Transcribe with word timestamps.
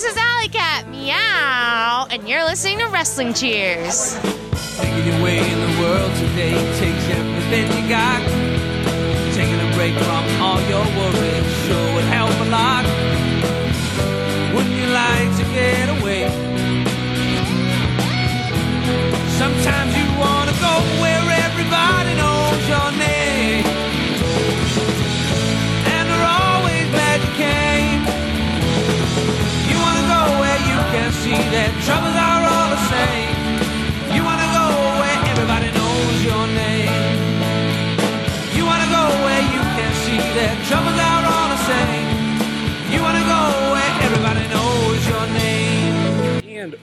this 0.00 0.12
is 0.12 0.16
Alley 0.16 0.48
Cat. 0.48 0.88
Meow. 0.88 2.06
And 2.10 2.26
you're 2.26 2.44
listening 2.44 2.78
to 2.78 2.86
Wrestling 2.86 3.34
Cheers. 3.34 4.16
Making 4.80 5.12
your 5.12 5.22
way 5.22 5.36
in 5.36 5.60
the 5.60 5.80
world 5.82 6.10
today 6.16 6.56
takes 6.80 7.04
everything 7.12 7.66
you 7.76 7.86
got. 7.86 8.22
Taking 9.36 9.60
a 9.60 9.70
break 9.76 9.92
from 10.00 10.24
all 10.40 10.58
your 10.72 10.86
worries 10.96 11.44
sure 11.66 11.94
would 11.94 12.08
help 12.08 12.32
a 12.40 12.48
lot. 12.48 12.84
Wouldn't 14.54 14.72
you 14.72 14.86
like 14.88 15.36
to 15.36 15.44
get 15.52 15.88
away? 16.00 16.30
Sometimes 19.36 19.99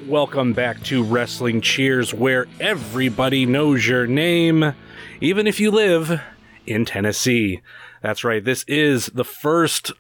welcome 0.08 0.54
back 0.54 0.82
to 0.84 1.04
Wrestling 1.04 1.60
Cheers, 1.60 2.14
where 2.14 2.48
everybody 2.62 3.46
knows 3.46 3.86
your 3.86 4.08
name, 4.08 4.74
even 5.20 5.48
if 5.48 5.60
you 5.60 5.70
live 5.70 6.22
in 6.66 6.86
Tennessee. 6.86 7.62
That's 8.02 8.24
right, 8.24 8.44
this 8.44 8.64
is 8.70 9.08
the 9.08 9.26
first 9.26 9.92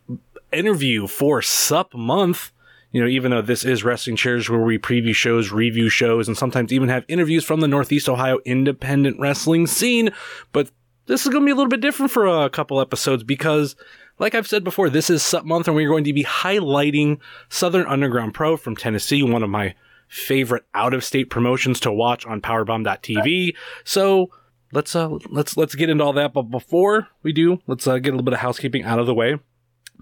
interview 0.53 1.07
for 1.07 1.41
Sup 1.41 1.93
Month. 1.93 2.51
You 2.93 3.01
know, 3.01 3.07
even 3.09 3.31
though 3.31 3.41
this 3.41 3.65
is 3.65 3.83
Wrestling 3.83 4.15
Cheers, 4.15 4.49
where 4.49 4.61
we 4.61 4.77
preview 4.77 5.13
shows, 5.13 5.51
review 5.51 5.89
shows, 5.89 6.29
and 6.29 6.37
sometimes 6.37 6.71
even 6.71 6.87
have 6.87 7.03
interviews 7.09 7.43
from 7.43 7.59
the 7.59 7.67
Northeast 7.67 8.07
Ohio 8.07 8.39
independent 8.45 9.19
wrestling 9.19 9.67
scene. 9.67 10.11
But 10.53 10.71
this 11.07 11.25
is 11.25 11.29
going 11.29 11.41
to 11.43 11.45
be 11.45 11.51
a 11.51 11.55
little 11.55 11.69
bit 11.69 11.81
different 11.81 12.13
for 12.13 12.27
a 12.27 12.49
couple 12.49 12.79
episodes 12.79 13.25
because, 13.25 13.75
like 14.19 14.35
I've 14.35 14.47
said 14.47 14.63
before, 14.63 14.89
this 14.89 15.09
is 15.09 15.21
Sup 15.21 15.43
Month, 15.43 15.67
and 15.67 15.75
we're 15.75 15.89
going 15.89 16.05
to 16.05 16.13
be 16.13 16.23
highlighting 16.23 17.19
Southern 17.49 17.85
Underground 17.87 18.33
Pro 18.33 18.55
from 18.55 18.77
Tennessee, 18.77 19.21
one 19.21 19.43
of 19.43 19.49
my 19.49 19.75
favorite 20.07 20.63
out 20.73 20.93
of 20.93 21.03
state 21.03 21.29
promotions 21.29 21.79
to 21.81 21.91
watch 21.91 22.25
on 22.25 22.41
powerbomb.tv. 22.41 23.55
So 23.83 24.31
let's 24.71 24.95
uh 24.95 25.09
let's 25.29 25.57
let's 25.57 25.75
get 25.75 25.89
into 25.89 26.03
all 26.03 26.13
that. 26.13 26.33
But 26.33 26.43
before 26.43 27.07
we 27.23 27.33
do, 27.33 27.61
let's 27.67 27.87
uh, 27.87 27.97
get 27.97 28.09
a 28.09 28.11
little 28.13 28.23
bit 28.23 28.33
of 28.33 28.39
housekeeping 28.39 28.83
out 28.83 28.99
of 28.99 29.05
the 29.05 29.13
way. 29.13 29.37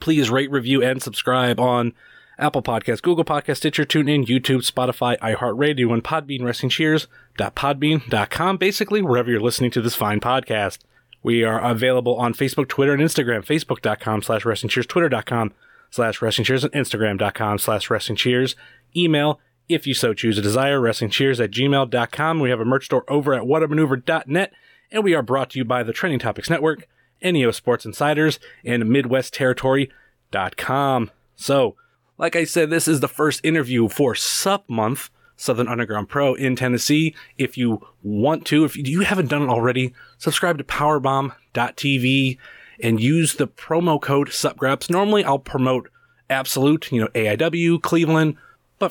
Please 0.01 0.29
rate, 0.29 0.51
review, 0.51 0.83
and 0.83 1.01
subscribe 1.01 1.59
on 1.59 1.93
Apple 2.37 2.61
Podcasts, 2.61 3.01
Google 3.01 3.23
Podcasts, 3.23 3.57
Stitcher, 3.57 3.85
TuneIn, 3.85 4.25
YouTube, 4.25 4.69
Spotify, 4.69 5.17
iHeartRadio, 5.19 5.93
and 5.93 6.03
Podbean 6.03 6.43
Wrestling 6.43 6.69
Cheers.podbean.com. 6.69 8.57
Basically, 8.57 9.01
wherever 9.01 9.31
you're 9.31 9.39
listening 9.39 9.71
to 9.71 9.81
this 9.81 9.95
fine 9.95 10.19
podcast. 10.19 10.79
We 11.23 11.43
are 11.43 11.59
available 11.59 12.15
on 12.17 12.33
Facebook, 12.33 12.67
Twitter, 12.67 12.93
and 12.93 13.01
Instagram. 13.01 13.45
Facebook.com 13.45 14.21
slash 14.21 14.45
Wrestling 14.45 14.69
Cheers, 14.69 14.85
Twitter.com 14.85 15.53
slash 15.89 16.21
Wrestling 16.21 16.45
Cheers, 16.45 16.63
and 16.65 16.73
Instagram.com 16.73 17.57
slash 17.57 17.89
Wrestling 17.89 18.17
Cheers. 18.17 18.55
Email, 18.95 19.39
if 19.67 19.87
you 19.87 19.93
so 19.93 20.13
choose 20.13 20.37
a 20.37 20.41
desire, 20.41 20.79
Wrestling 20.79 21.09
Cheers 21.09 21.39
at 21.39 21.51
gmail.com. 21.51 22.39
We 22.39 22.49
have 22.49 22.59
a 22.59 22.65
merch 22.65 22.85
store 22.85 23.03
over 23.07 23.33
at 23.33 23.43
whatamaneuver.net, 23.43 24.53
and 24.91 25.03
we 25.03 25.13
are 25.13 25.21
brought 25.21 25.51
to 25.51 25.59
you 25.59 25.65
by 25.65 25.83
the 25.83 25.93
Training 25.93 26.19
Topics 26.19 26.49
Network, 26.49 26.87
NEO 27.21 27.51
Sports 27.51 27.85
Insiders, 27.85 28.39
and 28.63 28.83
MidwestTerritory.com. 28.83 31.11
So, 31.35 31.75
like 32.17 32.35
I 32.35 32.43
said, 32.43 32.69
this 32.69 32.87
is 32.87 32.99
the 32.99 33.07
first 33.07 33.41
interview 33.43 33.89
for 33.89 34.15
Sup 34.15 34.69
Month, 34.69 35.09
Southern 35.35 35.67
Underground 35.67 36.09
Pro 36.09 36.33
in 36.33 36.55
Tennessee. 36.55 37.15
If 37.37 37.57
you 37.57 37.85
want 38.03 38.45
to, 38.47 38.63
if 38.63 38.77
you 38.77 39.01
haven't 39.01 39.29
done 39.29 39.43
it 39.43 39.49
already, 39.49 39.93
subscribe 40.17 40.57
to 40.59 40.63
powerbomb.tv 40.63 42.37
and 42.81 42.99
use 42.99 43.35
the 43.35 43.47
promo 43.47 44.01
code 44.01 44.29
SUPGRAPS. 44.29 44.89
Normally 44.89 45.23
I'll 45.23 45.39
promote 45.39 45.89
Absolute, 46.29 46.91
you 46.91 47.01
know, 47.01 47.07
AIW, 47.09 47.81
Cleveland, 47.81 48.35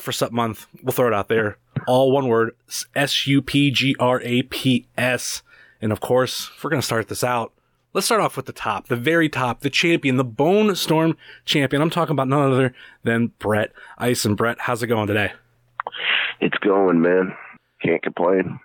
for 0.01 0.11
Sup 0.11 0.31
Month, 0.31 0.67
we'll 0.83 0.93
throw 0.93 1.07
it 1.07 1.13
out 1.13 1.27
there. 1.27 1.57
All 1.87 2.11
one 2.11 2.27
word, 2.27 2.55
S-U-P-G-R-A-P-S. 2.95 3.43
And 5.81 5.91
of 5.91 5.99
course, 5.99 6.51
if 6.55 6.63
we're 6.63 6.69
going 6.69 6.81
to 6.81 6.85
start 6.85 7.07
this 7.07 7.23
out, 7.23 7.51
Let's 7.95 8.07
start 8.07 8.19
off 8.19 8.35
with 8.35 8.45
the 8.45 8.51
top, 8.51 8.87
the 8.87 8.97
very 8.97 9.29
top, 9.29 9.61
the 9.61 9.69
champion, 9.69 10.17
the 10.17 10.25
Bone 10.25 10.75
Storm 10.75 11.15
champion. 11.45 11.81
I'm 11.81 11.89
talking 11.89 12.11
about 12.11 12.27
none 12.27 12.51
other 12.51 12.73
than 13.03 13.27
Brett 13.39 13.71
Ice. 13.97 14.25
And 14.25 14.35
Brett, 14.35 14.57
how's 14.59 14.83
it 14.83 14.87
going 14.87 15.07
today? 15.07 15.31
It's 16.41 16.57
going, 16.57 16.99
man. 16.99 17.33
Can't 17.81 18.03
complain. 18.03 18.59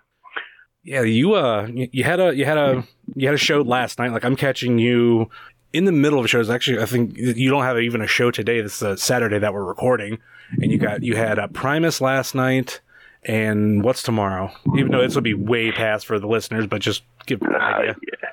Yeah, 0.83 1.03
you 1.03 1.35
uh, 1.35 1.69
you 1.69 2.03
had 2.03 2.19
a 2.19 2.35
you 2.35 2.45
had 2.45 2.59
a 2.59 2.83
you 3.15 3.29
had 3.29 3.37
a 3.37 3.39
show 3.39 3.63
last 3.63 4.01
night. 4.01 4.11
Like 4.11 4.25
I'm 4.25 4.35
catching 4.35 4.81
you 4.81 5.31
in 5.73 5.85
the 5.85 5.93
middle 5.93 6.19
of 6.19 6.29
shows. 6.29 6.51
Actually, 6.51 6.83
I 6.83 6.87
think 6.87 7.17
you 7.17 7.51
don't 7.51 7.63
have 7.63 7.79
even 7.79 8.01
a 8.03 8.07
show 8.07 8.31
today. 8.31 8.61
This 8.61 8.77
is 8.77 8.83
a 8.83 8.97
Saturday 8.97 9.39
that 9.39 9.53
we're 9.55 9.65
recording, 9.65 10.19
and 10.61 10.71
you 10.71 10.79
got 10.79 11.03
you 11.03 11.17
had 11.17 11.39
a 11.39 11.49
Primus 11.49 12.01
last 12.01 12.35
night. 12.35 12.81
And 13.23 13.85
what's 13.85 14.03
tomorrow? 14.03 14.51
Even 14.79 14.93
though 14.93 15.03
this 15.03 15.15
will 15.15 15.21
be 15.23 15.35
way 15.35 15.71
past 15.73 16.07
for 16.07 16.19
the 16.19 16.27
listeners, 16.27 16.67
but 16.67 16.81
just 16.81 17.03
give 17.27 17.43
an 17.43 17.55
idea. 17.55 17.91
Uh, 17.91 17.95
yeah. 18.13 18.29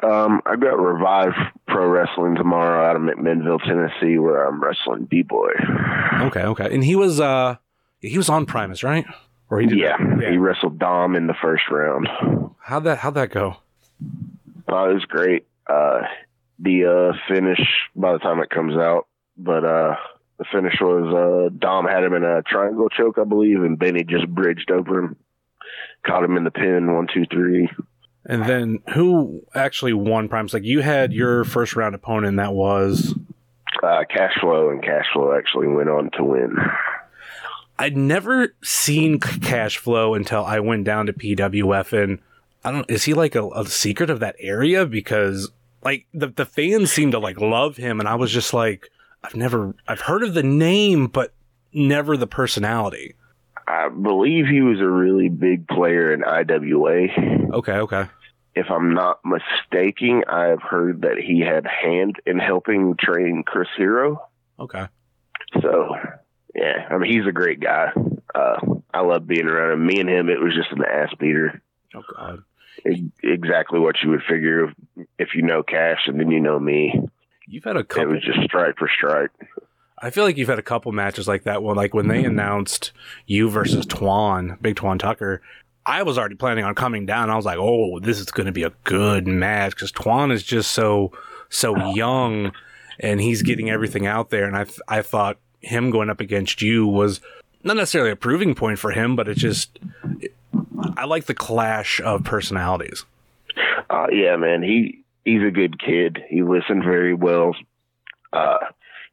Um, 0.00 0.40
I've 0.46 0.60
got 0.60 0.78
Revive 0.78 1.32
Pro 1.66 1.88
Wrestling 1.88 2.36
tomorrow 2.36 2.88
out 2.88 2.94
of 2.94 3.02
McMinnville, 3.02 3.60
Tennessee, 3.64 4.16
where 4.18 4.46
I'm 4.46 4.62
wrestling 4.62 5.06
B 5.06 5.22
Boy. 5.22 5.50
Okay, 6.20 6.42
okay. 6.42 6.72
And 6.72 6.84
he 6.84 6.94
was 6.94 7.18
uh 7.18 7.56
he 8.00 8.16
was 8.16 8.28
on 8.28 8.46
Primus, 8.46 8.84
right? 8.84 9.04
Or 9.50 9.60
he 9.60 9.66
did 9.66 9.78
Yeah, 9.78 9.96
yeah. 10.20 10.30
he 10.30 10.36
wrestled 10.36 10.78
Dom 10.78 11.16
in 11.16 11.26
the 11.26 11.34
first 11.42 11.64
round. 11.68 12.06
How'd 12.60 12.84
that 12.84 12.98
how'd 12.98 13.14
that 13.14 13.30
go? 13.30 13.56
Uh, 14.70 14.90
it 14.90 14.94
was 14.94 15.04
great. 15.06 15.46
Uh, 15.66 16.02
the 16.58 16.84
uh, 16.86 17.16
finish 17.32 17.60
by 17.94 18.12
the 18.12 18.18
time 18.18 18.40
it 18.40 18.50
comes 18.50 18.76
out, 18.76 19.06
but 19.36 19.64
uh, 19.64 19.94
the 20.38 20.44
finish 20.52 20.74
was 20.80 21.14
uh, 21.14 21.54
Dom 21.58 21.86
had 21.86 22.02
him 22.04 22.14
in 22.14 22.24
a 22.24 22.42
triangle 22.42 22.88
choke, 22.88 23.18
I 23.18 23.24
believe, 23.24 23.62
and 23.62 23.78
Benny 23.78 24.04
just 24.04 24.28
bridged 24.28 24.70
over 24.70 24.98
him, 24.98 25.16
caught 26.06 26.24
him 26.24 26.36
in 26.36 26.44
the 26.44 26.50
pin, 26.50 26.94
one, 26.94 27.08
two, 27.12 27.24
three. 27.30 27.68
And 28.26 28.44
then 28.44 28.80
who 28.94 29.42
actually 29.54 29.94
won 29.94 30.28
Primus? 30.28 30.52
Like 30.52 30.64
you 30.64 30.80
had 30.80 31.12
your 31.12 31.44
first 31.44 31.76
round 31.76 31.94
opponent 31.94 32.36
that 32.36 32.52
was 32.52 33.14
Uh, 33.82 34.04
cash 34.10 34.32
flow 34.40 34.70
and 34.70 34.82
cash 34.82 35.06
flow 35.14 35.36
actually 35.36 35.68
went 35.68 35.88
on 35.88 36.10
to 36.18 36.24
win. 36.24 36.56
I'd 37.78 37.96
never 37.96 38.54
seen 38.62 39.20
C- 39.22 39.38
Cash 39.38 39.78
Flow 39.78 40.14
until 40.14 40.44
I 40.44 40.58
went 40.58 40.84
down 40.84 41.06
to 41.06 41.12
PWF 41.12 41.92
and 41.92 42.18
I 42.64 42.72
don't 42.72 42.90
is 42.90 43.04
he 43.04 43.14
like 43.14 43.36
a, 43.36 43.48
a 43.50 43.66
secret 43.66 44.10
of 44.10 44.18
that 44.18 44.34
area 44.40 44.84
because 44.84 45.50
like 45.82 46.06
the 46.12 46.28
the 46.28 46.46
fans 46.46 46.92
seem 46.92 47.12
to 47.12 47.18
like 47.18 47.40
love 47.40 47.76
him 47.76 48.00
and 48.00 48.08
I 48.08 48.14
was 48.16 48.30
just 48.30 48.52
like 48.52 48.90
I've 49.22 49.36
never 49.36 49.74
I've 49.86 50.00
heard 50.00 50.22
of 50.22 50.34
the 50.34 50.42
name 50.42 51.06
but 51.06 51.32
never 51.72 52.16
the 52.16 52.26
personality. 52.26 53.14
I 53.66 53.90
believe 53.90 54.46
he 54.46 54.62
was 54.62 54.80
a 54.80 54.88
really 54.88 55.28
big 55.28 55.68
player 55.68 56.12
in 56.12 56.24
IWA. 56.24 57.08
Okay, 57.58 57.72
okay. 57.72 58.06
If 58.54 58.70
I'm 58.70 58.94
not 58.94 59.20
mistaken, 59.24 60.24
I've 60.26 60.62
heard 60.62 61.02
that 61.02 61.18
he 61.18 61.40
had 61.40 61.66
hand 61.66 62.16
in 62.24 62.38
helping 62.38 62.96
train 62.98 63.44
Chris 63.46 63.68
Hero. 63.76 64.26
Okay. 64.58 64.86
So, 65.60 65.94
yeah, 66.54 66.88
I 66.90 66.96
mean, 66.96 67.12
he's 67.12 67.26
a 67.28 67.32
great 67.32 67.60
guy. 67.60 67.92
Uh, 68.34 68.56
I 68.92 69.02
love 69.02 69.26
being 69.26 69.46
around 69.46 69.74
him. 69.74 69.86
Me 69.86 70.00
and 70.00 70.08
him, 70.08 70.30
it 70.30 70.40
was 70.40 70.54
just 70.54 70.72
an 70.72 70.84
ass 70.84 71.12
beater. 71.18 71.62
Oh 71.94 72.02
god. 72.16 72.42
Exactly 72.84 73.78
what 73.78 73.96
you 74.02 74.10
would 74.10 74.22
figure 74.28 74.72
if, 75.18 75.34
you 75.34 75.42
know 75.42 75.62
Cash 75.62 76.06
and 76.06 76.18
then 76.18 76.30
you 76.30 76.40
know 76.40 76.58
me. 76.58 77.00
You've 77.46 77.64
had 77.64 77.76
a 77.76 77.80
It 77.80 77.88
couple 77.88 78.12
was 78.14 78.22
just 78.22 78.42
strike 78.44 78.76
for 78.78 78.88
strike. 78.94 79.30
I 80.00 80.10
feel 80.10 80.24
like 80.24 80.36
you've 80.36 80.48
had 80.48 80.58
a 80.58 80.62
couple 80.62 80.92
matches 80.92 81.26
like 81.26 81.44
that 81.44 81.62
one 81.62 81.76
like 81.76 81.94
when 81.94 82.08
they 82.08 82.22
mm-hmm. 82.22 82.30
announced 82.30 82.92
you 83.26 83.50
versus 83.50 83.86
Twan, 83.86 84.60
Big 84.62 84.76
Twan 84.76 84.98
Tucker. 84.98 85.42
I 85.84 86.02
was 86.02 86.18
already 86.18 86.34
planning 86.34 86.64
on 86.64 86.74
coming 86.74 87.06
down. 87.06 87.30
I 87.30 87.36
was 87.36 87.46
like, 87.46 87.58
"Oh, 87.58 87.98
this 87.98 88.20
is 88.20 88.26
going 88.26 88.46
to 88.46 88.52
be 88.52 88.62
a 88.62 88.72
good 88.84 89.26
match 89.26 89.76
cuz 89.76 89.90
Twan 89.90 90.30
is 90.30 90.42
just 90.42 90.70
so 90.70 91.12
so 91.48 91.76
young 91.92 92.52
and 93.00 93.20
he's 93.20 93.42
getting 93.42 93.70
everything 93.70 94.06
out 94.06 94.30
there 94.30 94.44
and 94.44 94.56
I 94.56 94.64
th- 94.64 94.80
I 94.86 95.02
thought 95.02 95.38
him 95.60 95.90
going 95.90 96.10
up 96.10 96.20
against 96.20 96.62
you 96.62 96.86
was 96.86 97.20
not 97.64 97.76
necessarily 97.76 98.10
a 98.10 98.16
proving 98.16 98.54
point 98.54 98.78
for 98.78 98.92
him, 98.92 99.16
but 99.16 99.28
it's 99.28 99.40
just 99.40 99.78
I 100.96 101.04
like 101.04 101.26
the 101.26 101.34
clash 101.34 102.00
of 102.00 102.24
personalities. 102.24 103.04
Uh, 103.90 104.06
yeah, 104.12 104.36
man, 104.36 104.62
he 104.62 105.04
he's 105.24 105.42
a 105.42 105.50
good 105.50 105.78
kid. 105.80 106.18
He 106.28 106.42
listened 106.42 106.84
very 106.84 107.14
well. 107.14 107.54
Uh, 108.32 108.58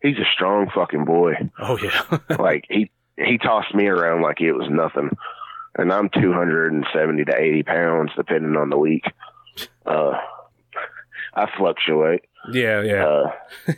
he's 0.01 0.17
a 0.17 0.25
strong 0.33 0.69
fucking 0.73 1.05
boy. 1.05 1.33
Oh 1.59 1.77
yeah. 1.77 2.19
like 2.39 2.65
he 2.69 2.91
he 3.17 3.37
tossed 3.37 3.73
me 3.73 3.87
around 3.87 4.21
like 4.21 4.41
it 4.41 4.51
was 4.53 4.69
nothing, 4.69 5.09
and 5.77 5.91
I'm 5.91 6.09
270 6.09 7.25
to 7.25 7.35
80 7.35 7.63
pounds 7.63 8.11
depending 8.15 8.55
on 8.57 8.69
the 8.69 8.77
week. 8.77 9.05
Uh, 9.85 10.13
I 11.33 11.49
fluctuate. 11.57 12.23
yeah, 12.51 12.81
yeah. 12.81 13.05
Uh, 13.05 13.71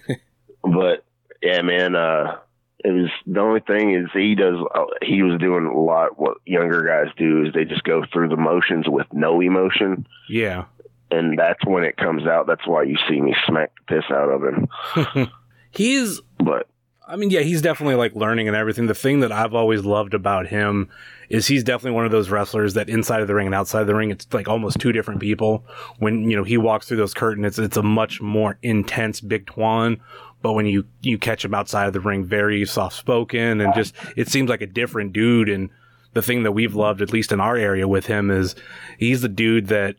but 0.63 1.06
yeah, 1.42 1.62
man, 1.62 1.95
uh, 1.95 2.38
It 2.86 2.92
was 2.92 3.10
the 3.26 3.40
only 3.40 3.60
thing 3.62 3.94
is 3.96 4.08
he 4.14 4.36
does. 4.36 4.56
Uh, 4.76 4.86
he 5.02 5.24
was 5.24 5.40
doing 5.40 5.66
a 5.66 5.80
lot. 5.80 6.20
What 6.20 6.38
younger 6.46 6.84
guys 6.84 7.12
do 7.18 7.44
is 7.46 7.54
they 7.54 7.66
just 7.66 7.84
go 7.84 8.04
through 8.14 8.30
the 8.30 8.38
motions 8.38 8.86
with 8.88 9.08
no 9.12 9.42
emotion, 9.42 10.06
Yeah. 10.30 10.66
and 11.10 11.38
that's 11.40 11.66
when 11.66 11.84
it 11.84 11.98
comes 11.98 12.28
out. 12.28 12.46
That's 12.48 12.68
why 12.68 12.84
you 12.84 12.98
see 13.10 13.20
me 13.20 13.36
smack 13.48 13.72
the 13.88 13.96
piss 13.96 14.06
out 14.12 14.30
of 14.30 14.44
him. 14.44 15.28
He's 15.72 16.22
But 16.38 16.68
I 17.10 17.16
mean, 17.16 17.30
yeah, 17.30 17.40
he's 17.40 17.62
definitely 17.62 17.96
like 17.96 18.16
learning 18.16 18.48
and 18.50 18.58
everything. 18.58 18.88
The 18.88 18.94
thing 18.94 19.22
that 19.22 19.32
I've 19.32 19.54
always 19.54 19.86
loved 19.86 20.14
about 20.14 20.48
him 20.48 20.90
is 21.30 21.48
he's 21.48 21.64
definitely 21.64 21.96
one 21.96 22.06
of 22.06 22.12
those 22.12 22.30
wrestlers 22.30 22.74
that 22.74 22.90
inside 22.90 23.22
of 23.22 23.28
the 23.30 23.34
ring 23.36 23.46
and 23.48 23.56
outside 23.56 23.80
of 23.82 23.88
the 23.88 23.96
ring, 23.96 24.12
it's 24.12 24.28
like 24.34 24.50
almost 24.50 24.80
two 24.80 24.92
different 24.92 25.22
people. 25.22 25.64
When 26.00 26.30
you 26.30 26.36
know 26.36 26.44
he 26.44 26.58
walks 26.58 26.88
through 26.88 26.98
those 26.98 27.14
curtains, 27.14 27.46
it's 27.46 27.60
it's 27.60 27.78
a 27.78 27.84
much 27.84 28.20
more 28.22 28.58
intense 28.62 29.22
Big 29.22 29.46
Twan. 29.46 30.00
But 30.42 30.54
when 30.54 30.66
you 30.66 30.86
you 31.01 31.18
catch 31.18 31.44
him 31.44 31.54
outside 31.54 31.88
of 31.88 31.94
the 31.94 32.00
ring, 32.00 32.25
very 32.25 32.66
soft 32.66 32.95
spoken 32.95 33.60
and 33.62 33.74
just 33.74 33.95
it 34.16 34.28
seems 34.28 34.50
like 34.50 34.62
a 34.62 34.68
different 34.68 35.13
dude. 35.13 35.50
And 35.50 35.69
the 36.13 36.22
thing 36.22 36.44
that 36.44 36.51
we've 36.51 36.75
loved, 36.75 37.01
at 37.01 37.12
least 37.12 37.31
in 37.31 37.39
our 37.39 37.57
area 37.57 37.88
with 37.88 38.06
him, 38.06 38.30
is 38.30 38.56
he's 38.98 39.22
the 39.22 39.30
dude 39.30 39.68
that 39.68 39.95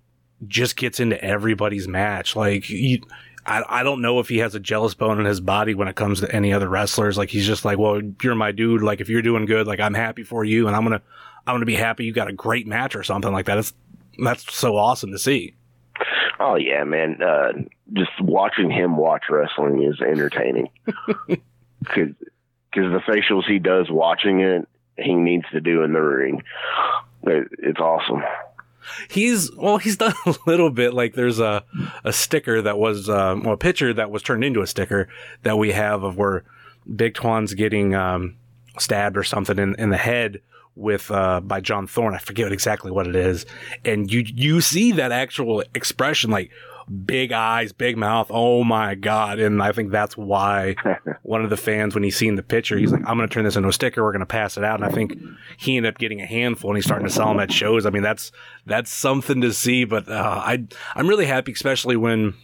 just 0.46 0.76
gets 0.76 1.00
into 1.00 1.22
everybody's 1.22 1.88
match. 1.88 2.36
Like 2.36 2.70
I, 3.48 3.64
I 3.68 3.82
don't 3.82 4.02
know 4.02 4.20
if 4.20 4.28
he 4.28 4.38
has 4.38 4.54
a 4.54 4.60
jealous 4.60 4.94
bone 4.94 5.18
in 5.18 5.26
his 5.26 5.40
body 5.40 5.74
when 5.74 5.88
it 5.88 5.96
comes 5.96 6.20
to 6.20 6.34
any 6.34 6.52
other 6.52 6.68
wrestlers. 6.68 7.16
Like 7.18 7.30
he's 7.30 7.46
just 7.46 7.64
like, 7.64 7.78
well, 7.78 8.00
you're 8.22 8.34
my 8.34 8.52
dude. 8.52 8.82
Like 8.82 9.00
if 9.00 9.08
you're 9.08 9.22
doing 9.22 9.46
good, 9.46 9.66
like 9.66 9.80
I'm 9.80 9.94
happy 9.94 10.22
for 10.22 10.44
you, 10.44 10.66
and 10.66 10.76
I'm 10.76 10.84
gonna 10.84 11.02
I'm 11.46 11.54
gonna 11.54 11.66
be 11.66 11.74
happy 11.74 12.04
you 12.04 12.12
got 12.12 12.28
a 12.28 12.32
great 12.32 12.66
match 12.66 12.94
or 12.94 13.02
something 13.02 13.32
like 13.32 13.46
that. 13.46 13.58
It's 13.58 13.72
that's 14.18 14.54
so 14.54 14.76
awesome 14.76 15.12
to 15.12 15.18
see. 15.18 15.54
Oh 16.40 16.56
yeah, 16.56 16.84
man, 16.84 17.22
uh, 17.22 17.52
just 17.92 18.10
watching 18.20 18.70
him 18.70 18.96
watch 18.96 19.24
wrestling 19.30 19.82
is 19.82 20.00
entertaining. 20.00 20.68
Because 21.80 22.12
the 22.74 23.00
facials 23.08 23.44
he 23.46 23.58
does 23.58 23.86
watching 23.88 24.40
it, 24.40 24.68
he 24.98 25.14
needs 25.14 25.44
to 25.52 25.60
do 25.60 25.84
in 25.84 25.92
the 25.92 26.00
ring. 26.00 26.42
It, 27.22 27.48
it's 27.58 27.78
awesome. 27.78 28.22
He's 29.08 29.54
well, 29.54 29.78
he's 29.78 29.96
done 29.96 30.14
a 30.26 30.34
little 30.46 30.70
bit. 30.70 30.92
Like 30.92 31.14
there's 31.14 31.38
a 31.40 31.64
a 32.04 32.12
sticker 32.12 32.60
that 32.62 32.78
was 32.78 33.08
um, 33.08 33.42
well, 33.42 33.54
a 33.54 33.58
picture 33.58 33.94
that 33.94 34.10
was 34.10 34.22
turned 34.22 34.44
into 34.44 34.60
a 34.60 34.66
sticker 34.66 35.08
that 35.44 35.56
we 35.56 35.72
have 35.72 36.02
of 36.02 36.16
where 36.16 36.44
Big 36.94 37.14
Twan's 37.14 37.54
getting 37.54 37.94
um, 37.94 38.36
stabbed 38.78 39.16
or 39.16 39.24
something 39.24 39.58
in, 39.58 39.74
in 39.76 39.90
the 39.90 39.96
head 39.96 40.40
with 40.78 41.10
uh, 41.10 41.40
by 41.40 41.60
John 41.60 41.86
Thorne. 41.86 42.14
I 42.14 42.18
forget 42.18 42.52
exactly 42.52 42.90
what 42.90 43.06
it 43.06 43.16
is, 43.16 43.44
and 43.84 44.10
you 44.12 44.24
you 44.26 44.60
see 44.60 44.92
that 44.92 45.12
actual 45.12 45.62
expression 45.74 46.30
like 46.30 46.50
big 47.04 47.32
eyes, 47.32 47.72
big 47.72 47.96
mouth. 47.96 48.28
Oh 48.30 48.64
my 48.64 48.94
god! 48.94 49.38
And 49.38 49.62
I 49.62 49.72
think 49.72 49.90
that's 49.90 50.16
why 50.16 50.76
one 51.22 51.44
of 51.44 51.50
the 51.50 51.56
fans, 51.56 51.94
when 51.94 52.04
he's 52.04 52.16
seen 52.16 52.36
the 52.36 52.42
picture, 52.42 52.78
he's 52.78 52.92
like, 52.92 53.02
"I'm 53.06 53.16
going 53.16 53.28
to 53.28 53.32
turn 53.32 53.44
this 53.44 53.56
into 53.56 53.68
a 53.68 53.72
sticker. 53.72 54.02
We're 54.02 54.12
going 54.12 54.20
to 54.20 54.26
pass 54.26 54.56
it 54.56 54.64
out." 54.64 54.80
And 54.80 54.84
I 54.84 54.94
think 54.94 55.18
he 55.56 55.76
ended 55.76 55.94
up 55.94 55.98
getting 55.98 56.20
a 56.20 56.26
handful, 56.26 56.70
and 56.70 56.78
he's 56.78 56.84
starting 56.84 57.06
to 57.06 57.12
sell 57.12 57.28
them 57.28 57.40
at 57.40 57.52
shows. 57.52 57.84
I 57.84 57.90
mean, 57.90 58.02
that's 58.02 58.32
that's 58.66 58.92
something 58.92 59.40
to 59.40 59.52
see. 59.52 59.84
But 59.84 60.08
uh, 60.08 60.42
I 60.44 60.64
I'm 60.94 61.08
really 61.08 61.26
happy, 61.26 61.52
especially 61.52 61.96
when 61.96 62.34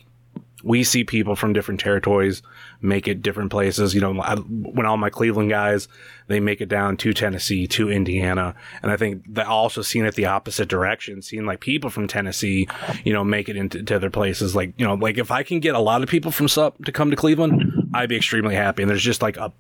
we 0.64 0.82
see 0.82 1.04
people 1.04 1.36
from 1.36 1.52
different 1.52 1.78
territories 1.78 2.42
make 2.80 3.06
it 3.06 3.22
different 3.22 3.50
places. 3.50 3.94
You 3.94 4.00
know, 4.00 4.20
I, 4.20 4.36
when 4.36 4.86
all 4.86 4.96
my 4.96 5.10
Cleveland 5.10 5.50
guys, 5.50 5.88
they 6.26 6.40
make 6.40 6.62
it 6.62 6.70
down 6.70 6.96
to 6.98 7.12
Tennessee, 7.12 7.66
to 7.68 7.90
Indiana. 7.90 8.54
And 8.82 8.90
I 8.90 8.96
think 8.96 9.22
that 9.34 9.46
also 9.46 9.82
seen 9.82 10.06
it 10.06 10.14
the 10.14 10.24
opposite 10.24 10.68
direction, 10.68 11.20
seeing 11.20 11.44
like 11.44 11.60
people 11.60 11.90
from 11.90 12.08
Tennessee, 12.08 12.66
you 13.04 13.12
know, 13.12 13.22
make 13.22 13.50
it 13.50 13.56
into 13.56 13.82
to 13.82 13.96
other 13.96 14.10
places. 14.10 14.56
Like, 14.56 14.72
you 14.78 14.86
know, 14.86 14.94
like 14.94 15.18
if 15.18 15.30
I 15.30 15.42
can 15.42 15.60
get 15.60 15.74
a 15.74 15.80
lot 15.80 16.02
of 16.02 16.08
people 16.08 16.30
from 16.30 16.48
SUP 16.48 16.82
to 16.86 16.92
come 16.92 17.10
to 17.10 17.16
Cleveland, 17.16 17.90
I'd 17.92 18.08
be 18.08 18.16
extremely 18.16 18.54
happy. 18.54 18.82
And 18.82 18.90
there's 18.90 19.02
just 19.02 19.20
like 19.20 19.36
a, 19.36 19.52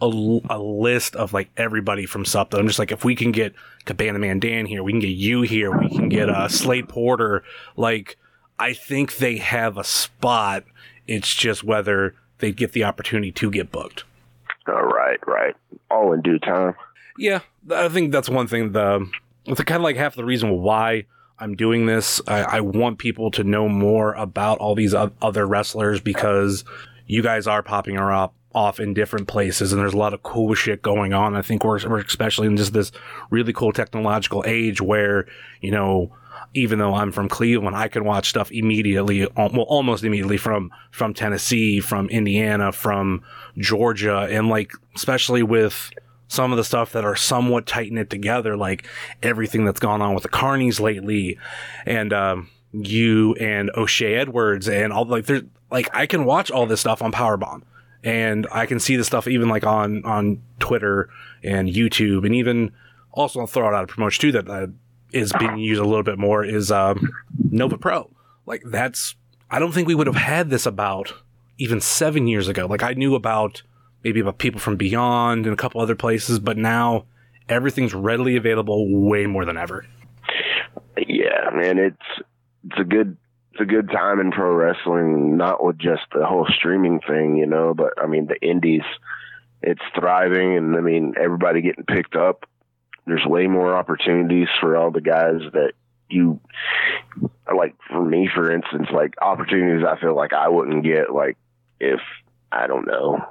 a, 0.00 0.40
a 0.48 0.58
list 0.58 1.16
of 1.16 1.34
like 1.34 1.50
everybody 1.58 2.06
from 2.06 2.24
SUP 2.24 2.50
that 2.50 2.58
I'm 2.58 2.66
just 2.66 2.78
like, 2.78 2.92
if 2.92 3.04
we 3.04 3.14
can 3.14 3.30
get 3.30 3.54
Cabana 3.84 4.18
Man 4.18 4.40
Dan 4.40 4.64
here, 4.64 4.82
we 4.82 4.92
can 4.92 5.00
get 5.00 5.08
you 5.08 5.42
here, 5.42 5.76
we 5.76 5.90
can 5.90 6.08
get 6.08 6.30
uh, 6.30 6.48
Slade 6.48 6.88
Porter, 6.88 7.44
like, 7.76 8.16
I 8.58 8.72
think 8.72 9.16
they 9.16 9.36
have 9.36 9.76
a 9.76 9.84
spot. 9.84 10.64
It's 11.06 11.34
just 11.34 11.62
whether 11.62 12.14
they 12.38 12.52
get 12.52 12.72
the 12.72 12.84
opportunity 12.84 13.32
to 13.32 13.50
get 13.50 13.70
booked. 13.70 14.04
All 14.68 14.82
right, 14.82 15.18
right. 15.26 15.54
All 15.90 16.12
in 16.12 16.22
due 16.22 16.38
time. 16.38 16.74
Yeah, 17.18 17.40
I 17.70 17.88
think 17.88 18.12
that's 18.12 18.28
one 18.28 18.46
thing. 18.46 18.72
The 18.72 19.08
it's 19.46 19.62
kind 19.62 19.80
of 19.80 19.84
like 19.84 19.96
half 19.96 20.16
the 20.16 20.24
reason 20.24 20.50
why 20.60 21.06
I'm 21.38 21.54
doing 21.54 21.86
this. 21.86 22.20
I, 22.26 22.42
I 22.42 22.60
want 22.60 22.98
people 22.98 23.30
to 23.32 23.44
know 23.44 23.68
more 23.68 24.12
about 24.14 24.58
all 24.58 24.74
these 24.74 24.94
other 24.94 25.46
wrestlers 25.46 26.00
because 26.00 26.64
you 27.06 27.22
guys 27.22 27.46
are 27.46 27.62
popping 27.62 27.96
her 27.96 28.12
up 28.12 28.34
off 28.54 28.80
in 28.80 28.94
different 28.94 29.28
places 29.28 29.72
and 29.72 29.80
there's 29.80 29.92
a 29.92 29.98
lot 29.98 30.14
of 30.14 30.22
cool 30.22 30.54
shit 30.54 30.80
going 30.80 31.12
on. 31.12 31.36
I 31.36 31.42
think 31.42 31.62
we're, 31.62 31.86
we're 31.88 32.00
especially 32.00 32.46
in 32.46 32.56
just 32.56 32.72
this 32.72 32.90
really 33.30 33.52
cool 33.52 33.72
technological 33.72 34.42
age 34.46 34.80
where, 34.80 35.26
you 35.60 35.70
know, 35.70 36.10
even 36.56 36.78
though 36.78 36.94
I'm 36.94 37.12
from 37.12 37.28
Cleveland, 37.28 37.76
I 37.76 37.88
can 37.88 38.04
watch 38.04 38.30
stuff 38.30 38.50
immediately, 38.50 39.26
well, 39.36 39.66
almost 39.68 40.04
immediately 40.04 40.36
from, 40.36 40.72
from 40.90 41.14
Tennessee, 41.14 41.80
from 41.80 42.08
Indiana, 42.08 42.72
from 42.72 43.22
Georgia, 43.58 44.26
and 44.30 44.48
like, 44.48 44.72
especially 44.94 45.42
with 45.42 45.90
some 46.28 46.52
of 46.52 46.56
the 46.56 46.64
stuff 46.64 46.92
that 46.92 47.04
are 47.04 47.16
somewhat 47.16 47.66
tight 47.66 47.92
knit 47.92 48.10
together, 48.10 48.56
like 48.56 48.86
everything 49.22 49.64
that's 49.64 49.80
gone 49.80 50.02
on 50.02 50.14
with 50.14 50.22
the 50.22 50.28
Carnies 50.28 50.80
lately, 50.80 51.38
and, 51.84 52.12
um, 52.12 52.48
you 52.72 53.34
and 53.34 53.70
O'Shea 53.76 54.14
Edwards 54.14 54.68
and 54.68 54.92
all 54.92 55.06
like 55.06 55.26
there's 55.26 55.42
like 55.70 55.88
I 55.94 56.06
can 56.06 56.24
watch 56.24 56.50
all 56.50 56.66
this 56.66 56.80
stuff 56.80 57.02
on 57.02 57.12
Powerbomb 57.12 57.62
and 58.04 58.46
I 58.52 58.66
can 58.66 58.78
see 58.78 58.96
the 58.96 59.04
stuff 59.04 59.26
even 59.26 59.48
like 59.48 59.64
on 59.64 60.04
on 60.04 60.42
Twitter 60.58 61.08
and 61.42 61.68
YouTube 61.68 62.26
and 62.26 62.34
even 62.34 62.72
also 63.12 63.40
I'll 63.40 63.46
throw 63.46 63.74
out 63.74 63.84
a 63.84 63.86
promotion 63.86 64.20
too 64.20 64.32
that 64.32 64.48
uh, 64.48 64.66
is 65.12 65.32
being 65.38 65.58
used 65.58 65.80
a 65.80 65.84
little 65.84 66.02
bit 66.02 66.18
more 66.18 66.44
is 66.44 66.70
um, 66.70 67.12
Nova 67.50 67.78
Pro. 67.78 68.10
Like 68.44 68.62
that's 68.64 69.14
I 69.50 69.58
don't 69.58 69.72
think 69.72 69.88
we 69.88 69.94
would 69.94 70.06
have 70.06 70.16
had 70.16 70.50
this 70.50 70.66
about 70.66 71.14
even 71.58 71.80
seven 71.80 72.26
years 72.26 72.48
ago. 72.48 72.66
Like 72.66 72.82
I 72.82 72.92
knew 72.92 73.14
about 73.14 73.62
maybe 74.04 74.20
about 74.20 74.38
people 74.38 74.60
from 74.60 74.76
Beyond 74.76 75.46
and 75.46 75.52
a 75.52 75.56
couple 75.56 75.80
other 75.80 75.94
places, 75.94 76.38
but 76.38 76.56
now 76.56 77.06
everything's 77.48 77.94
readily 77.94 78.36
available 78.36 78.88
way 78.88 79.26
more 79.26 79.44
than 79.44 79.56
ever. 79.56 79.86
Yeah, 80.96 81.50
man, 81.52 81.78
it's 81.78 82.26
it's 82.68 82.80
a 82.80 82.84
good 82.84 83.16
it's 83.52 83.60
a 83.60 83.64
good 83.64 83.90
time 83.90 84.20
in 84.20 84.32
pro 84.32 84.52
wrestling, 84.52 85.36
not 85.36 85.64
with 85.64 85.78
just 85.78 86.02
the 86.14 86.26
whole 86.26 86.46
streaming 86.58 87.00
thing, 87.06 87.36
you 87.36 87.46
know, 87.46 87.74
but 87.74 87.94
I 87.98 88.06
mean 88.06 88.26
the 88.26 88.40
indies, 88.46 88.82
it's 89.62 89.82
thriving, 89.98 90.56
and 90.56 90.76
I 90.76 90.80
mean 90.80 91.14
everybody 91.20 91.62
getting 91.62 91.84
picked 91.84 92.16
up. 92.16 92.48
There's 93.06 93.24
way 93.24 93.46
more 93.46 93.76
opportunities 93.76 94.48
for 94.60 94.76
all 94.76 94.90
the 94.90 95.00
guys 95.00 95.40
that 95.52 95.72
you 96.08 96.40
like. 97.52 97.74
For 97.88 98.04
me, 98.04 98.28
for 98.32 98.50
instance, 98.50 98.88
like 98.92 99.14
opportunities 99.22 99.86
I 99.86 99.98
feel 100.00 100.14
like 100.16 100.32
I 100.32 100.48
wouldn't 100.48 100.84
get, 100.84 101.12
like 101.12 101.36
if 101.80 102.00
I 102.52 102.66
don't 102.66 102.86
know 102.86 103.24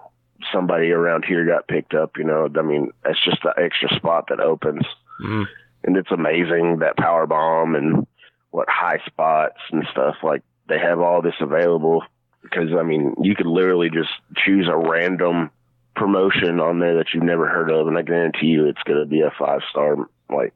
somebody 0.51 0.91
around 0.91 1.25
here 1.25 1.45
got 1.45 1.67
picked 1.67 1.93
up. 1.93 2.17
You 2.17 2.23
know, 2.23 2.47
I 2.57 2.61
mean 2.61 2.91
that's 3.03 3.23
just 3.23 3.41
the 3.43 3.53
extra 3.57 3.89
spot 3.95 4.25
that 4.29 4.39
opens 4.39 4.85
Mhm. 5.21 5.45
and 5.83 5.97
it's 5.97 6.11
amazing 6.11 6.79
that 6.79 6.97
power 6.97 7.25
bomb 7.25 7.75
and 7.75 8.05
what 8.51 8.69
high 8.69 8.99
spots 9.05 9.59
and 9.71 9.85
stuff 9.91 10.15
like 10.23 10.41
they 10.67 10.77
have 10.79 10.99
all 10.99 11.21
this 11.21 11.35
available 11.39 12.03
because 12.41 12.73
I 12.77 12.83
mean 12.83 13.15
you 13.21 13.35
could 13.35 13.45
literally 13.45 13.89
just 13.89 14.09
choose 14.35 14.67
a 14.67 14.75
random 14.75 15.51
promotion 15.95 16.59
on 16.59 16.79
there 16.79 16.97
that 16.97 17.07
you've 17.13 17.23
never 17.23 17.47
heard 17.47 17.71
of 17.71 17.87
and 17.87 17.97
I 17.97 18.01
guarantee 18.01 18.47
you 18.47 18.67
it's 18.67 18.83
going 18.83 18.99
to 18.99 19.05
be 19.05 19.21
a 19.21 19.31
five 19.37 19.61
star 19.69 20.09
like 20.29 20.53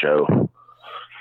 show. 0.00 0.50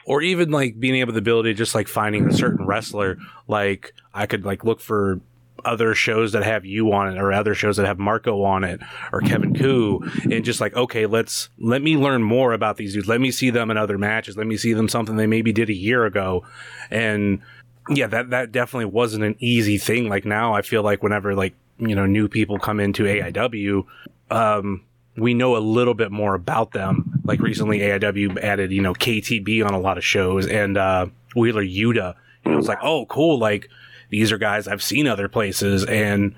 or 0.05 0.21
even 0.21 0.51
like 0.51 0.79
being 0.79 0.95
able 0.95 1.13
the 1.13 1.19
ability 1.19 1.51
to 1.51 1.57
just 1.57 1.75
like 1.75 1.87
finding 1.87 2.27
a 2.27 2.33
certain 2.33 2.65
wrestler 2.65 3.17
like 3.47 3.93
i 4.13 4.25
could 4.25 4.45
like 4.45 4.63
look 4.63 4.79
for 4.79 5.19
other 5.65 5.93
shows 5.93 6.31
that 6.31 6.43
have 6.43 6.65
you 6.65 6.91
on 6.93 7.11
it 7.11 7.19
or 7.19 7.33
other 7.33 7.53
shows 7.53 7.77
that 7.77 7.85
have 7.85 7.99
marco 7.99 8.43
on 8.43 8.63
it 8.63 8.79
or 9.11 9.21
kevin 9.21 9.53
ku 9.53 9.99
and 10.31 10.45
just 10.45 10.61
like 10.61 10.73
okay 10.75 11.05
let's 11.05 11.49
let 11.59 11.81
me 11.81 11.97
learn 11.97 12.23
more 12.23 12.53
about 12.53 12.77
these 12.77 12.93
dudes. 12.93 13.07
Let 13.07 13.21
me 13.21 13.31
see 13.31 13.49
them 13.49 13.69
in 13.69 13.77
other 13.77 13.97
matches. 13.97 14.37
Let 14.37 14.47
me 14.47 14.57
see 14.57 14.73
them 14.73 14.87
something 14.87 15.15
they 15.15 15.27
maybe 15.27 15.51
did 15.51 15.69
a 15.69 15.73
year 15.73 16.05
ago. 16.05 16.45
And 16.89 17.41
yeah 17.89 18.07
that 18.07 18.29
that 18.29 18.51
definitely 18.51 18.85
wasn't 18.85 19.23
an 19.23 19.35
easy 19.39 19.77
thing. 19.77 20.09
Like 20.09 20.25
now 20.25 20.53
i 20.53 20.61
feel 20.61 20.83
like 20.83 21.03
whenever 21.03 21.35
like 21.35 21.53
you 21.79 21.95
know 21.95 22.05
new 22.05 22.27
people 22.27 22.59
come 22.59 22.79
into 22.79 23.03
aiw 23.03 23.85
um 24.31 24.81
we 25.19 25.33
know 25.33 25.55
a 25.55 25.59
little 25.59 25.93
bit 25.93 26.11
more 26.11 26.33
about 26.33 26.71
them. 26.71 27.21
Like 27.23 27.39
recently, 27.39 27.79
AIW 27.79 28.41
added, 28.41 28.71
you 28.71 28.81
know, 28.81 28.93
KTB 28.93 29.65
on 29.65 29.73
a 29.73 29.79
lot 29.79 29.97
of 29.97 30.05
shows 30.05 30.47
and 30.47 30.77
uh, 30.77 31.07
Wheeler 31.35 31.63
Yuta. 31.63 32.15
And 32.45 32.53
it 32.53 32.57
was 32.57 32.67
like, 32.67 32.79
oh, 32.81 33.05
cool. 33.07 33.37
Like 33.37 33.69
these 34.09 34.31
are 34.31 34.37
guys 34.37 34.67
I've 34.67 34.83
seen 34.83 35.07
other 35.07 35.27
places 35.27 35.85
and 35.85 36.35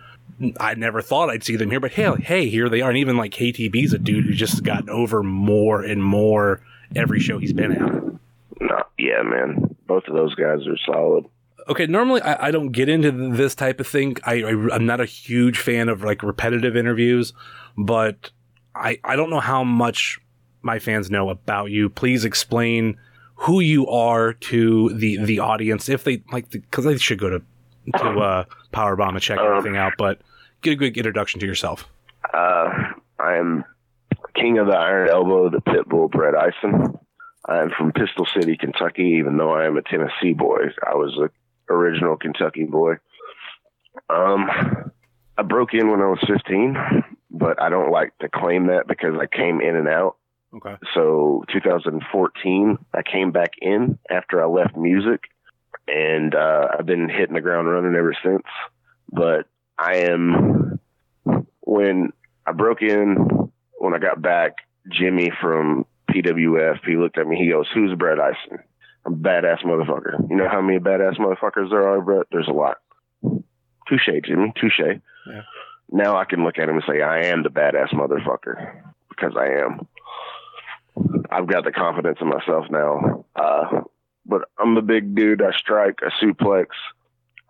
I 0.60 0.74
never 0.74 1.02
thought 1.02 1.30
I'd 1.30 1.44
see 1.44 1.56
them 1.56 1.70
here. 1.70 1.80
But 1.80 1.92
hey, 1.92 2.12
hey, 2.20 2.50
here 2.50 2.70
they 2.70 2.82
are. 2.82 2.90
And 2.90 2.98
even 2.98 3.18
like 3.18 3.32
KTB's 3.32 3.94
a 3.94 4.00
dude 4.00 4.26
who 4.26 4.34
just 4.34 4.64
gotten 4.64 4.90
over 4.90 5.24
more 5.24 5.84
and 5.84 6.04
more 6.04 6.62
every 6.96 7.20
show 7.20 7.38
he's 7.38 7.54
been 7.54 7.72
at. 7.72 8.04
No, 8.60 8.84
yeah, 8.98 9.22
man, 9.24 9.76
both 9.88 10.04
of 10.08 10.16
those 10.16 10.36
guys 10.36 10.68
are 10.68 10.78
solid. 10.86 11.26
Okay, 11.72 11.88
normally 11.88 12.22
I, 12.22 12.48
I 12.48 12.52
don't 12.52 12.72
get 12.72 12.90
into 12.90 13.12
this 13.12 13.56
type 13.56 13.80
of 13.80 13.88
thing. 13.88 14.18
I, 14.24 14.44
I 14.44 14.50
I'm 14.74 14.86
not 14.86 15.02
a 15.02 15.06
huge 15.06 15.60
fan 15.60 15.90
of 15.90 16.04
like 16.04 16.24
repetitive 16.24 16.76
interviews, 16.76 17.34
but 17.78 18.32
I 18.76 19.00
I 19.04 19.16
don't 19.16 19.30
know 19.30 19.40
how 19.40 19.64
much 19.64 20.20
my 20.62 20.80
fans 20.80 21.10
know 21.10 21.30
about 21.30 21.72
you. 21.72 21.90
Please 21.90 22.26
explain 22.26 22.98
who 23.36 23.60
you 23.60 23.88
are 23.88 24.34
to 24.34 24.94
the 24.94 25.18
the 25.18 25.40
audience 25.40 25.90
if 25.90 26.04
they 26.04 26.24
like 26.32 26.50
because 26.50 26.86
they 26.86 26.98
should 26.98 27.20
go 27.20 27.30
to 27.30 27.42
to 27.98 28.20
uh, 28.20 28.44
Powerbomb 28.74 29.14
and 29.14 29.22
check 29.22 29.40
everything 29.40 29.78
out. 29.78 29.94
But 29.98 30.22
get 30.62 30.74
a 30.74 30.76
good 30.76 30.96
introduction 30.96 31.40
to 31.40 31.46
yourself. 31.46 31.88
Uh, 32.34 32.70
I 33.20 33.36
am 33.36 33.66
king 34.36 34.58
of 34.58 34.68
the 34.68 34.78
Iron 34.78 35.10
Elbow, 35.10 35.50
the 35.50 35.62
Pitbull, 35.62 36.10
Brett 36.10 36.34
Ison. 36.36 36.98
I'm 37.46 37.72
from 37.76 37.92
Pistol 37.92 38.28
City, 38.36 38.56
Kentucky. 38.58 39.18
Even 39.20 39.38
though 39.38 39.54
I 39.54 39.66
am 39.66 39.78
a 39.78 39.82
Tennessee 39.82 40.34
boy, 40.34 40.60
I 40.86 40.96
was 40.96 41.18
a 41.18 41.30
original 41.72 42.18
Kentucky 42.18 42.66
boy. 42.66 42.96
Um, 44.10 44.50
I 45.38 45.44
broke 45.44 45.74
in 45.74 45.90
when 45.90 46.02
I 46.02 46.08
was 46.08 46.20
15, 46.28 46.78
but 47.32 47.62
I 47.62 47.70
don't 47.70 47.92
like 47.92 48.18
to 48.20 48.30
claim 48.30 48.68
that 48.68 48.88
because 48.88 49.16
I 49.20 49.26
came 49.26 49.62
in 49.62 49.76
and 49.76 49.88
out. 49.88 50.18
Okay. 50.54 50.76
So 50.94 51.44
2014, 51.52 52.78
I 52.94 53.02
came 53.04 53.32
back 53.32 53.52
in 53.62 53.98
after 54.10 54.42
I 54.42 54.48
left 54.48 54.76
music, 54.76 55.22
and 55.88 56.36
uh, 56.36 56.68
I've 56.78 56.86
been 56.86 57.10
hitting 57.10 57.36
the 57.36 57.42
ground 57.42 57.70
running 57.70 57.96
ever 57.96 58.14
since. 58.24 58.44
But 59.10 59.48
I 59.78 60.08
am 60.10 60.80
when 61.62 62.12
I 62.46 62.52
broke 62.52 62.82
in 62.82 63.52
when 63.78 63.94
I 63.94 64.00
got 64.00 64.22
back. 64.22 64.58
Jimmy 64.90 65.32
from 65.40 65.86
PWF, 66.10 66.80
he 66.86 66.98
looked 66.98 67.18
at 67.18 67.28
me. 67.28 67.38
He 67.38 67.50
goes, 67.50 67.68
"Who's 67.74 67.96
Brett 67.96 68.18
Ison?" 68.18 68.60
I'm 69.06 69.14
a 69.14 69.18
badass 69.18 69.64
motherfucker. 69.64 70.30
You 70.30 70.36
know 70.36 70.50
how 70.50 70.62
many 70.62 70.80
badass 70.80 71.18
motherfuckers 71.18 71.70
there 71.70 71.88
are, 71.88 72.02
Brett? 72.02 72.28
There's 72.32 72.48
a 72.48 72.54
lot. 72.54 72.78
Touche, 73.88 74.10
Jimmy. 74.24 74.54
Touche. 74.60 74.80
Yeah. 74.80 75.42
Now 75.92 76.18
I 76.18 76.26
can 76.26 76.44
look 76.44 76.58
at 76.58 76.70
him 76.70 76.76
and 76.76 76.84
say, 76.88 77.02
I 77.02 77.26
am 77.26 77.44
the 77.44 77.50
badass 77.50 77.94
motherfucker 77.94 78.82
because 79.10 79.34
I 79.38 79.64
am. 79.64 79.88
I've 81.30 81.48
got 81.48 81.64
the 81.64 81.72
confidence 81.72 82.20
in 82.22 82.28
myself 82.28 82.66
now. 82.70 83.26
Uh, 83.36 83.82
but 84.26 84.44
I'm 84.58 84.76
the 84.76 84.82
big 84.82 85.16
dude. 85.16 85.42
I 85.42 85.52
strike, 85.58 86.00
I 86.02 86.10
suplex. 86.24 86.68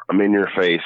I'm 0.10 0.22
in 0.22 0.32
your 0.32 0.50
face. 0.56 0.82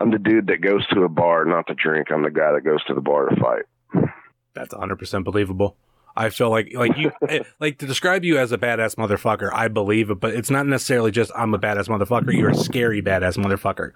I'm 0.00 0.10
the 0.10 0.18
dude 0.18 0.48
that 0.48 0.60
goes 0.60 0.86
to 0.88 1.02
a 1.04 1.08
bar, 1.08 1.44
not 1.44 1.68
to 1.68 1.74
drink. 1.74 2.08
I'm 2.10 2.22
the 2.22 2.30
guy 2.30 2.52
that 2.52 2.64
goes 2.64 2.82
to 2.84 2.94
the 2.94 3.00
bar 3.00 3.28
to 3.28 3.36
fight. 3.36 4.10
That's 4.54 4.74
100% 4.74 5.24
believable. 5.24 5.76
I 6.16 6.28
feel 6.30 6.50
like 6.50 6.72
like 6.74 6.96
you 6.96 7.10
eh, 7.28 7.40
like 7.60 7.78
to 7.78 7.86
describe 7.86 8.24
you 8.24 8.38
as 8.38 8.52
a 8.52 8.58
badass 8.58 8.96
motherfucker. 8.96 9.50
I 9.52 9.68
believe 9.68 10.10
it, 10.10 10.20
but 10.20 10.34
it's 10.34 10.50
not 10.50 10.66
necessarily 10.66 11.10
just 11.10 11.30
I'm 11.36 11.54
a 11.54 11.58
badass 11.58 11.88
motherfucker. 11.88 12.32
You're 12.36 12.50
a 12.50 12.54
scary 12.54 13.00
badass 13.02 13.36
motherfucker. 13.38 13.92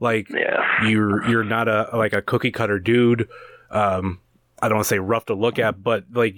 Like 0.00 0.28
Yeah. 0.30 0.86
you're 0.88 1.26
you're 1.28 1.44
not 1.44 1.68
a 1.68 1.88
like 1.94 2.12
a 2.12 2.22
cookie 2.22 2.50
cutter 2.50 2.78
dude. 2.78 3.28
Um, 3.70 4.20
I 4.62 4.68
don't 4.68 4.76
want 4.78 4.84
to 4.86 4.88
say 4.88 4.98
rough 4.98 5.26
to 5.26 5.34
look 5.34 5.58
at, 5.58 5.82
but 5.82 6.04
like 6.12 6.34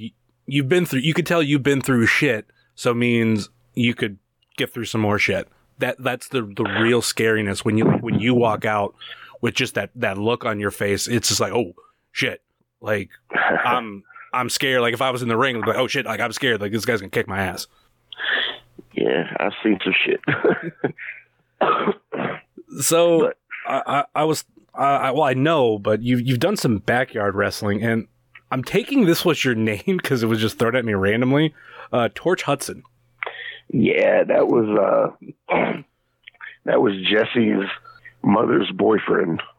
you've 0.47 0.69
been 0.69 0.87
through. 0.87 1.01
You 1.01 1.15
could 1.15 1.27
tell 1.27 1.43
you've 1.43 1.63
been 1.63 1.81
through 1.81 2.07
shit. 2.07 2.47
So 2.75 2.95
means 2.95 3.51
you 3.75 3.95
could 3.95 4.19
get 4.57 4.73
through 4.73 4.85
some 4.87 5.01
more 5.01 5.19
shit. 5.19 5.49
That 5.79 5.97
that's 6.03 6.29
the 6.29 6.43
the 6.43 6.65
real 6.81 7.03
scariness 7.03 7.65
when 7.65 7.77
you 7.77 7.87
when 7.87 8.21
you 8.21 8.35
walk 8.35 8.65
out 8.65 8.95
with 9.41 9.55
just 9.55 9.75
that 9.75 9.91
that 9.97 10.17
look 10.19 10.45
on 10.45 10.61
your 10.61 10.71
face. 10.71 11.09
It's 11.09 11.29
just 11.29 11.41
like 11.41 11.53
oh 11.53 11.73
shit. 12.13 12.41
Like 12.81 13.11
I'm 13.65 14.05
I'm 14.33 14.49
scared. 14.49 14.81
Like 14.81 14.95
if 14.95 15.03
I 15.03 15.11
was 15.11 15.23
in 15.23 15.29
the 15.29 15.37
ring, 15.37 15.57
I'd 15.57 15.63
be 15.63 15.69
like, 15.69 15.79
oh 15.79 15.87
shit, 15.89 16.07
like 16.07 16.21
I'm 16.21 16.33
scared. 16.33 16.61
Like 16.61 16.73
this 16.73 16.85
guy's 16.85 17.01
gonna 17.01 17.11
kick 17.11 17.29
my 17.29 17.41
ass. 17.43 17.67
yeah, 18.93 19.35
I've 19.39 19.53
seen 19.63 19.79
some 19.85 19.95
shit. 20.05 20.21
So 22.81 23.21
But- 23.21 23.37
I, 23.67 23.83
I, 23.87 24.05
I 24.23 24.25
was 24.25 24.45
I, 24.75 24.85
I 24.85 25.11
well 25.11 25.23
I 25.25 25.35
know, 25.35 25.79
but 25.79 26.03
you've 26.03 26.23
you've 26.23 26.41
done 26.41 26.57
some 26.57 26.79
backyard 26.79 27.35
wrestling, 27.35 27.83
and 27.83 28.09
I'm 28.51 28.65
taking 28.65 29.05
this 29.05 29.25
was 29.25 29.45
your 29.45 29.55
name 29.55 29.83
because 30.03 30.23
it 30.23 30.27
was 30.27 30.41
just 30.41 30.59
thrown 30.59 30.75
at 30.75 30.85
me 30.85 30.95
randomly. 30.95 31.55
Uh, 31.93 32.09
Torch 32.15 32.43
Hudson. 32.45 32.83
yeah, 33.69 34.25
that 34.25 34.49
was 34.49 35.15
uh 35.51 35.53
that 36.65 36.81
was 36.81 36.95
Jesse's 37.05 37.69
mother's 38.23 38.71
boyfriend. 38.73 39.43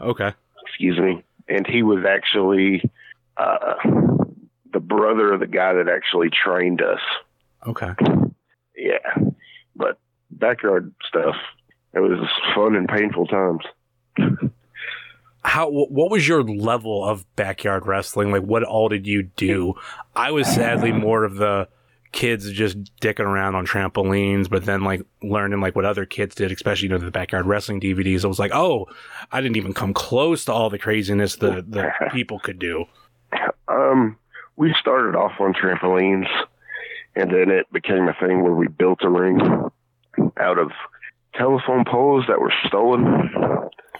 Okay. 0.00 0.32
excuse 0.66 0.98
me, 0.98 1.22
and 1.46 1.66
he 1.66 1.82
was 1.82 2.06
actually 2.08 2.82
uh, 3.40 3.74
the 4.72 4.80
brother 4.80 5.32
of 5.32 5.40
the 5.40 5.46
guy 5.46 5.74
that 5.74 5.88
actually 5.88 6.28
trained 6.30 6.82
us. 6.82 7.00
Okay. 7.66 7.92
Yeah, 8.76 9.24
but 9.76 9.98
backyard 10.30 10.94
stuff. 11.06 11.36
It 11.92 12.00
was 12.00 12.28
fun 12.54 12.76
and 12.76 12.88
painful 12.88 13.26
times. 13.26 13.62
How 15.42 15.70
what 15.70 16.10
was 16.10 16.28
your 16.28 16.42
level 16.42 17.04
of 17.04 17.24
backyard 17.34 17.86
wrestling? 17.86 18.30
Like 18.30 18.42
what 18.42 18.62
all 18.62 18.88
did 18.88 19.06
you 19.06 19.22
do? 19.22 19.74
I 20.14 20.30
was 20.30 20.46
sadly 20.46 20.92
more 20.92 21.24
of 21.24 21.36
the 21.36 21.68
kids 22.12 22.50
just 22.52 22.78
dicking 23.00 23.20
around 23.20 23.54
on 23.54 23.66
trampolines, 23.66 24.50
but 24.50 24.64
then 24.64 24.82
like 24.82 25.02
learning 25.22 25.60
like 25.60 25.76
what 25.76 25.84
other 25.84 26.04
kids 26.04 26.34
did, 26.34 26.52
especially 26.52 26.88
you 26.88 26.90
know 26.90 26.98
the 26.98 27.10
backyard 27.10 27.46
wrestling 27.46 27.80
DVDs. 27.80 28.24
I 28.24 28.28
was 28.28 28.38
like, 28.38 28.52
oh, 28.52 28.86
I 29.32 29.40
didn't 29.40 29.56
even 29.56 29.74
come 29.74 29.94
close 29.94 30.44
to 30.46 30.52
all 30.52 30.70
the 30.70 30.78
craziness 30.78 31.36
that 31.36 31.70
the 31.70 31.90
people 32.12 32.38
could 32.38 32.58
do. 32.58 32.86
Um, 33.68 34.16
we 34.56 34.74
started 34.80 35.16
off 35.16 35.40
on 35.40 35.54
trampolines, 35.54 36.26
and 37.14 37.30
then 37.30 37.50
it 37.50 37.72
became 37.72 38.08
a 38.08 38.14
thing 38.14 38.42
where 38.42 38.52
we 38.52 38.66
built 38.66 38.98
a 39.02 39.08
ring 39.08 39.38
out 40.36 40.58
of 40.58 40.72
telephone 41.34 41.84
poles 41.84 42.24
that 42.28 42.40
were 42.40 42.52
stolen. 42.66 43.30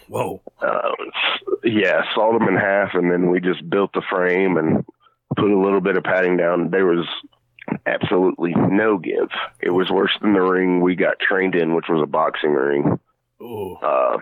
Whoa. 0.09 0.43
uh, 0.61 0.91
yeah, 1.63 2.03
sawed 2.15 2.41
them 2.41 2.49
in 2.49 2.57
half, 2.57 2.95
and 2.95 3.11
then 3.13 3.31
we 3.31 3.41
just 3.41 3.69
built 3.71 3.93
the 3.93 4.03
frame 4.11 4.57
and 4.57 4.85
put 5.37 5.51
a 5.51 5.59
little 5.59 5.81
bit 5.81 5.97
of 5.97 6.03
padding 6.03 6.37
down. 6.37 6.71
There 6.71 6.87
was 6.87 7.07
absolutely 7.87 8.53
no 8.57 8.99
give. 8.99 9.31
It 9.61 9.71
was 9.71 9.91
worse 9.91 10.17
than 10.21 10.33
the 10.33 10.41
ring 10.41 10.81
we 10.81 10.97
got 10.97 11.21
trained 11.21 11.55
in, 11.55 11.75
which 11.75 11.87
was 11.89 12.03
a 12.03 12.07
boxing 12.07 12.53
ring. 12.53 12.99
Ooh. 13.41 13.77
Uh, 13.77 14.19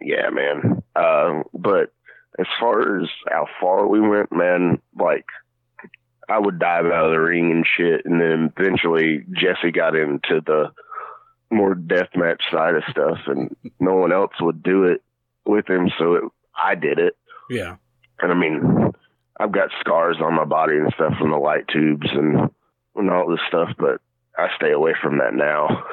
yeah, 0.00 0.28
man. 0.30 0.82
Uh, 0.94 1.42
but 1.54 1.92
as 2.38 2.46
far 2.60 3.00
as 3.00 3.08
how 3.28 3.46
far 3.60 3.86
we 3.86 4.00
went, 4.00 4.30
man, 4.32 4.80
like 4.98 5.26
I 6.28 6.38
would 6.38 6.58
dive 6.58 6.86
out 6.86 7.06
of 7.06 7.12
the 7.12 7.20
ring 7.20 7.50
and 7.50 7.66
shit, 7.76 8.04
and 8.04 8.20
then 8.20 8.52
eventually 8.56 9.24
Jesse 9.32 9.70
got 9.72 9.94
into 9.94 10.40
the 10.44 10.72
more 11.50 11.74
deathmatch 11.74 12.40
side 12.50 12.74
of 12.74 12.82
stuff, 12.90 13.18
and 13.26 13.54
no 13.78 13.94
one 13.94 14.12
else 14.12 14.32
would 14.40 14.62
do 14.62 14.84
it 14.84 15.02
with 15.44 15.68
him, 15.68 15.90
so 15.98 16.14
it, 16.14 16.24
I 16.60 16.74
did 16.74 16.98
it. 16.98 17.16
Yeah. 17.48 17.76
And 18.20 18.32
I 18.32 18.34
mean, 18.34 18.92
I've 19.38 19.52
got 19.52 19.70
scars 19.80 20.16
on 20.20 20.34
my 20.34 20.44
body 20.44 20.76
and 20.76 20.92
stuff 20.94 21.14
from 21.18 21.30
the 21.30 21.36
light 21.36 21.68
tubes 21.68 22.08
and 22.10 22.50
and 22.96 23.10
all 23.10 23.28
this 23.28 23.40
stuff, 23.48 23.68
but 23.78 24.00
I 24.36 24.48
stay 24.56 24.72
away 24.72 24.94
from 25.00 25.18
that 25.18 25.34
now. 25.34 25.84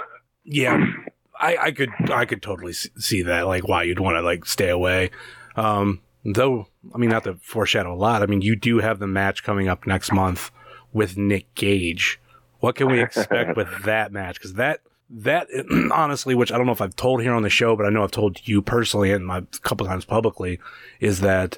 Yeah. 0.43 0.83
I, 1.39 1.57
I 1.57 1.71
could 1.71 1.89
I 2.09 2.25
could 2.25 2.41
totally 2.41 2.73
see 2.73 3.23
that 3.23 3.47
like 3.47 3.67
why 3.67 3.83
you'd 3.83 3.99
want 3.99 4.15
to 4.15 4.21
like 4.21 4.45
stay 4.45 4.69
away. 4.69 5.11
Um 5.55 5.99
though 6.25 6.67
I 6.93 6.97
mean 6.97 7.09
not 7.09 7.23
to 7.25 7.35
foreshadow 7.35 7.93
a 7.93 7.95
lot. 7.95 8.23
I 8.23 8.25
mean 8.25 8.41
you 8.41 8.55
do 8.55 8.79
have 8.79 8.99
the 8.99 9.07
match 9.07 9.43
coming 9.43 9.67
up 9.67 9.85
next 9.87 10.11
month 10.11 10.51
with 10.91 11.17
Nick 11.17 11.53
Gage. 11.55 12.19
What 12.59 12.75
can 12.75 12.87
we 12.87 13.01
expect 13.01 13.57
with 13.57 13.67
that 13.83 14.11
match 14.11 14.39
cuz 14.41 14.53
that 14.53 14.81
that 15.09 15.47
honestly 15.93 16.35
which 16.35 16.51
I 16.51 16.57
don't 16.57 16.65
know 16.65 16.71
if 16.71 16.81
I've 16.81 16.95
told 16.95 17.21
here 17.21 17.33
on 17.33 17.43
the 17.43 17.49
show 17.49 17.75
but 17.75 17.85
I 17.85 17.89
know 17.89 18.03
I've 18.03 18.11
told 18.11 18.47
you 18.47 18.61
personally 18.61 19.11
and 19.11 19.29
a 19.29 19.45
couple 19.61 19.85
times 19.85 20.05
publicly 20.05 20.59
is 20.99 21.21
that 21.21 21.57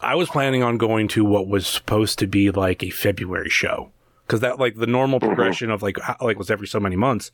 I 0.00 0.14
was 0.14 0.28
planning 0.28 0.62
on 0.62 0.76
going 0.76 1.08
to 1.08 1.24
what 1.24 1.48
was 1.48 1.66
supposed 1.66 2.18
to 2.18 2.26
be 2.26 2.50
like 2.50 2.82
a 2.82 2.90
February 2.90 3.48
show 3.48 3.90
because 4.26 4.40
that 4.40 4.58
like 4.58 4.76
the 4.76 4.86
normal 4.86 5.18
mm-hmm. 5.18 5.28
progression 5.28 5.70
of 5.70 5.82
like 5.82 5.96
like 6.20 6.38
was 6.38 6.50
every 6.50 6.66
so 6.66 6.80
many 6.80 6.96
months. 6.96 7.30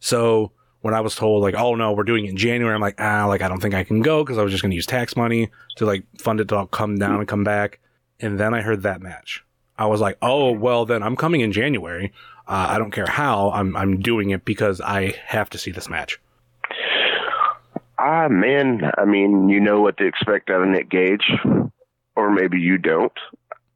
So 0.00 0.52
when 0.80 0.94
I 0.94 1.00
was 1.00 1.14
told 1.14 1.42
like, 1.42 1.54
oh 1.54 1.74
no, 1.74 1.92
we're 1.92 2.04
doing 2.04 2.26
it 2.26 2.30
in 2.30 2.36
January, 2.36 2.74
I'm 2.74 2.80
like, 2.80 3.00
ah, 3.00 3.26
like 3.26 3.42
I 3.42 3.48
don't 3.48 3.60
think 3.60 3.74
I 3.74 3.84
can 3.84 4.00
go 4.00 4.24
because 4.24 4.38
I 4.38 4.42
was 4.42 4.52
just 4.52 4.62
going 4.62 4.70
to 4.70 4.76
use 4.76 4.86
tax 4.86 5.16
money 5.16 5.50
to 5.76 5.86
like 5.86 6.04
fund 6.18 6.40
it 6.40 6.48
to 6.48 6.66
come 6.66 6.98
down 6.98 7.18
and 7.18 7.28
come 7.28 7.44
back. 7.44 7.80
And 8.20 8.38
then 8.38 8.54
I 8.54 8.62
heard 8.62 8.82
that 8.82 9.00
match. 9.00 9.44
I 9.76 9.86
was 9.86 10.00
like, 10.00 10.18
oh 10.22 10.52
well, 10.52 10.84
then 10.84 11.02
I'm 11.02 11.16
coming 11.16 11.40
in 11.40 11.52
January. 11.52 12.12
Uh, 12.46 12.66
I 12.70 12.78
don't 12.78 12.90
care 12.90 13.06
how 13.06 13.50
I'm 13.50 13.76
I'm 13.76 14.00
doing 14.00 14.30
it 14.30 14.44
because 14.44 14.80
I 14.80 15.14
have 15.26 15.50
to 15.50 15.58
see 15.58 15.70
this 15.70 15.88
match. 15.88 16.18
Ah, 17.98 18.28
man. 18.28 18.90
I 18.96 19.04
mean, 19.04 19.48
you 19.48 19.60
know 19.60 19.80
what 19.80 19.96
to 19.98 20.06
expect 20.06 20.50
out 20.50 20.62
of 20.62 20.68
Nick 20.68 20.88
Gage, 20.88 21.30
or 22.16 22.30
maybe 22.30 22.58
you 22.58 22.78
don't. 22.78 23.12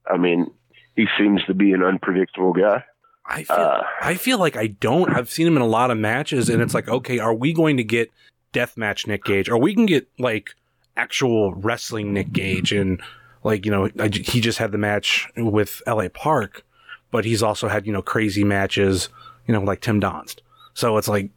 I 0.08 0.16
mean, 0.16 0.46
he 0.94 1.06
seems 1.18 1.44
to 1.46 1.54
be 1.54 1.72
an 1.72 1.82
unpredictable 1.82 2.52
guy. 2.52 2.84
I 3.24 3.44
feel 3.44 3.56
Uh, 3.56 3.82
I 4.00 4.14
feel 4.14 4.38
like 4.38 4.56
I 4.56 4.68
don't. 4.68 5.10
I've 5.10 5.30
seen 5.30 5.46
him 5.46 5.56
in 5.56 5.62
a 5.62 5.66
lot 5.66 5.90
of 5.90 5.98
matches, 5.98 6.48
and 6.48 6.60
it's 6.60 6.74
like, 6.74 6.88
okay, 6.88 7.18
are 7.18 7.34
we 7.34 7.52
going 7.52 7.76
to 7.76 7.84
get 7.84 8.10
deathmatch 8.52 9.06
Nick 9.06 9.24
Gage, 9.24 9.48
or 9.48 9.58
we 9.58 9.74
can 9.74 9.86
get 9.86 10.08
like 10.18 10.54
actual 10.96 11.54
wrestling 11.54 12.12
Nick 12.12 12.32
Gage, 12.32 12.72
and 12.72 13.00
like 13.44 13.64
you 13.64 13.70
know, 13.70 13.88
I, 13.98 14.08
he 14.08 14.40
just 14.40 14.58
had 14.58 14.72
the 14.72 14.78
match 14.78 15.28
with 15.36 15.82
L.A. 15.86 16.08
Park, 16.08 16.64
but 17.10 17.24
he's 17.24 17.42
also 17.42 17.68
had 17.68 17.86
you 17.86 17.92
know 17.92 18.02
crazy 18.02 18.44
matches, 18.44 19.08
you 19.46 19.54
know, 19.54 19.62
like 19.62 19.80
Tim 19.80 20.00
Donst. 20.00 20.40
So 20.74 20.96
it's 20.96 21.08
like, 21.08 21.30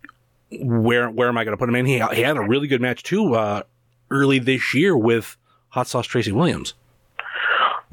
where 0.60 1.10
where 1.10 1.28
am 1.30 1.38
I 1.38 1.44
going 1.44 1.54
to 1.54 1.58
put 1.58 1.70
him 1.70 1.76
in? 1.76 1.86
He, 1.86 2.02
he 2.14 2.22
had 2.22 2.38
a 2.38 2.42
really 2.42 2.68
good 2.68 2.82
match 2.82 3.04
too 3.04 3.36
uh, 3.36 3.64
early 4.10 4.40
this 4.40 4.74
year 4.74 4.98
with 4.98 5.38
Hot 5.70 5.88
Sauce 5.88 6.08
Tracy 6.08 6.32
Williams. 6.32 6.74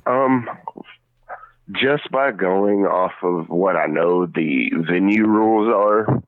Um, 0.06 0.48
just 1.70 2.10
by 2.10 2.32
going 2.32 2.80
off 2.86 3.12
of 3.22 3.48
what 3.48 3.76
I 3.76 3.86
know 3.86 4.26
the 4.26 4.70
venue 4.88 5.26
rules 5.26 5.68
are, 5.72 6.22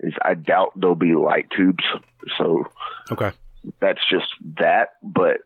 is 0.00 0.14
I 0.22 0.34
doubt 0.34 0.72
there'll 0.76 0.94
be 0.94 1.14
light 1.14 1.48
tubes. 1.56 1.84
So 2.38 2.64
Okay. 3.10 3.32
that's 3.80 4.00
just 4.10 4.26
that. 4.58 4.90
But 5.02 5.38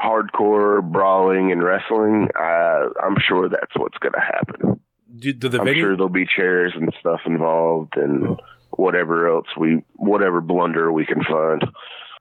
hardcore 0.00 0.82
brawling 0.82 1.50
and 1.52 1.62
wrestling, 1.62 2.28
uh, 2.38 2.88
I'm 3.02 3.16
sure 3.20 3.48
that's 3.48 3.76
what's 3.76 3.98
going 3.98 4.12
to 4.12 4.20
happen. 4.20 4.80
Do, 5.18 5.32
do 5.32 5.48
the 5.48 5.58
I'm 5.60 5.64
venue 5.66 5.82
sure 5.82 5.96
there'll 5.96 6.08
be 6.10 6.26
chairs 6.26 6.72
and 6.76 6.92
stuff 7.00 7.20
involved 7.26 7.96
and 7.96 8.38
whatever 8.70 9.28
else 9.28 9.46
we, 9.58 9.82
whatever 9.94 10.40
blunder 10.40 10.92
we 10.92 11.04
can 11.06 11.24
find. 11.24 11.64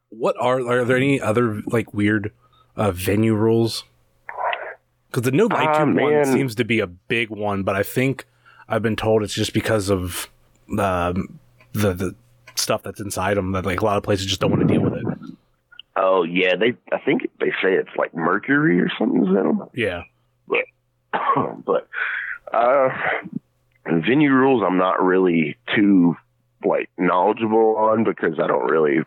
what 0.09 0.35
are 0.39 0.65
are 0.65 0.85
there 0.85 0.97
any 0.97 1.19
other 1.19 1.61
like 1.67 1.93
weird 1.93 2.31
uh, 2.77 2.91
venue 2.91 3.35
rules? 3.35 3.83
Because 5.17 5.31
the 5.31 5.35
no 5.35 5.45
light 5.47 5.69
Ah, 5.69 5.83
tube 5.83 5.97
one 5.99 6.25
seems 6.25 6.53
to 6.53 6.63
be 6.63 6.79
a 6.79 6.85
big 6.85 7.31
one, 7.31 7.63
but 7.63 7.75
I 7.75 7.81
think 7.81 8.25
I've 8.69 8.83
been 8.83 8.95
told 8.95 9.23
it's 9.23 9.33
just 9.33 9.51
because 9.51 9.89
of 9.89 10.29
um, 10.77 11.39
the 11.73 11.91
the 11.93 12.15
stuff 12.53 12.83
that's 12.83 12.99
inside 12.99 13.35
them 13.35 13.51
that 13.53 13.65
like 13.65 13.81
a 13.81 13.83
lot 13.85 13.97
of 13.97 14.03
places 14.03 14.27
just 14.27 14.39
don't 14.41 14.51
want 14.51 14.67
to 14.67 14.71
deal 14.71 14.83
with 14.83 14.93
it. 14.93 15.05
Oh 15.95 16.21
yeah, 16.21 16.55
they. 16.55 16.75
I 16.93 16.99
think 16.99 17.23
they 17.39 17.49
say 17.63 17.73
it's 17.73 17.89
like 17.97 18.13
mercury 18.13 18.79
or 18.79 18.89
something's 18.99 19.29
in 19.29 19.33
them. 19.33 19.63
Yeah. 19.73 20.03
but 21.65 21.87
uh, 22.53 22.89
venue 23.87 24.31
rules, 24.31 24.61
I'm 24.63 24.77
not 24.77 25.01
really 25.03 25.57
too 25.75 26.15
like 26.63 26.91
knowledgeable 26.95 27.75
on 27.75 28.03
because 28.03 28.39
I 28.39 28.45
don't 28.45 28.69
really. 28.69 28.99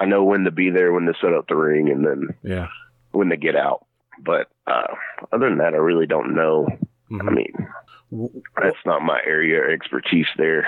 I 0.00 0.06
know 0.06 0.24
when 0.24 0.44
to 0.44 0.50
be 0.50 0.70
there, 0.70 0.90
when 0.90 1.04
to 1.04 1.12
set 1.20 1.34
up 1.34 1.48
the 1.48 1.56
ring, 1.56 1.90
and 1.90 2.06
then 2.06 2.28
Yeah. 2.42 2.68
when 3.10 3.28
to 3.28 3.36
get 3.36 3.56
out. 3.56 3.84
But 4.24 4.48
uh, 4.66 4.94
other 5.32 5.48
than 5.48 5.58
that, 5.58 5.74
I 5.74 5.78
really 5.78 6.06
don't 6.06 6.34
know. 6.34 6.66
I 6.70 7.14
Mhm. 7.14 7.34
mean, 7.34 8.30
that's 8.60 8.76
not 8.86 9.02
my 9.02 9.20
area 9.26 9.62
of 9.64 9.70
expertise 9.70 10.26
there. 10.36 10.64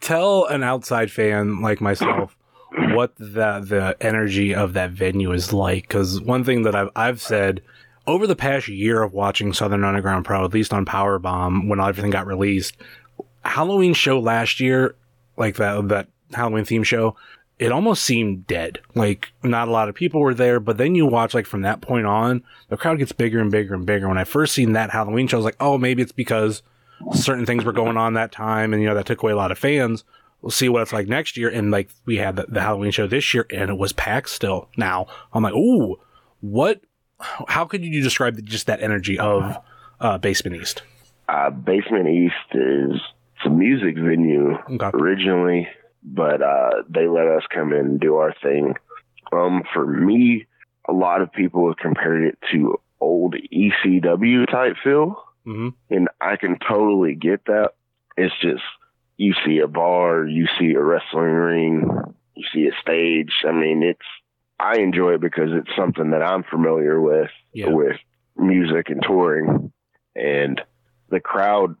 Tell 0.00 0.46
an 0.46 0.62
outside 0.62 1.10
fan 1.10 1.60
like 1.60 1.80
myself 1.80 2.36
what 2.92 3.14
the 3.16 3.60
the 3.60 3.96
energy 4.00 4.54
of 4.54 4.72
that 4.74 4.90
venue 4.90 5.32
is 5.32 5.52
like. 5.52 5.82
Because 5.86 6.20
one 6.20 6.44
thing 6.44 6.62
that 6.62 6.74
I've 6.74 6.90
I've 6.96 7.20
said 7.20 7.62
over 8.06 8.26
the 8.26 8.36
past 8.36 8.66
year 8.68 9.02
of 9.02 9.12
watching 9.12 9.52
Southern 9.52 9.84
Underground 9.84 10.24
Pro, 10.24 10.44
at 10.44 10.52
least 10.52 10.72
on 10.72 10.84
Powerbomb 10.84 11.68
when 11.68 11.80
everything 11.80 12.10
got 12.10 12.26
released, 12.26 12.76
Halloween 13.44 13.94
show 13.94 14.18
last 14.18 14.58
year, 14.58 14.96
like 15.36 15.56
that 15.56 15.88
that 15.88 16.08
Halloween 16.32 16.64
theme 16.64 16.82
show, 16.82 17.14
it 17.62 17.70
almost 17.72 18.02
seemed 18.04 18.46
dead. 18.46 18.80
Like 18.94 19.28
not 19.42 19.68
a 19.68 19.70
lot 19.70 19.88
of 19.88 19.94
people 19.94 20.20
were 20.20 20.34
there, 20.34 20.58
but 20.58 20.78
then 20.78 20.94
you 20.94 21.06
watch 21.06 21.32
like 21.32 21.46
from 21.46 21.62
that 21.62 21.80
point 21.80 22.06
on, 22.06 22.42
the 22.68 22.76
crowd 22.76 22.98
gets 22.98 23.12
bigger 23.12 23.38
and 23.38 23.50
bigger 23.52 23.74
and 23.74 23.86
bigger. 23.86 24.08
When 24.08 24.18
I 24.18 24.24
first 24.24 24.52
seen 24.54 24.72
that 24.72 24.90
Halloween 24.90 25.28
show, 25.28 25.36
I 25.36 25.38
was 25.38 25.44
like, 25.44 25.56
oh, 25.60 25.78
maybe 25.78 26.02
it's 26.02 26.12
because 26.12 26.62
certain 27.12 27.46
things 27.46 27.64
were 27.64 27.72
going 27.72 27.96
on 27.96 28.14
that 28.14 28.32
time, 28.32 28.72
and 28.72 28.82
you 28.82 28.88
know 28.88 28.94
that 28.94 29.06
took 29.06 29.22
away 29.22 29.32
a 29.32 29.36
lot 29.36 29.52
of 29.52 29.58
fans. 29.58 30.02
We'll 30.40 30.50
see 30.50 30.68
what 30.68 30.82
it's 30.82 30.92
like 30.92 31.06
next 31.06 31.36
year. 31.36 31.48
And 31.48 31.70
like 31.70 31.90
we 32.04 32.16
had 32.16 32.34
the, 32.34 32.46
the 32.48 32.60
Halloween 32.60 32.90
show 32.90 33.06
this 33.06 33.32
year, 33.32 33.46
and 33.50 33.70
it 33.70 33.78
was 33.78 33.92
packed 33.92 34.30
still. 34.30 34.68
Now 34.76 35.06
I'm 35.32 35.44
like, 35.44 35.54
ooh, 35.54 36.00
what? 36.40 36.80
How 37.46 37.64
could 37.64 37.84
you 37.84 38.02
describe 38.02 38.44
just 38.44 38.66
that 38.66 38.82
energy 38.82 39.16
of 39.20 39.56
uh, 40.00 40.18
Basement 40.18 40.60
East? 40.60 40.82
Uh, 41.28 41.50
Basement 41.50 42.08
East 42.08 42.34
is 42.54 43.00
it's 43.36 43.46
a 43.46 43.50
music 43.50 43.94
venue 43.96 44.56
Okay. 44.70 44.90
originally, 44.94 45.68
but 46.02 46.42
uh, 46.42 46.82
they 46.88 47.06
let 47.06 47.26
us 47.26 47.42
come 47.52 47.72
in 47.72 47.78
and 47.86 48.00
do 48.00 48.16
our 48.16 48.34
thing. 48.42 48.74
Um, 49.32 49.62
for 49.72 49.86
me, 49.86 50.46
a 50.88 50.92
lot 50.92 51.22
of 51.22 51.32
people 51.32 51.68
have 51.68 51.76
compared 51.78 52.24
it 52.24 52.38
to 52.52 52.80
old 53.00 53.34
ECW 53.52 54.50
type 54.50 54.76
feel, 54.82 55.22
hmm 55.44 55.70
and 55.90 56.08
I 56.20 56.36
can 56.36 56.58
totally 56.58 57.14
get 57.14 57.44
that. 57.46 57.72
It's 58.16 58.34
just 58.40 58.62
you 59.16 59.34
see 59.44 59.58
a 59.58 59.68
bar, 59.68 60.24
you 60.26 60.46
see 60.58 60.72
a 60.72 60.82
wrestling 60.82 61.32
ring, 61.32 61.90
you 62.34 62.44
see 62.52 62.66
a 62.66 62.80
stage. 62.80 63.32
I 63.46 63.52
mean, 63.52 63.82
it's 63.82 64.00
I 64.58 64.78
enjoy 64.78 65.14
it 65.14 65.20
because 65.20 65.50
it's 65.52 65.74
something 65.76 66.10
that 66.10 66.22
I'm 66.22 66.44
familiar 66.44 67.00
with 67.00 67.30
Yeah. 67.52 67.70
with 67.70 67.96
music 68.36 68.88
and 68.90 69.02
touring, 69.02 69.72
and 70.14 70.60
the 71.08 71.20
crowd 71.20 71.76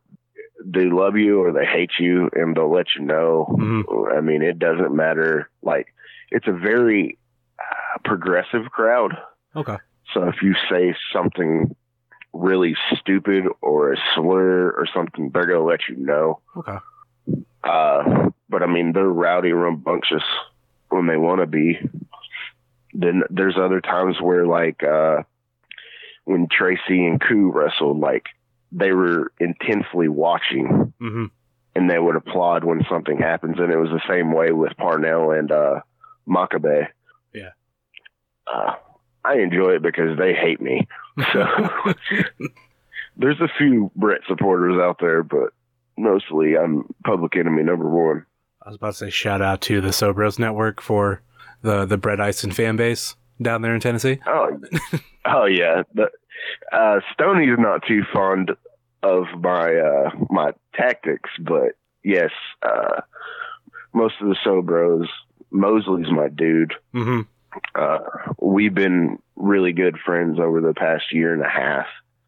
they 0.64 0.86
love 0.86 1.16
you 1.16 1.40
or 1.42 1.52
they 1.52 1.66
hate 1.66 1.92
you, 1.98 2.30
and 2.32 2.56
they'll 2.56 2.72
let 2.72 2.86
you 2.96 3.04
know. 3.04 3.44
hmm 3.48 3.82
I 4.16 4.20
mean, 4.20 4.42
it 4.42 4.58
doesn't 4.58 4.94
matter. 4.94 5.50
Like, 5.62 5.94
it's 6.30 6.46
a 6.46 6.52
very 6.52 7.18
uh, 7.58 7.98
progressive 8.04 8.70
crowd. 8.70 9.16
Okay. 9.56 9.76
So 10.12 10.28
if 10.28 10.42
you 10.42 10.54
say 10.70 10.94
something 11.12 11.74
really 12.32 12.74
stupid 12.98 13.44
or 13.60 13.92
a 13.92 13.96
slur 14.14 14.70
or 14.70 14.86
something, 14.94 15.30
they're 15.30 15.46
gonna 15.46 15.64
let 15.64 15.80
you 15.88 15.96
know. 15.96 16.40
Okay. 16.56 16.78
Uh, 17.64 18.30
but 18.48 18.62
I 18.62 18.66
mean, 18.66 18.92
they're 18.92 19.04
rowdy, 19.04 19.52
rambunctious 19.52 20.24
when 20.88 21.06
they 21.06 21.16
want 21.16 21.40
to 21.40 21.46
be. 21.46 21.78
Then 22.94 23.22
there's 23.30 23.56
other 23.56 23.80
times 23.80 24.20
where, 24.20 24.46
like, 24.46 24.82
uh, 24.82 25.22
when 26.24 26.48
Tracy 26.50 27.06
and 27.06 27.20
Ku 27.20 27.50
wrestled, 27.50 27.98
like 27.98 28.26
they 28.72 28.92
were 28.92 29.32
intensely 29.38 30.08
watching 30.08 30.92
hmm 30.98 31.26
and 31.74 31.88
they 31.88 31.98
would 31.98 32.16
applaud 32.16 32.64
when 32.64 32.84
something 32.90 33.18
happens. 33.18 33.56
And 33.58 33.72
it 33.72 33.78
was 33.78 33.90
the 33.90 34.02
same 34.08 34.32
way 34.32 34.52
with 34.52 34.76
Parnell 34.76 35.30
and 35.30 35.50
uh, 35.50 35.80
Makabe. 36.28 36.88
Yeah. 37.32 37.50
Uh, 38.46 38.74
I 39.24 39.38
enjoy 39.38 39.76
it 39.76 39.82
because 39.82 40.18
they 40.18 40.34
hate 40.34 40.60
me. 40.60 40.86
So 41.32 41.46
there's 43.16 43.40
a 43.40 43.48
few 43.58 43.90
Brett 43.96 44.20
supporters 44.28 44.78
out 44.80 44.96
there, 45.00 45.22
but 45.22 45.50
mostly 45.96 46.56
I'm 46.56 46.84
public 47.04 47.36
enemy 47.36 47.62
number 47.62 47.88
one. 47.88 48.26
I 48.62 48.68
was 48.68 48.76
about 48.76 48.92
to 48.92 48.98
say 48.98 49.10
shout 49.10 49.42
out 49.42 49.60
to 49.62 49.80
the 49.80 49.88
Sobros 49.88 50.38
Network 50.38 50.80
for 50.80 51.22
the 51.62 51.84
the 51.84 51.96
Brett 51.96 52.20
Ison 52.20 52.52
fan 52.52 52.76
base 52.76 53.16
down 53.40 53.62
there 53.62 53.74
in 53.74 53.80
Tennessee. 53.80 54.20
Oh, 54.26 54.60
oh 55.24 55.44
yeah. 55.46 55.82
The, 55.94 56.10
uh, 56.72 57.00
Stoney's 57.12 57.58
not 57.58 57.82
too 57.86 58.02
fond 58.12 58.52
of 59.02 59.24
my 59.40 59.74
uh, 59.74 60.10
my 60.30 60.52
tactics, 60.74 61.30
but 61.40 61.72
yes, 62.04 62.30
uh, 62.62 63.00
most 63.92 64.14
of 64.20 64.28
the 64.28 64.36
Sobros. 64.44 65.06
Mosley's 65.54 66.10
my 66.10 66.28
dude. 66.28 66.72
hmm 66.92 67.20
uh, 67.74 67.98
we've 68.40 68.74
been 68.74 69.18
really 69.36 69.72
good 69.72 69.98
friends 70.04 70.38
over 70.38 70.60
the 70.60 70.74
past 70.74 71.04
year 71.12 71.32
and 71.32 71.42
a 71.42 71.48
half. 71.48 71.86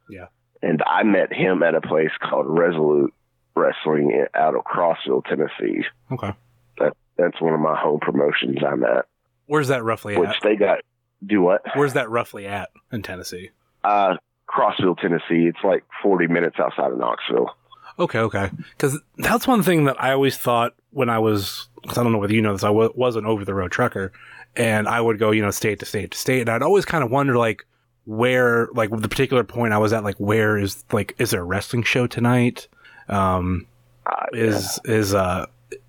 Yeah. 0.09 0.27
And 0.63 0.83
I 0.87 1.03
met 1.03 1.33
him 1.33 1.63
at 1.63 1.75
a 1.75 1.81
place 1.81 2.11
called 2.21 2.47
Resolute 2.49 3.13
Wrestling 3.55 4.25
out 4.35 4.55
of 4.55 4.65
Crossville, 4.65 5.25
Tennessee. 5.25 5.85
Okay. 6.11 6.33
That 6.79 6.97
that's 7.17 7.41
one 7.41 7.55
of 7.55 7.61
my 7.61 7.79
home 7.79 8.01
promotions 8.01 8.59
I'm 8.67 8.83
at. 8.85 9.07
Where's 9.47 9.69
that 9.69 9.85
roughly 9.85 10.17
Which 10.17 10.29
at? 10.31 10.37
they 10.43 10.57
got 10.57 10.81
do 11.25 11.41
what? 11.43 11.63
Where's 11.75 11.93
that 11.93 12.11
roughly 12.11 12.47
at 12.47 12.71
in 12.91 13.03
Tennessee? 13.03 13.51
Uh 13.85 14.17
Crossville, 14.49 14.97
Tennessee. 14.99 15.47
It's 15.49 15.59
like 15.65 15.85
40 16.03 16.27
minutes 16.29 16.57
outside 16.61 16.93
of 16.93 16.99
Knoxville. 16.99 17.51
Okay, 17.99 18.19
okay. 18.21 18.51
Because 18.71 18.99
that's 19.19 19.47
one 19.47 19.63
thing 19.63 19.85
that 19.85 20.01
I 20.03 20.13
always 20.13 20.37
thought 20.37 20.75
when 20.91 21.09
I 21.09 21.19
was, 21.19 21.69
because 21.83 21.99
I 21.99 22.03
don't 22.03 22.13
know 22.13 22.19
whether 22.19 22.35
you 22.35 22.43
know 22.43 22.53
this, 22.53 22.63
I 22.63 22.69
w- 22.69 22.93
was 22.95 23.17
an 23.17 23.27
over 23.27 23.45
the 23.45 23.55
road 23.55 23.73
trucker, 23.73 24.13
and 24.55 24.87
I 24.87 25.01
would 25.01 25.19
go, 25.19 25.31
you 25.33 25.43
know, 25.43 25.51
state 25.51 25.81
to 25.81 25.87
state 25.87 26.11
to 26.13 26.19
state, 26.19 26.41
and 26.43 26.51
I'd 26.51 26.63
always 26.63 26.85
kind 26.85 27.03
of 27.03 27.11
wonder, 27.11 27.37
like, 27.37 27.65
where, 28.05 28.69
like, 28.75 28.91
the 28.91 29.09
particular 29.09 29.43
point 29.45 29.73
I 29.73 29.79
was 29.79 29.93
at, 29.93 30.05
like, 30.05 30.17
where 30.19 30.57
is, 30.59 30.85
like, 30.93 31.15
is 31.19 31.31
there 31.31 31.41
a 31.41 31.45
wrestling 31.45 31.83
show 31.83 32.07
tonight? 32.07 32.69
Um, 33.09 33.67
Uh, 34.07 34.27
is, 34.33 34.79
is, 34.85 35.15
uh, 35.15 35.47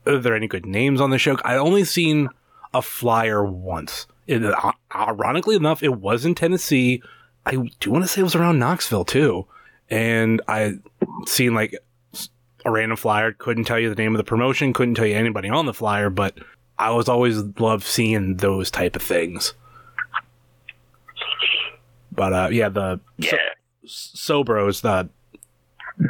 are 0.07 0.17
there 0.17 0.35
any 0.35 0.47
good 0.47 0.65
names 0.65 1.01
on 1.01 1.09
the 1.09 1.17
show? 1.17 1.37
I 1.43 1.55
only 1.57 1.83
seen 1.83 2.29
a 2.73 2.81
flyer 2.81 3.43
once. 3.43 4.07
It, 4.27 4.43
uh, 4.45 4.71
ironically 4.95 5.55
enough, 5.55 5.83
it 5.83 5.95
was 5.99 6.25
in 6.25 6.33
Tennessee. 6.35 7.01
I 7.45 7.55
do 7.79 7.91
want 7.91 8.03
to 8.03 8.07
say 8.07 8.21
it 8.21 8.23
was 8.23 8.35
around 8.35 8.59
Knoxville 8.59 9.05
too. 9.05 9.45
And 9.89 10.41
I 10.47 10.79
seen 11.27 11.53
like 11.53 11.75
a 12.65 12.71
random 12.71 12.97
flyer, 12.97 13.31
couldn't 13.31 13.65
tell 13.65 13.79
you 13.79 13.89
the 13.89 13.95
name 14.01 14.13
of 14.15 14.17
the 14.17 14.23
promotion, 14.23 14.73
couldn't 14.73 14.95
tell 14.95 15.05
you 15.05 15.15
anybody 15.15 15.49
on 15.49 15.65
the 15.67 15.73
flyer, 15.73 16.09
but 16.09 16.35
I 16.79 16.91
was 16.91 17.07
always 17.07 17.37
loved 17.59 17.83
seeing 17.83 18.37
those 18.37 18.71
type 18.71 18.95
of 18.95 19.01
things. 19.03 19.53
But 22.11 22.33
uh 22.33 22.49
yeah, 22.51 22.69
the 22.69 22.99
yeah. 23.17 23.31
So- 23.85 24.43
Sobros, 24.43 24.81
the 24.81 25.09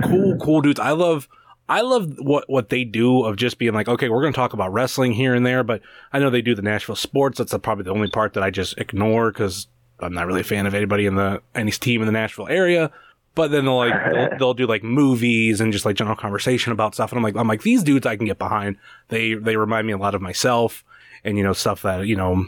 cool, 0.03 0.37
cool 0.37 0.61
dudes. 0.61 0.79
I 0.79 0.91
love, 0.91 1.27
I 1.67 1.81
love 1.81 2.13
what 2.19 2.49
what 2.49 2.69
they 2.69 2.85
do 2.85 3.23
of 3.25 3.35
just 3.35 3.57
being 3.57 3.73
like, 3.73 3.89
okay, 3.89 4.07
we're 4.07 4.21
going 4.21 4.31
to 4.31 4.37
talk 4.37 4.53
about 4.53 4.71
wrestling 4.71 5.11
here 5.11 5.35
and 5.35 5.45
there, 5.45 5.61
but 5.63 5.81
I 6.13 6.19
know 6.19 6.29
they 6.29 6.41
do 6.41 6.55
the 6.55 6.61
Nashville 6.61 6.95
sports. 6.95 7.37
That's 7.37 7.53
probably 7.57 7.83
the 7.83 7.91
only 7.91 8.09
part 8.09 8.33
that 8.33 8.43
I 8.43 8.49
just 8.49 8.77
ignore 8.77 9.29
because 9.31 9.67
I'm 9.99 10.13
not 10.13 10.27
really 10.27 10.41
a 10.41 10.45
fan 10.45 10.65
of 10.65 10.73
anybody 10.73 11.05
in 11.05 11.15
the 11.15 11.41
any 11.53 11.71
team 11.71 12.01
in 12.01 12.05
the 12.05 12.11
Nashville 12.11 12.47
area. 12.47 12.91
But 13.33 13.51
then 13.51 13.65
they'll 13.65 13.77
like 13.77 13.93
they'll, 14.11 14.29
they'll 14.39 14.53
do 14.53 14.65
like 14.65 14.83
movies 14.83 15.59
and 15.61 15.73
just 15.73 15.85
like 15.85 15.95
general 15.95 16.15
conversation 16.15 16.71
about 16.71 16.93
stuff, 16.93 17.11
and 17.11 17.17
I'm 17.17 17.23
like 17.23 17.35
I'm 17.35 17.47
like 17.47 17.63
these 17.63 17.83
dudes 17.83 18.05
I 18.05 18.15
can 18.15 18.25
get 18.25 18.39
behind. 18.39 18.77
They 19.09 19.33
they 19.33 19.57
remind 19.57 19.85
me 19.87 19.93
a 19.93 19.97
lot 19.97 20.15
of 20.15 20.21
myself, 20.21 20.83
and 21.23 21.37
you 21.37 21.43
know 21.43 21.53
stuff 21.53 21.81
that 21.81 22.07
you 22.07 22.15
know, 22.15 22.45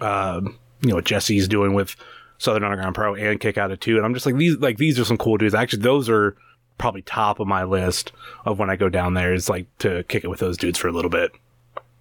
uh, 0.00 0.40
you 0.80 0.88
know 0.88 0.94
what 0.94 1.04
Jesse's 1.04 1.48
doing 1.48 1.74
with 1.74 1.96
Southern 2.38 2.62
Underground 2.62 2.94
Pro 2.94 3.16
and 3.16 3.40
Kick 3.40 3.58
Out 3.58 3.72
of 3.72 3.80
Two, 3.80 3.96
and 3.96 4.06
I'm 4.06 4.14
just 4.14 4.26
like 4.26 4.36
these 4.36 4.56
like 4.58 4.78
these 4.78 4.98
are 5.00 5.04
some 5.04 5.18
cool 5.18 5.38
dudes. 5.38 5.54
Actually, 5.54 5.82
those 5.82 6.08
are 6.08 6.36
probably 6.78 7.02
top 7.02 7.40
of 7.40 7.48
my 7.48 7.64
list 7.64 8.12
of 8.44 8.60
when 8.60 8.70
I 8.70 8.76
go 8.76 8.88
down 8.88 9.14
there 9.14 9.34
is 9.34 9.48
like 9.48 9.66
to 9.78 10.04
kick 10.04 10.22
it 10.22 10.28
with 10.28 10.38
those 10.38 10.56
dudes 10.56 10.78
for 10.78 10.86
a 10.86 10.92
little 10.92 11.10
bit. 11.10 11.32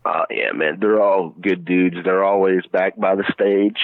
Uh, 0.06 0.26
yeah, 0.30 0.52
man, 0.54 0.78
they're 0.80 1.02
all 1.02 1.30
good 1.42 1.66
dudes. 1.66 1.98
They're 2.06 2.24
always 2.24 2.62
back 2.72 2.96
by 2.98 3.16
the 3.16 3.26
stage. 3.34 3.80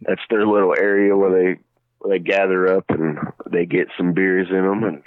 That's 0.00 0.22
their 0.30 0.46
little 0.46 0.74
area 0.76 1.16
where 1.16 1.30
they 1.30 1.60
where 1.98 2.18
they 2.18 2.24
gather 2.24 2.76
up 2.76 2.84
and 2.88 3.18
they 3.50 3.66
get 3.66 3.88
some 3.96 4.12
beers 4.12 4.48
in 4.50 4.62
them 4.62 4.84
and 4.84 5.02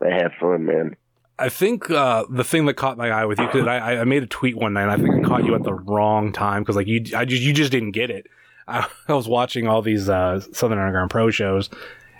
they 0.00 0.12
have 0.12 0.32
fun, 0.40 0.66
man. 0.66 0.96
I 1.38 1.48
think 1.48 1.90
uh, 1.90 2.24
the 2.28 2.44
thing 2.44 2.66
that 2.66 2.74
caught 2.74 2.98
my 2.98 3.10
eye 3.10 3.24
with 3.24 3.38
you 3.38 3.46
because 3.46 3.66
I, 3.66 3.96
I 3.96 4.04
made 4.04 4.22
a 4.22 4.26
tweet 4.26 4.56
one 4.56 4.74
night. 4.74 4.82
and 4.82 4.90
I 4.90 4.96
think 4.96 5.24
I 5.24 5.28
caught 5.28 5.44
you 5.44 5.54
at 5.54 5.62
the 5.62 5.72
wrong 5.72 6.32
time 6.32 6.62
because 6.62 6.76
like 6.76 6.86
you, 6.86 7.02
I 7.16 7.24
just 7.24 7.42
you 7.42 7.54
just 7.54 7.72
didn't 7.72 7.92
get 7.92 8.10
it. 8.10 8.26
I, 8.68 8.86
I 9.08 9.14
was 9.14 9.26
watching 9.26 9.66
all 9.66 9.80
these 9.80 10.08
uh, 10.08 10.40
Southern 10.52 10.78
Underground 10.78 11.10
Pro 11.10 11.30
shows, 11.30 11.70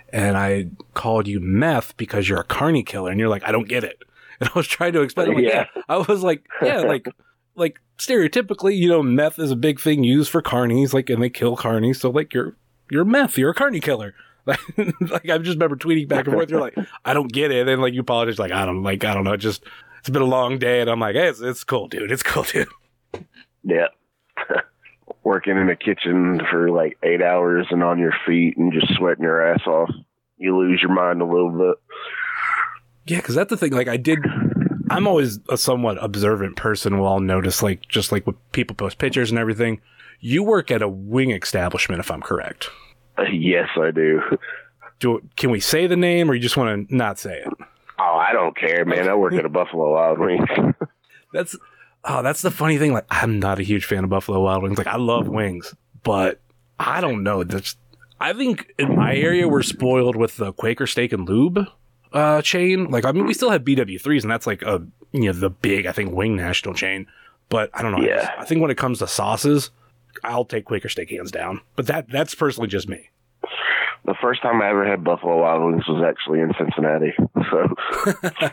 and 0.09 0.37
I 0.37 0.67
called 0.95 1.27
you 1.27 1.39
meth 1.39 1.95
because 1.97 2.27
you're 2.27 2.39
a 2.39 2.43
carny 2.43 2.81
killer, 2.83 3.11
and 3.11 3.19
you're 3.19 3.29
like, 3.29 3.43
I 3.45 3.51
don't 3.51 3.67
get 3.67 3.83
it. 3.83 4.03
And 4.41 4.49
I 4.49 4.57
was 4.57 4.65
trying 4.65 4.93
to 4.93 5.03
explain. 5.03 5.35
Like, 5.35 5.43
yeah. 5.43 5.67
Yeah. 5.75 5.83
I 5.87 5.97
was 5.97 6.23
like, 6.23 6.43
yeah, 6.63 6.79
like 6.79 7.07
like 7.55 7.79
stereotypically, 7.97 8.77
you 8.77 8.89
know, 8.89 9.03
meth 9.03 9.39
is 9.39 9.51
a 9.51 9.55
big 9.55 9.79
thing 9.79 10.03
used 10.03 10.31
for 10.31 10.41
carnies, 10.41 10.93
like, 10.93 11.09
and 11.09 11.21
they 11.21 11.29
kill 11.29 11.57
carnies. 11.57 11.97
So 11.97 12.09
like, 12.09 12.33
you're 12.33 12.55
you're 12.89 13.05
meth, 13.05 13.37
you're 13.37 13.51
a 13.51 13.55
carny 13.55 13.79
killer. 13.79 14.13
Like, 14.45 14.59
like 15.01 15.29
I 15.29 15.37
just 15.37 15.55
remember 15.55 15.75
tweeting 15.75 16.07
back 16.07 16.25
and 16.25 16.33
forth. 16.33 16.49
You're 16.49 16.61
like, 16.61 16.75
I 17.05 17.13
don't 17.13 17.31
get 17.31 17.51
it. 17.51 17.59
And 17.59 17.69
then 17.69 17.81
like 17.81 17.93
you 17.93 18.01
apologize, 18.01 18.39
like 18.39 18.51
I 18.51 18.65
don't 18.65 18.83
like 18.83 19.03
I 19.03 19.13
don't 19.13 19.23
know. 19.23 19.37
Just 19.37 19.63
it's 19.99 20.09
been 20.09 20.23
a 20.23 20.25
long 20.25 20.57
day, 20.57 20.81
and 20.81 20.89
I'm 20.89 20.99
like, 20.99 21.15
hey, 21.15 21.27
it's, 21.27 21.41
it's 21.41 21.63
cool, 21.63 21.87
dude. 21.87 22.11
It's 22.11 22.23
cool, 22.23 22.43
dude. 22.43 22.67
Yeah. 23.63 23.87
Working 25.23 25.57
in 25.57 25.69
a 25.69 25.75
kitchen 25.75 26.41
for 26.49 26.71
like 26.71 26.97
eight 27.03 27.21
hours 27.21 27.67
and 27.69 27.83
on 27.83 27.99
your 27.99 28.13
feet 28.25 28.57
and 28.57 28.73
just 28.73 28.91
sweating 28.95 29.23
your 29.23 29.53
ass 29.53 29.61
off. 29.67 29.91
You 30.37 30.57
lose 30.57 30.81
your 30.81 30.91
mind 30.91 31.21
a 31.21 31.25
little 31.25 31.51
bit. 31.51 31.99
Yeah, 33.05 33.17
because 33.17 33.35
that's 33.35 33.51
the 33.51 33.57
thing. 33.57 33.73
Like, 33.73 33.87
I 33.87 33.97
did. 33.97 34.19
I'm 34.91 35.07
always 35.07 35.39
a 35.49 35.57
somewhat 35.57 36.03
observant 36.03 36.57
person. 36.57 36.99
Will 36.99 37.07
I'll 37.07 37.19
notice, 37.19 37.63
like, 37.63 37.87
just 37.87 38.11
like 38.11 38.27
when 38.27 38.35
people 38.51 38.75
post 38.75 38.97
pictures 38.97 39.29
and 39.31 39.39
everything. 39.39 39.81
You 40.19 40.43
work 40.43 40.69
at 40.69 40.81
a 40.81 40.87
wing 40.87 41.31
establishment, 41.31 41.99
if 41.99 42.11
I'm 42.11 42.21
correct. 42.21 42.69
Yes, 43.31 43.69
I 43.77 43.91
do. 43.91 44.19
Do 44.99 45.21
can 45.35 45.51
we 45.51 45.59
say 45.59 45.85
the 45.85 45.95
name, 45.95 46.31
or 46.31 46.33
you 46.33 46.39
just 46.39 46.57
want 46.57 46.89
to 46.89 46.95
not 46.95 47.19
say 47.19 47.37
it? 47.39 47.47
Oh, 47.99 48.15
I 48.15 48.31
don't 48.33 48.57
care, 48.57 48.83
man. 48.83 49.07
I 49.07 49.13
work 49.13 49.33
at 49.33 49.45
a 49.45 49.49
Buffalo 49.59 49.91
Wild 49.91 50.17
Wings. 50.17 50.49
That's 51.33 51.55
oh, 52.03 52.23
that's 52.23 52.41
the 52.41 52.49
funny 52.49 52.77
thing. 52.79 52.93
Like, 52.93 53.05
I'm 53.11 53.39
not 53.39 53.59
a 53.59 53.63
huge 53.63 53.85
fan 53.85 54.03
of 54.03 54.09
Buffalo 54.09 54.41
Wild 54.41 54.63
Wings. 54.63 54.77
Like, 54.77 54.87
I 54.87 54.97
love 54.97 55.27
wings, 55.27 55.75
but 56.03 56.39
I 56.79 56.99
don't 56.99 57.21
know. 57.21 57.43
That's 57.43 57.75
I 58.19 58.33
think 58.33 58.73
in 58.79 58.95
my 58.95 59.15
area 59.15 59.47
we're 59.47 59.61
spoiled 59.61 60.15
with 60.15 60.37
the 60.37 60.51
Quaker 60.51 60.87
Steak 60.87 61.13
and 61.13 61.27
Lube 61.29 61.67
uh, 62.13 62.41
chain. 62.41 62.85
Like, 62.91 63.05
I 63.05 63.11
mean, 63.11 63.25
we 63.25 63.33
still 63.33 63.49
have 63.49 63.63
BW3s, 63.63 64.21
and 64.23 64.31
that's 64.31 64.47
like 64.47 64.61
a 64.63 64.81
you 65.11 65.23
know 65.25 65.33
the 65.33 65.49
big 65.49 65.85
I 65.85 65.91
think 65.91 66.13
wing 66.13 66.35
national 66.35 66.73
chain. 66.73 67.07
But 67.49 67.69
I 67.73 67.81
don't 67.81 67.91
know. 67.91 67.97
I 67.99 68.07
Yeah. 68.07 68.31
I 68.37 68.45
think 68.45 68.61
when 68.61 68.71
it 68.71 68.77
comes 68.77 68.99
to 68.99 69.07
sauces, 69.07 69.71
I'll 70.23 70.45
take 70.45 70.65
Quaker 70.65 70.89
Steak 70.89 71.09
hands 71.09 71.31
down. 71.31 71.61
But 71.75 71.87
that 71.87 72.09
that's 72.09 72.33
personally 72.35 72.67
just 72.69 72.87
me. 72.87 73.09
The 74.05 74.15
first 74.19 74.41
time 74.41 74.61
I 74.61 74.69
ever 74.69 74.85
had 74.87 75.03
Buffalo 75.03 75.41
Wild 75.41 75.63
Wings 75.63 75.87
was 75.87 76.03
actually 76.03 76.39
in 76.39 76.51
Cincinnati. 76.57 77.13
So, 77.51 77.75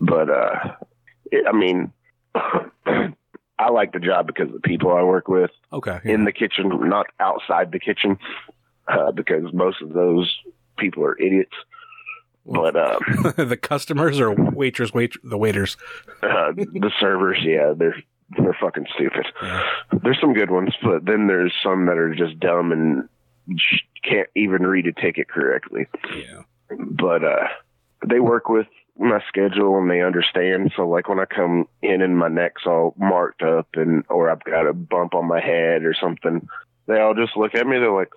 but 0.00 0.30
uh, 0.30 0.72
it, 1.30 1.44
I 1.46 1.52
mean, 1.52 1.92
I 2.34 3.70
like 3.70 3.92
the 3.92 4.00
job 4.00 4.26
because 4.26 4.48
of 4.48 4.54
the 4.54 4.60
people 4.60 4.92
I 4.96 5.02
work 5.02 5.28
with 5.28 5.50
Okay. 5.72 6.00
in 6.04 6.24
the 6.24 6.32
kitchen, 6.32 6.70
not 6.88 7.06
outside 7.20 7.72
the 7.72 7.78
kitchen, 7.78 8.18
uh, 8.88 9.12
because 9.12 9.52
most 9.52 9.80
of 9.82 9.92
those 9.92 10.34
people 10.78 11.04
are 11.04 11.18
idiots. 11.20 11.54
But 12.46 12.76
uh, 12.76 12.98
the 13.36 13.58
customers 13.60 14.20
or 14.20 14.32
waitress, 14.32 14.92
wait 14.92 15.14
the 15.22 15.38
waiters. 15.38 15.76
uh, 16.22 16.52
the 16.52 16.90
servers, 17.00 17.38
yeah, 17.42 17.72
they're 17.76 17.96
they're 18.36 18.56
fucking 18.60 18.86
stupid. 18.94 19.26
There's 20.02 20.20
some 20.20 20.34
good 20.34 20.50
ones, 20.50 20.74
but 20.82 21.04
then 21.04 21.26
there's 21.26 21.54
some 21.62 21.86
that 21.86 21.98
are 21.98 22.14
just 22.14 22.38
dumb 22.40 22.72
and 22.72 23.08
can't 24.02 24.28
even 24.34 24.66
read 24.66 24.86
a 24.86 24.92
ticket 24.92 25.28
correctly. 25.28 25.86
Yeah. 26.14 26.42
But 26.70 27.24
uh, 27.24 27.48
they 28.06 28.20
work 28.20 28.48
with 28.48 28.66
my 28.98 29.20
schedule 29.28 29.76
and 29.78 29.90
they 29.90 30.02
understand. 30.02 30.72
So 30.76 30.88
like 30.88 31.08
when 31.08 31.18
I 31.18 31.24
come 31.24 31.68
in 31.82 32.00
and 32.00 32.16
my 32.16 32.28
neck's 32.28 32.62
all 32.66 32.94
marked 32.96 33.42
up 33.42 33.68
and 33.74 34.04
or 34.08 34.30
I've 34.30 34.44
got 34.44 34.66
a 34.66 34.72
bump 34.72 35.14
on 35.14 35.26
my 35.26 35.40
head 35.40 35.84
or 35.84 35.94
something, 35.94 36.46
they 36.86 37.00
all 37.00 37.14
just 37.14 37.36
look 37.36 37.54
at 37.54 37.66
me. 37.66 37.78
They're 37.78 37.92
like, 37.92 38.12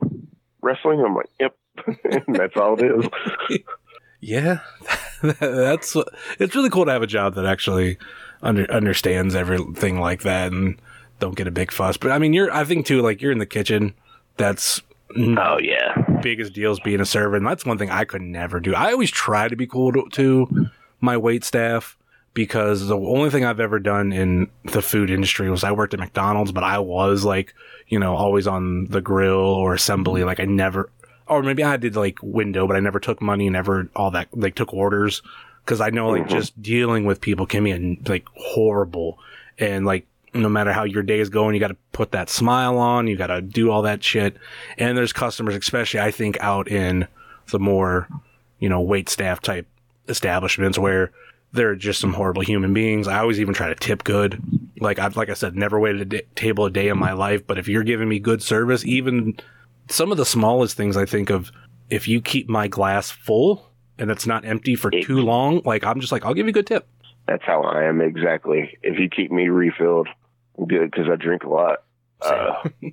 "Wrestling?" 0.61 1.01
I'm 1.05 1.15
like, 1.15 1.29
"Yep." 1.39 1.55
and 2.27 2.35
that's 2.35 2.57
all 2.57 2.77
it 2.77 2.85
is. 2.85 3.59
Yeah, 4.19 4.59
that's 5.21 5.95
it's 6.39 6.55
really 6.55 6.69
cool 6.69 6.85
to 6.85 6.91
have 6.91 7.03
a 7.03 7.07
job 7.07 7.35
that 7.35 7.45
actually 7.45 7.97
under, 8.41 8.69
understands 8.71 9.35
everything 9.35 9.99
like 9.99 10.23
that 10.23 10.51
and 10.51 10.79
don't 11.19 11.35
get 11.35 11.47
a 11.47 11.51
big 11.51 11.71
fuss. 11.71 11.97
But 11.97 12.11
I 12.11 12.17
mean, 12.17 12.33
you're 12.33 12.51
I 12.51 12.63
think 12.63 12.85
too 12.85 13.01
like 13.01 13.21
you're 13.21 13.31
in 13.31 13.37
the 13.37 13.45
kitchen. 13.45 13.93
That's 14.37 14.81
Oh 15.15 15.57
yeah, 15.57 15.95
biggest 16.21 16.53
deal 16.53 16.71
is 16.71 16.79
being 16.81 16.99
a 16.99 17.05
server, 17.05 17.37
and 17.37 17.47
that's 17.47 17.65
one 17.65 17.77
thing 17.77 17.89
I 17.89 18.03
could 18.03 18.21
never 18.21 18.59
do. 18.59 18.75
I 18.75 18.91
always 18.91 19.09
try 19.09 19.47
to 19.47 19.55
be 19.55 19.65
cool 19.65 19.93
to, 19.93 20.07
to 20.11 20.69
my 20.99 21.15
wait 21.15 21.43
staff 21.43 21.97
because 22.33 22.87
the 22.87 22.97
only 22.97 23.29
thing 23.29 23.45
I've 23.45 23.59
ever 23.59 23.79
done 23.79 24.11
in 24.11 24.47
the 24.65 24.81
food 24.81 25.09
industry 25.09 25.49
was 25.49 25.63
I 25.63 25.71
worked 25.71 25.93
at 25.93 25.99
McDonald's, 25.99 26.51
but 26.51 26.63
I 26.63 26.77
was 26.79 27.23
like, 27.23 27.55
you 27.87 27.97
know, 27.97 28.15
always 28.15 28.47
on 28.47 28.85
the 28.85 29.01
grill 29.01 29.39
or 29.39 29.73
assembly. 29.73 30.23
Like 30.23 30.39
I 30.39 30.45
never, 30.45 30.89
or 31.29 31.43
maybe 31.43 31.63
I 31.63 31.77
did 31.77 31.95
like 31.95 32.19
window, 32.21 32.67
but 32.67 32.75
I 32.75 32.79
never 32.79 32.99
took 32.99 33.21
money, 33.21 33.49
never 33.49 33.89
all 33.95 34.11
that, 34.11 34.27
like 34.33 34.55
took 34.55 34.73
orders. 34.73 35.21
Cause 35.65 35.81
I 35.81 35.89
know 35.89 36.09
like 36.09 36.23
mm-hmm. 36.23 36.31
just 36.31 36.61
dealing 36.61 37.03
with 37.03 37.19
people 37.19 37.45
can 37.45 37.65
be 37.65 37.99
like 38.07 38.25
horrible. 38.35 39.19
And 39.57 39.85
like, 39.85 40.07
no 40.33 40.47
matter 40.47 40.71
how 40.71 40.83
your 40.83 41.03
day 41.03 41.19
is 41.19 41.29
going, 41.29 41.55
you 41.55 41.59
got 41.59 41.69
to 41.69 41.77
put 41.91 42.11
that 42.11 42.29
smile 42.29 42.77
on. 42.77 43.07
You 43.07 43.17
got 43.17 43.27
to 43.27 43.41
do 43.41 43.71
all 43.71 43.81
that 43.81 44.03
shit. 44.03 44.37
And 44.77 44.97
there's 44.97 45.13
customers, 45.13 45.55
especially 45.55 45.99
I 45.99 46.11
think 46.11 46.37
out 46.39 46.69
in 46.69 47.07
the 47.47 47.59
more, 47.59 48.07
you 48.59 48.69
know, 48.69 48.81
wait 48.81 49.09
staff 49.09 49.41
type 49.41 49.67
establishments 50.07 50.77
where 50.77 51.11
they're 51.53 51.75
just 51.75 51.99
some 51.99 52.13
horrible 52.13 52.43
human 52.43 52.73
beings. 52.73 53.07
I 53.07 53.19
always 53.19 53.39
even 53.39 53.53
try 53.53 53.67
to 53.69 53.75
tip 53.75 54.03
good. 54.03 54.41
Like 54.79 54.99
I've, 54.99 55.17
like 55.17 55.29
I 55.29 55.33
said, 55.33 55.55
never 55.55 55.79
waited 55.79 56.13
a 56.13 56.21
table 56.35 56.65
a 56.65 56.69
day 56.69 56.89
in 56.89 56.97
my 56.97 57.13
life. 57.13 57.45
But 57.47 57.57
if 57.57 57.67
you're 57.67 57.83
giving 57.83 58.07
me 58.07 58.19
good 58.19 58.41
service, 58.41 58.85
even 58.85 59.37
some 59.89 60.11
of 60.11 60.17
the 60.17 60.25
smallest 60.25 60.75
things 60.77 60.97
I 60.97 61.05
think 61.05 61.29
of, 61.29 61.51
if 61.89 62.07
you 62.07 62.21
keep 62.21 62.49
my 62.49 62.67
glass 62.67 63.09
full 63.11 63.69
and 63.97 64.11
it's 64.11 64.27
not 64.27 64.45
empty 64.45 64.75
for 64.75 64.91
too 64.91 65.21
long, 65.21 65.61
like 65.65 65.83
I'm 65.85 65.99
just 65.99 66.11
like, 66.11 66.25
I'll 66.25 66.33
give 66.33 66.45
you 66.45 66.51
a 66.51 66.53
good 66.53 66.67
tip. 66.67 66.87
that's 67.27 67.43
how 67.43 67.61
I 67.63 67.83
am 67.85 68.01
exactly. 68.01 68.77
If 68.83 68.99
you 68.99 69.09
keep 69.09 69.31
me 69.31 69.49
refilled, 69.49 70.07
good 70.67 70.91
because 70.91 71.07
I 71.11 71.15
drink 71.15 71.43
a 71.43 71.49
lot. 71.49 71.83
Uh, 72.21 72.69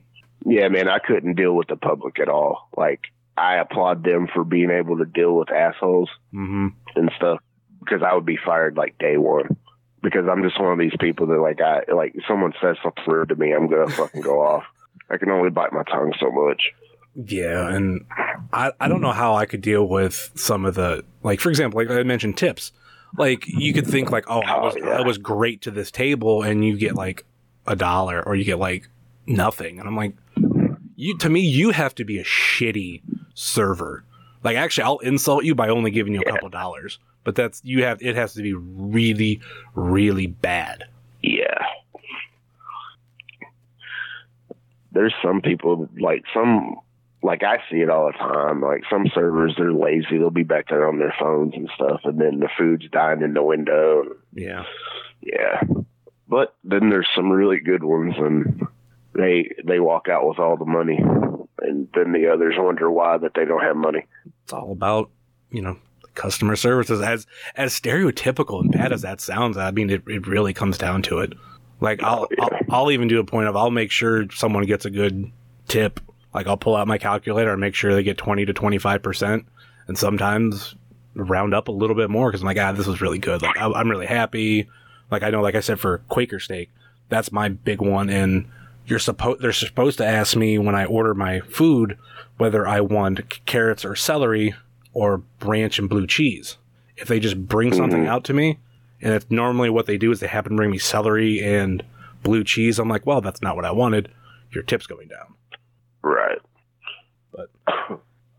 yeah, 0.46 0.68
man, 0.68 0.88
I 0.88 0.98
couldn't 0.98 1.34
deal 1.34 1.54
with 1.54 1.68
the 1.68 1.76
public 1.76 2.18
at 2.20 2.28
all. 2.28 2.68
Like 2.76 3.00
I 3.36 3.56
applaud 3.56 4.04
them 4.04 4.28
for 4.32 4.44
being 4.44 4.70
able 4.70 4.98
to 4.98 5.04
deal 5.04 5.34
with 5.36 5.50
assholes 5.50 6.10
hmm 6.30 6.68
and 6.94 7.10
stuff 7.16 7.40
because 7.80 8.02
I 8.02 8.14
would 8.14 8.24
be 8.26 8.38
fired 8.38 8.76
like 8.76 8.96
day 8.98 9.16
one. 9.16 9.56
Because 10.02 10.26
I'm 10.30 10.42
just 10.42 10.60
one 10.60 10.72
of 10.72 10.78
these 10.78 10.96
people 11.00 11.26
that 11.28 11.40
like 11.40 11.60
I 11.60 11.82
like 11.92 12.14
someone 12.28 12.52
says 12.60 12.76
something 12.82 13.04
rude 13.06 13.30
to 13.30 13.36
me, 13.36 13.52
I'm 13.52 13.68
gonna 13.68 13.88
fucking 13.88 14.20
go 14.20 14.40
off. 14.42 14.64
I 15.14 15.18
can 15.18 15.30
only 15.30 15.50
bite 15.50 15.72
my 15.72 15.82
tongue 15.84 16.12
so 16.20 16.30
much. 16.30 16.72
Yeah, 17.14 17.68
and 17.68 18.04
I, 18.52 18.72
I 18.80 18.88
don't 18.88 19.00
know 19.00 19.12
how 19.12 19.36
I 19.36 19.46
could 19.46 19.60
deal 19.60 19.86
with 19.88 20.32
some 20.34 20.64
of 20.64 20.74
the 20.74 21.04
like 21.22 21.40
for 21.40 21.48
example, 21.50 21.80
like 21.80 21.90
I 21.90 22.02
mentioned 22.02 22.36
tips. 22.36 22.72
Like 23.16 23.46
you 23.46 23.72
could 23.72 23.86
think 23.86 24.10
like, 24.10 24.24
oh, 24.28 24.40
I 24.42 24.56
Oh, 24.56 24.64
was 24.64 24.76
yeah. 24.76 24.88
I 24.98 25.02
was 25.02 25.18
great 25.18 25.62
to 25.62 25.70
this 25.70 25.92
table 25.92 26.42
and 26.42 26.64
you 26.64 26.76
get 26.76 26.96
like 26.96 27.24
a 27.66 27.76
dollar 27.76 28.20
or 28.26 28.34
you 28.34 28.42
get 28.44 28.58
like 28.58 28.88
nothing. 29.26 29.78
And 29.78 29.86
I'm 29.88 29.96
like 29.96 30.14
you 30.96 31.16
to 31.18 31.30
me 31.30 31.40
you 31.40 31.70
have 31.70 31.94
to 31.96 32.04
be 32.04 32.18
a 32.18 32.24
shitty 32.24 33.02
server. 33.34 34.02
Like 34.42 34.56
actually 34.56 34.82
I'll 34.84 34.98
insult 34.98 35.44
you 35.44 35.54
by 35.54 35.68
only 35.68 35.92
giving 35.92 36.12
you 36.14 36.22
a 36.22 36.30
couple 36.32 36.48
dollars. 36.48 36.98
But 37.22 37.36
that's 37.36 37.60
you 37.64 37.84
have 37.84 38.02
it 38.02 38.16
has 38.16 38.34
to 38.34 38.42
be 38.42 38.54
really 38.54 39.40
really 39.76 40.26
bad. 40.26 40.84
Yeah. 41.22 41.64
There's 44.94 45.14
some 45.22 45.42
people 45.42 45.88
like 45.98 46.22
some 46.32 46.76
like 47.22 47.42
I 47.42 47.56
see 47.70 47.78
it 47.78 47.90
all 47.90 48.06
the 48.06 48.18
time. 48.18 48.60
Like 48.60 48.82
some 48.88 49.06
servers, 49.14 49.54
they're 49.56 49.72
lazy. 49.72 50.18
They'll 50.18 50.30
be 50.30 50.42
back 50.42 50.68
there 50.68 50.86
on 50.86 50.98
their 50.98 51.14
phones 51.18 51.54
and 51.54 51.70
stuff, 51.74 52.02
and 52.04 52.20
then 52.20 52.38
the 52.38 52.50
food's 52.56 52.88
dying 52.90 53.22
in 53.22 53.34
the 53.34 53.42
window. 53.42 54.04
Yeah. 54.34 54.64
Yeah, 55.22 55.62
but 56.28 56.54
then 56.64 56.90
there's 56.90 57.08
some 57.16 57.30
really 57.30 57.58
good 57.58 57.82
ones, 57.82 58.14
and 58.18 58.66
they 59.14 59.50
they 59.64 59.80
walk 59.80 60.08
out 60.08 60.28
with 60.28 60.38
all 60.38 60.58
the 60.58 60.66
money, 60.66 60.98
and 61.62 61.88
then 61.94 62.12
the 62.12 62.30
others 62.30 62.56
wonder 62.58 62.90
why 62.90 63.16
that 63.16 63.32
they 63.34 63.46
don't 63.46 63.62
have 63.62 63.76
money. 63.76 64.04
it's 64.42 64.52
all 64.52 64.70
about 64.70 65.10
you 65.50 65.62
know 65.62 65.78
customer 66.14 66.56
services 66.56 67.00
as 67.00 67.26
as 67.56 67.78
stereotypical 67.78 68.60
and 68.60 68.70
bad 68.70 68.92
as 68.92 69.00
that 69.00 69.20
sounds. 69.20 69.56
I 69.56 69.70
mean, 69.70 69.88
it, 69.88 70.02
it 70.06 70.26
really 70.26 70.52
comes 70.52 70.76
down 70.76 71.00
to 71.02 71.20
it. 71.20 71.32
Like 71.84 72.02
I'll, 72.02 72.26
I'll 72.40 72.50
I'll 72.70 72.90
even 72.90 73.08
do 73.08 73.20
a 73.20 73.24
point 73.24 73.46
of 73.46 73.56
I'll 73.56 73.70
make 73.70 73.90
sure 73.90 74.24
someone 74.30 74.64
gets 74.64 74.86
a 74.86 74.90
good 74.90 75.30
tip. 75.68 76.00
Like 76.32 76.46
I'll 76.46 76.56
pull 76.56 76.74
out 76.74 76.88
my 76.88 76.96
calculator 76.96 77.52
and 77.52 77.60
make 77.60 77.74
sure 77.74 77.94
they 77.94 78.02
get 78.02 78.16
twenty 78.16 78.46
to 78.46 78.54
twenty 78.54 78.78
five 78.78 79.02
percent, 79.02 79.44
and 79.86 79.98
sometimes 79.98 80.74
round 81.14 81.52
up 81.54 81.68
a 81.68 81.72
little 81.72 81.94
bit 81.94 82.08
more 82.08 82.30
because 82.30 82.40
I'm 82.40 82.46
like, 82.46 82.58
ah, 82.58 82.72
this 82.72 82.86
was 82.86 83.02
really 83.02 83.18
good. 83.18 83.42
Like 83.42 83.58
I, 83.58 83.70
I'm 83.70 83.90
really 83.90 84.06
happy. 84.06 84.66
Like 85.10 85.22
I 85.22 85.28
know, 85.28 85.42
like 85.42 85.54
I 85.54 85.60
said 85.60 85.78
for 85.78 85.98
Quaker 86.08 86.40
steak, 86.40 86.70
that's 87.10 87.30
my 87.30 87.50
big 87.50 87.82
one. 87.82 88.08
And 88.08 88.46
you're 88.86 88.98
supposed 88.98 89.42
they're 89.42 89.52
supposed 89.52 89.98
to 89.98 90.06
ask 90.06 90.34
me 90.36 90.58
when 90.58 90.74
I 90.74 90.86
order 90.86 91.14
my 91.14 91.40
food 91.40 91.98
whether 92.38 92.66
I 92.66 92.80
want 92.80 93.18
c- 93.18 93.40
carrots 93.44 93.84
or 93.84 93.94
celery 93.94 94.54
or 94.94 95.22
ranch 95.42 95.78
and 95.78 95.90
blue 95.90 96.06
cheese. 96.06 96.56
If 96.96 97.08
they 97.08 97.20
just 97.20 97.46
bring 97.46 97.74
something 97.74 98.06
out 98.06 98.24
to 98.24 98.32
me, 98.32 98.58
and 99.04 99.12
it's 99.12 99.26
normally 99.30 99.70
what 99.70 99.86
they 99.86 99.98
do 99.98 100.10
is 100.10 100.18
they 100.18 100.26
happen 100.26 100.52
to 100.52 100.56
bring 100.56 100.70
me 100.70 100.78
celery 100.78 101.40
and 101.40 101.84
blue 102.22 102.42
cheese, 102.42 102.78
I'm 102.80 102.88
like, 102.88 103.06
well, 103.06 103.20
that's 103.20 103.42
not 103.42 103.54
what 103.54 103.64
I 103.64 103.70
wanted. 103.70 104.10
Your 104.50 104.64
tip's 104.64 104.86
going 104.86 105.08
down. 105.08 105.34
Right. 106.02 106.38
But 107.30 107.50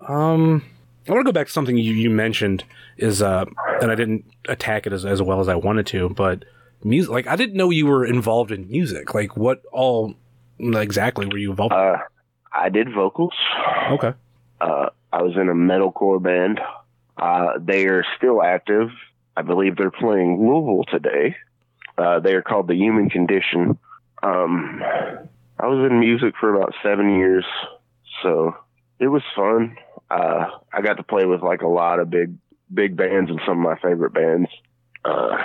um, 0.01 0.65
I 1.08 1.12
want 1.12 1.21
to 1.21 1.23
go 1.23 1.32
back 1.32 1.47
to 1.47 1.54
something 1.54 1.78
you, 1.78 1.93
you 1.93 2.10
mentioned 2.10 2.63
is 2.97 3.21
uh, 3.21 3.45
and 3.82 3.91
I 3.91 3.95
didn't 3.95 4.25
attack 4.49 4.88
it 4.88 4.93
as, 4.93 5.06
as 5.06 5.21
well 5.21 5.39
as 5.39 5.47
I 5.47 5.56
wanted 5.56 5.86
to, 5.88 6.10
but 6.10 6.43
music. 6.84 7.12
Like 7.12 7.28
I 7.28 7.36
didn't 7.36 7.56
know 7.56 7.69
you 7.69 7.86
were 7.86 8.06
involved 8.06 8.51
in 8.51 8.67
music. 8.67 9.13
Like 9.13 9.38
what 9.38 9.62
all 9.71 10.15
exactly 10.60 11.28
were 11.28 11.38
you 11.38 11.51
involved? 11.51 11.73
in? 11.73 11.80
Uh, 11.80 11.97
I 12.51 12.69
did 12.69 12.91
vocals. 12.93 13.34
okay. 13.91 14.13
Uh, 14.60 14.89
I 15.13 15.21
was 15.21 15.36
in 15.36 15.47
a 15.49 15.54
metalcore 15.54 16.21
band. 16.21 16.60
Uh, 17.17 17.60
they 17.60 17.86
are 17.86 18.04
still 18.17 18.41
active. 18.41 18.89
I 19.37 19.41
believe 19.41 19.75
they're 19.75 19.91
playing 19.91 20.39
Louisville 20.39 20.85
today. 20.85 21.35
Uh, 21.97 22.19
they 22.19 22.33
are 22.33 22.41
called 22.41 22.67
the 22.67 22.75
Human 22.75 23.09
Condition. 23.09 23.77
Um, 24.23 24.81
I 25.59 25.67
was 25.67 25.89
in 25.89 25.99
music 25.99 26.33
for 26.39 26.53
about 26.55 26.73
seven 26.83 27.15
years, 27.17 27.45
so 28.23 28.55
it 28.99 29.07
was 29.07 29.21
fun. 29.35 29.77
Uh, 30.09 30.45
I 30.73 30.81
got 30.81 30.97
to 30.97 31.03
play 31.03 31.25
with 31.25 31.41
like 31.41 31.61
a 31.61 31.67
lot 31.67 31.99
of 31.99 32.09
big, 32.09 32.35
big 32.73 32.95
bands 32.97 33.29
and 33.29 33.39
some 33.45 33.57
of 33.59 33.63
my 33.63 33.75
favorite 33.79 34.13
bands. 34.13 34.49
Uh, 35.03 35.37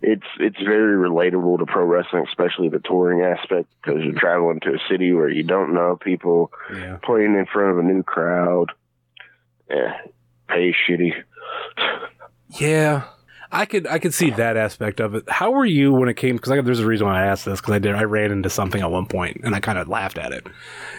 it's 0.00 0.26
it's 0.40 0.60
very 0.60 0.96
relatable 0.96 1.58
to 1.58 1.66
pro 1.66 1.84
wrestling, 1.84 2.24
especially 2.28 2.68
the 2.68 2.80
touring 2.80 3.22
aspect, 3.22 3.68
because 3.82 4.02
you're 4.02 4.18
traveling 4.18 4.60
to 4.60 4.70
a 4.74 4.78
city 4.90 5.12
where 5.12 5.28
you 5.28 5.42
don't 5.44 5.74
know 5.74 5.96
people, 5.96 6.50
Yeah. 6.74 6.96
playing 7.02 7.34
in 7.36 7.46
front 7.46 7.70
of 7.70 7.78
a 7.78 7.82
new 7.82 8.02
crowd. 8.02 8.72
Yeah, 9.70 9.96
pay 10.48 10.72
shitty. 10.88 11.12
Yeah. 12.58 13.04
I 13.54 13.66
could 13.66 13.86
I 13.86 13.98
could 13.98 14.14
see 14.14 14.30
that 14.30 14.56
aspect 14.56 14.98
of 14.98 15.14
it. 15.14 15.28
How 15.28 15.50
were 15.50 15.66
you 15.66 15.92
when 15.92 16.08
it 16.08 16.14
came? 16.14 16.36
Because 16.36 16.64
there's 16.64 16.80
a 16.80 16.86
reason 16.86 17.06
why 17.06 17.22
I 17.22 17.26
asked 17.26 17.44
this. 17.44 17.60
Because 17.60 17.74
I 17.74 17.78
did 17.78 17.94
I 17.94 18.04
ran 18.04 18.32
into 18.32 18.48
something 18.48 18.80
at 18.80 18.90
one 18.90 19.06
point 19.06 19.42
and 19.44 19.54
I 19.54 19.60
kind 19.60 19.78
of 19.78 19.88
laughed 19.88 20.16
at 20.18 20.32
it. 20.32 20.46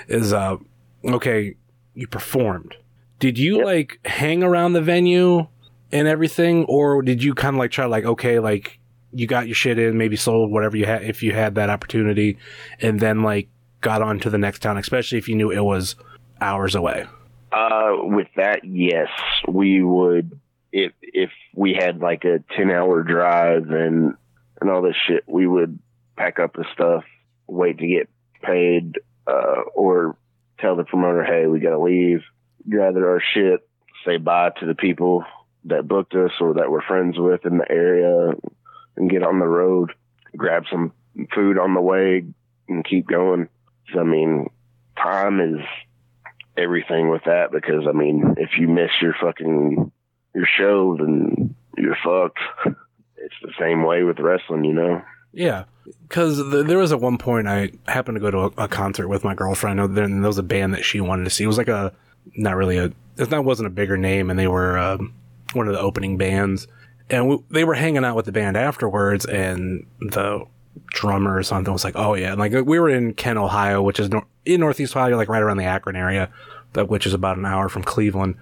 Is 0.07 0.31
uh 0.33 0.57
okay? 1.03 1.55
You 1.95 2.07
performed. 2.07 2.75
Did 3.19 3.37
you 3.39 3.57
Yep. 3.57 3.65
like 3.65 3.99
hang 4.05 4.43
around 4.43 4.73
the 4.73 4.81
venue 4.81 5.47
and 5.91 6.07
everything, 6.07 6.65
or 6.65 7.01
did 7.01 7.23
you 7.23 7.33
kind 7.33 7.55
of 7.55 7.59
like 7.59 7.71
try 7.71 7.85
to 7.85 7.89
like 7.89 8.05
okay 8.05 8.39
like 8.39 8.79
you 9.11 9.27
got 9.27 9.47
your 9.47 9.55
shit 9.55 9.77
in, 9.79 9.97
maybe 9.97 10.15
sold 10.15 10.51
whatever 10.51 10.75
you 10.77 10.85
had 10.85 11.03
if 11.03 11.21
you 11.23 11.33
had 11.33 11.55
that 11.55 11.69
opportunity, 11.69 12.37
and 12.81 12.99
then 12.99 13.23
like 13.23 13.47
got 13.81 14.01
on 14.01 14.19
to 14.19 14.29
the 14.29 14.37
next 14.37 14.59
town, 14.59 14.77
especially 14.77 15.17
if 15.17 15.27
you 15.27 15.35
knew 15.35 15.51
it 15.51 15.63
was 15.63 15.95
hours 16.41 16.75
away. 16.75 17.05
Uh, 17.51 17.91
with 18.03 18.27
that, 18.35 18.61
yes, 18.63 19.09
we 19.47 19.83
would. 19.83 20.39
If 20.73 20.91
if 21.01 21.29
we 21.53 21.73
had 21.73 21.99
like 21.99 22.25
a 22.25 22.43
ten 22.57 22.71
hour 22.71 23.03
drive 23.03 23.69
and 23.69 24.15
and 24.59 24.69
all 24.69 24.81
this 24.81 24.95
shit, 25.07 25.23
we 25.27 25.45
would 25.47 25.77
pack 26.17 26.39
up 26.39 26.53
the 26.53 26.65
stuff, 26.73 27.03
wait 27.47 27.77
to 27.77 27.87
get 27.87 28.09
paid, 28.41 28.99
uh, 29.27 29.61
or 29.75 30.17
tell 30.59 30.75
the 30.75 30.83
promoter, 30.83 31.23
hey, 31.23 31.45
we 31.45 31.59
gotta 31.59 31.79
leave, 31.79 32.23
gather 32.69 33.11
our 33.11 33.21
shit, 33.33 33.67
say 34.03 34.17
bye 34.17 34.51
to 34.59 34.65
the 34.65 34.75
people 34.75 35.23
that 35.65 35.87
booked 35.87 36.15
us 36.15 36.31
or 36.41 36.55
that 36.55 36.69
we're 36.69 36.81
friends 36.81 37.17
with 37.17 37.45
in 37.45 37.59
the 37.59 37.71
area, 37.71 38.31
and 38.97 39.09
get 39.09 39.23
on 39.23 39.39
the 39.39 39.47
road, 39.47 39.91
grab 40.35 40.63
some 40.71 40.91
food 41.35 41.57
on 41.59 41.73
the 41.73 41.81
way, 41.81 42.25
and 42.67 42.85
keep 42.85 43.07
going. 43.07 43.47
So, 43.93 43.99
I 43.99 44.03
mean, 44.03 44.49
time 44.97 45.39
is 45.39 45.61
everything 46.57 47.09
with 47.09 47.23
that 47.25 47.51
because 47.51 47.85
I 47.87 47.91
mean, 47.91 48.35
if 48.37 48.57
you 48.59 48.67
miss 48.67 48.91
your 49.01 49.15
fucking 49.21 49.91
your 50.33 50.47
show, 50.57 50.95
and 50.99 51.53
you're 51.77 51.97
fucked. 52.03 52.39
It's 53.17 53.35
the 53.41 53.53
same 53.59 53.83
way 53.85 54.03
with 54.03 54.19
wrestling, 54.19 54.65
you 54.65 54.73
know. 54.73 55.01
Yeah, 55.31 55.63
because 56.07 56.37
th- 56.51 56.67
there 56.67 56.77
was 56.77 56.91
at 56.91 56.99
one 56.99 57.17
point 57.17 57.47
I 57.47 57.71
happened 57.87 58.17
to 58.17 58.19
go 58.19 58.29
to 58.31 58.37
a, 58.39 58.65
a 58.65 58.67
concert 58.67 59.07
with 59.07 59.23
my 59.23 59.33
girlfriend. 59.33 59.79
and 59.79 59.95
There, 59.95 60.07
there 60.07 60.21
was 60.21 60.37
a 60.37 60.43
band 60.43 60.73
that 60.73 60.85
she 60.85 61.01
wanted 61.01 61.23
to 61.23 61.29
see. 61.29 61.43
It 61.43 61.47
was 61.47 61.57
like 61.57 61.69
a 61.69 61.93
not 62.35 62.55
really 62.55 62.77
a 62.77 62.91
it 63.17 63.43
wasn't 63.43 63.67
a 63.67 63.71
bigger 63.71 63.97
name, 63.97 64.29
and 64.29 64.37
they 64.37 64.47
were 64.47 64.77
um, 64.77 65.13
one 65.53 65.67
of 65.67 65.73
the 65.73 65.79
opening 65.79 66.17
bands. 66.17 66.67
And 67.09 67.27
we, 67.27 67.37
they 67.49 67.63
were 67.63 67.73
hanging 67.75 68.03
out 68.05 68.15
with 68.15 68.25
the 68.25 68.31
band 68.31 68.57
afterwards, 68.57 69.25
and 69.25 69.85
the 69.99 70.45
drummer 70.87 71.37
or 71.37 71.43
something 71.43 71.71
was 71.73 71.83
like, 71.83 71.95
"Oh 71.95 72.13
yeah," 72.15 72.31
and 72.31 72.39
like 72.39 72.51
we 72.51 72.79
were 72.79 72.89
in 72.89 73.13
Kent, 73.13 73.37
Ohio, 73.37 73.81
which 73.81 73.99
is 73.99 74.09
nor- 74.09 74.27
in 74.45 74.59
Northeast 74.59 74.95
Ohio, 74.95 75.15
like 75.15 75.29
right 75.29 75.41
around 75.41 75.57
the 75.57 75.65
Akron 75.65 75.95
area, 75.95 76.29
which 76.75 77.05
is 77.05 77.13
about 77.13 77.37
an 77.37 77.45
hour 77.45 77.69
from 77.69 77.83
Cleveland. 77.83 78.35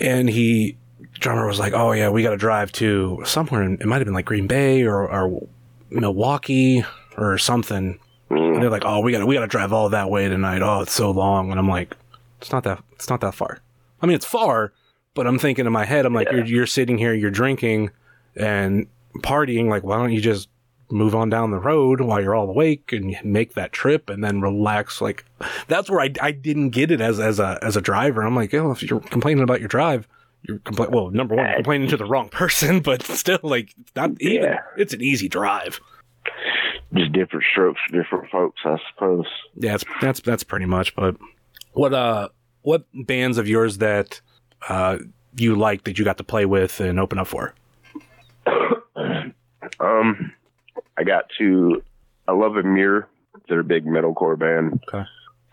And 0.00 0.28
he 0.28 0.76
drummer 1.20 1.46
was 1.46 1.58
like, 1.58 1.72
"Oh 1.72 1.92
yeah, 1.92 2.08
we 2.08 2.22
got 2.22 2.30
to 2.30 2.36
drive 2.36 2.72
to 2.72 3.22
somewhere. 3.24 3.62
In, 3.62 3.74
it 3.74 3.86
might 3.86 3.98
have 3.98 4.06
been 4.06 4.14
like 4.14 4.24
Green 4.24 4.46
Bay 4.46 4.82
or, 4.82 5.10
or 5.10 5.46
Milwaukee 5.90 6.84
or 7.16 7.38
something." 7.38 7.98
Mm. 8.30 8.54
And 8.54 8.62
they're 8.62 8.70
like, 8.70 8.84
"Oh, 8.84 9.00
we 9.00 9.12
got 9.12 9.20
to 9.20 9.26
we 9.26 9.34
got 9.34 9.40
to 9.40 9.46
drive 9.46 9.72
all 9.72 9.88
that 9.90 10.10
way 10.10 10.28
tonight. 10.28 10.62
Oh, 10.62 10.80
it's 10.80 10.92
so 10.92 11.10
long." 11.10 11.50
And 11.50 11.58
I'm 11.58 11.68
like, 11.68 11.96
"It's 12.40 12.50
not 12.50 12.64
that 12.64 12.82
it's 12.92 13.08
not 13.08 13.20
that 13.20 13.34
far. 13.34 13.60
I 14.02 14.06
mean, 14.06 14.16
it's 14.16 14.26
far, 14.26 14.72
but 15.14 15.26
I'm 15.26 15.38
thinking 15.38 15.66
in 15.66 15.72
my 15.72 15.84
head, 15.84 16.06
I'm 16.06 16.14
like, 16.14 16.30
you're 16.30 16.44
you're 16.44 16.66
sitting 16.66 16.98
here, 16.98 17.14
you're 17.14 17.30
drinking 17.30 17.90
and 18.36 18.86
partying. 19.18 19.68
Like, 19.68 19.82
why 19.82 19.96
don't 19.96 20.12
you 20.12 20.20
just 20.20 20.48
move 20.90 21.14
on 21.14 21.30
down 21.30 21.50
the 21.50 21.58
road 21.58 22.00
while 22.00 22.20
you're 22.20 22.34
all 22.34 22.48
awake 22.48 22.92
and 22.92 23.16
make 23.24 23.54
that 23.54 23.72
trip 23.72 24.08
and 24.08 24.22
then 24.22 24.40
relax? 24.40 25.00
Like, 25.00 25.24
that's 25.68 25.90
where 25.90 26.00
I, 26.00 26.12
I 26.20 26.32
didn't 26.32 26.70
get 26.70 26.90
it 26.90 27.00
as 27.00 27.18
as 27.20 27.38
a 27.38 27.58
as 27.62 27.76
a 27.76 27.80
driver. 27.80 28.22
I'm 28.22 28.36
like, 28.36 28.54
oh, 28.54 28.70
if 28.70 28.82
you're 28.82 29.00
complaining 29.00 29.42
about 29.42 29.60
your 29.60 29.68
drive, 29.68 30.08
you're 30.42 30.58
complaining. 30.60 30.94
well, 30.94 31.10
number 31.10 31.34
one, 31.36 31.46
you're 31.46 31.54
complaining 31.56 31.88
to 31.88 31.96
the 31.96 32.04
wrong 32.04 32.28
person, 32.28 32.80
but 32.82 33.02
still, 33.02 33.38
like, 33.42 33.74
it's 33.78 33.94
not 33.94 34.20
even. 34.20 34.42
Yeah. 34.44 34.58
It's 34.76 34.92
an 34.94 35.00
easy 35.02 35.28
drive. 35.28 35.80
Just 36.94 37.12
different 37.12 37.44
strokes 37.52 37.80
for 37.88 38.02
different 38.02 38.30
folks, 38.30 38.60
I 38.64 38.76
suppose. 38.92 39.26
Yeah, 39.54 39.72
that's 39.72 39.84
that's 40.00 40.20
that's 40.20 40.44
pretty 40.44 40.66
much. 40.66 40.94
But 40.96 41.16
what 41.72 41.94
uh 41.94 42.30
what 42.62 42.84
bands 43.06 43.38
of 43.38 43.46
yours 43.48 43.78
that 43.78 44.20
uh 44.68 44.98
you 45.36 45.54
like 45.54 45.84
that 45.84 45.98
you 45.98 46.04
got 46.04 46.18
to 46.18 46.24
play 46.24 46.46
with 46.46 46.80
and 46.80 46.98
open 46.98 47.18
up 47.18 47.28
for? 47.28 47.54
Um, 49.78 50.32
I 50.98 51.04
got 51.04 51.26
to. 51.38 51.82
I 52.28 52.32
love 52.32 52.56
a 52.56 52.62
Mirror. 52.62 53.08
They're 53.48 53.60
a 53.60 53.64
big 53.64 53.84
metalcore 53.86 54.38
band. 54.38 54.82
Okay. 54.88 55.04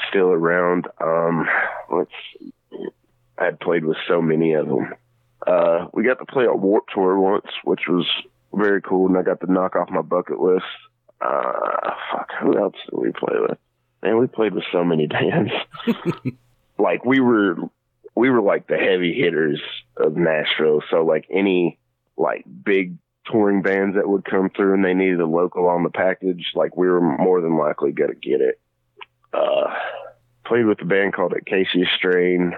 Still 0.10 0.30
around. 0.32 0.88
Um, 1.02 1.48
let's. 1.92 2.12
I 3.38 3.46
had 3.46 3.60
played 3.60 3.86
with 3.86 3.98
so 4.08 4.22
many 4.22 4.54
of 4.54 4.68
them. 4.68 4.94
Uh, 5.46 5.88
we 5.94 6.04
got 6.04 6.20
to 6.20 6.26
play 6.26 6.46
a 6.46 6.54
Warp 6.54 6.86
Tour 6.94 7.20
once, 7.20 7.48
which 7.64 7.82
was 7.88 8.06
very 8.54 8.82
cool, 8.82 9.08
and 9.08 9.18
I 9.18 9.22
got 9.22 9.40
to 9.42 9.52
knock 9.52 9.76
off 9.76 9.90
my 9.90 10.02
bucket 10.02 10.40
list. 10.40 10.66
Uh, 11.22 11.92
fuck, 12.12 12.30
who 12.42 12.58
else 12.58 12.76
did 12.90 13.00
we 13.00 13.12
play 13.12 13.36
with? 13.40 13.58
Man, 14.04 14.18
we 14.20 14.28
played 14.28 14.54
with 14.54 14.64
so 14.72 14.84
many 14.84 15.08
bands. 15.08 15.52
like 16.78 17.06
we 17.06 17.20
were, 17.20 17.56
we 18.16 18.30
were 18.30 18.42
like 18.42 18.68
the 18.68 18.78
heavy 18.78 19.14
hitters 19.14 19.62
of 19.96 20.16
Nashville. 20.16 20.82
So 20.90 21.06
like 21.06 21.26
any 21.32 21.80
like 22.18 22.46
big 22.64 22.98
touring 23.26 23.62
bands 23.62 23.96
that 23.96 24.08
would 24.08 24.26
come 24.26 24.50
through 24.50 24.74
and 24.74 24.84
they 24.84 24.94
needed 24.94 25.20
a 25.20 25.26
local 25.26 25.68
on 25.68 25.84
the 25.84 25.90
package, 25.90 26.52
like 26.56 26.76
we 26.76 26.88
were 26.88 27.02
more 27.02 27.42
than 27.42 27.58
likely 27.58 27.92
going 27.92 28.10
to 28.12 28.16
get 28.16 28.42
it. 28.42 28.60
Uh, 29.34 29.74
played 30.46 30.66
with 30.66 30.82
a 30.82 30.86
band 30.86 31.14
called 31.14 31.34
Acacia 31.34 31.86
Strain. 31.98 32.54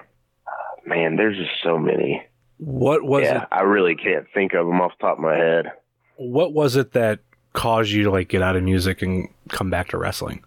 Man, 0.89 1.17
there's 1.17 1.37
just 1.37 1.51
so 1.63 1.77
many. 1.77 2.23
What 2.57 3.03
was 3.03 3.23
yeah, 3.23 3.43
it? 3.43 3.47
I 3.51 3.61
really 3.61 3.95
can't 3.95 4.25
think 4.33 4.53
of 4.53 4.65
them 4.65 4.81
off 4.81 4.93
the 4.99 5.05
top 5.05 5.17
of 5.17 5.23
my 5.23 5.35
head. 5.35 5.71
What 6.17 6.51
was 6.51 6.75
it 6.75 6.93
that 6.93 7.19
caused 7.53 7.91
you 7.91 8.05
to 8.05 8.11
like 8.11 8.27
get 8.27 8.41
out 8.41 8.55
of 8.55 8.63
music 8.63 9.03
and 9.03 9.29
come 9.49 9.69
back 9.69 9.89
to 9.89 9.99
wrestling? 9.99 10.43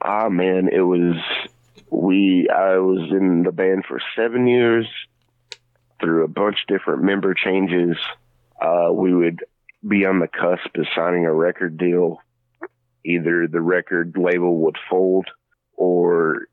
Ah, 0.00 0.28
man, 0.28 0.68
it 0.72 0.82
was 0.82 1.16
we. 1.90 2.48
I 2.48 2.76
was 2.76 3.10
in 3.10 3.42
the 3.42 3.50
band 3.50 3.84
for 3.88 4.00
seven 4.14 4.46
years 4.46 4.86
through 6.00 6.24
a 6.24 6.28
bunch 6.28 6.58
of 6.62 6.68
different 6.78 7.02
member 7.02 7.34
changes. 7.34 7.96
Uh, 8.62 8.90
we 8.92 9.12
would 9.12 9.44
be 9.86 10.06
on 10.06 10.20
the 10.20 10.28
cusp 10.28 10.76
of 10.76 10.86
signing 10.94 11.26
a 11.26 11.34
record 11.34 11.76
deal. 11.76 12.20
Either 13.04 13.48
the 13.48 13.60
record 13.60 14.16
label 14.16 14.58
would 14.58 14.76
fold 14.88 15.26
or 15.76 16.46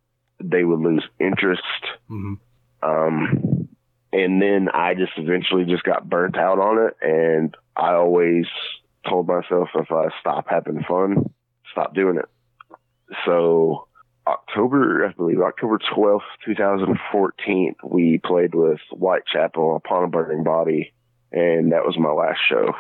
they 0.43 0.63
would 0.63 0.79
lose 0.79 1.07
interest. 1.19 1.61
Mhm. 2.09 2.39
Um, 2.83 3.69
and 4.11 4.41
then 4.41 4.69
I 4.73 4.93
just 4.93 5.13
eventually 5.17 5.65
just 5.65 5.83
got 5.83 6.09
burnt 6.09 6.37
out 6.37 6.59
on 6.59 6.87
it, 6.87 6.95
and 7.01 7.55
I 7.75 7.93
always 7.93 8.45
told 9.07 9.27
myself 9.27 9.69
if 9.75 9.91
I 9.91 10.09
stop 10.19 10.45
having 10.47 10.83
fun, 10.87 11.29
stop 11.71 11.95
doing 11.95 12.17
it. 12.17 12.29
So 13.25 13.87
October, 14.27 15.05
I 15.07 15.13
believe 15.13 15.41
October 15.41 15.79
twelfth, 15.93 16.25
two 16.45 16.55
thousand 16.55 16.97
fourteen, 17.11 17.75
we 17.83 18.19
played 18.19 18.53
with 18.53 18.79
Whitechapel 18.91 19.75
upon 19.75 20.03
a 20.03 20.07
burning 20.07 20.43
body, 20.43 20.93
and 21.31 21.71
that 21.71 21.85
was 21.85 21.97
my 21.97 22.11
last 22.11 22.39
show. 22.47 22.73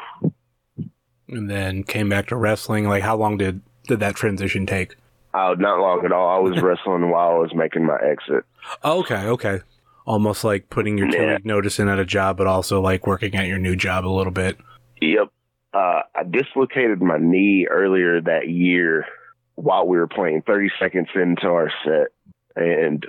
And 1.27 1.49
then 1.49 1.83
came 1.83 2.09
back 2.09 2.27
to 2.27 2.35
wrestling. 2.35 2.87
Like, 2.87 3.03
how 3.03 3.17
long 3.17 3.37
did 3.37 3.61
did 3.87 3.99
that 3.99 4.15
transition 4.15 4.65
take? 4.65 4.95
Uh, 5.33 5.55
not 5.57 5.79
long 5.79 6.05
at 6.05 6.11
all. 6.11 6.29
I 6.29 6.39
was 6.39 6.61
wrestling 6.61 7.09
while 7.09 7.31
I 7.31 7.37
was 7.39 7.53
making 7.55 7.85
my 7.85 7.97
exit. 7.97 8.45
Oh, 8.83 8.99
okay, 8.99 9.25
okay. 9.25 9.61
Almost 10.05 10.43
like 10.43 10.69
putting 10.69 10.97
your 10.97 11.09
two 11.09 11.17
Yeah. 11.17 11.35
week 11.35 11.45
notice 11.45 11.79
in 11.79 11.87
at 11.87 11.99
a 11.99 12.05
job, 12.05 12.37
but 12.37 12.47
also 12.47 12.81
like 12.81 13.07
working 13.07 13.35
at 13.35 13.47
your 13.47 13.59
new 13.59 13.75
job 13.75 14.05
a 14.05 14.09
little 14.09 14.33
bit. 14.33 14.57
Yep. 15.01 15.29
Uh, 15.73 16.01
I 16.13 16.23
dislocated 16.29 17.01
my 17.01 17.17
knee 17.17 17.67
earlier 17.69 18.21
that 18.21 18.47
year 18.49 19.05
while 19.55 19.87
we 19.87 19.97
were 19.97 20.07
playing 20.07 20.43
30 20.43 20.69
seconds 20.79 21.07
into 21.15 21.47
our 21.47 21.71
set. 21.83 22.07
And 22.55 23.05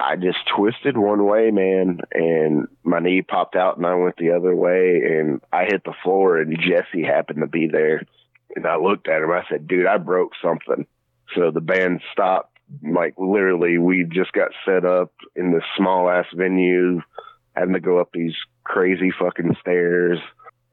I 0.00 0.16
just 0.16 0.38
twisted 0.56 0.96
one 0.96 1.24
way, 1.26 1.50
man, 1.50 2.00
and 2.12 2.66
my 2.82 2.98
knee 3.00 3.22
popped 3.22 3.56
out 3.56 3.76
and 3.76 3.86
I 3.86 3.94
went 3.94 4.16
the 4.16 4.30
other 4.30 4.54
way 4.54 5.02
and 5.04 5.40
I 5.52 5.64
hit 5.64 5.84
the 5.84 5.94
floor 6.02 6.38
and 6.38 6.58
Jesse 6.60 7.02
happened 7.04 7.40
to 7.40 7.46
be 7.46 7.68
there. 7.68 8.02
And 8.56 8.66
I 8.66 8.76
looked 8.76 9.06
at 9.08 9.22
him. 9.22 9.30
I 9.30 9.44
said, 9.48 9.68
dude, 9.68 9.86
I 9.86 9.98
broke 9.98 10.32
something. 10.42 10.86
So 11.34 11.50
the 11.50 11.60
band 11.60 12.00
stopped. 12.12 12.57
Like 12.82 13.14
literally, 13.18 13.78
we 13.78 14.04
just 14.04 14.32
got 14.32 14.50
set 14.64 14.84
up 14.84 15.12
in 15.34 15.52
this 15.52 15.62
small 15.76 16.10
ass 16.10 16.26
venue, 16.34 17.00
having 17.54 17.74
to 17.74 17.80
go 17.80 17.98
up 17.98 18.10
these 18.12 18.34
crazy 18.64 19.10
fucking 19.18 19.56
stairs. 19.60 20.18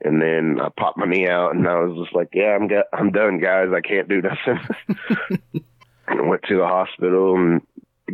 And 0.03 0.21
then 0.21 0.59
I 0.61 0.69
popped 0.77 0.97
my 0.97 1.05
knee 1.05 1.27
out, 1.27 1.55
and 1.55 1.67
I 1.67 1.79
was 1.79 1.97
just 2.03 2.15
like, 2.15 2.29
"Yeah, 2.33 2.55
I'm 2.55 2.67
got, 2.67 2.85
I'm 2.91 3.11
done, 3.11 3.39
guys. 3.39 3.69
I 3.73 3.81
can't 3.81 4.09
do 4.09 4.21
nothing." 4.21 4.59
and 6.07 6.19
I 6.19 6.21
went 6.21 6.43
to 6.43 6.57
the 6.57 6.67
hospital 6.67 7.35
and 7.35 7.61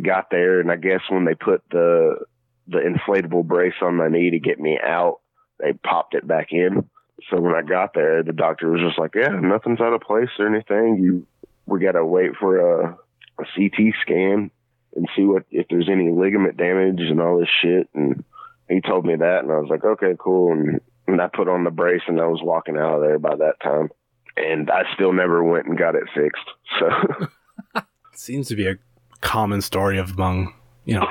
got 0.00 0.30
there, 0.30 0.60
and 0.60 0.70
I 0.70 0.76
guess 0.76 1.00
when 1.08 1.24
they 1.24 1.34
put 1.34 1.62
the 1.70 2.24
the 2.68 2.78
inflatable 2.78 3.44
brace 3.44 3.74
on 3.82 3.96
my 3.96 4.08
knee 4.08 4.30
to 4.30 4.38
get 4.38 4.60
me 4.60 4.78
out, 4.82 5.20
they 5.58 5.72
popped 5.72 6.14
it 6.14 6.26
back 6.26 6.48
in. 6.52 6.88
So 7.30 7.40
when 7.40 7.54
I 7.54 7.62
got 7.62 7.94
there, 7.94 8.22
the 8.22 8.32
doctor 8.32 8.70
was 8.70 8.80
just 8.80 8.98
like, 8.98 9.14
"Yeah, 9.14 9.38
nothing's 9.40 9.80
out 9.80 9.92
of 9.92 10.00
place 10.00 10.30
or 10.38 10.46
anything. 10.46 11.02
You, 11.02 11.26
we 11.66 11.80
got 11.80 11.92
to 11.92 12.04
wait 12.04 12.36
for 12.38 12.84
a, 12.84 12.98
a 13.38 13.44
CT 13.56 13.94
scan 14.02 14.50
and 14.94 15.08
see 15.16 15.24
what 15.24 15.44
if 15.50 15.66
there's 15.70 15.88
any 15.90 16.10
ligament 16.10 16.56
damage 16.56 17.00
and 17.00 17.20
all 17.20 17.38
this 17.38 17.48
shit." 17.62 17.88
And 17.94 18.24
he 18.68 18.80
told 18.80 19.04
me 19.06 19.16
that, 19.16 19.40
and 19.42 19.50
I 19.52 19.56
was 19.58 19.68
like, 19.70 19.84
"Okay, 19.84 20.14
cool." 20.18 20.52
And, 20.52 20.80
and 21.06 21.20
I 21.20 21.28
put 21.28 21.48
on 21.48 21.64
the 21.64 21.70
brace, 21.70 22.02
and 22.06 22.20
I 22.20 22.26
was 22.26 22.40
walking 22.42 22.76
out 22.76 22.94
of 22.96 23.00
there 23.02 23.18
by 23.18 23.34
that 23.36 23.54
time. 23.62 23.88
And 24.36 24.70
I 24.70 24.84
still 24.94 25.12
never 25.12 25.44
went 25.44 25.66
and 25.66 25.76
got 25.76 25.94
it 25.94 26.04
fixed. 26.14 26.48
So 26.78 27.80
seems 28.14 28.48
to 28.48 28.56
be 28.56 28.66
a 28.66 28.78
common 29.20 29.60
story 29.60 29.98
of 29.98 30.12
among 30.12 30.54
you 30.84 30.94
know 30.98 31.06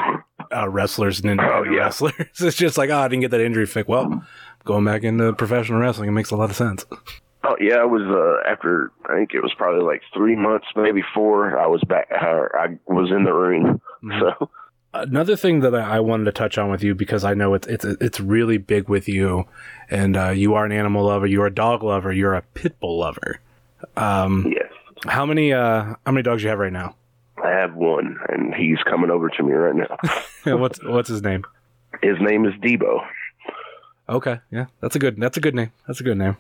uh, 0.56 0.68
wrestlers 0.70 1.20
and 1.22 1.40
Oh, 1.40 1.64
yeah. 1.64 1.82
wrestlers. 1.82 2.14
It's 2.40 2.56
just 2.58 2.78
like, 2.78 2.90
oh, 2.90 2.98
I 2.98 3.08
didn't 3.08 3.22
get 3.22 3.32
that 3.32 3.42
injury 3.42 3.66
fixed. 3.68 3.88
Well, 3.90 4.26
going 4.66 4.86
back 4.86 5.04
into 5.04 5.32
professional 5.34 5.80
wrestling, 5.80 6.10
it 6.10 6.14
makes 6.14 6.32
a 6.32 6.36
lot 6.36 6.50
of 6.50 6.56
sense. 6.56 6.84
Oh 7.44 7.56
yeah, 7.60 7.82
it 7.82 7.90
was 7.90 8.04
uh, 8.04 8.50
after 8.50 8.92
I 9.06 9.16
think 9.16 9.34
it 9.34 9.42
was 9.42 9.54
probably 9.58 9.84
like 9.84 10.02
three 10.14 10.36
months, 10.36 10.68
maybe 10.76 11.04
four. 11.14 11.58
I 11.58 11.68
was 11.68 11.82
back. 11.88 12.08
Uh, 12.12 12.46
I 12.54 12.78
was 12.88 13.10
in 13.12 13.24
the 13.24 13.34
ring. 13.34 13.82
Mhm. 14.04 14.20
So 14.20 14.50
Another 14.94 15.36
thing 15.38 15.62
that 15.62 15.74
I 15.74 15.98
I 15.98 16.00
wanted 16.02 16.26
to 16.26 16.34
touch 16.34 16.58
on 16.58 16.70
with 16.70 16.84
you 16.84 16.94
because 16.94 17.24
I 17.24 17.34
know 17.34 17.54
it's 17.54 17.66
it's 17.68 17.86
it's 17.86 18.20
really 18.20 18.58
big 18.58 18.90
with 18.90 19.08
you, 19.08 19.46
and 19.90 20.18
uh, 20.18 20.30
you 20.30 20.54
are 20.54 20.66
an 20.66 20.72
animal 20.74 21.06
lover, 21.06 21.26
you're 21.26 21.48
a 21.48 21.54
dog 21.54 21.82
lover, 21.82 22.12
you're 22.12 22.34
a 22.34 22.42
pit 22.42 22.78
bull 22.80 23.00
lover. 23.00 23.40
Um, 23.96 24.54
yes, 24.56 24.70
how 25.08 25.26
many 25.26 25.54
uh 25.54 25.96
how 26.06 26.12
many 26.12 26.24
dogs 26.24 26.44
you 26.44 26.50
have 26.50 26.60
right 26.60 26.74
now? 26.74 26.96
I 27.42 27.50
have 27.52 27.74
one, 27.74 28.20
and 28.30 28.54
he's 28.54 28.78
coming 28.84 29.10
over 29.10 29.30
to 29.30 29.44
me 29.44 29.54
right 29.54 29.76
now. 29.76 29.98
what's 30.58 30.84
what's 30.84 31.08
his 31.10 31.24
name? 31.24 31.46
His 32.04 32.18
name 32.20 32.46
is 32.46 32.54
Debo. 32.56 33.00
Okay, 34.10 34.40
yeah, 34.52 34.66
that's 34.82 34.96
a 34.96 35.00
good 35.00 35.16
that's 35.20 35.38
a 35.38 35.42
good 35.42 35.56
name. 35.56 35.72
That's 35.88 36.02
a 36.02 36.04
good 36.04 36.18
name. 36.18 36.36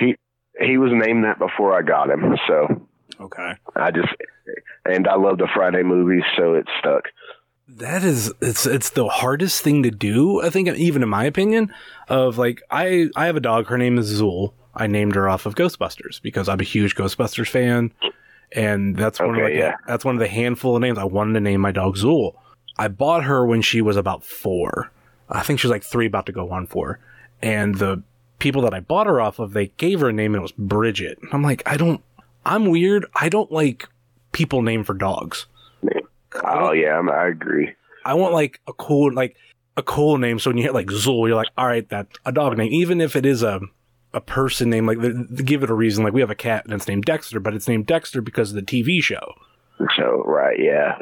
He 0.00 0.16
was 0.60 0.90
named 0.92 1.24
that 1.24 1.38
before 1.38 1.76
I 1.76 1.82
got 1.82 2.10
him. 2.10 2.36
So 2.46 2.86
Okay. 3.20 3.54
I 3.76 3.90
just 3.90 4.08
and 4.84 5.06
I 5.06 5.16
love 5.16 5.38
the 5.38 5.48
Friday 5.54 5.82
movies, 5.82 6.24
so 6.36 6.54
it 6.54 6.66
stuck. 6.78 7.04
That 7.68 8.02
is 8.02 8.32
it's 8.40 8.66
it's 8.66 8.90
the 8.90 9.08
hardest 9.08 9.62
thing 9.62 9.82
to 9.84 9.90
do, 9.90 10.42
I 10.42 10.50
think 10.50 10.68
even 10.68 11.02
in 11.02 11.08
my 11.08 11.24
opinion, 11.24 11.72
of 12.08 12.38
like 12.38 12.62
I 12.70 13.08
I 13.16 13.26
have 13.26 13.36
a 13.36 13.40
dog, 13.40 13.66
her 13.66 13.78
name 13.78 13.98
is 13.98 14.20
Zuul. 14.20 14.52
I 14.74 14.86
named 14.86 15.14
her 15.14 15.28
off 15.28 15.46
of 15.46 15.54
Ghostbusters 15.54 16.20
because 16.22 16.48
I'm 16.48 16.60
a 16.60 16.64
huge 16.64 16.96
Ghostbusters 16.96 17.48
fan 17.48 17.92
and 18.52 18.96
that's 18.96 19.18
one 19.20 19.30
of 19.30 19.34
Okay, 19.36 19.44
like, 19.44 19.54
yeah. 19.54 19.76
that's 19.86 20.04
one 20.04 20.14
of 20.14 20.20
the 20.20 20.28
handful 20.28 20.74
of 20.76 20.82
names 20.82 20.98
I 20.98 21.04
wanted 21.04 21.34
to 21.34 21.40
name 21.40 21.60
my 21.60 21.72
dog 21.72 21.96
Zuul. 21.96 22.34
I 22.78 22.88
bought 22.88 23.24
her 23.24 23.46
when 23.46 23.62
she 23.62 23.80
was 23.82 23.96
about 23.96 24.24
4. 24.24 24.90
I 25.28 25.42
think 25.42 25.60
she 25.60 25.66
was 25.66 25.72
like 25.72 25.84
3 25.84 26.06
about 26.06 26.26
to 26.26 26.32
go 26.32 26.50
on 26.50 26.66
4. 26.66 26.98
And 27.42 27.74
the 27.76 28.02
people 28.42 28.62
that 28.62 28.74
I 28.74 28.80
bought 28.80 29.06
her 29.06 29.20
off 29.20 29.38
of, 29.38 29.52
they 29.52 29.68
gave 29.68 30.00
her 30.00 30.08
a 30.08 30.12
name 30.12 30.34
and 30.34 30.40
it 30.40 30.42
was 30.42 30.52
Bridget. 30.52 31.18
I'm 31.32 31.42
like, 31.42 31.62
I 31.64 31.76
don't 31.76 32.02
I'm 32.44 32.66
weird. 32.66 33.06
I 33.14 33.28
don't 33.28 33.50
like 33.52 33.88
people 34.32 34.62
named 34.62 34.86
for 34.86 34.94
dogs. 34.94 35.46
Oh 36.44 36.72
yeah, 36.72 36.98
I'm, 36.98 37.08
I 37.08 37.28
agree. 37.28 37.72
I 38.04 38.14
want 38.14 38.34
like 38.34 38.60
a 38.66 38.72
cool 38.72 39.12
like 39.12 39.36
a 39.76 39.82
cool 39.82 40.18
name. 40.18 40.38
So 40.38 40.50
when 40.50 40.56
you 40.56 40.64
hit 40.64 40.74
like 40.74 40.88
Zuul, 40.88 41.28
you're 41.28 41.36
like, 41.36 41.50
all 41.56 41.66
right, 41.66 41.88
that's 41.88 42.10
a 42.26 42.32
dog 42.32 42.56
name. 42.58 42.72
Even 42.72 43.00
if 43.00 43.14
it 43.16 43.24
is 43.24 43.42
a 43.42 43.60
a 44.12 44.20
person 44.20 44.70
name, 44.70 44.86
like 44.86 45.00
th- 45.00 45.14
th- 45.14 45.44
give 45.44 45.62
it 45.62 45.70
a 45.70 45.74
reason. 45.74 46.02
Like 46.02 46.12
we 46.12 46.20
have 46.20 46.30
a 46.30 46.34
cat 46.34 46.64
and 46.64 46.74
it's 46.74 46.88
named 46.88 47.04
Dexter, 47.04 47.38
but 47.38 47.54
it's 47.54 47.68
named 47.68 47.86
Dexter 47.86 48.20
because 48.20 48.50
of 48.50 48.56
the 48.56 48.62
TV 48.62 49.02
show. 49.02 49.34
So 49.96 50.22
right, 50.26 50.58
yeah, 50.58 50.98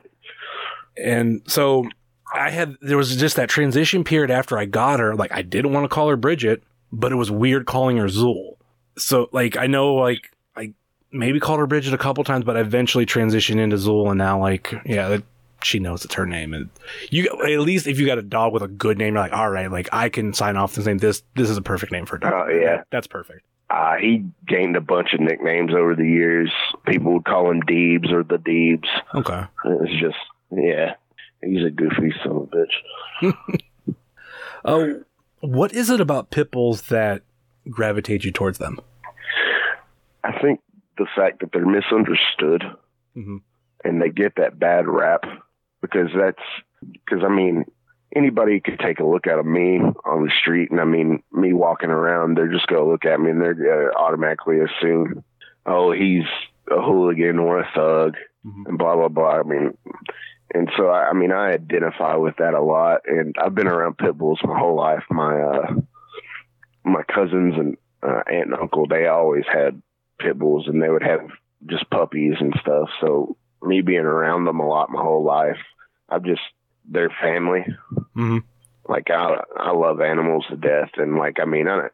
And 1.02 1.42
so 1.46 1.88
I 2.34 2.50
had 2.50 2.76
there 2.82 2.96
was 2.96 3.16
just 3.16 3.36
that 3.36 3.48
transition 3.48 4.04
period 4.04 4.30
after 4.30 4.58
I 4.58 4.66
got 4.66 5.00
her. 5.00 5.14
Like 5.14 5.32
I 5.32 5.42
didn't 5.42 5.72
want 5.72 5.84
to 5.84 5.88
call 5.88 6.08
her 6.08 6.16
Bridget, 6.16 6.62
but 6.92 7.12
it 7.12 7.16
was 7.16 7.30
weird 7.30 7.66
calling 7.66 7.96
her 7.96 8.06
Zuul. 8.06 8.56
So 8.98 9.28
like 9.32 9.56
I 9.56 9.66
know 9.66 9.94
like 9.94 10.30
I 10.56 10.72
maybe 11.12 11.40
called 11.40 11.60
her 11.60 11.66
Bridget 11.66 11.94
a 11.94 11.98
couple 11.98 12.24
times, 12.24 12.44
but 12.44 12.56
I 12.56 12.60
eventually 12.60 13.06
transitioned 13.06 13.58
into 13.58 13.76
Zuul, 13.76 14.08
and 14.08 14.18
now 14.18 14.38
like 14.40 14.74
yeah, 14.84 15.08
that, 15.08 15.22
she 15.62 15.78
knows 15.78 16.04
it's 16.04 16.14
her 16.14 16.26
name. 16.26 16.52
And 16.54 16.70
you 17.10 17.28
at 17.28 17.60
least 17.60 17.86
if 17.86 17.98
you 18.00 18.06
got 18.06 18.18
a 18.18 18.22
dog 18.22 18.52
with 18.52 18.62
a 18.62 18.68
good 18.68 18.98
name, 18.98 19.14
you're 19.14 19.22
like 19.22 19.32
all 19.32 19.50
right, 19.50 19.70
like 19.70 19.88
I 19.92 20.08
can 20.08 20.32
sign 20.34 20.56
off 20.56 20.76
and 20.76 20.86
name. 20.86 20.98
this 20.98 21.22
this 21.36 21.48
is 21.50 21.56
a 21.56 21.62
perfect 21.62 21.92
name 21.92 22.06
for 22.06 22.16
a 22.16 22.20
dog. 22.20 22.32
Oh, 22.34 22.48
yeah. 22.48 22.82
that's 22.90 23.06
perfect. 23.06 23.42
uh, 23.70 23.96
he 23.96 24.24
gained 24.48 24.76
a 24.76 24.80
bunch 24.80 25.14
of 25.14 25.20
nicknames 25.20 25.72
over 25.72 25.94
the 25.94 26.06
years. 26.06 26.50
People 26.86 27.12
would 27.14 27.24
call 27.24 27.50
him 27.50 27.62
Deebs 27.62 28.10
or 28.12 28.24
the 28.24 28.36
Deebs. 28.38 28.88
Okay. 29.14 29.44
It's 29.64 30.00
just 30.00 30.16
yeah, 30.50 30.94
he's 31.42 31.64
a 31.64 31.70
goofy 31.70 32.12
son 32.24 32.32
of 32.36 32.50
a 32.52 32.56
bitch. 33.26 33.34
Oh, 34.62 35.02
what 35.40 35.72
is 35.72 35.90
it 35.90 36.00
about 36.00 36.30
pit 36.30 36.50
bulls 36.50 36.82
that 36.88 37.22
gravitate 37.68 38.24
you 38.24 38.30
towards 38.32 38.58
them? 38.58 38.78
I 40.24 40.38
think 40.40 40.60
the 40.98 41.06
fact 41.16 41.40
that 41.40 41.50
they're 41.52 41.66
misunderstood 41.66 42.64
hmm 43.14 43.38
and 43.82 44.02
they 44.02 44.10
get 44.10 44.34
that 44.36 44.58
bad 44.58 44.86
rap 44.86 45.24
because 45.80 46.08
that's 46.14 46.42
because 46.92 47.24
I 47.24 47.28
mean 47.30 47.64
anybody 48.14 48.60
could 48.60 48.78
take 48.78 49.00
a 49.00 49.06
look 49.06 49.26
at 49.26 49.38
a 49.38 49.42
me 49.42 49.78
on 50.04 50.24
the 50.24 50.30
street 50.38 50.70
and 50.70 50.78
I 50.80 50.84
mean 50.84 51.22
me 51.32 51.54
walking 51.54 51.88
around 51.88 52.36
they're 52.36 52.52
just 52.52 52.66
gonna 52.66 52.86
look 52.86 53.06
at 53.06 53.18
me 53.18 53.30
and 53.30 53.40
they're 53.40 53.54
gonna 53.54 53.90
automatically 53.98 54.58
assume 54.60 55.24
oh 55.64 55.92
he's 55.92 56.24
a 56.70 56.82
hooligan 56.82 57.38
or 57.38 57.60
a 57.60 57.68
thug 57.74 58.16
Mhm. 58.46 58.66
and 58.68 58.78
blah 58.78 58.94
blah 58.96 59.08
blah 59.08 59.40
I 59.40 59.42
mean 59.44 59.76
and 60.54 60.70
so 60.76 60.88
I, 60.88 61.10
I 61.10 61.12
mean 61.12 61.32
I 61.32 61.52
identify 61.52 62.16
with 62.16 62.36
that 62.38 62.54
a 62.54 62.62
lot. 62.62 63.02
And 63.06 63.34
I've 63.42 63.54
been 63.54 63.68
around 63.68 63.98
pit 63.98 64.16
bulls 64.16 64.40
my 64.44 64.58
whole 64.58 64.76
life. 64.76 65.04
My 65.10 65.40
uh 65.40 65.74
my 66.84 67.02
cousins 67.02 67.54
and 67.56 67.76
uh, 68.02 68.22
aunt 68.30 68.46
and 68.46 68.54
uncle 68.54 68.86
they 68.86 69.06
always 69.06 69.44
had 69.52 69.80
pit 70.18 70.38
bulls 70.38 70.66
and 70.66 70.82
they 70.82 70.88
would 70.88 71.02
have 71.02 71.28
just 71.66 71.88
puppies 71.90 72.34
and 72.40 72.54
stuff. 72.60 72.88
So 73.00 73.36
me 73.62 73.82
being 73.82 74.00
around 74.00 74.44
them 74.44 74.60
a 74.60 74.66
lot 74.66 74.90
my 74.90 75.02
whole 75.02 75.24
life, 75.24 75.58
I've 76.08 76.24
just 76.24 76.40
their 76.88 77.10
family. 77.20 77.64
hmm 78.14 78.38
Like 78.88 79.10
I 79.10 79.42
I 79.56 79.72
love 79.72 80.00
animals 80.00 80.46
to 80.50 80.56
death, 80.56 80.90
and 80.96 81.16
like 81.16 81.38
I 81.40 81.44
mean 81.44 81.68
I 81.68 81.88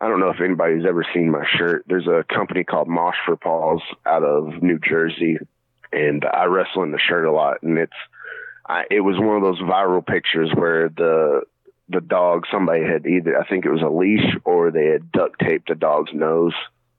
I 0.00 0.08
don't 0.08 0.20
know 0.20 0.30
if 0.30 0.40
anybody's 0.40 0.84
ever 0.84 1.06
seen 1.14 1.30
my 1.30 1.46
shirt. 1.56 1.84
There's 1.86 2.08
a 2.08 2.24
company 2.28 2.64
called 2.64 2.88
Mosh 2.88 3.14
for 3.24 3.36
Paws 3.36 3.80
out 4.04 4.24
of 4.24 4.60
New 4.62 4.78
Jersey, 4.80 5.38
and 5.92 6.24
I 6.24 6.44
wrestle 6.46 6.82
in 6.82 6.90
the 6.92 6.98
shirt 6.98 7.26
a 7.26 7.32
lot, 7.32 7.62
and 7.62 7.78
it's 7.78 7.92
I 8.66 8.84
it 8.90 9.00
was 9.00 9.16
one 9.18 9.36
of 9.36 9.42
those 9.42 9.60
viral 9.60 10.04
pictures 10.06 10.50
where 10.54 10.88
the 10.88 11.42
the 11.88 12.00
dog 12.00 12.44
somebody 12.50 12.82
had 12.84 13.06
either 13.06 13.38
I 13.38 13.46
think 13.46 13.64
it 13.66 13.70
was 13.72 13.82
a 13.82 13.88
leash 13.88 14.34
or 14.44 14.70
they 14.70 14.86
had 14.86 15.12
duct 15.12 15.38
taped 15.40 15.68
the 15.68 15.74
dog's 15.74 16.12
nose 16.14 16.54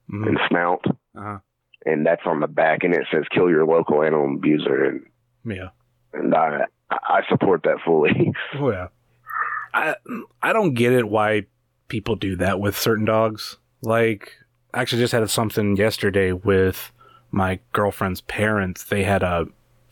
hmm 0.10 0.24
and 0.28 0.38
snout, 0.50 0.84
Uh-huh. 1.16 1.40
and 1.86 2.06
that's 2.06 2.22
on 2.26 2.40
the 2.42 2.48
back, 2.48 2.84
and 2.84 2.94
it 2.94 3.08
says 3.12 3.24
"Kill 3.32 3.50
your 3.50 3.66
local 3.66 4.04
animal 4.04 4.36
abuser," 4.36 4.84
and 4.86 5.06
Yeah. 5.46 5.70
and 6.14 6.34
I 6.36 6.66
I 6.92 7.22
support 7.30 7.64
that 7.64 7.78
fully. 7.84 8.34
Oh 8.56 8.70
yeah. 8.72 8.88
I 9.74 9.96
I 10.42 10.54
don't 10.54 10.76
get 10.76 10.94
it 10.94 11.10
why 11.10 11.48
people 11.88 12.16
do 12.16 12.36
that 12.36 12.60
with 12.60 12.78
certain 12.78 13.06
dogs. 13.06 13.58
Like, 13.82 14.32
I 14.74 14.82
actually 14.82 15.02
just 15.02 15.14
had 15.14 15.28
something 15.30 15.76
yesterday 15.76 16.32
with 16.32 16.92
my 17.34 17.60
girlfriend's 17.74 18.22
parents. 18.22 18.84
They 18.86 19.04
had 19.04 19.24
a 19.24 19.48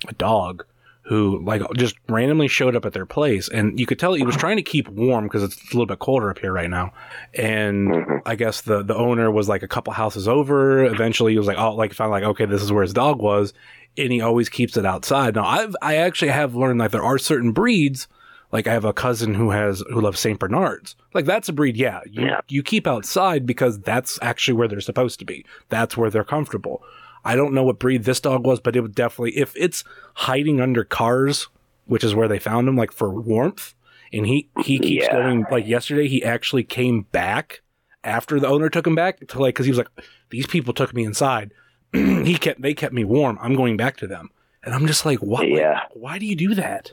a 0.07 0.13
dog 0.13 0.65
who 1.03 1.43
like 1.43 1.61
just 1.75 1.95
randomly 2.07 2.47
showed 2.47 2.75
up 2.75 2.85
at 2.85 2.93
their 2.93 3.05
place. 3.05 3.49
And 3.49 3.77
you 3.79 3.85
could 3.85 3.99
tell 3.99 4.13
he 4.13 4.23
was 4.23 4.35
trying 4.37 4.57
to 4.57 4.63
keep 4.63 4.87
warm 4.87 5.25
because 5.25 5.43
it's 5.43 5.57
a 5.61 5.65
little 5.73 5.85
bit 5.87 5.99
colder 5.99 6.29
up 6.29 6.39
here 6.39 6.53
right 6.53 6.69
now. 6.69 6.93
And 7.33 7.89
Mhm. 7.89 8.21
i 8.25 8.35
guess 8.35 8.61
the 8.61 8.83
the 8.83 8.95
owner 8.95 9.29
was 9.31 9.49
like 9.49 9.63
a 9.63 9.67
couple 9.67 9.93
houses 9.93 10.27
over. 10.27 10.85
Eventually 10.85 11.33
he 11.33 11.37
was 11.37 11.47
like 11.47 11.57
oh 11.57 11.75
like 11.75 11.93
found 11.93 12.11
like 12.11 12.23
okay 12.23 12.45
this 12.45 12.61
is 12.61 12.71
where 12.71 12.83
his 12.83 12.93
dog 12.93 13.19
was. 13.21 13.53
And 13.97 14.11
he 14.11 14.21
always 14.21 14.47
keeps 14.49 14.77
it 14.77 14.85
outside. 14.85 15.35
Now 15.35 15.45
i've 15.45 15.75
i 15.81 15.95
actually 15.97 16.31
have 16.31 16.55
learned 16.55 16.79
that 16.81 16.91
there 16.91 17.03
are 17.03 17.17
certain 17.17 17.51
breeds 17.51 18.07
like 18.51 18.67
i 18.67 18.73
have 18.73 18.85
a 18.85 18.93
cousin 18.93 19.33
who 19.33 19.49
has 19.51 19.83
who 19.91 19.99
loves 20.01 20.19
saint 20.19 20.39
bernards. 20.39 20.95
Like 21.13 21.25
that's 21.25 21.49
a 21.49 21.53
breed 21.53 21.75
yeah 21.77 22.01
you, 22.09 22.25
Yeah. 22.25 22.41
you 22.47 22.63
keep 22.63 22.85
outside 22.87 23.45
because 23.45 23.79
that's 23.79 24.17
actually 24.21 24.53
where 24.53 24.67
they're 24.67 24.81
supposed 24.81 25.19
to 25.19 25.25
be. 25.25 25.45
That's 25.69 25.97
where 25.97 26.09
they're 26.09 26.23
comfortable 26.23 26.83
I 27.23 27.35
don't 27.35 27.53
know 27.53 27.63
what 27.63 27.79
breed 27.79 28.03
this 28.03 28.19
dog 28.19 28.45
was, 28.45 28.59
but 28.59 28.75
it 28.75 28.81
would 28.81 28.95
definitely 28.95 29.37
if 29.37 29.53
it's 29.55 29.83
hiding 30.15 30.59
under 30.61 30.83
cars, 30.83 31.47
which 31.85 32.03
is 32.03 32.15
where 32.15 32.27
they 32.27 32.39
found 32.39 32.67
him, 32.67 32.75
like 32.75 32.91
for 32.91 33.09
warmth, 33.13 33.73
and 34.13 34.25
he 34.25 34.49
he 34.63 34.79
keeps 34.79 35.05
Yeah. 35.05 35.13
going. 35.13 35.45
Like 35.51 35.67
yesterday, 35.67 36.07
he 36.07 36.23
actually 36.23 36.63
came 36.63 37.03
back 37.11 37.61
after 38.03 38.39
the 38.39 38.47
owner 38.47 38.69
took 38.69 38.87
him 38.87 38.95
back 38.95 39.25
to 39.27 39.39
like 39.39 39.53
because 39.55 39.65
he 39.65 39.71
was 39.71 39.77
like, 39.77 39.89
these 40.29 40.47
people 40.47 40.73
took 40.73 40.93
me 40.93 41.03
inside. 41.03 41.51
he 41.93 42.37
kept 42.37 42.61
they 42.61 42.73
kept 42.73 42.93
me 42.93 43.03
warm. 43.03 43.37
I'm 43.41 43.55
going 43.55 43.77
back 43.77 43.97
to 43.97 44.07
them, 44.07 44.29
and 44.63 44.73
I'm 44.73 44.87
just 44.87 45.05
like, 45.05 45.19
what? 45.19 45.47
Yeah. 45.47 45.81
why 45.93 46.17
do 46.17 46.25
you 46.25 46.35
do 46.35 46.55
that? 46.55 46.91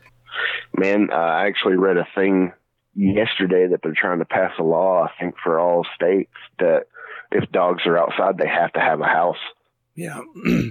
Man, 0.76 1.08
uh, 1.10 1.16
I 1.16 1.46
actually 1.46 1.76
read 1.76 1.96
a 1.96 2.06
thing 2.14 2.52
yesterday 2.94 3.66
that 3.68 3.80
they're 3.82 3.94
trying 3.96 4.18
to 4.18 4.24
pass 4.24 4.52
a 4.58 4.62
law, 4.62 5.04
I 5.04 5.10
think, 5.18 5.36
for 5.42 5.58
all 5.58 5.86
states 5.94 6.32
that 6.58 6.84
if 7.32 7.50
dogs 7.50 7.84
are 7.86 7.96
outside, 7.98 8.38
they 8.38 8.48
have 8.48 8.72
to 8.74 8.80
have 8.80 9.00
a 9.00 9.04
house. 9.06 9.38
Yeah, 9.98 10.20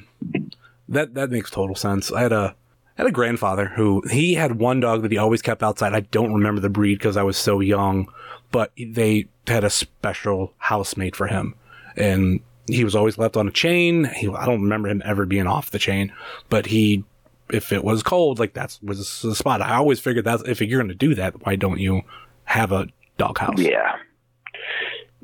that 0.88 1.16
that 1.16 1.30
makes 1.32 1.52
total 1.52 1.76
sense. 1.76 2.14
I 2.14 2.22
had 2.22 2.32
a 2.32 2.56
I 2.98 3.02
had 3.02 3.08
a 3.08 3.12
grandfather 3.12 3.66
who 3.66 4.02
he 4.10 4.36
had 4.36 4.58
one 4.58 4.80
dog 4.80 5.02
that 5.02 5.12
he 5.12 5.18
always 5.18 5.42
kept 5.42 5.62
outside. 5.62 5.94
I 5.94 6.00
don't 6.00 6.34
remember 6.34 6.62
the 6.62 6.70
breed 6.70 6.98
because 6.98 7.18
I 7.18 7.24
was 7.24 7.36
so 7.36 7.60
young, 7.60 8.08
but 8.54 8.72
they 8.78 9.28
had 9.46 9.66
a 9.66 9.70
special 9.70 10.54
housemate 10.60 11.14
for 11.14 11.28
him, 11.28 11.56
and 11.98 12.40
he 12.68 12.86
was 12.86 12.96
always 12.96 13.18
left 13.18 13.36
on 13.36 13.50
a 13.50 13.52
chain. 13.52 14.06
He, 14.06 14.30
I 14.30 14.46
don't 14.46 14.62
remember 14.62 14.88
him 14.88 15.02
ever 15.04 15.26
being 15.26 15.46
off 15.46 15.72
the 15.72 15.80
chain, 15.80 16.14
but 16.48 16.66
he, 16.68 17.04
if 17.50 17.74
it 17.74 17.84
was 17.84 18.04
cold, 18.04 18.40
like 18.40 18.54
that 18.54 18.80
was 18.82 19.22
the 19.24 19.36
spot. 19.36 19.62
I 19.62 19.76
always 19.76 20.00
figured 20.00 20.24
that 20.24 20.48
if 20.48 20.62
you're 20.62 20.80
going 20.80 20.88
to 20.88 20.96
do 20.96 21.16
that, 21.16 21.46
why 21.46 21.58
don't 21.58 21.82
you 21.82 22.04
have 22.46 22.72
a 22.72 22.88
dog 23.18 23.40
house? 23.40 23.60
Yeah. 23.60 23.98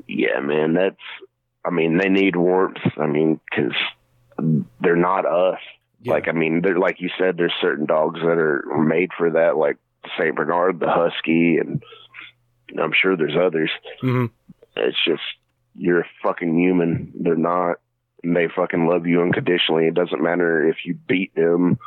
Yeah, 0.07 0.41
man, 0.41 0.73
that's, 0.73 0.97
I 1.65 1.69
mean, 1.69 1.97
they 1.97 2.09
need 2.09 2.35
warmth. 2.35 2.77
I 2.97 3.07
mean, 3.07 3.39
because 3.49 3.73
they're 4.81 4.95
not 4.95 5.25
us. 5.25 5.59
Yeah. 6.01 6.13
Like, 6.13 6.27
I 6.27 6.33
mean, 6.33 6.61
they're, 6.61 6.77
like 6.77 6.99
you 6.99 7.09
said, 7.17 7.37
there's 7.37 7.53
certain 7.61 7.85
dogs 7.85 8.19
that 8.19 8.37
are 8.37 8.63
made 8.83 9.11
for 9.17 9.31
that, 9.31 9.55
like 9.57 9.77
St. 10.19 10.35
Bernard, 10.35 10.79
the 10.79 10.89
Husky, 10.89 11.57
and 11.57 11.81
I'm 12.77 12.91
sure 12.99 13.15
there's 13.15 13.37
others. 13.39 13.71
Mhm. 14.01 14.29
It's 14.75 14.97
just, 15.05 15.21
you're 15.75 16.01
a 16.01 16.07
fucking 16.21 16.59
human. 16.59 17.13
They're 17.19 17.35
not. 17.35 17.77
And 18.23 18.35
they 18.35 18.47
fucking 18.53 18.85
love 18.87 19.05
you 19.05 19.21
unconditionally. 19.21 19.85
It 19.87 19.93
doesn't 19.95 20.21
matter 20.21 20.67
if 20.67 20.77
you 20.85 20.95
beat 21.07 21.35
them, 21.35 21.77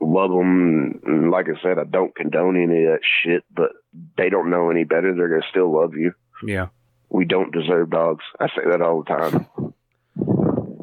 love 0.00 0.30
them. 0.30 1.00
And 1.06 1.30
like 1.30 1.46
I 1.48 1.60
said, 1.62 1.78
I 1.78 1.84
don't 1.84 2.14
condone 2.14 2.56
any 2.56 2.84
of 2.84 2.92
that 2.92 3.00
shit, 3.22 3.44
but 3.54 3.72
they 4.16 4.28
don't 4.30 4.50
know 4.50 4.70
any 4.70 4.84
better. 4.84 5.14
They're 5.14 5.28
going 5.28 5.42
to 5.42 5.48
still 5.50 5.72
love 5.74 5.94
you. 5.94 6.12
yeah. 6.44 6.68
We 7.14 7.24
don't 7.24 7.52
deserve 7.52 7.90
dogs. 7.90 8.24
I 8.40 8.48
say 8.48 8.68
that 8.68 8.82
all 8.82 9.04
the 9.04 9.08
time. 9.08 9.72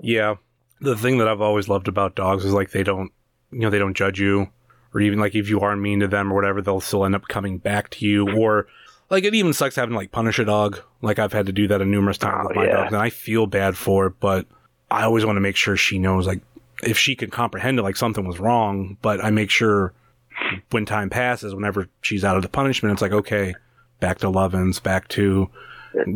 Yeah. 0.01 0.36
The 0.79 0.95
thing 0.95 1.17
that 1.17 1.27
I've 1.27 1.41
always 1.41 1.67
loved 1.67 1.89
about 1.89 2.15
dogs 2.15 2.45
is 2.45 2.53
like 2.53 2.71
they 2.71 2.84
don't, 2.84 3.11
you 3.51 3.59
know, 3.59 3.69
they 3.69 3.79
don't 3.79 3.93
judge 3.97 4.17
you, 4.17 4.49
or 4.93 5.01
even 5.01 5.19
like 5.19 5.36
if 5.36 5.49
you 5.49 5.59
are 5.59 5.75
mean 5.75 5.99
to 5.99 6.07
them 6.07 6.32
or 6.32 6.36
whatever, 6.36 6.61
they'll 6.61 6.79
still 6.79 7.03
end 7.03 7.15
up 7.15 7.27
coming 7.27 7.57
back 7.57 7.89
to 7.89 8.05
you. 8.05 8.34
Or 8.34 8.67
like 9.09 9.25
it 9.25 9.36
even 9.36 9.51
sucks 9.51 9.75
having 9.75 9.91
to 9.91 9.97
like 9.97 10.13
punish 10.13 10.39
a 10.39 10.45
dog. 10.45 10.79
Like 11.01 11.19
I've 11.19 11.34
had 11.34 11.47
to 11.47 11.51
do 11.51 11.67
that 11.67 11.82
a 11.82 11.86
numerous 11.86 12.17
times 12.17 12.45
Oh, 12.45 12.47
with 12.47 12.55
my 12.55 12.63
oh, 12.63 12.65
yeah. 12.65 12.73
dogs, 12.77 12.93
and 12.93 13.01
I 13.01 13.09
feel 13.09 13.45
bad 13.45 13.75
for 13.75 14.05
it. 14.07 14.13
But 14.21 14.47
I 14.89 15.03
always 15.03 15.25
want 15.25 15.36
to 15.36 15.41
make 15.41 15.57
sure 15.57 15.75
she 15.75 15.99
knows 15.99 16.25
like 16.27 16.41
if 16.82 16.97
she 16.97 17.13
can 17.13 17.29
comprehend 17.29 17.77
it, 17.77 17.82
like 17.84 17.97
something 17.97 18.25
was 18.25 18.39
wrong. 18.39 18.95
But 19.01 19.21
I 19.21 19.32
make 19.32 19.49
sure 19.49 19.91
when 20.69 20.86
time 20.86 21.09
passes, 21.09 21.53
whenever 21.53 21.89
she's 21.99 22.23
out 22.23 22.38
of 22.38 22.41
the 22.41 22.47
punishment, 22.49 22.93
it's 22.93 23.01
like 23.01 23.11
okay, 23.11 23.53
back 23.99 24.19
to 24.19 24.27
Lovins, 24.27 24.82
back 24.82 25.09
to 25.09 25.49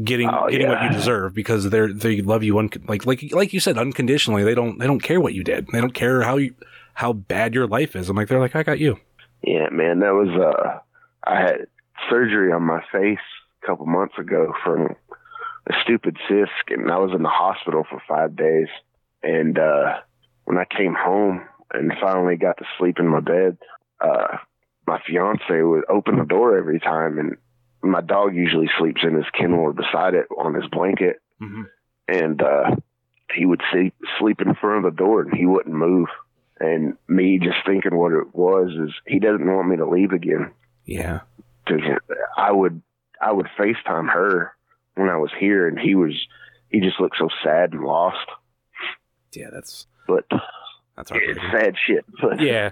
getting 0.03 0.29
Oh, 0.29 0.47
getting 0.49 0.67
what 0.69 0.81
you 0.83 0.89
deserve 0.89 1.33
because 1.33 1.69
they're 1.69 1.91
they 1.91 2.21
love 2.21 2.43
you 2.43 2.57
un- 2.59 2.69
like 2.87 3.05
like 3.05 3.23
like 3.31 3.53
you 3.53 3.59
said 3.59 3.77
unconditionally. 3.77 4.43
They 4.43 4.55
don't 4.55 4.77
they 4.79 4.87
don't 4.87 5.01
care 5.01 5.19
what 5.19 5.33
you 5.33 5.43
did. 5.43 5.67
They 5.71 5.79
don't 5.81 5.93
care 5.93 6.21
how 6.21 6.37
you 6.37 6.53
how 6.93 7.13
bad 7.13 7.53
your 7.53 7.67
life 7.67 7.95
is. 7.95 8.09
I'm 8.09 8.15
like 8.15 8.27
they're 8.27 8.39
like 8.39 8.55
I 8.55 8.63
got 8.63 8.79
you. 8.79 8.97
Yeah, 9.43 9.69
man, 9.71 9.99
that 9.99 10.13
was 10.13 10.29
uh 10.29 10.79
I 11.29 11.39
had 11.41 11.67
surgery 12.09 12.51
on 12.51 12.63
my 12.63 12.81
face 12.91 13.17
a 13.63 13.65
couple 13.65 13.85
months 13.85 14.17
ago 14.17 14.53
from 14.63 14.95
a 15.67 15.73
stupid 15.83 16.17
cyst 16.27 16.51
and 16.69 16.91
I 16.91 16.97
was 16.97 17.11
in 17.15 17.23
the 17.23 17.29
hospital 17.29 17.83
for 17.89 18.01
5 18.07 18.35
days 18.35 18.67
and 19.23 19.57
uh 19.57 19.99
when 20.45 20.57
I 20.57 20.65
came 20.65 20.93
home 20.93 21.41
and 21.73 21.91
finally 21.99 22.35
got 22.37 22.57
to 22.59 22.65
sleep 22.77 22.99
in 22.99 23.07
my 23.07 23.19
bed, 23.19 23.57
uh 23.99 24.37
my 24.87 25.01
fiance 25.07 25.61
would 25.63 25.83
open 25.89 26.19
the 26.19 26.25
door 26.25 26.55
every 26.57 26.79
time 26.79 27.17
and 27.17 27.37
my 27.91 28.01
dog 28.01 28.35
usually 28.35 28.69
sleeps 28.79 29.01
in 29.03 29.15
his 29.15 29.25
kennel 29.37 29.59
or 29.59 29.73
beside 29.73 30.13
it 30.13 30.27
on 30.37 30.53
his 30.53 30.67
blanket. 30.71 31.17
Mm-hmm. 31.41 31.63
and 32.07 32.41
uh 32.41 32.75
he 33.35 33.45
would 33.45 33.61
sleep 33.71 33.93
sleep 34.19 34.39
in 34.39 34.55
front 34.55 34.85
of 34.85 34.95
the 34.95 34.97
door 34.97 35.21
and 35.21 35.33
he 35.33 35.45
wouldn't 35.45 35.75
move. 35.75 36.07
And 36.59 36.95
me 37.07 37.37
just 37.39 37.57
thinking 37.65 37.95
what 37.95 38.13
it 38.13 38.33
was 38.33 38.69
is 38.71 38.93
he 39.05 39.19
doesn't 39.19 39.45
want 39.45 39.67
me 39.67 39.75
to 39.77 39.85
leave 39.85 40.11
again. 40.11 40.51
Yeah, 40.85 41.21
because 41.65 41.81
I 42.37 42.51
would 42.51 42.81
I 43.21 43.31
would 43.33 43.47
FaceTime 43.59 44.09
her 44.09 44.53
when 44.95 45.09
I 45.09 45.17
was 45.17 45.31
here 45.37 45.67
and 45.67 45.77
he 45.77 45.95
was 45.95 46.13
he 46.69 46.79
just 46.79 46.99
looked 46.99 47.17
so 47.17 47.27
sad 47.43 47.73
and 47.73 47.83
lost. 47.83 48.27
Yeah, 49.33 49.49
that's 49.51 49.87
but 50.07 50.25
that's 50.95 51.11
it's 51.13 51.41
sad 51.51 51.75
shit 51.85 52.05
but 52.21 52.39
Yeah, 52.39 52.71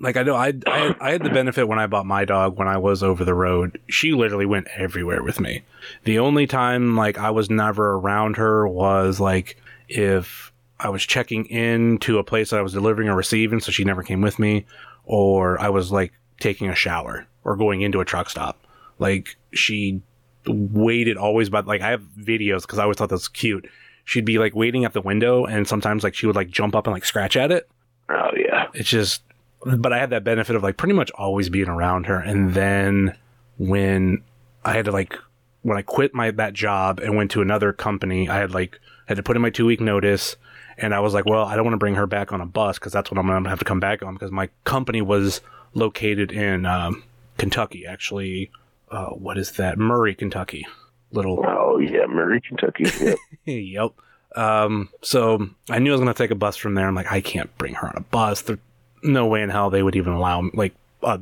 like 0.00 0.16
I 0.16 0.22
know 0.22 0.34
I 0.34 0.52
I 0.66 0.96
I 1.00 1.10
had 1.12 1.22
the 1.22 1.30
benefit 1.30 1.68
when 1.68 1.78
I 1.78 1.86
bought 1.86 2.06
my 2.06 2.24
dog 2.24 2.58
when 2.58 2.68
I 2.68 2.78
was 2.78 3.02
over 3.02 3.24
the 3.24 3.34
road. 3.34 3.80
She 3.88 4.12
literally 4.12 4.46
went 4.46 4.68
everywhere 4.76 5.22
with 5.22 5.40
me. 5.40 5.62
The 6.04 6.18
only 6.18 6.46
time 6.46 6.96
like 6.96 7.18
I 7.18 7.30
was 7.30 7.50
never 7.50 7.94
around 7.94 8.36
her 8.36 8.66
was 8.66 9.20
like 9.20 9.56
if 9.88 10.52
I 10.78 10.88
was 10.88 11.04
checking 11.04 11.44
in 11.46 11.98
to 11.98 12.18
a 12.18 12.24
place 12.24 12.50
that 12.50 12.58
I 12.58 12.62
was 12.62 12.72
delivering 12.72 13.08
or 13.08 13.16
receiving, 13.16 13.60
so 13.60 13.70
she 13.70 13.84
never 13.84 14.02
came 14.02 14.22
with 14.22 14.38
me, 14.38 14.64
or 15.04 15.60
I 15.60 15.68
was 15.68 15.92
like 15.92 16.12
taking 16.40 16.68
a 16.68 16.74
shower 16.74 17.26
or 17.44 17.56
going 17.56 17.82
into 17.82 18.00
a 18.00 18.04
truck 18.04 18.30
stop. 18.30 18.58
Like 18.98 19.36
she 19.52 20.00
waited 20.46 21.16
always, 21.16 21.50
but 21.50 21.66
like 21.66 21.82
I 21.82 21.90
have 21.90 22.02
videos 22.18 22.62
because 22.62 22.78
I 22.78 22.82
always 22.82 22.96
thought 22.96 23.10
that 23.10 23.14
was 23.14 23.28
cute. 23.28 23.68
She'd 24.04 24.24
be 24.24 24.38
like 24.38 24.54
waiting 24.54 24.84
at 24.84 24.94
the 24.94 25.02
window, 25.02 25.44
and 25.44 25.68
sometimes 25.68 26.02
like 26.02 26.14
she 26.14 26.26
would 26.26 26.36
like 26.36 26.50
jump 26.50 26.74
up 26.74 26.86
and 26.86 26.94
like 26.94 27.04
scratch 27.04 27.36
at 27.36 27.52
it 27.52 27.68
oh 28.10 28.30
yeah 28.36 28.66
it's 28.74 28.88
just 28.88 29.22
but 29.64 29.92
i 29.92 29.98
had 29.98 30.10
that 30.10 30.24
benefit 30.24 30.56
of 30.56 30.62
like 30.62 30.76
pretty 30.76 30.94
much 30.94 31.10
always 31.12 31.48
being 31.48 31.68
around 31.68 32.06
her 32.06 32.18
and 32.18 32.54
then 32.54 33.16
when 33.58 34.22
i 34.64 34.72
had 34.72 34.84
to 34.84 34.92
like 34.92 35.16
when 35.62 35.76
i 35.76 35.82
quit 35.82 36.14
my 36.14 36.30
that 36.30 36.54
job 36.54 36.98
and 37.00 37.16
went 37.16 37.30
to 37.30 37.42
another 37.42 37.72
company 37.72 38.28
i 38.28 38.38
had 38.38 38.52
like 38.52 38.78
had 39.06 39.16
to 39.16 39.22
put 39.22 39.36
in 39.36 39.42
my 39.42 39.50
two 39.50 39.66
week 39.66 39.80
notice 39.80 40.36
and 40.78 40.94
i 40.94 41.00
was 41.00 41.14
like 41.14 41.26
well 41.26 41.44
i 41.44 41.54
don't 41.54 41.64
want 41.64 41.74
to 41.74 41.78
bring 41.78 41.94
her 41.94 42.06
back 42.06 42.32
on 42.32 42.40
a 42.40 42.46
bus 42.46 42.78
because 42.78 42.92
that's 42.92 43.10
what 43.10 43.18
i'm 43.18 43.26
gonna 43.26 43.48
have 43.48 43.58
to 43.58 43.64
come 43.64 43.80
back 43.80 44.02
on 44.02 44.14
because 44.14 44.30
my 44.30 44.48
company 44.64 45.02
was 45.02 45.40
located 45.74 46.32
in 46.32 46.64
um, 46.66 47.02
kentucky 47.38 47.86
actually 47.86 48.50
uh, 48.90 49.10
what 49.10 49.38
is 49.38 49.52
that 49.52 49.78
murray 49.78 50.14
kentucky 50.14 50.66
little 51.12 51.44
oh 51.46 51.78
yeah 51.78 52.06
Murray 52.06 52.40
Kentucky 52.40 52.84
yep. 53.00 53.18
yep. 53.44 53.92
Um, 54.36 54.88
so 55.02 55.48
I 55.68 55.78
knew 55.78 55.90
I 55.90 55.94
was 55.94 56.00
going 56.00 56.12
to 56.12 56.18
take 56.18 56.30
a 56.30 56.36
bus 56.36 56.56
from 56.56 56.74
there. 56.74 56.86
I'm 56.86 56.94
like, 56.94 57.10
I 57.10 57.20
can't 57.20 57.56
bring 57.58 57.74
her 57.74 57.88
on 57.88 57.96
a 57.96 58.00
bus. 58.00 58.42
There's 58.42 58.58
no 59.02 59.26
way 59.26 59.42
in 59.42 59.50
hell 59.50 59.70
they 59.70 59.82
would 59.82 59.96
even 59.96 60.12
allow 60.12 60.42
me, 60.42 60.50
like 60.54 60.74
a, 61.02 61.20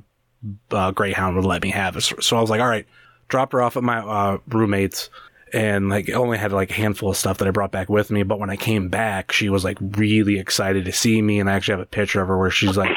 a 0.70 0.92
Greyhound 0.92 1.36
would 1.36 1.44
let 1.44 1.62
me 1.62 1.70
have 1.70 1.96
it. 1.96 2.02
So, 2.20 2.36
I 2.36 2.40
was 2.40 2.50
like, 2.50 2.60
all 2.60 2.68
right, 2.68 2.86
dropped 3.28 3.52
her 3.52 3.62
off 3.62 3.76
at 3.76 3.82
my 3.82 3.98
uh, 3.98 4.38
roommate's 4.48 5.10
and 5.52 5.88
like 5.88 6.10
only 6.10 6.38
had 6.38 6.52
like 6.52 6.70
a 6.70 6.74
handful 6.74 7.10
of 7.10 7.16
stuff 7.16 7.38
that 7.38 7.48
I 7.48 7.50
brought 7.50 7.72
back 7.72 7.88
with 7.88 8.10
me. 8.10 8.22
But 8.22 8.38
when 8.38 8.50
I 8.50 8.56
came 8.56 8.88
back, 8.88 9.32
she 9.32 9.48
was 9.48 9.64
like 9.64 9.78
really 9.80 10.38
excited 10.38 10.84
to 10.84 10.92
see 10.92 11.22
me. 11.22 11.40
And 11.40 11.48
I 11.48 11.54
actually 11.54 11.72
have 11.72 11.80
a 11.80 11.86
picture 11.86 12.20
of 12.20 12.28
her 12.28 12.38
where 12.38 12.50
she's 12.50 12.76
like 12.76 12.96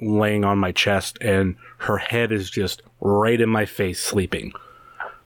laying 0.00 0.44
on 0.44 0.58
my 0.58 0.72
chest 0.72 1.18
and 1.20 1.56
her 1.78 1.96
head 1.96 2.32
is 2.32 2.50
just 2.50 2.82
right 3.00 3.40
in 3.40 3.48
my 3.48 3.66
face 3.66 4.00
sleeping 4.00 4.52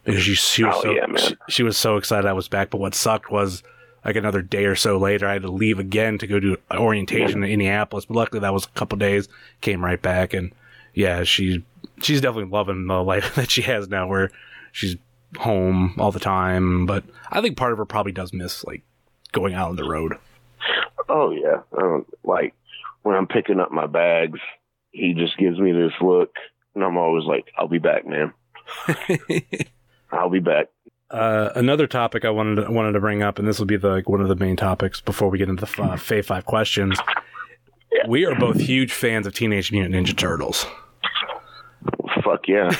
because 0.04 0.22
she, 0.22 0.34
she 0.34 0.64
was 0.64 0.74
Oh, 0.76 0.82
so 0.82 0.90
yeah, 0.92 1.06
she, 1.16 1.36
she 1.48 1.62
was 1.62 1.76
so 1.76 1.96
excited 1.96 2.26
I 2.26 2.32
was 2.32 2.48
back. 2.48 2.70
But 2.70 2.78
what 2.78 2.94
sucked 2.94 3.30
was 3.30 3.62
like 4.06 4.14
another 4.14 4.40
day 4.40 4.66
or 4.66 4.76
so 4.76 4.98
later, 4.98 5.26
I 5.26 5.32
had 5.32 5.42
to 5.42 5.50
leave 5.50 5.80
again 5.80 6.16
to 6.18 6.28
go 6.28 6.38
do 6.38 6.56
orientation 6.70 7.42
in 7.42 7.50
Indianapolis. 7.50 8.04
But 8.04 8.16
luckily, 8.16 8.40
that 8.40 8.52
was 8.54 8.64
a 8.64 8.78
couple 8.78 8.96
days. 8.96 9.28
Came 9.60 9.84
right 9.84 10.00
back, 10.00 10.32
and 10.32 10.52
yeah, 10.94 11.24
she 11.24 11.64
she's 12.00 12.20
definitely 12.20 12.52
loving 12.52 12.86
the 12.86 13.02
life 13.02 13.34
that 13.34 13.50
she 13.50 13.62
has 13.62 13.88
now, 13.88 14.06
where 14.06 14.30
she's 14.70 14.96
home 15.38 15.96
all 15.98 16.12
the 16.12 16.20
time. 16.20 16.86
But 16.86 17.02
I 17.32 17.40
think 17.40 17.56
part 17.56 17.72
of 17.72 17.78
her 17.78 17.84
probably 17.84 18.12
does 18.12 18.32
miss 18.32 18.64
like 18.64 18.84
going 19.32 19.54
out 19.54 19.70
on 19.70 19.76
the 19.76 19.88
road. 19.88 20.14
Oh 21.08 21.32
yeah, 21.32 21.62
um, 21.76 22.06
like 22.22 22.54
when 23.02 23.16
I'm 23.16 23.26
picking 23.26 23.58
up 23.58 23.72
my 23.72 23.86
bags, 23.86 24.38
he 24.92 25.14
just 25.14 25.36
gives 25.36 25.58
me 25.58 25.72
this 25.72 25.92
look, 26.00 26.32
and 26.76 26.84
I'm 26.84 26.96
always 26.96 27.24
like, 27.24 27.46
"I'll 27.58 27.66
be 27.66 27.78
back, 27.78 28.06
man. 28.06 28.32
I'll 30.12 30.30
be 30.30 30.38
back." 30.38 30.68
Uh, 31.10 31.50
another 31.54 31.86
topic 31.86 32.24
I 32.24 32.30
wanted 32.30 32.64
to, 32.64 32.70
wanted 32.70 32.92
to 32.92 33.00
bring 33.00 33.22
up, 33.22 33.38
and 33.38 33.46
this 33.46 33.58
will 33.58 33.66
be 33.66 33.76
the, 33.76 33.88
like 33.88 34.08
one 34.08 34.20
of 34.20 34.28
the 34.28 34.34
main 34.36 34.56
topics 34.56 35.00
before 35.00 35.28
we 35.30 35.38
get 35.38 35.48
into 35.48 35.64
the 35.64 35.82
uh, 35.82 35.96
Fave 35.96 36.24
Five 36.24 36.46
questions. 36.46 36.98
We 38.08 38.24
are 38.26 38.34
both 38.34 38.58
huge 38.60 38.92
fans 38.92 39.26
of 39.26 39.34
Teenage 39.34 39.70
Mutant 39.72 39.94
Ninja 39.94 40.16
Turtles. 40.16 40.66
Fuck 42.24 42.48
yeah. 42.48 42.70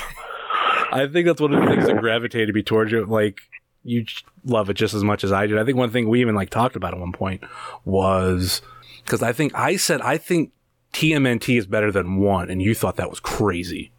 I 0.92 1.06
think 1.12 1.26
that's 1.26 1.40
one 1.40 1.54
of 1.54 1.62
the 1.62 1.68
things 1.68 1.86
that 1.86 1.98
gravitated 1.98 2.54
me 2.54 2.62
towards 2.62 2.90
you. 2.92 3.04
Like 3.04 3.40
you 3.84 4.04
love 4.44 4.70
it 4.70 4.74
just 4.74 4.94
as 4.94 5.04
much 5.04 5.22
as 5.24 5.30
I 5.32 5.46
did. 5.46 5.58
I 5.58 5.64
think 5.64 5.76
one 5.78 5.90
thing 5.90 6.08
we 6.08 6.20
even 6.20 6.34
like 6.34 6.50
talked 6.50 6.74
about 6.76 6.94
at 6.94 7.00
one 7.00 7.12
point 7.12 7.44
was 7.84 8.60
because 9.04 9.22
I 9.22 9.32
think 9.32 9.54
I 9.54 9.76
said 9.76 10.00
I 10.00 10.16
think 10.18 10.52
TMNT 10.92 11.58
is 11.58 11.66
better 11.66 11.92
than 11.92 12.16
one, 12.16 12.50
and 12.50 12.60
you 12.60 12.74
thought 12.74 12.96
that 12.96 13.10
was 13.10 13.20
crazy. 13.20 13.92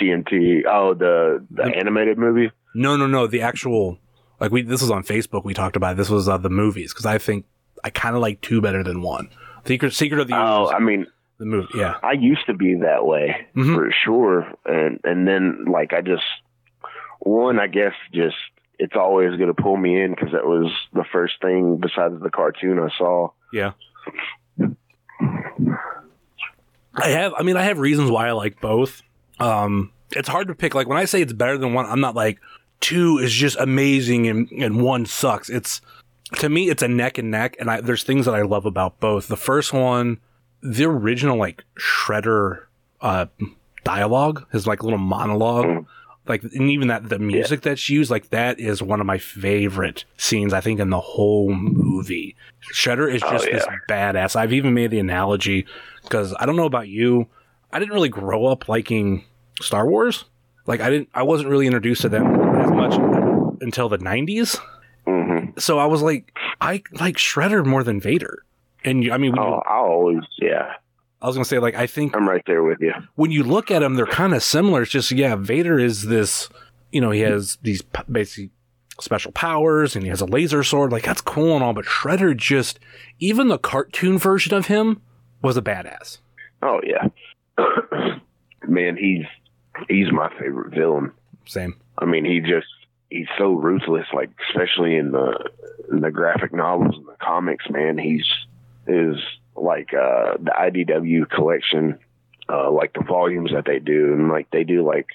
TNT. 0.00 0.62
Oh, 0.68 0.94
the 0.94 1.44
the 1.50 1.62
The- 1.64 1.76
animated 1.76 2.18
movie. 2.18 2.50
No, 2.74 2.96
no, 2.96 3.06
no. 3.06 3.26
The 3.26 3.40
actual 3.42 3.98
like 4.40 4.50
we 4.52 4.62
this 4.62 4.80
was 4.80 4.90
on 4.90 5.02
Facebook. 5.04 5.44
We 5.44 5.54
talked 5.54 5.76
about 5.76 5.92
it. 5.92 5.96
this 5.96 6.08
was 6.10 6.28
uh, 6.28 6.36
the 6.38 6.50
movies 6.50 6.92
because 6.92 7.06
I 7.06 7.18
think 7.18 7.46
I 7.84 7.90
kind 7.90 8.14
of 8.16 8.22
like 8.22 8.40
two 8.40 8.60
better 8.60 8.82
than 8.82 9.02
one. 9.02 9.28
Secret 9.66 9.92
Secret 9.92 10.20
of 10.20 10.28
the 10.28 10.34
Oh, 10.36 10.68
I 10.70 10.78
mean, 10.78 11.06
the 11.38 11.46
movie. 11.46 11.68
Yeah, 11.74 11.96
I 12.02 12.12
used 12.12 12.46
to 12.46 12.54
be 12.54 12.74
that 12.76 13.04
way 13.06 13.46
Mhm. 13.56 13.74
for 13.74 13.90
sure, 14.04 14.52
and 14.64 15.00
and 15.04 15.26
then 15.28 15.66
like 15.70 15.92
I 15.92 16.00
just 16.00 16.22
one, 17.20 17.58
I 17.60 17.66
guess, 17.66 17.92
just 18.14 18.36
it's 18.78 18.96
always 18.96 19.38
gonna 19.38 19.52
pull 19.54 19.76
me 19.76 20.00
in 20.00 20.12
because 20.14 20.32
that 20.32 20.46
was 20.46 20.72
the 20.94 21.04
first 21.12 21.34
thing 21.42 21.76
besides 21.76 22.14
the 22.22 22.30
cartoon 22.30 22.78
I 22.78 22.88
saw. 22.96 23.30
yeah. 23.52 23.72
I 26.94 27.08
have. 27.08 27.32
I 27.36 27.42
mean, 27.42 27.56
I 27.56 27.62
have 27.64 27.78
reasons 27.78 28.10
why 28.10 28.28
I 28.28 28.32
like 28.32 28.60
both. 28.60 29.02
Um, 29.38 29.92
it's 30.12 30.28
hard 30.28 30.48
to 30.48 30.54
pick. 30.54 30.74
Like 30.74 30.88
when 30.88 30.98
I 30.98 31.04
say 31.04 31.22
it's 31.22 31.32
better 31.32 31.56
than 31.56 31.72
one, 31.72 31.86
I'm 31.86 32.00
not 32.00 32.14
like 32.14 32.38
two 32.80 33.18
is 33.18 33.32
just 33.32 33.56
amazing 33.58 34.26
and 34.26 34.50
and 34.50 34.82
one 34.82 35.06
sucks. 35.06 35.48
It's 35.48 35.80
to 36.38 36.48
me, 36.48 36.70
it's 36.70 36.82
a 36.82 36.88
neck 36.88 37.18
and 37.18 37.30
neck, 37.30 37.56
and 37.58 37.70
I, 37.70 37.80
there's 37.80 38.04
things 38.04 38.26
that 38.26 38.34
I 38.34 38.42
love 38.42 38.64
about 38.64 39.00
both. 39.00 39.28
The 39.28 39.36
first 39.36 39.72
one, 39.72 40.18
the 40.62 40.84
original 40.84 41.36
like 41.36 41.64
Shredder 41.78 42.64
uh, 43.00 43.26
dialogue, 43.84 44.46
his 44.52 44.66
like 44.66 44.82
little 44.82 44.98
monologue, 44.98 45.86
like 46.26 46.42
and 46.42 46.70
even 46.70 46.88
that 46.88 47.08
the 47.08 47.18
music 47.18 47.62
that's 47.62 47.88
used, 47.88 48.10
like 48.10 48.30
that 48.30 48.60
is 48.60 48.82
one 48.82 49.00
of 49.00 49.06
my 49.06 49.18
favorite 49.18 50.04
scenes. 50.16 50.52
I 50.52 50.60
think 50.60 50.78
in 50.78 50.90
the 50.90 51.00
whole 51.00 51.52
movie, 51.52 52.36
Shredder 52.74 53.12
is 53.12 53.22
Oh, 53.24 53.32
just 53.32 53.46
this 53.46 53.66
badass. 53.88 54.36
I've 54.36 54.52
even 54.52 54.72
made 54.72 54.90
the 54.92 55.00
analogy 55.00 55.66
because 56.02 56.34
I 56.38 56.46
don't 56.46 56.56
know 56.56 56.66
about 56.66 56.88
you, 56.88 57.26
I 57.72 57.78
didn't 57.80 57.94
really 57.94 58.08
grow 58.08 58.46
up 58.46 58.68
liking 58.68 59.24
Star 59.60 59.86
Wars. 59.86 60.24
Like 60.66 60.80
I 60.80 60.90
didn't, 60.90 61.08
I 61.12 61.24
wasn't 61.24 61.48
really 61.50 61.66
introduced 61.66 62.02
to 62.02 62.08
them 62.08 62.39
until 63.60 63.88
the 63.88 63.98
'90s 63.98 64.58
hmm 65.06 65.58
so 65.58 65.78
I 65.78 65.86
was 65.86 66.00
like, 66.02 66.32
I 66.60 66.82
like 66.92 67.16
Shredder 67.16 67.64
more 67.66 67.82
than 67.82 68.00
Vader. 68.00 68.44
And 68.84 69.02
you, 69.02 69.12
I 69.12 69.18
mean, 69.18 69.32
when 69.32 69.42
you, 69.42 69.48
Oh, 69.48 69.62
I 69.68 69.74
always, 69.76 70.22
yeah, 70.38 70.74
I 71.20 71.26
was 71.26 71.34
gonna 71.36 71.44
say 71.44 71.58
like 71.58 71.74
I 71.74 71.86
think 71.86 72.14
I'm 72.16 72.28
right 72.28 72.42
there 72.46 72.62
with 72.62 72.78
you. 72.80 72.92
when 73.16 73.30
you 73.30 73.42
look 73.42 73.70
at 73.70 73.80
them, 73.80 73.94
they're 73.94 74.06
kind 74.06 74.34
of 74.34 74.42
similar. 74.42 74.82
It's 74.82 74.90
just 74.90 75.10
yeah, 75.10 75.34
Vader 75.36 75.78
is 75.78 76.06
this, 76.06 76.48
you 76.92 77.00
know, 77.00 77.10
he 77.10 77.20
has 77.20 77.58
these 77.62 77.82
basically 78.10 78.50
special 79.00 79.32
powers 79.32 79.96
and 79.96 80.04
he 80.04 80.10
has 80.10 80.20
a 80.20 80.26
laser 80.26 80.62
sword. 80.62 80.92
Like 80.92 81.04
that's 81.04 81.20
cool 81.22 81.54
and 81.54 81.64
all, 81.64 81.72
but 81.72 81.84
Shredder 81.86 82.36
just 82.36 82.78
even 83.18 83.48
the 83.48 83.58
cartoon 83.58 84.18
version 84.18 84.54
of 84.54 84.66
him 84.66 85.00
was 85.42 85.56
a 85.56 85.62
badass. 85.62 86.18
Oh 86.62 86.80
yeah, 86.84 87.08
man, 88.68 88.96
he's 88.96 89.24
he's 89.88 90.12
my 90.12 90.30
favorite 90.38 90.74
villain. 90.74 91.12
Same. 91.46 91.74
I 91.98 92.04
mean, 92.04 92.24
he 92.24 92.40
just 92.40 92.66
he's 93.10 93.26
so 93.36 93.52
ruthless. 93.52 94.06
Like 94.14 94.30
especially 94.48 94.96
in 94.96 95.10
the 95.12 95.50
in 95.90 96.00
the 96.00 96.10
graphic 96.10 96.54
novels 96.54 96.96
and 96.96 97.06
the 97.06 97.16
comics, 97.20 97.68
man, 97.68 97.98
he's 97.98 98.24
is 98.86 99.16
like 99.54 99.92
uh 99.92 100.36
the 100.38 100.52
IDW 100.58 101.28
collection, 101.28 101.98
uh 102.48 102.70
like 102.70 102.94
the 102.94 103.04
volumes 103.04 103.50
that 103.52 103.66
they 103.66 103.78
do, 103.78 104.14
and 104.14 104.28
like 104.28 104.50
they 104.50 104.64
do 104.64 104.86
like 104.86 105.08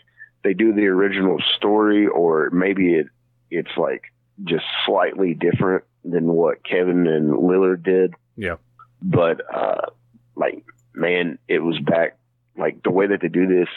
they 0.44 0.54
do 0.54 0.74
the 0.74 0.86
original 0.86 1.42
story, 1.58 2.08
or 2.08 2.50
maybe 2.52 2.94
it 2.94 3.08
it's 3.50 3.76
like 3.78 4.04
just 4.44 4.66
slightly 4.86 5.34
different 5.34 5.86
than 6.04 6.28
what 6.28 6.64
Kevin 6.64 7.08
and 7.08 7.36
Laird 7.38 7.84
did. 7.84 8.14
Yeah. 8.36 8.58
But 9.02 9.42
uh 9.54 9.88
like 10.36 10.64
man, 10.94 11.40
it 11.48 11.60
was 11.60 11.80
back 11.80 12.18
like 12.58 12.84
the 12.84 12.92
way 12.92 13.08
that 13.08 13.22
they 13.22 13.30
do 13.30 13.48
this 13.48 13.70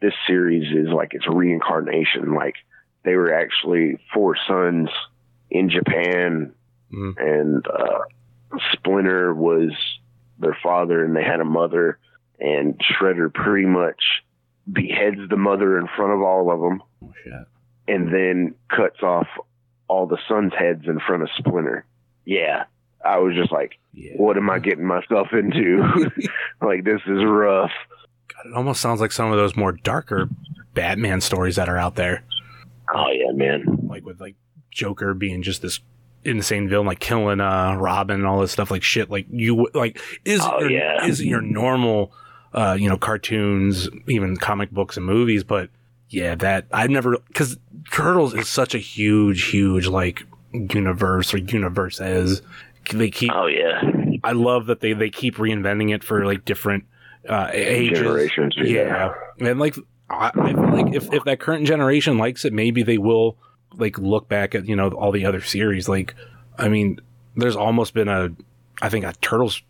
this 0.00 0.12
series 0.26 0.70
is 0.74 0.92
like 0.92 1.14
it's 1.14 1.26
reincarnation. 1.26 2.34
Like 2.34 2.56
they 3.04 3.14
were 3.16 3.32
actually 3.34 3.98
four 4.14 4.36
sons 4.46 4.88
in 5.50 5.68
Japan, 5.70 6.52
Mhm. 6.92 7.16
and 7.18 7.66
uh, 7.66 8.00
Splinter 8.72 9.34
was 9.34 9.72
their 10.38 10.56
father, 10.62 11.04
and 11.04 11.16
they 11.16 11.22
had 11.24 11.40
a 11.40 11.44
mother. 11.44 11.98
And 12.40 12.78
Shredder 12.80 13.32
pretty 13.32 13.66
much 13.66 14.02
beheads 14.70 15.20
the 15.30 15.36
mother 15.36 15.78
in 15.78 15.86
front 15.96 16.12
of 16.12 16.22
all 16.22 16.50
of 16.50 16.60
them, 16.60 16.82
Oh 17.02 17.12
shit. 17.22 17.32
and 17.88 18.12
then 18.12 18.54
cuts 18.68 19.02
off 19.02 19.28
all 19.88 20.06
the 20.06 20.18
sons' 20.28 20.52
heads 20.58 20.86
in 20.86 20.98
front 21.00 21.22
of 21.22 21.28
Splinter. 21.38 21.84
Yeah, 22.24 22.64
I 23.04 23.18
was 23.18 23.34
just 23.34 23.52
like, 23.52 23.78
Yeah. 23.92 24.12
"What 24.16 24.36
am 24.36 24.50
I 24.50 24.58
getting 24.58 24.84
myself 24.86 25.28
into? 25.32 26.10
like 26.62 26.84
this 26.84 27.00
is 27.06 27.24
rough." 27.24 27.72
God, 28.28 28.46
it 28.46 28.54
almost 28.54 28.80
sounds 28.80 29.00
like 29.00 29.12
some 29.12 29.30
of 29.30 29.36
those 29.38 29.56
more 29.56 29.72
darker 29.72 30.28
Batman 30.74 31.20
stories 31.20 31.56
that 31.56 31.68
are 31.68 31.78
out 31.78 31.94
there. 31.96 32.22
Oh 32.94 33.10
yeah, 33.10 33.32
man. 33.32 33.64
like 33.88 34.04
with 34.04 34.20
like 34.20 34.36
Joker 34.70 35.14
being 35.14 35.42
just 35.42 35.62
this 35.62 35.80
insane 36.24 36.68
villain, 36.68 36.86
like 36.86 37.00
killing 37.00 37.40
uh 37.40 37.74
Robin 37.76 38.16
and 38.16 38.26
all 38.26 38.40
this 38.40 38.52
stuff, 38.52 38.70
like 38.70 38.82
shit. 38.82 39.10
Like 39.10 39.26
you 39.30 39.68
like 39.74 40.00
is 40.24 40.40
Oh, 40.42 40.60
your, 40.60 40.70
yeah. 40.70 41.06
is 41.06 41.22
your 41.24 41.40
normal 41.40 42.12
uh 42.52 42.76
you 42.78 42.88
know 42.88 42.96
cartoons, 42.96 43.88
even 44.08 44.36
comic 44.36 44.70
books 44.70 44.96
and 44.96 45.06
movies, 45.06 45.44
but 45.44 45.70
yeah, 46.08 46.34
that 46.36 46.66
I've 46.72 46.90
never 46.90 47.16
because 47.28 47.56
Turtles 47.90 48.34
is 48.34 48.48
such 48.48 48.74
a 48.74 48.78
huge, 48.78 49.44
huge 49.46 49.86
like 49.86 50.24
universe 50.52 51.32
or 51.34 51.38
universes. 51.38 52.42
They 52.92 53.10
keep. 53.10 53.30
Oh 53.32 53.46
yeah. 53.46 53.80
I 54.24 54.32
love 54.32 54.66
that 54.66 54.80
they 54.80 54.92
they 54.92 55.10
keep 55.10 55.36
reinventing 55.36 55.94
it 55.94 56.04
for 56.04 56.24
like 56.26 56.44
different 56.44 56.84
uh 57.28 57.48
ages. 57.52 58.00
Generations, 58.00 58.54
yeah. 58.58 59.12
Yeah, 59.38 59.48
and 59.48 59.58
like 59.60 59.76
I, 60.12 60.30
I 60.34 60.52
feel 60.52 60.70
like 60.70 60.94
if 60.94 61.12
if 61.12 61.24
that 61.24 61.40
current 61.40 61.66
generation 61.66 62.18
likes 62.18 62.44
it, 62.44 62.52
maybe 62.52 62.82
they 62.82 62.98
will 62.98 63.36
like 63.74 63.98
look 63.98 64.28
back 64.28 64.54
at 64.54 64.66
you 64.66 64.76
know 64.76 64.88
all 64.90 65.12
the 65.12 65.24
other 65.24 65.40
series. 65.40 65.88
Like, 65.88 66.14
I 66.58 66.68
mean, 66.68 67.00
there's 67.36 67.56
almost 67.56 67.94
been 67.94 68.08
a 68.08 68.30
I 68.80 68.88
think 68.88 69.04
a 69.04 69.12
Turtles 69.20 69.62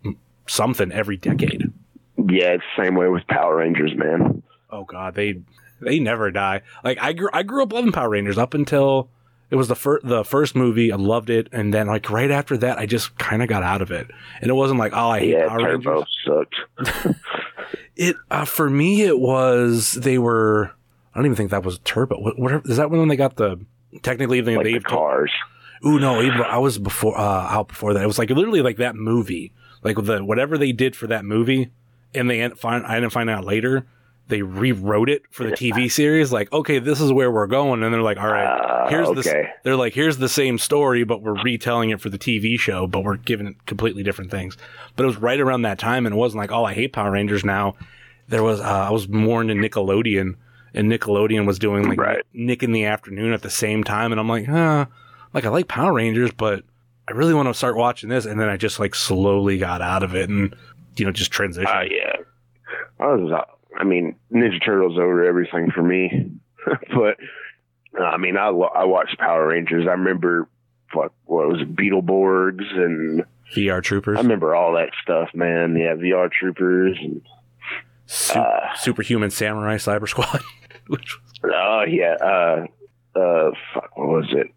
something 0.47 0.93
every 0.93 1.16
decade. 1.16 1.72
Yeah, 2.16 2.55
it's 2.55 2.64
the 2.76 2.84
same 2.84 2.95
way 2.95 3.09
with 3.09 3.26
Power 3.26 3.57
Rangers, 3.57 3.93
man. 3.97 4.43
Oh 4.70 4.84
God, 4.84 5.14
they 5.14 5.40
they 5.80 5.99
never 5.99 6.30
die. 6.30 6.62
Like 6.84 6.99
I 7.01 7.12
grew 7.12 7.28
I 7.32 7.43
grew 7.43 7.62
up 7.62 7.72
loving 7.72 7.93
Power 7.93 8.11
Rangers 8.11 8.38
up 8.38 8.55
until 8.55 9.09
it 9.53 9.57
was 9.57 9.68
the 9.68 9.76
first 9.76 10.05
the 10.05 10.24
first 10.24 10.57
movie. 10.57 10.90
I 10.90 10.96
loved 10.96 11.28
it, 11.30 11.48
and 11.53 11.72
then 11.72 11.86
like 11.86 12.09
right 12.11 12.30
after 12.30 12.57
that, 12.57 12.78
I 12.78 12.86
just 12.86 13.16
kind 13.18 13.42
of 13.42 13.48
got 13.48 13.62
out 13.62 13.82
of 13.82 13.90
it. 13.92 14.11
And 14.40 14.50
it 14.50 14.55
wasn't 14.55 14.80
like 14.80 14.94
oh 14.94 15.11
I 15.11 15.20
hate 15.20 15.28
Yeah, 15.30 15.46
Power 15.48 15.59
Turbo 15.61 15.90
Rangers. 15.92 16.18
sucked. 16.26 17.16
It 17.94 18.16
uh, 18.30 18.46
for 18.46 18.70
me 18.70 19.03
it 19.03 19.18
was 19.18 19.92
they 19.92 20.16
were. 20.16 20.72
I 21.14 21.18
don't 21.18 21.26
even 21.26 21.36
think 21.36 21.50
that 21.50 21.62
was 21.62 21.78
Turbo. 21.80 22.18
What, 22.18 22.38
what 22.38 22.53
is 22.64 22.78
that 22.78 22.90
when 22.90 23.07
they 23.09 23.16
got 23.16 23.36
the 23.36 23.61
technically 24.03 24.40
they 24.40 24.57
like 24.57 24.64
they 24.64 24.72
the 24.72 24.80
cars. 24.80 25.30
Ooh, 25.86 25.98
no, 25.98 26.22
even, 26.22 26.40
I 26.40 26.57
was 26.57 26.78
before 26.78 27.18
uh, 27.18 27.22
out 27.50 27.68
before 27.68 27.92
that. 27.92 28.03
It 28.03 28.07
was 28.07 28.18
like 28.18 28.30
literally 28.30 28.62
like 28.62 28.78
that 28.78 28.96
movie, 28.96 29.53
like 29.82 29.96
the 30.03 30.24
whatever 30.24 30.57
they 30.57 30.72
did 30.72 30.96
for 30.96 31.07
that 31.09 31.26
movie, 31.26 31.70
and 32.14 32.30
they 32.30 32.48
find 32.50 32.86
I 32.86 32.94
didn't 32.94 33.12
find 33.12 33.28
out 33.28 33.44
later. 33.44 33.86
They 34.29 34.43
rewrote 34.43 35.11
it 35.11 35.23
for 35.31 35.45
the 35.45 35.51
TV 35.53 35.91
series. 35.91 36.33
Like, 36.33 36.51
okay, 36.53 36.79
this 36.79 37.01
is 37.01 37.12
where 37.12 37.31
we're 37.31 37.47
going, 37.49 37.83
and 37.83 37.93
they're 37.93 38.01
like, 38.03 38.18
all 38.18 38.29
right, 38.29 38.47
Ah, 38.47 38.89
here's 38.89 39.09
the. 39.09 39.18
okay. 39.18 39.51
They're 39.62 39.77
like, 39.77 39.93
here's 39.93 40.16
the 40.16 40.29
same 40.29 40.57
story, 40.59 41.05
but 41.05 41.20
we're 41.23 41.43
retelling 41.43 41.91
it 41.91 42.01
for 42.01 42.09
the 42.09 42.18
TV 42.18 42.59
show, 42.59 42.87
but 42.87 43.05
we're 43.05 43.16
giving 43.16 43.47
it 43.47 43.66
completely 43.66 44.03
different 44.03 44.31
things. 44.31 44.57
But 44.97 45.05
it 45.05 45.07
was 45.09 45.16
right 45.18 45.39
around 45.41 45.62
that 45.62 45.79
time, 45.79 46.07
and 46.07 46.14
it 46.14 46.18
wasn't 46.18 46.39
like, 46.41 46.53
oh, 46.53 46.64
I 46.64 46.73
hate 46.73 46.93
Power 46.93 47.11
Rangers 47.11 47.45
now. 47.45 47.75
There 48.29 48.43
was 48.43 48.61
uh, 48.61 48.64
I 48.64 48.91
was 48.91 49.09
more 49.09 49.43
into 49.43 49.55
Nickelodeon, 49.55 50.37
and 50.73 50.91
Nickelodeon 50.91 51.47
was 51.47 51.59
doing 51.59 51.87
like 51.89 51.99
Right. 51.99 52.25
Nick 52.33 52.62
in 52.62 52.73
the 52.73 52.85
afternoon 52.87 53.33
at 53.35 53.43
the 53.43 53.51
same 53.51 53.85
time, 53.85 54.12
and 54.12 54.20
I'm 54.20 54.29
like, 54.29 54.47
huh, 54.47 54.87
like 55.35 55.45
I 55.45 55.49
like 55.51 55.68
Power 55.68 55.93
Rangers, 55.93 56.31
but 56.33 56.62
I 57.09 57.12
really 57.12 57.35
want 57.35 57.49
to 57.49 57.55
start 57.55 57.77
watching 57.77 58.09
this, 58.09 58.25
and 58.25 58.41
then 58.41 58.49
I 58.49 58.57
just 58.57 58.79
like 58.81 58.95
slowly 58.95 59.59
got 59.59 59.83
out 59.83 60.03
of 60.03 60.14
it, 60.14 60.31
and 60.31 60.55
you 60.97 61.05
know 61.05 61.12
just 61.12 61.33
transitioned. 61.33 61.66
Oh 61.66 61.83
yeah. 61.83 62.16
I 63.01 63.07
was 63.14 63.31
uh, 63.33 63.45
I 63.77 63.85
mean, 63.85 64.16
Ninja 64.33 64.64
Turtles 64.64 64.99
over 64.99 65.25
everything 65.25 65.70
for 65.70 65.83
me. 65.83 66.31
but 66.66 67.16
uh, 67.99 68.05
I 68.05 68.16
mean, 68.16 68.37
I 68.37 68.49
lo- 68.49 68.70
I 68.75 68.85
watched 68.85 69.18
Power 69.18 69.49
Rangers. 69.49 69.87
I 69.89 69.93
remember 69.93 70.49
what 70.93 71.12
what 71.25 71.49
was 71.49 71.62
it, 71.62 71.75
Beetleborgs 71.75 72.75
and 72.75 73.25
VR 73.55 73.83
Troopers, 73.83 74.18
I 74.18 74.23
remember 74.23 74.55
all 74.55 74.75
that 74.75 74.91
stuff, 75.03 75.29
man. 75.35 75.77
Yeah, 75.77 75.95
VR 75.95 76.31
Troopers 76.31 76.99
and 77.01 77.23
uh, 78.35 78.75
Superhuman 78.77 79.31
Samurai 79.31 79.77
Cyber 79.77 80.09
Squad. 80.09 80.41
Which 80.87 81.16
was, 81.20 81.53
oh 81.55 81.85
yeah, 81.87 82.14
uh, 82.20 83.18
uh, 83.18 83.51
fuck, 83.75 83.97
what 83.97 84.09
was 84.09 84.27
it? 84.33 84.49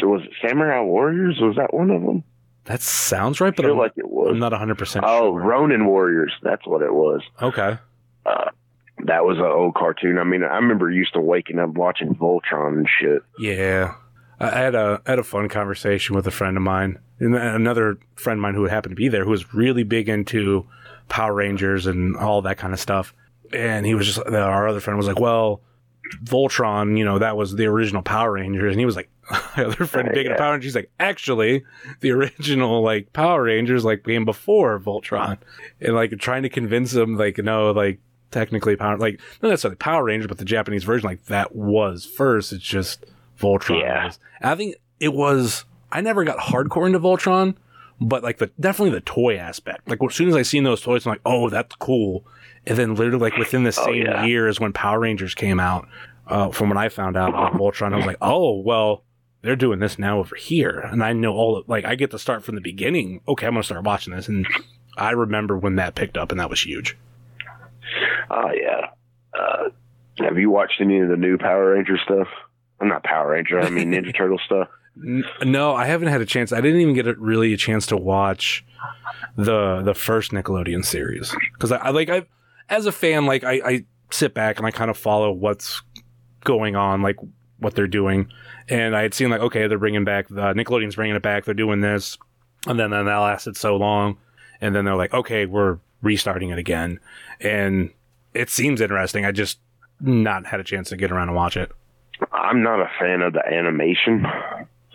So 0.00 0.08
was 0.08 0.22
it 0.22 0.32
Samurai 0.46 0.80
Warriors? 0.80 1.38
Was 1.40 1.56
that 1.56 1.72
one 1.72 1.90
of 1.90 2.02
them? 2.02 2.24
that 2.64 2.80
sounds 2.80 3.42
right, 3.42 3.48
I 3.48 3.56
but 3.56 3.64
feel 3.64 3.72
I'm, 3.72 3.78
like 3.78 3.92
it 3.96 4.08
was. 4.08 4.30
I'm 4.30 4.38
not 4.38 4.52
100 4.52 4.76
percent 4.76 5.04
oh, 5.06 5.32
sure. 5.32 5.40
Ronin 5.40 5.86
Warriors. 5.86 6.32
That's 6.42 6.66
what 6.66 6.82
it 6.82 6.92
was. 6.92 7.22
Okay. 7.40 7.78
Uh, 8.26 8.50
that 9.06 9.24
was 9.24 9.38
an 9.38 9.44
old 9.44 9.74
cartoon. 9.74 10.18
I 10.18 10.24
mean, 10.24 10.42
I 10.44 10.56
remember 10.56 10.90
used 10.90 11.14
to 11.14 11.20
waking 11.20 11.58
up 11.58 11.70
watching 11.70 12.14
Voltron 12.14 12.78
and 12.78 12.88
shit. 13.00 13.22
Yeah. 13.38 13.94
I 14.40 14.50
had 14.50 14.74
a 14.74 15.00
I 15.06 15.10
had 15.10 15.18
a 15.18 15.24
fun 15.24 15.48
conversation 15.48 16.16
with 16.16 16.26
a 16.26 16.30
friend 16.30 16.56
of 16.56 16.62
mine, 16.62 16.98
and 17.20 17.34
another 17.36 17.98
friend 18.16 18.38
of 18.38 18.42
mine 18.42 18.54
who 18.54 18.64
happened 18.64 18.92
to 18.92 18.96
be 18.96 19.08
there, 19.08 19.24
who 19.24 19.30
was 19.30 19.54
really 19.54 19.84
big 19.84 20.08
into 20.08 20.66
Power 21.08 21.32
Rangers 21.34 21.86
and 21.86 22.16
all 22.16 22.42
that 22.42 22.58
kind 22.58 22.72
of 22.72 22.80
stuff. 22.80 23.14
And 23.52 23.86
he 23.86 23.94
was 23.94 24.06
just 24.06 24.18
our 24.26 24.66
other 24.66 24.80
friend 24.80 24.96
was 24.98 25.06
like, 25.06 25.20
"Well, 25.20 25.60
Voltron, 26.24 26.98
you 26.98 27.04
know, 27.04 27.18
that 27.18 27.36
was 27.36 27.54
the 27.54 27.66
original 27.66 28.02
Power 28.02 28.32
Rangers," 28.32 28.72
and 28.72 28.80
he 28.80 28.86
was 28.86 28.96
like, 28.96 29.08
"My 29.56 29.64
other 29.64 29.86
friend, 29.86 30.08
big 30.12 30.26
into 30.26 30.30
Yeah. 30.30 30.36
Power 30.36 30.52
Rangers." 30.52 30.64
He's 30.72 30.76
like, 30.76 30.90
"Actually, 30.98 31.64
the 32.00 32.10
original 32.10 32.82
like 32.82 33.12
Power 33.12 33.44
Rangers 33.44 33.84
like 33.84 34.04
came 34.04 34.24
before 34.24 34.78
Voltron," 34.80 35.38
and 35.80 35.94
like 35.94 36.16
trying 36.18 36.42
to 36.42 36.48
convince 36.48 36.94
him 36.94 37.16
like, 37.16 37.38
no, 37.38 37.70
like 37.70 38.00
technically 38.34 38.76
Power 38.76 38.98
like 38.98 39.18
not 39.42 39.48
necessarily 39.48 39.76
Power 39.76 40.04
Rangers, 40.04 40.26
but 40.28 40.36
the 40.38 40.44
Japanese 40.44 40.84
version 40.84 41.08
like 41.08 41.24
that 41.26 41.54
was 41.56 42.04
first. 42.04 42.52
It's 42.52 42.62
just 42.62 43.06
Voltron. 43.40 43.80
Yeah. 43.80 44.04
was. 44.06 44.18
And 44.40 44.50
I 44.50 44.54
think 44.56 44.76
it 45.00 45.14
was. 45.14 45.64
I 45.90 46.00
never 46.02 46.24
got 46.24 46.38
hardcore 46.38 46.86
into 46.86 46.98
Voltron, 47.00 47.54
but 48.00 48.22
like 48.22 48.38
the 48.38 48.50
definitely 48.60 48.90
the 48.90 49.00
toy 49.00 49.36
aspect. 49.36 49.88
Like 49.88 50.00
as 50.06 50.14
soon 50.14 50.28
as 50.28 50.34
I 50.36 50.42
seen 50.42 50.64
those 50.64 50.82
toys, 50.82 51.06
I'm 51.06 51.10
like, 51.10 51.20
oh, 51.24 51.48
that's 51.48 51.74
cool. 51.76 52.26
And 52.66 52.76
then 52.76 52.94
literally 52.94 53.18
like 53.30 53.36
within 53.38 53.62
the 53.62 53.74
Oh, 53.78 53.84
same 53.86 54.02
yeah. 54.02 54.24
year 54.24 54.48
as 54.48 54.58
when 54.60 54.72
Power 54.72 55.00
Rangers 55.00 55.34
came 55.34 55.60
out, 55.60 55.86
uh, 56.26 56.50
from 56.50 56.68
when 56.68 56.78
I 56.78 56.88
found 56.88 57.16
out 57.16 57.28
about 57.30 57.52
Voltron, 57.52 57.92
I 57.92 57.96
was 57.96 58.06
like, 58.06 58.16
oh, 58.22 58.58
well, 58.60 59.04
they're 59.42 59.54
doing 59.56 59.78
this 59.78 59.98
now 59.98 60.18
over 60.18 60.34
here, 60.36 60.80
and 60.80 61.04
I 61.04 61.12
know 61.12 61.34
all 61.34 61.58
of, 61.58 61.68
like 61.68 61.84
I 61.84 61.94
get 61.96 62.10
to 62.12 62.18
start 62.18 62.42
from 62.42 62.54
the 62.54 62.62
beginning. 62.62 63.20
Okay, 63.28 63.46
I'm 63.46 63.52
gonna 63.52 63.62
start 63.62 63.84
watching 63.84 64.14
this, 64.14 64.26
and 64.26 64.46
I 64.96 65.10
remember 65.10 65.58
when 65.58 65.76
that 65.76 65.94
picked 65.94 66.16
up, 66.16 66.30
and 66.30 66.40
that 66.40 66.48
was 66.48 66.64
huge. 66.64 66.96
Oh 68.30 68.50
yeah. 68.52 68.88
Uh, 69.32 69.70
have 70.18 70.38
you 70.38 70.50
watched 70.50 70.80
any 70.80 71.00
of 71.00 71.08
the 71.08 71.16
new 71.16 71.36
Power 71.38 71.74
Ranger 71.74 71.98
stuff? 72.04 72.28
I'm 72.80 72.88
not 72.88 73.02
Power 73.04 73.30
Ranger. 73.30 73.60
I 73.60 73.70
mean 73.70 73.92
Ninja 73.92 74.14
Turtle 74.16 74.40
stuff. 74.44 74.68
No, 74.96 75.74
I 75.74 75.86
haven't 75.86 76.08
had 76.08 76.20
a 76.20 76.26
chance. 76.26 76.52
I 76.52 76.60
didn't 76.60 76.80
even 76.80 76.94
get 76.94 77.08
a, 77.08 77.14
really 77.14 77.52
a 77.52 77.56
chance 77.56 77.86
to 77.86 77.96
watch 77.96 78.64
the 79.36 79.82
the 79.82 79.94
first 79.94 80.30
Nickelodeon 80.30 80.84
series 80.84 81.34
because 81.52 81.72
I, 81.72 81.78
I 81.78 81.90
like 81.90 82.08
I 82.08 82.26
as 82.68 82.86
a 82.86 82.92
fan 82.92 83.26
like 83.26 83.42
I, 83.42 83.60
I 83.64 83.84
sit 84.10 84.34
back 84.34 84.58
and 84.58 84.66
I 84.66 84.70
kind 84.70 84.90
of 84.90 84.96
follow 84.96 85.32
what's 85.32 85.82
going 86.44 86.76
on, 86.76 87.02
like 87.02 87.16
what 87.58 87.74
they're 87.74 87.88
doing, 87.88 88.28
and 88.68 88.94
I 88.96 89.02
had 89.02 89.14
seen 89.14 89.30
like 89.30 89.40
okay 89.40 89.66
they're 89.66 89.78
bringing 89.78 90.04
back 90.04 90.28
the 90.28 90.52
Nickelodeon's 90.54 90.94
bringing 90.94 91.16
it 91.16 91.22
back, 91.22 91.44
they're 91.44 91.54
doing 91.54 91.80
this, 91.80 92.16
and 92.66 92.78
then 92.78 92.90
then 92.90 93.06
that 93.06 93.16
lasted 93.16 93.56
so 93.56 93.76
long, 93.76 94.18
and 94.60 94.74
then 94.76 94.84
they're 94.84 94.94
like 94.94 95.12
okay 95.12 95.46
we're 95.46 95.78
restarting 96.02 96.50
it 96.50 96.58
again, 96.58 97.00
and 97.40 97.90
it 98.34 98.50
seems 98.50 98.80
interesting. 98.80 99.24
I 99.24 99.32
just 99.32 99.58
not 100.00 100.46
had 100.46 100.60
a 100.60 100.64
chance 100.64 100.88
to 100.90 100.96
get 100.96 101.10
around 101.12 101.28
and 101.28 101.36
watch 101.36 101.56
it. 101.56 101.70
I'm 102.32 102.62
not 102.62 102.80
a 102.80 102.90
fan 102.98 103.22
of 103.22 103.32
the 103.32 103.46
animation, 103.46 104.26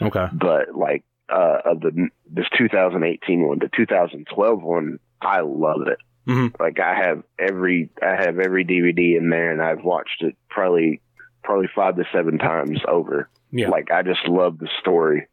Okay. 0.02 0.28
but 0.34 0.76
like 0.76 1.04
uh, 1.30 1.60
of 1.66 1.82
the 1.82 2.10
this 2.32 2.46
2018 2.58 3.48
one, 3.48 3.60
the 3.60 3.70
2012 3.76 4.62
one, 4.64 5.00
I 5.22 5.42
love 5.42 5.82
it. 5.88 6.00
Mhm. 6.28 6.60
Like 6.60 6.80
I 6.80 6.96
have 6.96 7.24
every 7.38 7.90
I 8.02 8.12
have 8.22 8.40
every 8.40 8.64
DVD 8.66 9.18
in 9.18 9.30
there, 9.30 9.52
and 9.52 9.62
I've 9.62 9.84
watched 9.84 10.22
it 10.22 10.36
probably 10.50 11.02
probably 11.44 11.70
five 11.76 11.96
to 11.98 12.04
seven 12.14 12.38
times 12.38 12.80
over. 12.88 13.30
Yeah. 13.52 13.70
Like 13.70 13.90
I 13.92 14.02
just 14.04 14.28
love 14.28 14.60
the 14.60 14.70
story. 14.80 15.28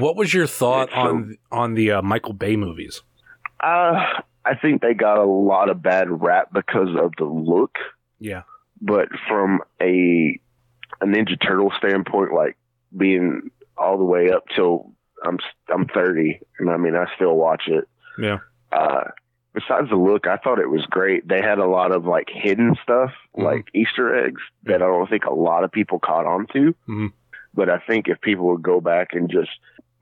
What 0.00 0.16
was 0.16 0.32
your 0.34 0.46
thought 0.46 0.88
It's 0.88 0.94
so- 0.94 1.00
on 1.00 1.38
on 1.52 1.74
the 1.74 1.92
uh, 1.92 2.02
Michael 2.02 2.32
Bay 2.34 2.56
movies? 2.56 3.02
Uh, 3.62 4.04
I 4.48 4.54
think 4.54 4.80
they 4.82 4.94
got 4.94 5.18
a 5.18 5.24
lot 5.24 5.68
of 5.70 5.82
bad 5.82 6.08
rap 6.10 6.48
because 6.52 6.88
of 6.98 7.12
the 7.18 7.24
look. 7.24 7.76
Yeah. 8.20 8.42
but 8.80 9.08
from 9.28 9.60
a 9.80 10.40
a 11.00 11.04
Ninja 11.06 11.40
Turtle 11.40 11.72
standpoint, 11.78 12.32
like 12.32 12.56
being 12.96 13.50
all 13.76 13.98
the 13.98 14.04
way 14.04 14.30
up 14.30 14.44
till 14.54 14.92
I'm 15.24 15.38
I'm 15.72 15.86
30, 15.86 16.40
and 16.58 16.70
I 16.70 16.76
mean 16.76 16.94
I 16.96 17.06
still 17.16 17.34
watch 17.36 17.64
it. 17.68 17.88
Yeah. 18.18 18.38
Uh, 18.72 19.04
besides 19.54 19.88
the 19.90 19.96
look, 19.96 20.26
I 20.26 20.36
thought 20.36 20.58
it 20.58 20.70
was 20.70 20.84
great. 20.86 21.26
They 21.28 21.40
had 21.40 21.58
a 21.58 21.66
lot 21.66 21.92
of 21.94 22.06
like 22.06 22.28
hidden 22.32 22.74
stuff, 22.82 23.12
Mhm. 23.36 23.42
like 23.44 23.68
Easter 23.74 24.24
eggs 24.24 24.42
that 24.64 24.76
I 24.82 24.86
don't 24.86 25.08
think 25.10 25.24
a 25.26 25.32
lot 25.34 25.64
of 25.64 25.70
people 25.72 25.98
caught 25.98 26.26
on 26.26 26.46
to. 26.52 26.74
Mhm. 26.88 27.12
But 27.54 27.68
I 27.70 27.78
think 27.78 28.08
if 28.08 28.20
people 28.20 28.46
would 28.48 28.62
go 28.62 28.80
back 28.80 29.08
and 29.14 29.28
just 29.30 29.50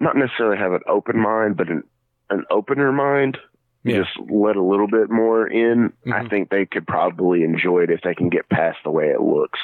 not 0.01 0.16
necessarily 0.16 0.59
have 0.59 0.72
an 0.72 0.82
open 0.86 1.18
mind, 1.18 1.57
but 1.57 1.68
an 1.68 1.82
an 2.30 2.44
opener 2.51 2.92
mind, 2.92 3.38
Yeah. 3.87 3.99
just 4.03 4.30
let 4.30 4.57
a 4.57 4.62
little 4.62 4.89
bit 4.89 5.11
more 5.11 5.47
in, 5.47 5.93
I 6.07 6.20
Mhm. 6.22 6.30
think 6.30 6.49
they 6.51 6.66
could 6.66 6.87
probably 6.87 7.43
enjoy 7.45 7.80
it 7.84 7.91
if 7.91 8.01
they 8.03 8.14
can 8.14 8.28
get 8.28 8.49
past 8.49 8.78
the 8.84 8.91
way 8.91 9.09
it 9.09 9.20
looks. 9.20 9.59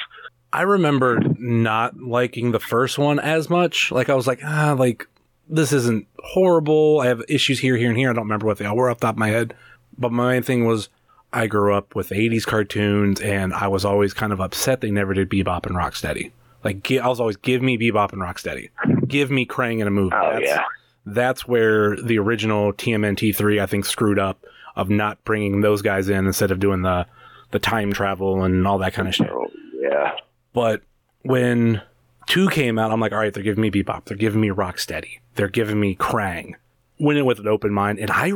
I 0.51 0.61
remember 0.61 1.19
not 1.39 1.99
liking 1.99 2.51
the 2.51 2.59
first 2.59 2.97
one 2.99 3.19
as 3.19 3.49
much. 3.49 3.91
Like 3.91 4.09
I 4.09 4.13
was 4.15 4.27
like, 4.27 4.39
ah, 4.45 4.75
like 4.77 5.07
this 5.49 5.73
isn't 5.73 6.07
horrible. 6.23 6.99
I 7.01 7.07
have 7.07 7.21
issues 7.27 7.59
here, 7.59 7.75
here, 7.75 7.89
and 7.89 7.97
here. 7.97 8.09
I 8.09 8.13
don't 8.13 8.23
remember 8.25 8.45
what 8.45 8.57
they 8.59 8.65
all 8.65 8.75
were 8.75 8.89
off 8.89 8.99
the 8.99 9.07
top 9.07 9.15
of 9.15 9.19
my 9.19 9.29
head. 9.29 9.53
But 9.97 10.11
my 10.11 10.33
main 10.33 10.43
thing 10.43 10.65
was 10.65 10.89
I 11.33 11.47
grew 11.47 11.73
up 11.73 11.95
with 11.95 12.11
80s 12.11 12.45
cartoons 12.45 13.19
and 13.19 13.53
I 13.53 13.67
was 13.67 13.83
always 13.83 14.13
kind 14.13 14.31
of 14.31 14.39
upset 14.39 14.81
they 14.81 14.91
never 14.91 15.13
did 15.13 15.29
Bebop 15.29 15.65
and 15.65 15.75
Rocksteady. 15.75 16.31
Like 16.63 16.89
I 16.91 17.07
was 17.07 17.19
always 17.19 17.35
give 17.37 17.61
me 17.61 17.77
Bebop 17.77 18.13
and 18.13 18.21
Rocksteady. 18.21 18.69
Give 19.07 19.29
me 19.31 19.45
Krang 19.45 19.79
in 19.81 19.87
a 19.87 19.91
movie. 19.91 20.15
Oh 20.15 20.33
That's- 20.33 20.43
yeah, 20.47 20.63
that's 21.05 21.47
where 21.47 21.95
the 21.97 22.17
original 22.19 22.73
TMNT3 22.73 23.61
I 23.61 23.65
think 23.65 23.85
screwed 23.85 24.19
up 24.19 24.43
of 24.75 24.89
not 24.89 25.23
bringing 25.23 25.61
those 25.61 25.81
guys 25.81 26.09
in 26.09 26.25
instead 26.25 26.51
of 26.51 26.59
doing 26.59 26.81
the 26.81 27.05
the 27.51 27.59
time 27.59 27.93
travel 27.93 28.43
and 28.43 28.67
all 28.67 28.79
that 28.79 28.93
kind 28.93 29.07
of 29.07 29.13
shit. 29.13 29.29
Oh, 29.31 29.47
yeah. 29.75 30.13
But 30.53 30.81
when 31.21 31.81
two 32.27 32.49
came 32.49 32.79
out, 32.79 32.91
I'm 32.91 32.99
like, 32.99 33.11
all 33.11 33.19
right, 33.19 33.31
they're 33.33 33.43
giving 33.43 33.61
me 33.61 33.69
Bebop, 33.71 34.05
they're 34.05 34.17
giving 34.17 34.41
me 34.41 34.49
Rocksteady, 34.49 35.19
they're 35.35 35.47
giving 35.47 35.79
me 35.79 35.95
Krang. 35.95 36.53
Went 36.99 37.19
in 37.19 37.25
with 37.25 37.39
an 37.39 37.47
open 37.47 37.71
mind, 37.71 37.99
and 37.99 38.09
I 38.11 38.33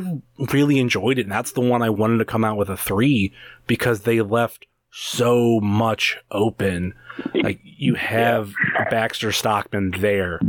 really 0.52 0.80
enjoyed 0.80 1.20
it. 1.20 1.24
And 1.24 1.32
that's 1.32 1.52
the 1.54 1.62
one 1.62 1.82
I 1.82 1.90
wanted 1.90 2.18
to 2.18 2.26
come 2.26 2.44
out 2.44 2.58
with 2.58 2.70
a 2.70 2.78
three 2.78 3.32
because 3.66 4.02
they 4.02 4.22
left 4.22 4.66
so 4.92 5.60
much 5.62 6.18
open. 6.32 6.94
Like 7.34 7.60
you 7.64 7.96
have 7.96 8.54
Baxter 8.92 9.32
Stockman 9.32 9.92
there, 10.00 10.40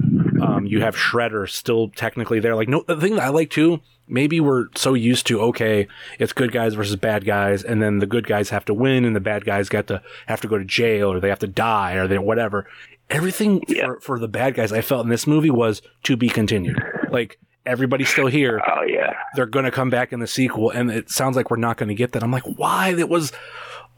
um, 0.42 0.66
you 0.66 0.80
have 0.80 0.96
Shredder 0.96 1.48
still 1.48 1.88
technically 1.90 2.40
there. 2.40 2.54
Like 2.54 2.68
no, 2.68 2.84
the 2.86 2.96
thing 2.96 3.14
that 3.16 3.24
I 3.24 3.28
like 3.28 3.50
too. 3.50 3.80
Maybe 4.10 4.40
we're 4.40 4.68
so 4.74 4.94
used 4.94 5.26
to 5.26 5.40
okay, 5.42 5.86
it's 6.18 6.32
good 6.32 6.50
guys 6.50 6.72
versus 6.72 6.96
bad 6.96 7.26
guys, 7.26 7.62
and 7.62 7.82
then 7.82 7.98
the 7.98 8.06
good 8.06 8.26
guys 8.26 8.48
have 8.48 8.64
to 8.64 8.72
win, 8.74 9.04
and 9.04 9.14
the 9.14 9.20
bad 9.20 9.44
guys 9.44 9.68
got 9.68 9.86
to 9.88 10.00
have 10.26 10.40
to 10.40 10.48
go 10.48 10.56
to 10.56 10.64
jail, 10.64 11.12
or 11.12 11.20
they 11.20 11.28
have 11.28 11.40
to 11.40 11.46
die, 11.46 11.92
or 11.94 12.06
they 12.08 12.16
whatever. 12.18 12.66
Everything 13.10 13.64
for, 13.66 14.00
for 14.00 14.18
the 14.18 14.28
bad 14.28 14.54
guys 14.54 14.72
I 14.72 14.80
felt 14.80 15.04
in 15.04 15.10
this 15.10 15.26
movie 15.26 15.50
was 15.50 15.82
to 16.04 16.16
be 16.16 16.28
continued. 16.30 16.78
Like 17.10 17.38
everybody's 17.66 18.08
still 18.08 18.28
here, 18.28 18.62
Oh 18.68 18.82
yeah. 18.82 19.12
they're 19.34 19.44
going 19.44 19.66
to 19.66 19.70
come 19.70 19.90
back 19.90 20.10
in 20.12 20.20
the 20.20 20.26
sequel 20.26 20.70
and 20.70 20.90
it 20.90 21.10
sounds 21.10 21.36
like 21.36 21.50
we're 21.50 21.58
not 21.58 21.76
going 21.76 21.90
to 21.90 21.94
get 21.94 22.12
that 22.12 22.22
i'm 22.22 22.30
like 22.30 22.44
why 22.56 22.94
that 22.94 23.10
was 23.10 23.30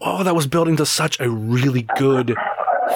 oh 0.01 0.25
that 0.25 0.35
was 0.35 0.49
building 0.49 0.77
to 0.77 0.85
such 0.85 1.21
a 1.21 1.31
really 1.31 1.83
good 1.97 2.35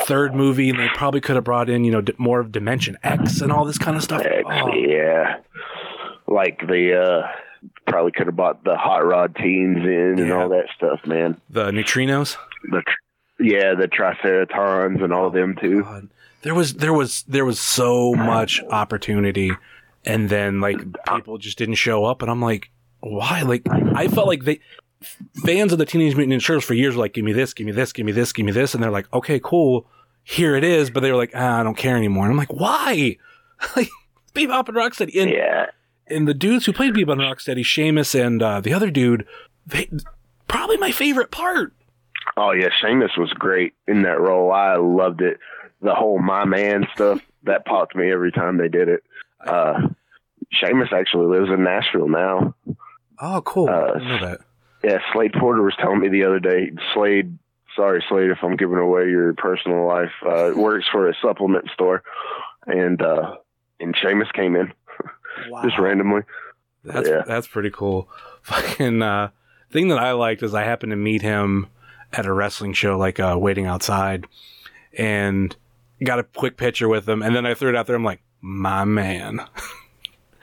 third 0.05 0.35
movie 0.35 0.71
and 0.71 0.79
they 0.79 0.89
probably 0.95 1.21
could 1.21 1.37
have 1.37 1.45
brought 1.45 1.69
in 1.71 1.85
you 1.85 1.91
know 1.93 2.01
d- 2.01 2.15
more 2.19 2.41
of 2.41 2.53
dimension 2.53 2.97
x 3.03 3.41
and 3.41 3.51
all 3.53 3.65
this 3.65 3.79
kind 3.79 3.97
of 3.97 4.03
stuff 4.03 4.23
X, 4.25 4.45
Oh, 4.47 4.73
yeah. 4.75 5.37
Like 6.27 6.61
the 6.67 7.01
uh 7.01 7.29
probably 7.87 8.13
could 8.13 8.27
have 8.27 8.37
bought 8.37 8.65
the 8.65 8.77
hot 8.77 9.05
rod 9.07 9.37
teens 9.37 9.79
in 9.79 10.19
and 10.19 10.33
all 10.33 10.49
that 10.51 10.67
stuff, 10.77 11.01
man. 11.07 11.41
the 11.51 11.71
neutrinos 11.71 12.37
The 12.71 12.83
tr- 12.83 13.43
yeah, 13.43 13.75
the 13.75 13.89
triceratons 13.89 15.03
and 15.03 15.13
all 15.13 15.31
them 15.31 15.57
too. 15.61 15.83
God. 15.83 16.09
there 16.43 16.55
was 16.55 16.75
there 16.75 16.93
was 16.93 17.23
there 17.29 17.45
was 17.45 17.59
so 17.61 18.15
much 18.15 18.61
opportunity 18.71 19.53
and 20.05 20.29
then 20.29 20.61
like 20.61 20.79
people 21.15 21.39
just 21.39 21.57
didn't 21.59 21.75
show 21.77 22.05
up 22.05 22.21
and 22.23 22.31
i'm 22.31 22.41
like 22.43 22.71
why 23.01 23.41
like 23.43 23.63
i 23.95 24.07
felt 24.09 24.27
like 24.27 24.45
they 24.45 24.61
fans 25.45 25.73
of 25.73 25.79
the 25.79 25.87
teenage 25.87 26.17
mutant 26.17 26.41
ninja 26.41 26.47
turtles 26.47 26.65
for 26.65 26.75
years 26.75 26.95
were 26.95 27.03
like 27.03 27.13
give 27.15 27.25
me 27.25 27.33
this 27.33 27.55
give 27.55 27.67
me 27.67 27.73
this 27.73 27.93
give 27.93 28.07
me 28.07 28.13
this 28.13 28.33
give 28.33 28.47
me 28.47 28.53
this 28.53 28.75
and 28.75 28.83
they're 28.83 28.91
like 28.91 29.13
okay 29.13 29.41
cool 29.43 29.87
here 30.23 30.55
it 30.57 30.65
is 30.65 30.91
but 30.91 31.01
they 31.01 31.11
were 31.11 31.17
like 31.17 31.33
ah, 31.35 31.61
i 31.61 31.63
don't 31.63 31.77
care 31.77 31.97
anymore 31.97 32.25
and 32.25 32.33
i'm 32.33 32.37
like 32.39 32.53
why 32.53 33.17
like 33.77 33.89
bebop 34.35 34.69
and 34.69 34.77
rocksteady 34.77 35.21
and, 35.21 35.31
Yeah. 35.31 35.67
and 36.07 36.27
the 36.29 36.35
dudes 36.35 36.67
who 36.67 36.73
played 36.73 36.95
bebop 36.95 37.13
and 37.13 37.21
rocksteady 37.21 37.65
Sheamus 37.65 38.15
and 38.15 38.43
uh, 38.43 38.61
the 38.61 38.73
other 38.73 38.91
dude 38.91 39.27
they 39.67 39.89
probably 40.49 40.77
my 40.77 40.93
favorite 40.93 41.31
part 41.31 41.73
Oh 42.37 42.51
yeah, 42.53 42.69
Sheamus 42.81 43.13
was 43.19 43.31
great 43.35 43.75
in 43.87 44.03
that 44.05 44.19
role. 44.19 44.51
I 44.51 44.77
loved 44.77 45.21
it. 45.21 45.39
The 45.83 45.95
whole 45.95 46.19
my 46.19 46.45
man 46.47 46.87
stuff 46.95 47.21
that 47.45 47.65
popped 47.67 47.95
me 47.95 48.11
every 48.11 48.33
time 48.33 48.57
they 48.57 48.67
did 48.69 48.89
it. 48.89 49.05
Uh, 49.47 49.89
Sheamus 50.51 50.89
actually 50.91 51.27
lives 51.27 51.51
in 51.53 51.63
Nashville 51.63 52.09
now. 52.09 52.55
Oh, 53.21 53.43
cool. 53.45 53.69
Uh, 53.69 53.73
I 53.73 53.99
know 53.99 54.27
that. 54.27 54.41
Yeah, 54.85 54.99
Slade 55.13 55.33
Porter 55.39 55.63
was 55.63 55.75
telling 55.81 56.01
me 56.01 56.09
the 56.09 56.25
other 56.25 56.39
day. 56.41 56.71
Slade, 56.93 57.39
sorry 57.75 58.05
Slade, 58.09 58.31
if 58.31 58.39
I'm 58.43 58.57
giving 58.57 58.77
away 58.79 59.09
your 59.09 59.33
personal 59.35 59.87
life. 59.87 60.13
Uh, 60.25 60.53
works 60.57 60.87
for 60.93 61.09
a 61.09 61.15
supplement 61.23 61.71
store, 61.73 62.03
and 62.67 63.01
uh, 63.01 63.37
and 63.81 63.97
Sheamus 63.97 64.29
came 64.35 64.57
in 64.57 64.73
just 65.65 65.79
randomly. 65.79 66.23
That's 66.85 67.09
Yeah. 67.09 67.23
that's 67.27 67.47
pretty 67.49 67.71
cool. 67.71 68.09
Fucking 68.43 69.01
uh, 69.03 69.31
thing 69.71 69.89
that 69.89 69.99
I 69.99 70.13
liked 70.13 70.43
is 70.43 70.55
I 70.55 70.65
happened 70.65 70.91
to 70.91 70.97
meet 70.97 71.23
him 71.23 71.69
at 72.13 72.27
a 72.27 72.33
wrestling 72.33 72.75
show, 72.75 72.99
like 72.99 73.19
uh, 73.19 73.37
waiting 73.41 73.65
outside, 73.67 74.27
and 74.99 75.57
got 76.05 76.19
a 76.19 76.25
quick 76.25 76.57
picture 76.59 76.89
with 76.89 77.09
him, 77.09 77.23
and 77.23 77.35
then 77.35 77.47
I 77.47 77.55
threw 77.55 77.71
it 77.71 77.77
out 77.77 77.87
there. 77.87 77.97
I'm 77.97 78.05
like, 78.05 78.23
my 78.43 78.85
man. 78.85 79.41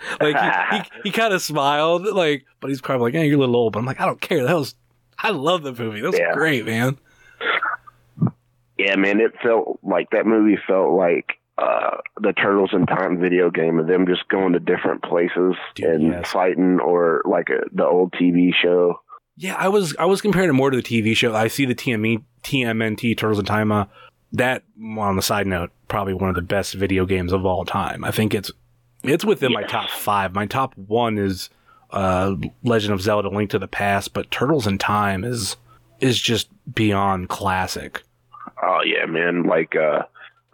like 0.21 0.35
he, 0.71 0.77
he, 0.77 0.83
he 1.05 1.11
kind 1.11 1.33
of 1.33 1.41
smiled, 1.41 2.05
like, 2.05 2.45
but 2.59 2.69
he's 2.69 2.81
probably 2.81 3.05
like, 3.07 3.13
"Yeah, 3.13 3.21
you're 3.21 3.35
a 3.37 3.39
little 3.39 3.55
old." 3.55 3.73
But 3.73 3.79
I'm 3.79 3.85
like, 3.85 3.99
I 4.01 4.05
don't 4.05 4.21
care. 4.21 4.43
That 4.43 4.55
was, 4.55 4.75
I 5.17 5.29
love 5.31 5.63
the 5.63 5.73
movie. 5.73 6.01
That 6.01 6.11
was 6.11 6.19
Yeah. 6.19 6.33
great, 6.33 6.65
man. 6.65 6.97
Yeah, 8.77 8.95
man, 8.95 9.19
it 9.19 9.33
felt 9.43 9.79
like 9.83 10.09
that 10.11 10.25
movie 10.25 10.57
felt 10.67 10.93
like 10.93 11.33
uh, 11.57 11.97
the 12.19 12.33
Turtles 12.33 12.71
in 12.73 12.85
Time 12.87 13.19
video 13.19 13.51
game 13.51 13.77
of 13.77 13.85
them 13.87 14.07
just 14.07 14.27
going 14.27 14.53
to 14.53 14.59
different 14.59 15.03
places 15.03 15.55
Dude, 15.75 15.85
and 15.87 16.03
yes. 16.13 16.31
fighting, 16.31 16.79
or 16.79 17.21
like 17.25 17.49
a, 17.49 17.61
the 17.75 17.85
old 17.85 18.13
TV 18.13 18.51
show. 18.59 18.99
Yeah, 19.37 19.55
I 19.55 19.67
was 19.67 19.95
I 19.97 20.05
was 20.05 20.21
comparing 20.21 20.49
it 20.49 20.53
more 20.53 20.71
to 20.71 20.77
the 20.77 20.83
TV 20.83 21.15
show. 21.15 21.35
I 21.35 21.47
see 21.47 21.65
the 21.65 21.75
TME 21.75 22.23
TMNT 22.43 23.17
Turtles 23.17 23.39
in 23.39 23.45
Time. 23.45 23.71
Uh, 23.71 23.85
that 24.33 24.63
on 24.97 25.15
the 25.15 25.21
side 25.21 25.45
note, 25.45 25.71
probably 25.87 26.13
one 26.13 26.29
of 26.29 26.35
the 26.35 26.41
best 26.41 26.73
video 26.73 27.05
games 27.05 27.33
of 27.33 27.45
all 27.45 27.65
time. 27.65 28.03
I 28.03 28.11
think 28.11 28.33
it's 28.33 28.51
it's 29.03 29.25
within 29.25 29.53
my 29.53 29.63
top 29.63 29.89
five. 29.89 30.33
My 30.33 30.45
top 30.45 30.75
one 30.77 31.17
is 31.17 31.49
uh, 31.91 32.35
Legend 32.63 32.93
of 32.93 33.01
Zelda: 33.01 33.29
Link 33.29 33.49
to 33.51 33.59
the 33.59 33.67
Past, 33.67 34.13
but 34.13 34.31
Turtles 34.31 34.67
in 34.67 34.77
Time 34.77 35.23
is 35.23 35.57
is 35.99 36.19
just 36.19 36.49
beyond 36.73 37.29
classic. 37.29 38.03
Oh 38.63 38.81
yeah, 38.85 39.05
man! 39.05 39.43
Like 39.43 39.75
uh, 39.75 40.03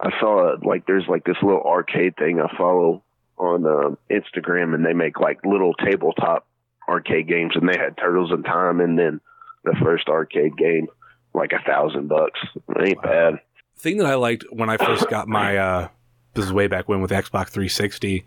I 0.00 0.10
saw 0.20 0.56
like 0.62 0.86
there's 0.86 1.06
like 1.08 1.24
this 1.24 1.36
little 1.42 1.62
arcade 1.62 2.16
thing 2.16 2.40
I 2.40 2.54
follow 2.56 3.02
on 3.36 3.66
uh, 3.66 3.94
Instagram, 4.10 4.74
and 4.74 4.84
they 4.84 4.92
make 4.94 5.20
like 5.20 5.38
little 5.44 5.74
tabletop 5.74 6.46
arcade 6.88 7.28
games, 7.28 7.52
and 7.54 7.68
they 7.68 7.78
had 7.78 7.96
Turtles 7.96 8.32
in 8.32 8.42
Time, 8.42 8.80
and 8.80 8.98
then 8.98 9.20
the 9.64 9.76
first 9.82 10.08
arcade 10.08 10.56
game, 10.56 10.86
like 11.34 11.52
a 11.52 11.62
thousand 11.66 12.08
bucks. 12.08 12.40
Ain't 12.82 12.96
Wow. 12.98 13.02
bad. 13.02 13.40
thing 13.76 13.98
that 13.98 14.06
I 14.06 14.14
liked 14.14 14.44
when 14.50 14.70
I 14.70 14.76
first 14.76 15.08
got 15.08 15.28
my 15.28 15.56
uh 15.56 15.88
this 16.34 16.44
is 16.44 16.52
way 16.52 16.66
back 16.66 16.88
when 16.88 17.00
with 17.00 17.10
Xbox 17.10 17.48
360, 17.48 18.24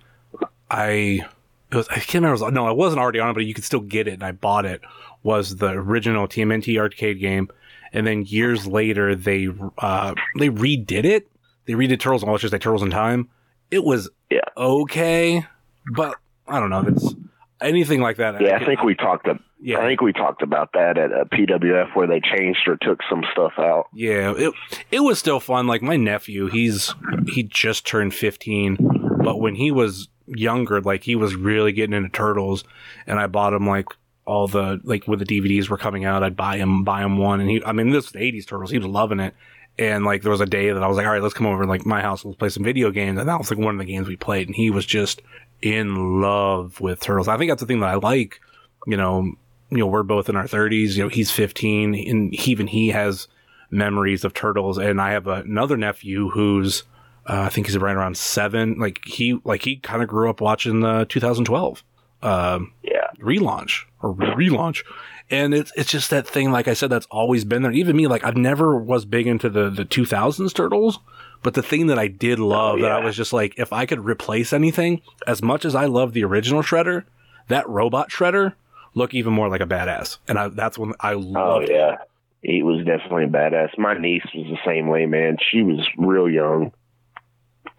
I 0.71 1.25
it 1.71 1.75
was 1.75 1.87
I 1.89 1.95
can't 1.95 2.23
remember. 2.23 2.43
Was, 2.43 2.53
no, 2.53 2.65
I 2.67 2.71
wasn't 2.71 3.01
already 3.01 3.19
on 3.19 3.29
it, 3.29 3.33
but 3.33 3.45
you 3.45 3.53
could 3.53 3.63
still 3.65 3.79
get 3.81 4.07
it, 4.07 4.13
and 4.13 4.23
I 4.23 4.31
bought 4.31 4.65
it. 4.65 4.81
Was 5.23 5.57
the 5.57 5.69
original 5.69 6.27
TMNT 6.27 6.77
arcade 6.79 7.19
game, 7.19 7.49
and 7.93 8.07
then 8.07 8.23
years 8.25 8.65
later 8.65 9.13
they 9.15 9.49
uh 9.77 10.13
they 10.39 10.49
redid 10.49 11.05
it. 11.05 11.27
They 11.65 11.73
redid 11.73 11.99
Turtles, 11.99 12.23
oh, 12.23 12.33
it's 12.33 12.41
just 12.41 12.53
like 12.53 12.61
Turtles 12.61 12.81
in 12.83 12.89
Time. 12.89 13.29
It 13.69 13.83
was 13.83 14.09
Yeah. 14.29 14.39
okay, 14.57 15.45
but 15.93 16.15
I 16.47 16.59
don't 16.59 16.69
know. 16.71 16.81
If 16.81 16.87
it's 16.87 17.15
anything 17.61 18.01
like 18.01 18.17
that. 18.17 18.41
Yeah, 18.41 18.57
I 18.59 18.65
think 18.65 18.81
we 18.83 18.95
talked. 18.95 19.27
ab- 19.27 19.39
yeah, 19.63 19.77
I 19.77 19.81
think 19.87 20.01
we 20.01 20.11
talked 20.11 20.41
about 20.41 20.71
that 20.73 20.97
at 20.97 21.13
uh, 21.13 21.25
PWF 21.25 21.95
where 21.95 22.07
they 22.07 22.19
changed 22.19 22.67
or 22.67 22.77
took 22.77 22.99
some 23.07 23.23
stuff 23.31 23.53
out. 23.59 23.85
Yeah, 23.93 24.33
it 24.35 24.53
it 24.89 24.99
was 25.01 25.19
still 25.19 25.39
fun. 25.39 25.67
Like 25.67 25.83
my 25.83 25.97
nephew, 25.97 26.47
he's 26.47 26.95
he 27.27 27.43
just 27.43 27.85
turned 27.85 28.15
15, 28.15 28.77
but 29.23 29.39
when 29.39 29.53
he 29.53 29.69
was 29.69 30.07
younger, 30.27 30.81
like 30.81 31.03
he 31.03 31.15
was 31.15 31.35
really 31.35 31.71
getting 31.71 31.95
into 31.95 32.09
turtles, 32.09 32.63
and 33.07 33.19
I 33.19 33.27
bought 33.27 33.53
him 33.53 33.67
like 33.67 33.87
all 34.25 34.47
the 34.47 34.79
like 34.83 35.07
when 35.07 35.19
the 35.19 35.25
DVDs 35.25 35.69
were 35.69 35.77
coming 35.77 36.05
out, 36.05 36.23
I'd 36.23 36.35
buy 36.35 36.57
him 36.57 36.83
buy 36.83 37.03
him 37.03 37.17
one, 37.17 37.39
and 37.39 37.49
he 37.49 37.63
I 37.63 37.71
mean 37.71 37.89
this 37.89 38.05
was 38.05 38.11
the 38.13 38.19
80s 38.19 38.47
turtles, 38.47 38.71
he 38.71 38.77
was 38.77 38.87
loving 38.87 39.19
it. 39.19 39.33
And 39.79 40.03
like 40.03 40.21
there 40.21 40.31
was 40.31 40.41
a 40.41 40.45
day 40.45 40.69
that 40.71 40.83
I 40.83 40.87
was 40.87 40.97
like, 40.97 41.05
all 41.05 41.13
right, 41.13 41.21
let's 41.21 41.33
come 41.33 41.47
over 41.47 41.65
like 41.65 41.85
my 41.85 42.01
house, 42.01 42.25
let's 42.25 42.37
play 42.37 42.49
some 42.49 42.63
video 42.63 42.91
games, 42.91 43.19
and 43.19 43.27
that 43.27 43.37
was 43.37 43.49
like 43.49 43.59
one 43.59 43.75
of 43.75 43.79
the 43.79 43.91
games 43.91 44.07
we 44.07 44.17
played, 44.17 44.47
and 44.47 44.55
he 44.55 44.69
was 44.69 44.85
just 44.85 45.21
in 45.61 46.21
love 46.21 46.81
with 46.81 46.99
turtles. 46.99 47.27
I 47.27 47.37
think 47.37 47.49
that's 47.49 47.61
the 47.61 47.67
thing 47.67 47.79
that 47.79 47.89
I 47.89 47.95
like. 47.95 48.41
You 48.87 48.97
know, 48.97 49.31
you 49.69 49.77
know, 49.77 49.87
we're 49.87 50.03
both 50.03 50.27
in 50.27 50.35
our 50.35 50.45
30s. 50.45 50.95
You 50.95 51.03
know, 51.03 51.09
he's 51.09 51.31
15, 51.31 51.95
and 51.95 52.33
even 52.47 52.67
he 52.67 52.89
has 52.89 53.27
memories 53.69 54.23
of 54.23 54.33
turtles. 54.33 54.77
And 54.77 54.99
I 54.99 55.11
have 55.11 55.27
another 55.27 55.77
nephew 55.77 56.29
who's, 56.29 56.83
uh, 57.31 57.43
I 57.43 57.49
think 57.49 57.67
he's 57.67 57.77
right 57.77 57.95
around 57.95 58.17
seven. 58.17 58.77
Like 58.77 58.99
he, 59.05 59.39
like 59.45 59.63
he 59.63 59.77
kind 59.77 60.03
of 60.03 60.09
grew 60.09 60.29
up 60.29 60.41
watching 60.41 60.81
the 60.81 61.05
2012 61.09 61.83
um, 62.23 62.73
Yeah, 62.83 63.07
relaunch 63.19 63.85
or 64.01 64.13
relaunch. 64.13 64.83
And 65.29 65.53
it's 65.53 65.71
it's 65.77 65.89
just 65.89 66.09
that 66.09 66.27
thing, 66.27 66.51
like 66.51 66.67
I 66.67 66.73
said, 66.73 66.89
that's 66.89 67.05
always 67.09 67.45
been 67.45 67.61
there. 67.61 67.71
Even 67.71 67.95
me, 67.95 68.07
like 68.07 68.25
I've 68.25 68.35
never 68.35 68.77
was 68.77 69.05
big 69.05 69.27
into 69.27 69.49
the 69.49 69.69
the 69.69 69.85
2000s 69.85 70.53
turtles, 70.53 70.99
but 71.41 71.53
the 71.53 71.63
thing 71.63 71.87
that 71.87 71.97
I 71.97 72.07
did 72.09 72.37
love 72.37 72.81
that 72.81 72.91
I 72.91 72.99
was 72.99 73.15
just 73.15 73.31
like, 73.31 73.57
if 73.57 73.71
I 73.71 73.85
could 73.85 74.03
replace 74.03 74.51
anything, 74.51 75.01
as 75.25 75.41
much 75.41 75.63
as 75.63 75.73
I 75.73 75.85
love 75.85 76.11
the 76.11 76.25
original 76.25 76.61
Shredder, 76.61 77.05
that 77.47 77.67
robot 77.69 78.09
Shredder 78.09 78.55
look 78.93 79.13
even 79.13 79.31
more 79.31 79.47
like 79.47 79.61
a 79.61 79.65
badass, 79.65 80.17
and 80.27 80.37
I, 80.37 80.49
that's 80.49 80.77
when 80.77 80.91
I 80.99 81.13
Oh 81.13 81.19
loved. 81.19 81.69
it. 81.69 81.75
yeah, 81.75 81.99
he 82.41 82.61
was 82.61 82.85
definitely 82.85 83.23
a 83.23 83.27
badass. 83.27 83.77
My 83.77 83.97
niece 83.97 84.25
was 84.35 84.47
the 84.47 84.59
same 84.69 84.87
way, 84.87 85.05
man. 85.05 85.37
She 85.49 85.61
was 85.61 85.79
real 85.97 86.29
young, 86.29 86.73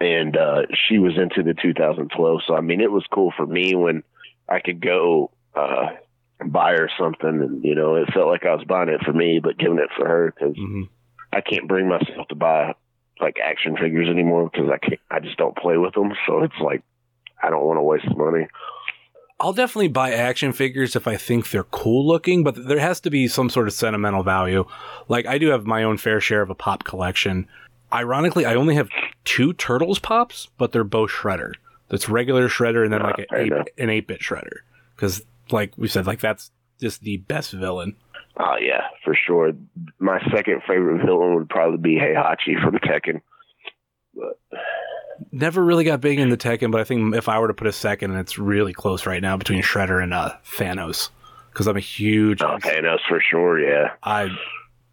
and 0.02 0.36
uh, 0.36 0.62
she 0.88 0.98
was 0.98 1.16
into 1.16 1.42
the 1.42 1.54
2012. 1.54 2.40
So 2.46 2.54
I 2.54 2.60
mean, 2.60 2.80
it 2.80 2.90
was 2.90 3.04
cool 3.12 3.32
for 3.36 3.46
me 3.46 3.74
when 3.74 4.02
I 4.48 4.60
could 4.60 4.80
go 4.80 5.30
uh, 5.54 5.90
buy 6.44 6.72
her 6.72 6.90
something, 6.98 7.28
and 7.28 7.64
you 7.64 7.74
know, 7.74 7.94
it 7.96 8.12
felt 8.12 8.28
like 8.28 8.44
I 8.44 8.54
was 8.54 8.64
buying 8.64 8.88
it 8.88 9.02
for 9.04 9.12
me, 9.12 9.40
but 9.42 9.58
giving 9.58 9.78
it 9.78 9.90
for 9.96 10.06
her 10.06 10.32
because 10.36 10.56
Mhm. 10.56 10.88
I 11.32 11.40
can't 11.40 11.68
bring 11.68 11.88
myself 11.88 12.28
to 12.28 12.34
buy 12.34 12.74
like 13.20 13.36
action 13.42 13.76
figures 13.76 14.08
anymore 14.08 14.50
because 14.52 14.68
I 14.70 14.78
can't. 14.78 15.00
I 15.10 15.20
just 15.20 15.36
don't 15.38 15.56
play 15.56 15.76
with 15.78 15.94
them. 15.94 16.12
So 16.26 16.42
it's 16.42 16.58
like 16.60 16.82
I 17.42 17.50
don't 17.50 17.64
want 17.64 17.78
to 17.78 17.82
waste 17.82 18.16
money. 18.16 18.46
I'll 19.40 19.52
definitely 19.52 19.88
buy 19.88 20.12
action 20.12 20.52
figures 20.52 20.94
if 20.94 21.08
I 21.08 21.16
think 21.16 21.50
they're 21.50 21.64
cool 21.64 22.06
looking, 22.06 22.44
but 22.44 22.68
there 22.68 22.78
has 22.78 23.00
to 23.00 23.10
be 23.10 23.26
some 23.26 23.50
sort 23.50 23.66
of 23.66 23.72
sentimental 23.72 24.22
value. 24.22 24.64
Like 25.08 25.26
I 25.26 25.38
do 25.38 25.48
have 25.48 25.66
my 25.66 25.82
own 25.82 25.96
fair 25.98 26.20
share 26.20 26.42
of 26.42 26.50
a 26.50 26.54
pop 26.54 26.84
collection. 26.84 27.48
Ironically, 27.92 28.46
I 28.46 28.54
only 28.54 28.76
have 28.76 28.88
two 29.24 29.52
Turtles 29.52 29.98
pops, 29.98 30.48
but 30.58 30.72
they're 30.72 30.84
both 30.84 31.10
Shredder. 31.10 31.52
That's 31.88 32.08
regular 32.08 32.48
Shredder 32.48 32.84
and 32.84 32.92
then 32.92 33.02
Ah, 33.02 33.06
like 33.06 33.18
an 33.18 33.26
eight, 33.34 33.52
an 33.78 33.90
eight 33.90 34.06
bit 34.06 34.20
Shredder. 34.20 34.60
Because 34.94 35.22
like 35.50 35.72
we 35.76 35.88
said, 35.88 36.06
like 36.06 36.20
that's 36.20 36.50
just 36.80 37.02
the 37.02 37.18
best 37.18 37.52
villain. 37.52 37.96
Oh 38.38 38.56
yeah, 38.60 38.86
for 39.04 39.14
sure. 39.14 39.52
My 39.98 40.20
second 40.34 40.62
favorite 40.66 41.04
villain 41.04 41.34
would 41.34 41.48
probably 41.48 41.78
be 41.78 41.96
Heihachi 41.98 42.62
from 42.62 42.78
Tekken. 42.78 43.20
But 44.14 44.38
Never 45.30 45.64
really 45.64 45.84
got 45.84 46.00
big 46.00 46.18
into 46.18 46.36
Tekken, 46.36 46.70
but 46.72 46.80
I 46.80 46.84
think 46.84 47.14
if 47.14 47.28
I 47.28 47.38
were 47.38 47.48
to 47.48 47.54
put 47.54 47.66
a 47.66 47.72
second, 47.72 48.16
it's 48.16 48.38
really 48.38 48.72
close 48.72 49.06
right 49.06 49.22
now 49.22 49.36
between 49.36 49.62
Shredder 49.62 50.02
and 50.02 50.12
uh, 50.12 50.32
Thanos. 50.44 51.10
Because 51.50 51.66
I'm 51.66 51.76
a 51.76 51.80
huge 51.80 52.42
oh, 52.42 52.56
Thanos 52.58 52.98
for 53.08 53.20
sure, 53.20 53.60
yeah. 53.60 53.92
I 54.02 54.30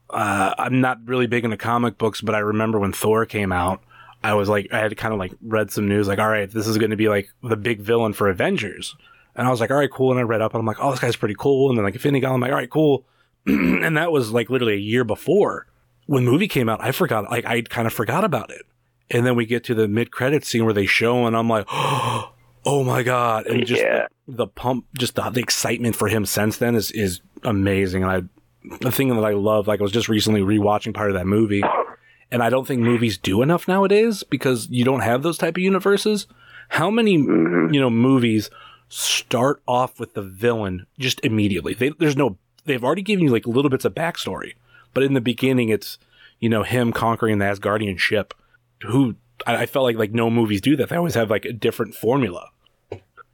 uh, 0.09 0.53
I'm 0.57 0.81
not 0.81 0.99
really 1.05 1.27
big 1.27 1.45
into 1.45 1.57
comic 1.57 1.97
books, 1.97 2.21
but 2.21 2.35
I 2.35 2.39
remember 2.39 2.79
when 2.79 2.91
Thor 2.91 3.25
came 3.25 3.51
out, 3.51 3.81
I 4.23 4.33
was 4.33 4.49
like, 4.49 4.67
I 4.73 4.79
had 4.79 4.95
kind 4.97 5.13
of 5.13 5.19
like 5.19 5.33
read 5.41 5.71
some 5.71 5.87
news, 5.87 6.07
like, 6.07 6.19
all 6.19 6.27
right, 6.29 6.49
this 6.49 6.67
is 6.67 6.77
going 6.77 6.91
to 6.91 6.97
be 6.97 7.07
like 7.09 7.29
the 7.43 7.55
big 7.57 7.79
villain 7.81 8.13
for 8.13 8.29
Avengers, 8.29 8.95
and 9.35 9.47
I 9.47 9.51
was 9.51 9.59
like, 9.61 9.71
all 9.71 9.77
right, 9.77 9.89
cool, 9.91 10.11
and 10.11 10.19
I 10.19 10.23
read 10.23 10.41
up, 10.41 10.53
and 10.53 10.59
I'm 10.59 10.65
like, 10.65 10.77
oh, 10.81 10.91
this 10.91 10.99
guy's 10.99 11.15
pretty 11.15 11.35
cool, 11.37 11.69
and 11.69 11.77
then 11.77 11.85
like 11.85 11.93
Infinity 11.95 12.21
Gauntlet, 12.21 12.35
I'm 12.35 12.41
like, 12.41 12.51
all 12.51 12.57
right, 12.57 12.69
cool, 12.69 13.05
and 13.45 13.95
that 13.97 14.11
was 14.11 14.31
like 14.31 14.49
literally 14.49 14.73
a 14.73 14.77
year 14.77 15.03
before. 15.03 15.67
When 16.05 16.25
movie 16.25 16.47
came 16.47 16.67
out. 16.69 16.83
I 16.83 16.91
forgot, 16.91 17.29
like, 17.29 17.45
I 17.45 17.61
kind 17.61 17.85
of 17.85 17.93
forgot 17.93 18.23
about 18.23 18.49
it, 18.49 18.63
and 19.11 19.25
then 19.25 19.35
we 19.35 19.45
get 19.45 19.63
to 19.65 19.75
the 19.75 19.87
mid 19.87 20.11
credit 20.11 20.43
scene 20.43 20.65
where 20.65 20.73
they 20.73 20.85
show, 20.87 21.25
and 21.25 21.37
I'm 21.37 21.47
like, 21.47 21.65
oh 21.69 22.83
my 22.83 23.03
god, 23.03 23.45
and 23.47 23.65
just 23.65 23.81
Yeah. 23.81 24.07
the, 24.27 24.35
the 24.37 24.47
pump, 24.47 24.85
just 24.97 25.15
the, 25.15 25.29
the 25.29 25.39
excitement 25.39 25.95
for 25.95 26.07
him 26.07 26.25
since 26.25 26.57
then 26.57 26.75
is 26.75 26.91
is 26.91 27.21
amazing, 27.43 28.03
and 28.03 28.11
I 28.11 28.75
the 28.81 28.91
thing 28.91 29.09
that 29.09 29.23
I 29.23 29.31
love, 29.33 29.67
like 29.67 29.79
I 29.79 29.83
was 29.83 29.91
just 29.91 30.09
recently 30.09 30.41
rewatching 30.41 30.93
part 30.93 31.09
of 31.11 31.13
that 31.15 31.25
movie, 31.27 31.63
and 32.31 32.41
I 32.43 32.49
don't 32.49 32.67
think 32.67 32.81
movies 32.81 33.17
do 33.17 33.41
enough 33.41 33.67
nowadays 33.67 34.23
because 34.23 34.67
you 34.69 34.83
don't 34.85 35.01
have 35.01 35.23
those 35.23 35.37
type 35.37 35.55
of 35.57 35.63
universes. 35.63 36.27
How 36.69 36.89
many 36.91 37.17
Mhm. 37.17 37.73
you 37.73 37.79
know 37.79 37.89
movies 37.89 38.49
start 38.89 39.61
off 39.67 39.99
with 39.99 40.13
the 40.13 40.21
villain 40.21 40.85
just 40.99 41.23
immediately? 41.25 41.73
They, 41.73 41.89
there's 41.89 42.17
no, 42.17 42.37
they've 42.65 42.83
already 42.83 43.01
given 43.01 43.25
you 43.25 43.31
like 43.31 43.47
little 43.47 43.69
bits 43.69 43.85
of 43.85 43.93
backstory, 43.95 44.53
but 44.93 45.03
in 45.03 45.13
the 45.13 45.21
beginning, 45.21 45.69
it's 45.69 45.97
you 46.39 46.49
know 46.49 46.63
him 46.63 46.91
conquering 46.91 47.37
the 47.39 47.45
Asgardian 47.45 47.97
ship. 47.99 48.33
Who 48.83 49.15
I, 49.47 49.57
I 49.57 49.65
felt 49.65 49.83
like 49.85 49.97
like 49.97 50.11
no 50.11 50.29
movies 50.29 50.61
do 50.61 50.75
that. 50.77 50.89
They 50.89 50.95
always 50.95 51.15
have 51.15 51.29
like 51.29 51.45
a 51.45 51.53
different 51.53 51.95
formula. 51.95 52.49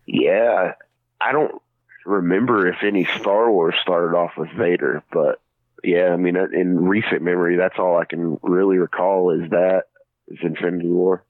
Yeah. 0.05 0.73
I 1.21 1.31
don't 1.31 1.61
remember 2.05 2.67
if 2.67 2.83
any 2.83 3.05
Star 3.19 3.51
Wars 3.51 3.75
started 3.81 4.15
off 4.15 4.37
with 4.37 4.49
Vader, 4.51 5.03
but 5.11 5.39
yeah, 5.85 6.09
I 6.13 6.17
mean, 6.17 6.35
in 6.35 6.85
recent 6.85 7.21
memory, 7.21 7.57
that's 7.57 7.75
all 7.79 7.97
I 7.97 8.05
can 8.05 8.37
really 8.41 8.77
recall 8.77 9.31
is 9.31 9.49
that 9.51 9.83
is 10.27 10.39
Infinity 10.41 10.89
War. 10.89 11.23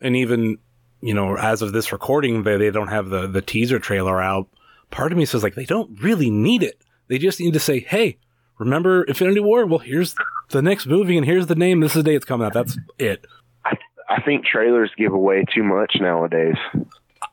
and 0.00 0.16
even 0.16 0.58
you 1.00 1.14
know 1.14 1.36
as 1.36 1.62
of 1.62 1.72
this 1.72 1.90
recording 1.92 2.44
they, 2.44 2.56
they 2.56 2.70
don't 2.70 2.88
have 2.88 3.08
the 3.08 3.26
the 3.26 3.42
teaser 3.42 3.78
trailer 3.78 4.20
out. 4.20 4.48
Part 4.90 5.10
of 5.12 5.18
me 5.18 5.24
says 5.24 5.42
like 5.42 5.54
they 5.54 5.64
don't 5.64 6.00
really 6.02 6.30
need 6.30 6.62
it. 6.62 6.80
They 7.08 7.18
just 7.18 7.40
need 7.40 7.52
to 7.54 7.60
say 7.60 7.80
hey 7.80 8.18
remember 8.58 9.02
infinity 9.04 9.40
war? 9.40 9.66
Well 9.66 9.80
here's 9.80 10.14
the 10.50 10.62
next 10.62 10.86
movie 10.86 11.16
and 11.16 11.26
here's 11.26 11.46
the 11.46 11.54
name. 11.56 11.80
This 11.80 11.96
is 11.96 12.02
the 12.04 12.10
day 12.10 12.14
it's 12.14 12.24
coming 12.24 12.46
out. 12.46 12.52
That's 12.52 12.78
it. 12.98 13.26
I 13.64 14.20
think 14.22 14.44
trailers 14.44 14.90
give 14.96 15.12
away 15.14 15.44
too 15.54 15.62
much 15.64 15.96
nowadays. 16.00 16.56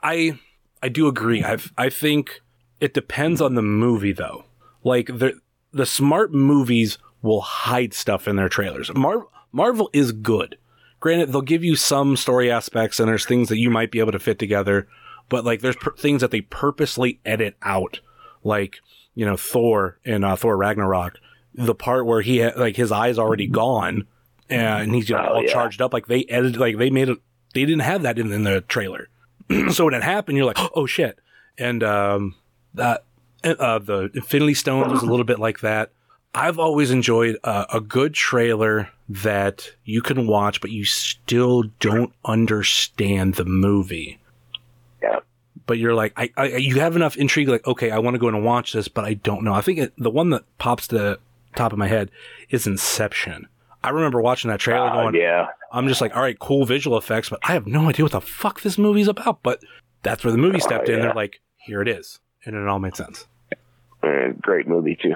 i 0.01 0.39
i 0.81 0.89
do 0.89 1.07
agree. 1.07 1.43
I 1.43 1.57
i 1.77 1.89
think 1.89 2.41
it 2.79 2.93
depends 2.93 3.41
on 3.41 3.55
the 3.55 3.61
movie 3.61 4.13
though. 4.13 4.45
Like 4.83 5.07
the 5.07 5.39
the 5.71 5.85
smart 5.85 6.33
movies 6.33 6.97
will 7.21 7.41
hide 7.41 7.93
stuff 7.93 8.27
in 8.27 8.35
their 8.35 8.49
trailers. 8.49 8.93
Mar- 8.95 9.27
marvel 9.51 9.89
is 9.93 10.11
good. 10.11 10.57
Granted 10.99 11.31
they'll 11.31 11.41
give 11.41 11.63
you 11.63 11.75
some 11.75 12.15
story 12.17 12.51
aspects 12.51 12.99
and 12.99 13.07
there's 13.07 13.25
things 13.25 13.49
that 13.49 13.57
you 13.57 13.69
might 13.69 13.91
be 13.91 13.99
able 13.99 14.11
to 14.11 14.19
fit 14.19 14.37
together 14.39 14.87
but 15.29 15.45
like 15.45 15.61
there's 15.61 15.75
pur- 15.77 15.95
things 15.95 16.19
that 16.21 16.31
they 16.31 16.41
purposely 16.41 17.19
edit 17.25 17.55
out 17.61 17.99
like 18.43 18.81
you 19.15 19.25
know 19.25 19.37
thor 19.37 19.97
in 20.03 20.23
uh, 20.25 20.35
thor 20.35 20.57
ragnarok 20.57 21.17
the 21.53 21.75
part 21.75 22.05
where 22.05 22.19
he 22.21 22.41
ha- 22.41 22.51
like 22.57 22.75
his 22.75 22.91
eyes 22.91 23.17
already 23.17 23.47
gone 23.47 24.05
and 24.49 24.93
he's 24.93 25.09
you 25.09 25.15
know, 25.15 25.21
Oh, 25.29 25.33
all 25.35 25.43
yeah. 25.43 25.51
charged 25.53 25.81
up. 25.81 25.93
Like 25.93 26.07
they 26.07 26.25
edited 26.25 26.59
like 26.59 26.77
they 26.77 26.89
made 26.89 27.07
it 27.09 27.19
they 27.53 27.61
didn't 27.61 27.81
have 27.81 28.01
that 28.01 28.17
in, 28.19 28.31
in 28.33 28.43
the 28.43 28.59
trailer. 28.61 29.07
So 29.71 29.85
when 29.85 29.93
it 29.93 30.03
happened 30.03 30.37
you're 30.37 30.45
like 30.47 30.57
oh 30.75 30.85
shit. 30.85 31.19
And 31.57 31.81
um 31.83 32.35
that 32.73 33.05
uh, 33.43 33.79
the 33.79 34.09
infinity 34.13 34.53
stones 34.53 34.91
was 34.91 35.01
a 35.01 35.05
little 35.05 35.25
bit 35.25 35.39
like 35.39 35.59
that 35.61 35.91
I've 36.33 36.59
always 36.59 36.91
enjoyed 36.91 37.37
uh, 37.43 37.65
a 37.73 37.81
good 37.81 38.13
trailer 38.13 38.89
that 39.09 39.71
you 39.83 40.01
can 40.01 40.27
watch, 40.27 40.61
but 40.61 40.69
you 40.69 40.85
still 40.85 41.63
don't 41.79 42.13
understand 42.23 43.35
the 43.35 43.45
movie. 43.45 44.19
Yeah. 45.01 45.21
But 45.65 45.79
you're 45.79 45.95
like, 45.95 46.13
I, 46.15 46.29
I 46.37 46.45
you 46.57 46.79
have 46.81 46.95
enough 46.95 47.17
intrigue, 47.17 47.49
like, 47.49 47.65
okay, 47.65 47.89
I 47.89 47.97
want 47.97 48.13
to 48.13 48.19
go 48.19 48.27
in 48.27 48.35
and 48.35 48.45
watch 48.45 48.73
this, 48.73 48.87
but 48.87 49.05
I 49.05 49.15
don't 49.15 49.43
know. 49.43 49.53
I 49.53 49.61
think 49.61 49.79
it, 49.79 49.93
the 49.97 50.11
one 50.11 50.29
that 50.29 50.43
pops 50.59 50.87
to 50.89 50.95
the 50.97 51.19
top 51.55 51.73
of 51.73 51.79
my 51.79 51.87
head 51.87 52.11
is 52.51 52.67
Inception. 52.67 53.47
I 53.83 53.89
remember 53.89 54.21
watching 54.21 54.51
that 54.51 54.59
trailer 54.59 54.87
Uh, 54.87 54.93
going, 55.03 55.15
yeah, 55.15 55.47
I'm 55.71 55.87
just 55.87 55.99
like, 56.01 56.15
all 56.15 56.21
right, 56.21 56.37
cool 56.37 56.65
visual 56.65 56.97
effects, 56.97 57.29
but 57.29 57.39
I 57.41 57.53
have 57.53 57.65
no 57.65 57.89
idea 57.89 58.05
what 58.05 58.11
the 58.11 58.21
fuck 58.21 58.61
this 58.61 58.77
movie's 58.77 59.07
about. 59.07 59.41
But 59.41 59.61
that's 60.03 60.23
where 60.23 60.31
the 60.31 60.37
movie 60.37 60.59
stepped 60.59 60.89
in. 60.89 60.97
yeah. 60.97 61.05
They're 61.05 61.13
like, 61.15 61.41
here 61.57 61.81
it 61.81 61.87
is. 61.87 62.19
And 62.49 62.57
it 62.57 62.67
all 62.67 62.79
made 62.79 62.95
sense. 62.95 63.27
Great 64.41 64.67
movie 64.67 64.97
too. 64.99 65.15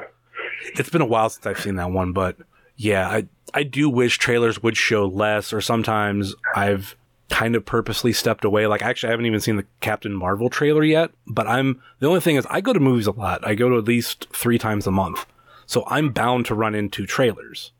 it's 0.76 0.90
been 0.90 1.02
a 1.02 1.06
while 1.06 1.30
since 1.30 1.48
I've 1.48 1.60
seen 1.60 1.78
that 1.78 1.90
one, 1.90 2.14
but 2.14 2.38
yeah, 2.76 3.10
I 3.10 3.28
I 3.56 3.64
do 3.64 3.90
wish 3.90 4.20
trailers 4.20 4.62
would 4.62 4.78
show 4.78 5.08
less, 5.08 5.52
or 5.52 5.60
sometimes 5.60 6.36
I've 6.56 6.96
kind 7.30 7.56
of 7.56 7.66
purposely 7.66 8.14
stepped 8.14 8.46
away. 8.46 8.68
Like 8.68 8.84
actually, 8.84 9.08
I 9.08 9.12
haven't 9.14 9.26
even 9.26 9.40
seen 9.40 9.56
the 9.56 9.66
Captain 9.80 10.14
Marvel 10.14 10.48
trailer 10.50 10.84
yet. 10.84 11.10
But 11.26 11.48
I'm 11.48 11.82
the 12.00 12.08
only 12.08 12.20
thing 12.20 12.36
is 12.36 12.46
I 12.52 12.62
go 12.62 12.72
to 12.72 12.80
movies 12.80 13.08
a 13.08 13.12
lot. 13.12 13.46
I 13.48 13.56
go 13.56 13.70
to 13.70 13.78
at 13.78 13.86
least 13.86 14.28
three 14.32 14.60
times 14.60 14.86
a 14.86 14.92
month, 14.92 15.26
so 15.66 15.84
I'm 15.88 16.12
bound 16.12 16.46
to 16.48 16.56
run 16.56 16.76
into 16.76 17.08
trailers. 17.08 17.72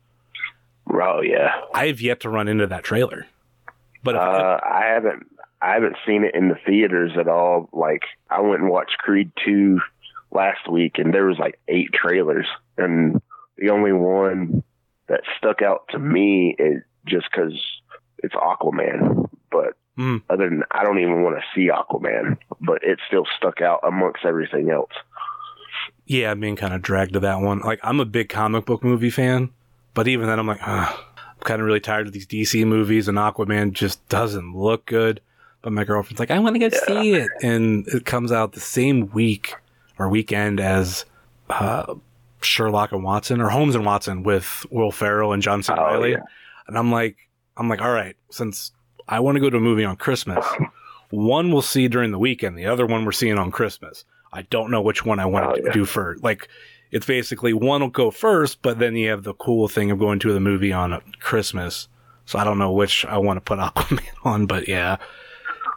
Oh 0.90 1.20
yeah, 1.22 1.52
I 1.72 1.86
have 1.86 2.00
yet 2.00 2.18
to 2.20 2.28
run 2.28 2.48
into 2.48 2.66
that 2.66 2.82
trailer. 2.82 3.28
But 4.02 4.16
uh, 4.16 4.58
I 4.62 4.86
haven't 4.86 5.26
I 5.64 5.72
haven't 5.74 5.96
seen 6.06 6.24
it 6.24 6.34
in 6.34 6.48
the 6.48 6.58
theaters 6.66 7.12
at 7.18 7.28
all. 7.28 7.68
Like 7.72 8.02
I 8.30 8.40
went 8.40 8.60
and 8.62 8.70
watched 8.70 8.98
Creed 8.98 9.30
two 9.44 9.80
last 10.30 10.70
week, 10.70 10.98
and 10.98 11.12
there 11.14 11.26
was 11.26 11.38
like 11.38 11.58
eight 11.68 11.90
trailers, 11.92 12.46
and 12.76 13.20
the 13.56 13.70
only 13.70 13.92
one 13.92 14.62
that 15.08 15.20
stuck 15.38 15.62
out 15.62 15.84
to 15.90 15.98
me 15.98 16.54
is 16.58 16.82
just 17.06 17.26
because 17.30 17.54
it's 18.22 18.34
Aquaman. 18.34 19.28
But 19.50 19.74
Hmm. 19.96 20.16
other 20.28 20.48
than 20.50 20.64
I 20.72 20.82
don't 20.82 20.98
even 20.98 21.22
want 21.22 21.36
to 21.36 21.42
see 21.54 21.70
Aquaman, 21.70 22.36
but 22.60 22.82
it 22.82 22.98
still 23.06 23.26
stuck 23.36 23.60
out 23.60 23.78
amongst 23.86 24.24
everything 24.24 24.70
else. 24.70 24.90
yeah, 26.06 26.30
I'm 26.32 26.40
being 26.40 26.56
kind 26.56 26.74
of 26.74 26.82
dragged 26.82 27.12
to 27.14 27.20
that 27.20 27.40
one. 27.40 27.60
Like 27.60 27.78
I'm 27.82 28.00
a 28.00 28.04
big 28.04 28.28
comic 28.28 28.66
book 28.66 28.82
movie 28.84 29.10
fan, 29.10 29.50
but 29.94 30.08
even 30.08 30.26
then, 30.26 30.38
I'm 30.40 30.46
like, 30.48 30.60
ah, 30.62 31.06
I'm 31.16 31.40
kind 31.44 31.60
of 31.60 31.66
really 31.66 31.78
tired 31.80 32.06
of 32.08 32.12
these 32.12 32.26
DC 32.26 32.66
movies, 32.66 33.06
and 33.08 33.16
Aquaman 33.18 33.72
just 33.72 34.06
doesn't 34.08 34.54
look 34.54 34.84
good. 34.86 35.20
But 35.64 35.72
my 35.72 35.82
girlfriend's 35.84 36.20
like, 36.20 36.30
I 36.30 36.38
want 36.40 36.54
to 36.56 36.58
go 36.60 36.68
see 36.86 37.14
it, 37.14 37.30
and 37.42 37.88
it 37.88 38.04
comes 38.04 38.30
out 38.30 38.52
the 38.52 38.60
same 38.60 39.10
week 39.12 39.54
or 39.98 40.10
weekend 40.10 40.60
as 40.60 41.06
uh, 41.48 41.94
Sherlock 42.42 42.92
and 42.92 43.02
Watson 43.02 43.40
or 43.40 43.48
Holmes 43.48 43.74
and 43.74 43.86
Watson 43.86 44.22
with 44.24 44.66
Will 44.70 44.90
Ferrell 44.92 45.32
and 45.32 45.42
John 45.42 45.62
C. 45.62 45.72
Oh, 45.74 45.82
Reilly, 45.82 46.10
yeah. 46.12 46.22
and 46.68 46.76
I'm 46.76 46.92
like, 46.92 47.16
I'm 47.56 47.70
like, 47.70 47.80
all 47.80 47.92
right, 47.92 48.14
since 48.30 48.72
I 49.08 49.20
want 49.20 49.36
to 49.36 49.40
go 49.40 49.48
to 49.48 49.56
a 49.56 49.60
movie 49.60 49.86
on 49.86 49.96
Christmas, 49.96 50.44
one 51.10 51.50
we'll 51.50 51.62
see 51.62 51.88
during 51.88 52.10
the 52.10 52.18
weekend, 52.18 52.58
the 52.58 52.66
other 52.66 52.84
one 52.84 53.06
we're 53.06 53.12
seeing 53.12 53.38
on 53.38 53.50
Christmas. 53.50 54.04
I 54.34 54.42
don't 54.42 54.70
know 54.70 54.82
which 54.82 55.06
one 55.06 55.18
I 55.18 55.24
want 55.26 55.46
Oh, 55.46 55.54
to 55.56 55.62
yeah. 55.64 55.72
do 55.72 55.86
first. 55.86 56.22
Like, 56.22 56.46
it's 56.90 57.06
basically 57.06 57.54
one 57.54 57.80
will 57.80 57.88
go 57.88 58.10
first, 58.10 58.60
but 58.60 58.78
then 58.78 58.96
you 58.96 59.08
have 59.08 59.22
the 59.22 59.32
cool 59.34 59.66
thing 59.68 59.90
of 59.90 59.98
going 59.98 60.18
to 60.18 60.32
the 60.34 60.40
movie 60.40 60.72
on 60.74 61.00
Christmas. 61.20 61.88
So 62.26 62.38
I 62.38 62.44
don't 62.44 62.58
know 62.58 62.72
which 62.72 63.06
I 63.06 63.16
want 63.16 63.38
to 63.38 63.40
put 63.40 63.58
Aquaman 63.60 64.02
on, 64.24 64.44
but 64.46 64.68
yeah, 64.68 64.96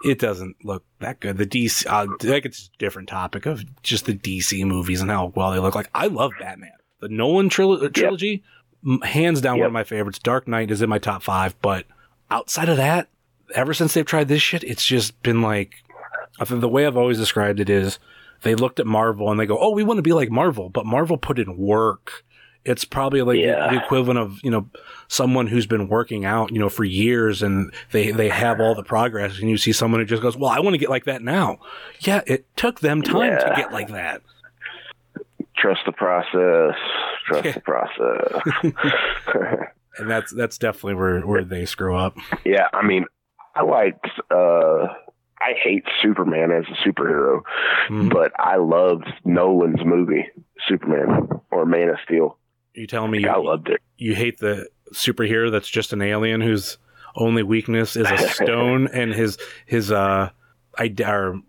it 0.04 0.20
doesn't 0.20 0.64
look 0.64 0.84
that 1.00 1.20
good. 1.20 1.38
The 1.38 1.45
DC, 1.45 1.86
uh, 1.88 2.08
I 2.14 2.18
think 2.20 2.45
it's 2.45 2.70
a 2.74 2.78
different 2.78 3.10
topic 3.10 3.45
of 3.45 3.64
just 3.84 4.06
the 4.06 4.14
DC 4.14 4.66
movies 4.66 5.02
and 5.02 5.10
how 5.10 5.32
well 5.36 5.52
they 5.52 5.60
look. 5.60 5.76
Like, 5.76 5.89
I 5.93 6.08
love 6.08 6.32
Batman. 6.39 6.72
The 7.00 7.10
Nolan 7.10 7.50
trilo- 7.50 7.93
trilogy, 7.93 8.43
m 8.86 9.02
hands 9.02 9.41
down, 9.41 9.60
one 9.60 9.68
of 9.68 9.74
my 9.74 9.84
favorites. 9.84 10.20
Dark 10.20 10.48
Knight 10.48 10.72
is 10.72 10.82
in 10.82 10.89
my 10.89 11.00
top 11.00 11.22
five, 11.24 11.60
but 11.62 11.86
outside 12.32 12.70
of 12.70 12.78
that, 12.78 13.08
ever 13.54 13.74
since 13.74 13.93
they've 13.93 14.06
tried 14.06 14.28
this 14.28 14.41
shit, 14.41 14.64
it's 14.64 14.86
just 14.86 15.22
been 15.24 15.41
like, 15.41 15.76
I 16.39 16.45
think 16.45 16.62
the 16.62 16.70
way 16.70 16.86
I've 16.86 16.98
always 16.98 17.18
described 17.18 17.60
it 17.60 17.70
is 17.70 18.00
they 18.41 18.56
looked 18.56 18.80
at 18.80 18.88
Marvel 18.88 19.32
and 19.32 19.39
they 19.39 19.45
go, 19.45 19.58
"Oh, 19.60 19.72
we 19.72 19.84
want 19.84 19.98
to 19.98 20.04
be 20.04 20.14
like 20.14 20.30
Marvel," 20.30 20.70
but 20.70 20.86
Marvel 20.86 21.18
put 21.18 21.39
in 21.39 21.58
work. 21.58 22.24
It's 22.68 22.86
probably 22.86 23.22
like 23.22 23.39
Yeah. 23.39 23.70
the 23.72 23.78
equivalent 23.84 24.20
of 24.20 24.39
you 24.43 24.51
know 24.51 24.70
someone 25.07 25.47
who's 25.47 25.65
been 25.65 25.88
working 25.88 26.26
out 26.26 26.51
you 26.51 26.59
know 26.59 26.70
for 26.70 26.84
years 26.84 27.41
and 27.41 27.72
they 27.91 28.11
they 28.11 28.30
have 28.30 28.59
all 28.59 28.76
the 28.76 28.84
progress, 28.84 29.39
and 29.39 29.49
you 29.49 29.57
see 29.57 29.72
someone 29.72 29.99
who 30.01 30.05
just 30.05 30.22
goes, 30.22 30.36
"Well, 30.38 30.49
I 30.51 30.59
want 30.59 30.74
to 30.74 30.78
get 30.78 30.89
like 30.89 31.05
that 31.05 31.22
now." 31.22 31.59
Yeah, 32.01 32.22
it 32.28 32.45
took 32.55 32.80
them 32.82 33.01
time 33.01 33.38
to 33.39 33.53
get 33.55 33.72
like 33.72 33.89
that. 33.89 34.22
Trust 35.57 35.82
the 35.86 35.91
process. 35.91 36.76
Trust 37.26 37.45
Yeah. 37.45 37.51
the 37.53 37.61
process. 39.34 39.68
And 39.99 40.07
that's 40.07 40.32
that's 40.32 40.59
definitely 40.59 40.93
where 40.93 41.22
where 41.22 41.43
they 41.43 41.65
screw 41.65 41.95
up. 41.97 42.15
Yeah, 42.45 42.68
I 42.72 42.86
mean, 42.86 43.05
I 43.55 43.63
liked. 43.63 44.05
Uh, 44.30 44.89
I 45.41 45.53
hate 45.63 45.86
Superman 46.03 46.51
as 46.51 46.65
a 46.68 46.88
superhero, 46.88 47.41
Mhm. 47.89 48.13
but 48.13 48.32
I 48.38 48.57
loved 48.57 49.07
Nolan's 49.26 49.84
movie 49.84 50.28
Superman 50.68 51.28
or 51.49 51.65
Man 51.65 51.89
of 51.89 51.97
Steel. 52.05 52.38
You 52.78 52.88
telling 52.88 53.11
me 53.11 53.19
you, 53.21 53.30
I 53.30 53.38
loved 53.38 53.69
it. 53.69 53.82
you 53.97 54.15
hate 54.15 54.38
the 54.39 54.67
superhero 54.93 55.51
that's 55.51 55.67
just 55.67 55.91
an 55.93 56.01
alien 56.01 56.39
whose 56.41 56.78
only 57.15 57.43
weakness 57.43 57.95
is 57.95 58.09
a 58.09 58.17
stone 58.30 58.88
and 58.93 59.13
his 59.13 59.38
his 59.65 59.91
uh 59.91 60.30
ide- 60.78 61.01
or 61.01 61.41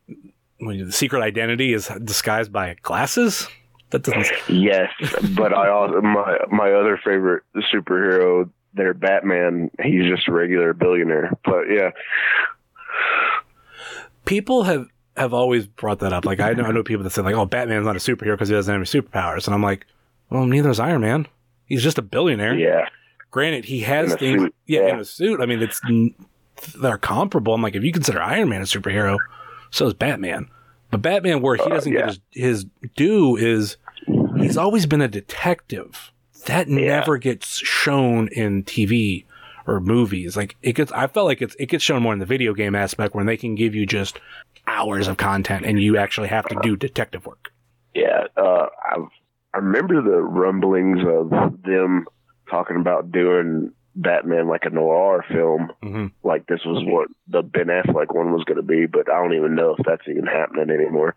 the 0.61 0.91
secret 0.91 1.21
identity 1.23 1.73
is 1.73 1.89
disguised 2.03 2.53
by 2.53 2.75
glasses 2.83 3.47
that 3.91 4.03
doesn't 4.03 4.27
Yes, 4.49 4.91
but 5.37 5.53
I 5.55 5.69
also 5.71 6.01
my 6.01 6.39
my 6.51 6.73
other 6.73 6.99
favorite 7.05 7.43
superhero, 7.73 8.51
their 8.75 8.93
Batman. 8.93 9.71
He's 9.83 10.05
just 10.05 10.29
a 10.29 10.33
regular 10.33 10.75
billionaire. 10.75 11.31
But 11.45 11.65
yeah, 11.71 11.91
people 14.25 14.65
have 14.65 14.87
have 15.17 15.33
always 15.35 15.67
brought 15.67 15.99
that 16.01 16.13
up 16.13 16.25
like 16.25 16.39
i 16.41 16.53
know, 16.53 16.65
I 16.65 16.71
know 16.71 16.83
people 16.85 17.03
that 17.05 17.11
say 17.11 17.23
like 17.23 17.35
oh 17.35 17.45
batman's 17.47 17.87
not 17.87 17.97
a 17.97 17.99
superhero 17.99 18.33
because 18.35 18.49
he 18.49 18.55
doesn't 18.55 18.73
have 18.73 18.79
any 18.81 18.87
superpowers 18.87 19.47
and 19.47 19.55
i'm 19.55 19.63
like 19.63 19.85
well 20.31 20.47
neither 20.47 20.71
is 20.71 20.81
iron 20.81 21.01
man. 21.03 21.27
He's 21.67 21.83
just 21.83 21.99
a 21.99 22.03
billionaire. 22.03 22.57
Yeah, 22.57 22.89
granted 23.31 23.65
he 23.67 23.81
has 23.81 24.13
In 24.13 24.19
things 24.19 24.43
suit, 24.43 24.55
yeah, 24.67 24.81
yeah. 24.87 24.95
in 24.95 25.01
a 25.01 25.05
suit. 25.05 25.41
I 25.41 25.47
mean 25.47 25.63
it's 25.63 25.81
they're 26.81 26.99
comparable. 26.99 27.55
I'm 27.55 27.63
like 27.63 27.75
if 27.77 27.85
you 27.85 27.93
consider 27.93 28.21
iron 28.21 28.49
man 28.49 28.61
a 28.63 28.65
superhero 28.65 29.19
so 29.71 29.87
is 29.87 29.95
batman. 29.95 30.49
But 30.91 31.03
batman 31.03 31.43
where 31.43 31.57
he 31.57 31.63
Uh, 31.63 31.69
doesn't 31.69 31.93
yeah. 31.93 31.99
get 32.07 32.09
his, 32.09 32.21
his 32.33 32.67
due 32.97 33.37
is 33.37 33.77
he's 34.39 34.57
always 34.57 34.87
been 34.87 35.03
a 35.03 35.09
detective. 35.09 36.13
That 36.47 36.69
Yeah. 36.69 37.01
never 37.01 37.19
gets 37.19 37.59
shown 37.59 38.29
in 38.29 38.65
tv 38.65 39.25
or 39.67 39.81
movies. 39.81 40.37
Like 40.37 40.57
it 40.63 40.73
gets 40.75 40.91
i 40.93 41.07
felt 41.07 41.27
like 41.27 41.43
it's 41.43 41.55
it 41.59 41.67
gets 41.67 41.85
shown 41.85 42.03
more 42.03 42.13
in 42.15 42.19
the 42.19 42.27
video 42.27 42.55
game 42.55 42.75
aspect 42.75 43.15
when 43.15 43.27
they 43.27 43.37
can 43.37 43.55
give 43.55 43.75
you 43.75 43.85
just 43.85 44.19
hours 44.67 45.09
of 45.09 45.17
content 45.19 45.65
and 45.67 45.81
you 45.81 45.97
actually 45.99 46.29
have 46.29 46.47
to 46.49 46.59
do 46.63 46.77
detective 46.77 47.27
work. 47.27 47.53
Yeah. 47.95 48.25
Uh, 48.37 48.67
I 48.83 48.97
I 49.55 49.59
remember 49.59 50.03
the 50.03 50.23
rumblings 50.23 51.01
of 51.07 51.31
them 51.63 52.07
talking 52.51 52.77
about 52.77 53.11
doing 53.13 53.73
Batman 53.95 54.47
like 54.49 54.65
a 54.65 54.71
noir 54.71 55.25
film. 55.31 55.71
hmm 55.83 56.07
Like 56.23 56.47
this 56.47 56.61
was 56.65 56.83
what 56.87 57.09
the 57.29 57.43
Ben 57.43 57.67
Affleck 57.67 58.15
one 58.15 58.33
was 58.33 58.45
going 58.45 58.57
to 58.59 58.63
be, 58.63 58.87
but 58.87 59.11
I 59.11 59.21
don't 59.23 59.35
even 59.35 59.55
know 59.55 59.75
if 59.79 59.85
that's 59.87 60.07
even 60.09 60.27
happening 60.27 60.71
anymore. 60.71 61.15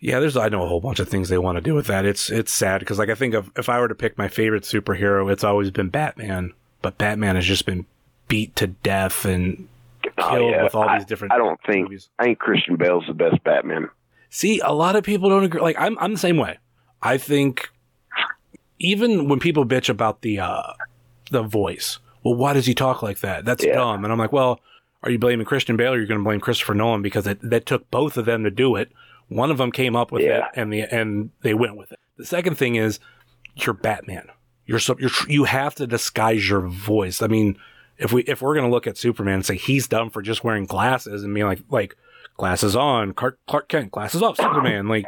Yeah, 0.00 0.18
there's 0.18 0.36
I 0.36 0.48
know 0.48 0.62
a 0.64 0.68
whole 0.68 0.80
bunch 0.80 0.98
of 0.98 1.08
things 1.08 1.28
they 1.28 1.38
want 1.38 1.56
to 1.56 1.60
do 1.62 1.74
with 1.74 1.86
that. 1.88 2.06
It's 2.06 2.30
it's 2.30 2.52
sad 2.52 2.80
because 2.80 2.98
like 2.98 3.10
I 3.10 3.14
think 3.14 3.34
of 3.34 3.50
if 3.56 3.68
I 3.68 3.78
were 3.80 3.88
to 3.88 3.94
pick 3.94 4.16
my 4.16 4.28
favorite 4.28 4.62
superhero, 4.62 5.30
it's 5.30 5.44
always 5.44 5.70
been 5.70 5.88
Batman. 5.90 6.52
But 6.82 6.96
Batman 6.96 7.36
has 7.36 7.44
just 7.44 7.66
been 7.66 7.84
beat 8.28 8.56
to 8.56 8.66
death 8.68 9.24
and 9.24 9.68
Oh, 10.16 10.30
killed 10.30 10.50
yeah. 10.52 10.62
with 10.64 10.74
all 10.74 10.88
I- 10.88 10.98
these 10.98 11.06
different. 11.06 11.32
I 11.34 11.38
don't 11.38 11.60
think 11.66 11.84
movies. 11.84 12.08
I 12.18 12.24
think 12.24 12.38
Christian 12.38 12.76
Bale's 12.76 13.04
the 13.06 13.12
best 13.14 13.42
Batman. 13.44 13.88
See, 14.30 14.60
a 14.60 14.72
lot 14.72 14.96
of 14.96 15.04
people 15.04 15.28
don't 15.28 15.44
agree. 15.44 15.60
Like 15.60 15.76
I'm, 15.78 15.98
I'm 15.98 16.12
the 16.12 16.18
same 16.18 16.38
way. 16.38 16.58
I 17.02 17.16
think 17.18 17.70
even 18.78 19.28
when 19.28 19.38
people 19.38 19.64
bitch 19.64 19.88
about 19.88 20.22
the 20.22 20.40
uh, 20.40 20.72
the 21.30 21.42
voice, 21.42 21.98
well, 22.22 22.34
why 22.34 22.52
does 22.52 22.66
he 22.66 22.74
talk 22.74 23.02
like 23.02 23.20
that? 23.20 23.44
That's 23.44 23.64
Yeah. 23.64 23.74
dumb. 23.74 24.04
And 24.04 24.12
I'm 24.12 24.18
like, 24.18 24.32
well, 24.32 24.60
are 25.02 25.10
you 25.10 25.18
blaming 25.18 25.46
Christian 25.46 25.76
Bale 25.76 25.92
or 25.92 25.96
are 25.96 26.00
you 26.00 26.06
going 26.06 26.20
to 26.20 26.24
blame 26.24 26.40
Christopher 26.40 26.74
Nolan 26.74 27.02
because 27.02 27.26
it, 27.26 27.38
that 27.42 27.66
took 27.66 27.90
both 27.90 28.16
of 28.16 28.26
them 28.26 28.44
to 28.44 28.50
do 28.50 28.76
it? 28.76 28.90
One 29.28 29.50
of 29.50 29.58
them 29.58 29.70
came 29.72 29.94
up 29.96 30.10
with 30.12 30.22
Yeah. 30.22 30.46
it, 30.46 30.50
and 30.54 30.72
the 30.72 30.82
and 30.82 31.30
they 31.42 31.54
went 31.54 31.76
with 31.76 31.92
it. 31.92 31.98
The 32.16 32.26
second 32.26 32.56
thing 32.56 32.74
is 32.74 32.98
you're 33.54 33.74
Batman. 33.74 34.28
You're 34.66 34.78
so 34.80 34.96
you're 34.98 35.10
you 35.28 35.44
have 35.44 35.74
to 35.76 35.86
disguise 35.86 36.48
your 36.48 36.60
voice. 36.62 37.22
I 37.22 37.26
mean, 37.28 37.56
if 37.96 38.12
we 38.12 38.22
if 38.22 38.42
we're 38.42 38.54
gonna 38.54 38.70
look 38.70 38.86
at 38.86 38.96
Superman 38.98 39.34
and 39.34 39.46
say 39.46 39.56
he's 39.56 39.86
dumb 39.88 40.10
for 40.10 40.20
just 40.22 40.42
wearing 40.44 40.64
glasses 40.66 41.22
and 41.22 41.32
being 41.34 41.46
like 41.46 41.60
like 41.70 41.96
glasses 42.36 42.74
on, 42.74 43.12
Clark, 43.12 43.38
Clark 43.46 43.68
Kent, 43.68 43.92
glasses 43.92 44.22
off, 44.22 44.36
Superman, 44.36 44.88
like 44.88 45.06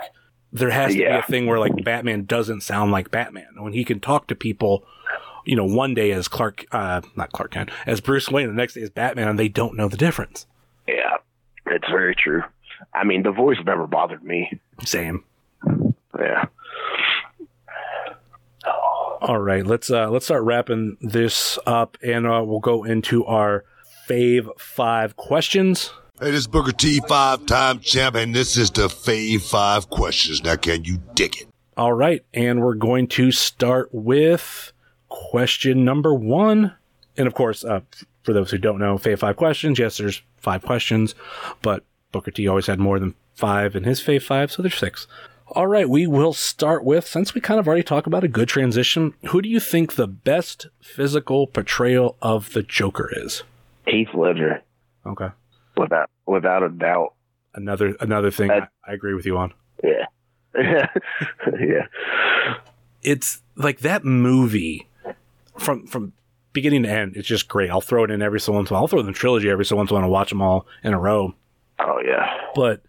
there 0.53 0.71
has 0.71 0.93
to 0.93 0.99
be 0.99 1.05
a 1.05 1.23
thing 1.23 1.47
where 1.47 1.59
like 1.59 1.85
Batman 1.85 2.25
doesn't 2.25 2.61
sound 2.61 2.93
like 2.93 3.11
Batman 3.11 3.55
when 3.57 3.73
he 3.73 3.85
can 3.85 4.01
talk 4.01 4.27
to 4.29 4.35
people. 4.35 4.85
You 5.45 5.57
know, 5.57 5.65
one 5.65 5.95
day 5.95 6.13
as 6.13 6.29
Clark, 6.29 6.67
uh, 6.71 7.01
not 7.17 7.33
Clark 7.33 7.51
Kent, 7.51 7.71
as 7.85 8.01
Bruce 8.01 8.31
Wayne, 8.31 8.47
the 8.47 8.55
next 8.55 8.75
day 8.75 8.83
as 8.83 8.91
Batman, 8.91 9.27
and 9.27 9.39
they 9.39 9.49
don't 9.49 9.77
know 9.77 9.89
the 9.89 9.97
difference. 9.97 10.47
Yeah, 10.87 11.17
it's 11.67 11.89
very 11.89 12.15
true. 12.15 12.43
I 12.95 13.03
mean, 13.05 13.25
the 13.25 13.33
voice 13.33 13.57
never 13.67 13.89
bothered 13.89 14.23
me. 14.23 14.61
Same. 14.85 15.25
Yeah. 16.17 16.47
All 19.21 19.39
right, 19.39 19.65
let's 19.67 19.91
uh 19.91 20.11
let's 20.11 20.25
start 20.25 20.43
wrapping 20.43 20.97
this 21.01 21.59
up, 21.67 21.97
and 22.03 22.27
uh, 22.27 22.43
we'll 22.45 22.61
go 22.61 22.85
into 22.85 23.25
our 23.25 23.65
fave 24.09 24.49
five 24.59 25.17
questions. 25.17 25.93
Hey, 26.23 26.31
this 26.31 26.41
is 26.43 26.47
Booker 26.47 26.71
T, 26.71 27.01
five 27.09 27.47
time 27.47 27.81
champ, 27.81 28.15
and 28.15 28.33
this 28.33 28.57
is 28.57 28.71
the 28.71 28.87
Fave 28.87 29.43
Five 29.43 29.91
Questions. 29.91 30.45
Now, 30.45 30.55
can 30.55 30.85
you 30.85 30.99
dig 31.15 31.37
it? 31.37 31.49
All 31.77 31.93
right, 31.93 32.25
and 32.33 32.61
we're 32.63 32.75
going 32.75 33.09
to 33.09 33.33
start 33.33 33.89
with 33.93 34.73
question 35.09 35.85
number 35.85 36.15
one, 36.15 36.75
and 37.17 37.27
of 37.27 37.35
course, 37.35 37.65
uh, 37.65 37.81
for 38.23 38.33
those 38.33 38.53
who 38.53 38.59
don't 38.59 38.79
know, 38.79 38.99
fave 38.99 39.19
five 39.19 39.37
questions. 39.37 39.81
Yes, 39.81 39.97
there's 39.97 40.23
five 40.37 40.63
questions, 40.63 41.17
but 41.61 41.83
Booker 42.13 42.31
T 42.31 42.47
always 42.47 42.69
had 42.69 42.79
more 42.79 43.01
than 43.01 43.17
five 43.35 43.75
in 43.75 43.83
his 43.83 44.01
fave 44.01 44.23
five, 44.23 44.53
so 44.53 44.63
there's 44.63 44.77
six. 44.77 45.09
All 45.49 45.67
right, 45.67 45.89
we 45.89 46.07
will 46.07 46.33
start 46.35 46.85
with 46.85 47.05
since 47.05 47.35
we 47.35 47.41
kind 47.41 47.59
of 47.59 47.67
already 47.67 47.83
talked 47.83 48.07
about 48.07 48.23
a 48.23 48.29
good 48.29 48.49
transition. 48.49 49.15
Who 49.31 49.43
do 49.43 49.49
you 49.49 49.59
think 49.59 49.97
the 49.97 50.07
best 50.07 50.69
physical 50.81 51.49
portrayal 51.49 52.17
of 52.23 52.53
the 52.53 52.63
Joker 52.63 53.11
is? 53.13 53.43
Heath 53.89 54.15
Ledger, 54.15 54.63
Okay. 55.05 55.29
without 55.77 56.09
without 56.27 56.63
a 56.63 56.69
doubt. 56.69 57.15
Another 57.55 57.95
another 58.01 58.31
thing 58.31 58.51
I, 58.51 58.69
I 58.87 58.93
agree 58.93 59.15
with 59.15 59.27
you 59.27 59.37
on. 59.37 59.53
Yeah. 59.83 60.07
yeah. 61.61 61.87
It's 63.03 63.43
like 63.57 63.81
that 63.81 64.05
movie 64.05 64.89
from 65.59 65.87
from 65.87 66.13
beginning 66.53 66.83
to 66.85 66.91
end. 66.91 67.17
It's 67.17 67.29
just 67.29 67.49
great. 67.49 67.71
I'll 67.71 67.81
throw 67.81 68.05
it 68.05 68.11
in 68.11 68.23
every 68.23 68.41
so 68.41 68.53
once 68.53 68.71
in 68.71 68.75
a 68.75 68.77
while. 68.77 68.85
I'll 68.85 68.89
throw 68.89 68.99
it 68.99 69.03
in 69.03 69.07
the 69.07 69.13
trilogy 69.13 69.51
every 69.51 69.65
so 69.65 69.77
once 69.77 69.91
in 69.91 69.95
a 69.95 69.97
while 69.97 70.05
and 70.05 70.13
watch 70.13 70.31
them 70.31 70.43
all 70.43 70.67
in 70.83 70.95
a 70.95 70.99
row. 70.99 71.35
Oh 71.79 72.01
yeah. 72.05 72.37
But 72.55 72.83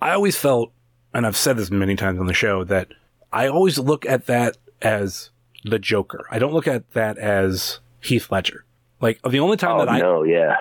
I 0.00 0.12
always 0.12 0.36
felt, 0.36 0.72
and 1.14 1.26
I've 1.26 1.36
said 1.36 1.56
this 1.56 1.70
many 1.70 1.94
times 1.96 2.18
on 2.18 2.26
the 2.26 2.34
show, 2.34 2.64
that 2.64 2.88
I 3.32 3.48
always 3.48 3.78
look 3.78 4.06
at 4.06 4.26
that 4.26 4.56
as 4.80 5.30
the 5.64 5.78
Joker. 5.78 6.26
I 6.30 6.38
don't 6.38 6.52
look 6.52 6.66
at 6.66 6.90
that 6.92 7.18
as 7.18 7.80
Heath 8.00 8.30
Ledger. 8.30 8.64
Like 9.00 9.20
the 9.22 9.40
only 9.40 9.56
time 9.56 9.76
Oh 9.76 9.78
that 9.80 9.88
I 9.88 9.98
no, 9.98 10.22
yeah. 10.22 10.56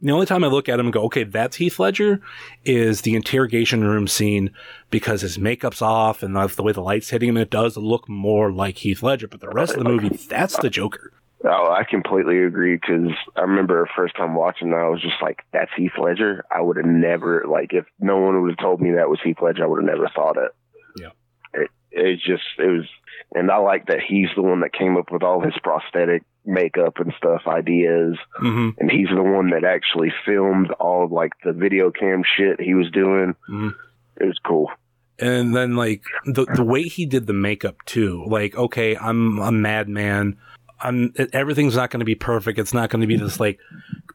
The 0.00 0.12
only 0.12 0.26
time 0.26 0.44
I 0.44 0.48
look 0.48 0.68
at 0.68 0.78
him 0.78 0.86
and 0.86 0.92
go, 0.92 1.04
okay, 1.04 1.24
that's 1.24 1.56
Heath 1.56 1.78
Ledger, 1.78 2.20
is 2.64 3.02
the 3.02 3.14
interrogation 3.14 3.84
room 3.84 4.06
scene 4.06 4.50
because 4.90 5.22
his 5.22 5.38
makeup's 5.38 5.82
off 5.82 6.22
and 6.22 6.36
the, 6.36 6.46
the 6.46 6.62
way 6.62 6.72
the 6.72 6.80
light's 6.80 7.10
hitting 7.10 7.28
him, 7.28 7.36
it 7.36 7.50
does 7.50 7.76
look 7.76 8.08
more 8.08 8.52
like 8.52 8.78
Heath 8.78 9.02
Ledger. 9.02 9.28
But 9.28 9.40
the 9.40 9.48
rest 9.48 9.72
of 9.74 9.82
the 9.82 9.88
movie, 9.88 10.08
that's 10.08 10.58
the 10.58 10.70
Joker. 10.70 11.12
Oh, 11.44 11.74
I 11.76 11.82
completely 11.82 12.44
agree 12.44 12.76
because 12.76 13.10
I 13.36 13.40
remember 13.40 13.88
first 13.96 14.16
time 14.16 14.34
watching 14.34 14.70
that, 14.70 14.76
I 14.76 14.88
was 14.88 15.02
just 15.02 15.20
like, 15.20 15.40
"That's 15.52 15.72
Heath 15.76 15.98
Ledger." 15.98 16.44
I 16.52 16.60
would 16.60 16.76
have 16.76 16.86
never 16.86 17.44
like 17.48 17.72
if 17.72 17.84
no 17.98 18.18
one 18.18 18.40
would 18.40 18.50
have 18.50 18.58
told 18.58 18.80
me 18.80 18.92
that 18.92 19.08
was 19.08 19.18
Heath 19.24 19.38
Ledger, 19.42 19.64
I 19.64 19.66
would 19.66 19.82
have 19.82 19.90
never 19.90 20.08
thought 20.14 20.36
it. 20.36 20.52
Yeah. 20.96 21.08
It 21.52 21.70
it's 21.90 22.22
just 22.22 22.44
it 22.58 22.66
was, 22.66 22.86
and 23.34 23.50
I 23.50 23.56
like 23.56 23.86
that 23.86 24.00
he's 24.06 24.28
the 24.36 24.42
one 24.42 24.60
that 24.60 24.72
came 24.72 24.96
up 24.96 25.10
with 25.10 25.24
all 25.24 25.40
his 25.40 25.54
prosthetic 25.64 26.22
makeup 26.44 26.98
and 26.98 27.12
stuff 27.16 27.42
ideas, 27.46 28.16
hmm 28.36 28.70
and 28.78 28.90
he's 28.90 29.08
the 29.08 29.22
one 29.22 29.50
that 29.50 29.64
actually 29.64 30.12
filmed 30.26 30.70
all 30.72 31.04
of 31.04 31.12
like 31.12 31.32
the 31.44 31.52
video 31.52 31.90
cam 31.90 32.22
shit 32.36 32.60
he 32.60 32.74
was 32.74 32.90
doing. 32.90 33.34
Mhm. 33.48 33.74
It 34.20 34.24
was 34.24 34.38
cool. 34.44 34.70
And 35.18 35.54
then 35.54 35.76
like 35.76 36.02
the 36.24 36.46
the 36.46 36.64
way 36.64 36.82
he 36.82 37.06
did 37.06 37.26
the 37.26 37.32
makeup 37.32 37.76
too, 37.86 38.24
like 38.26 38.56
okay, 38.56 38.96
I'm 38.96 39.38
a 39.38 39.52
madman. 39.52 40.36
I'm 40.80 41.14
everything's 41.32 41.76
not 41.76 41.90
going 41.90 42.00
to 42.00 42.04
be 42.04 42.16
perfect. 42.16 42.58
It's 42.58 42.74
not 42.74 42.90
going 42.90 43.02
to 43.02 43.06
be 43.06 43.16
this 43.16 43.38
like 43.38 43.60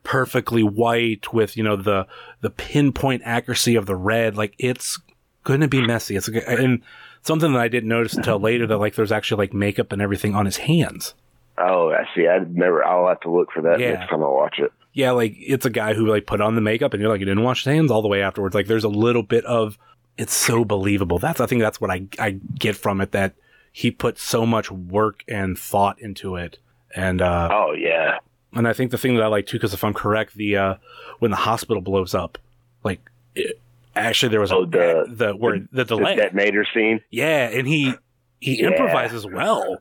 perfectly 0.04 0.64
white 0.64 1.34
with 1.34 1.56
you 1.56 1.64
know 1.64 1.78
the 1.78 2.08
the 2.42 2.50
pinpoint 2.50 3.22
accuracy 3.26 3.76
of 3.76 3.86
the 3.86 3.96
red. 3.96 4.36
Like 4.36 4.54
it's 4.60 5.00
going 5.46 5.62
to 5.62 5.68
be 5.70 5.86
messy. 5.86 6.18
It's 6.18 6.28
and 6.28 6.82
something 7.22 7.54
that 7.54 7.62
I 7.62 7.70
didn't 7.70 7.90
notice 7.90 8.16
until 8.16 8.40
later 8.40 8.68
that 8.68 8.78
like 8.78 8.96
there's 8.96 9.12
actually 9.14 9.46
like 9.46 9.54
makeup 9.54 9.94
and 9.94 10.02
everything 10.02 10.36
on 10.36 10.46
his 10.46 10.58
hands. 10.58 11.14
Oh, 11.58 11.90
I 11.92 12.08
see. 12.16 12.28
I 12.28 12.40
never. 12.50 12.84
I'll 12.86 13.08
have 13.08 13.20
to 13.22 13.32
look 13.32 13.52
for 13.52 13.62
that 13.64 13.80
Yeah. 13.80 13.94
next 13.94 14.10
time 14.10 14.24
I 14.24 14.28
watch 14.28 14.60
it. 14.60 14.72
Yeah, 14.94 15.12
like 15.12 15.36
it's 15.38 15.66
a 15.66 15.70
guy 15.70 15.94
who 15.94 16.08
like 16.08 16.26
put 16.26 16.42
on 16.42 16.56
the 16.56 16.62
makeup 16.62 16.94
and 16.94 17.02
you're 17.02 17.10
like 17.12 17.20
you 17.20 17.26
didn't 17.26 17.44
wash 17.44 17.64
his 17.64 17.72
hands 17.74 17.92
all 17.92 18.02
the 18.02 18.08
way 18.08 18.22
afterwards. 18.22 18.56
Like 18.56 18.68
there's 18.68 18.84
a 18.84 18.90
little 18.90 19.24
bit 19.24 19.46
of 19.46 19.78
it's 20.18 20.34
so 20.34 20.66
believable. 20.66 21.20
That's 21.20 21.40
I 21.40 21.46
think 21.46 21.62
that's 21.62 21.80
what 21.80 21.92
I 21.92 22.08
I 22.20 22.32
get 22.58 22.76
from 22.76 23.00
it 23.02 23.12
that 23.12 23.34
he 23.72 23.92
put 23.92 24.18
so 24.18 24.46
much 24.46 24.72
work 24.72 25.24
and 25.28 25.58
thought 25.58 26.00
into 26.02 26.36
it. 26.36 26.58
And 26.96 27.22
uh 27.22 27.50
Oh 27.52 27.74
yeah. 27.74 28.18
and 28.54 28.68
I 28.68 28.74
think 28.74 28.90
the 28.90 28.98
thing 28.98 29.14
that 29.16 29.24
I 29.24 29.28
like 29.28 29.46
too 29.46 29.60
cuz 29.60 29.72
if 29.74 29.84
I'm 29.84 29.94
correct 29.94 30.34
the 30.34 30.58
uh 30.58 30.76
when 31.20 31.30
the 31.30 31.38
hospital 31.38 31.82
blows 31.82 32.16
up 32.16 32.40
like 32.84 33.00
it, 33.36 33.60
actually 33.96 34.30
there 34.30 34.42
was 34.42 34.52
Oh, 34.52 34.64
a 34.64 34.66
the- 34.68 35.06
the 35.08 35.36
where 35.36 35.60
the, 35.60 35.68
The 35.72 35.86
delay. 35.86 36.16
detonator 36.16 36.66
scene. 36.74 37.02
yeah, 37.12 37.50
and 37.50 37.68
he 37.68 37.94
he 38.40 38.62
Yeah. 38.62 38.70
improvises 38.70 39.28
well. 39.28 39.78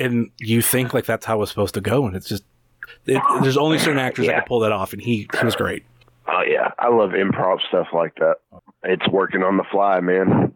And 0.00 0.30
you 0.38 0.62
think 0.62 0.94
like 0.94 1.04
that's 1.04 1.26
how 1.26 1.36
it 1.36 1.40
was 1.40 1.50
supposed 1.50 1.74
to 1.74 1.80
go 1.80 2.06
and 2.06 2.16
it's 2.16 2.28
just 2.28 2.44
it, 3.06 3.22
there's 3.42 3.56
only 3.56 3.78
certain 3.78 3.98
actors 3.98 4.26
that 4.26 4.34
can 4.34 4.44
pull 4.46 4.60
that 4.60 4.72
off 4.72 4.92
and 4.92 5.00
he 5.02 5.28
he 5.38 5.44
was 5.44 5.54
great. 5.54 5.84
Oh 6.26 6.42
yeah, 6.46 6.70
I 6.78 6.88
love 6.88 7.10
improv 7.10 7.58
stuff 7.68 7.88
like 7.92 8.14
that. 8.16 8.36
It's 8.82 9.06
working 9.08 9.42
on 9.42 9.56
the 9.56 9.64
fly, 9.70 10.00
man. 10.00 10.54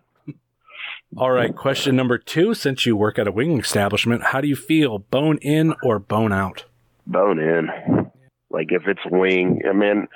All 1.16 1.30
right, 1.30 1.55
question 1.55 1.95
number 1.95 2.18
two. 2.18 2.55
Since 2.55 2.86
you 2.86 2.97
work 2.97 3.18
at 3.18 3.28
a 3.28 3.32
wing 3.32 3.59
establishment, 3.59 4.24
how 4.24 4.40
do 4.40 4.49
you 4.49 4.57
feel, 4.57 4.99
bone 4.99 5.38
in 5.38 5.74
or 5.82 5.99
bone 5.99 6.32
out? 6.32 6.64
Bone 7.07 7.38
in. 7.38 7.68
Like 8.51 8.68
if 8.70 8.86
it's 8.86 9.01
wing, 9.11 9.61
I 9.68 9.72
mean, 9.72 10.09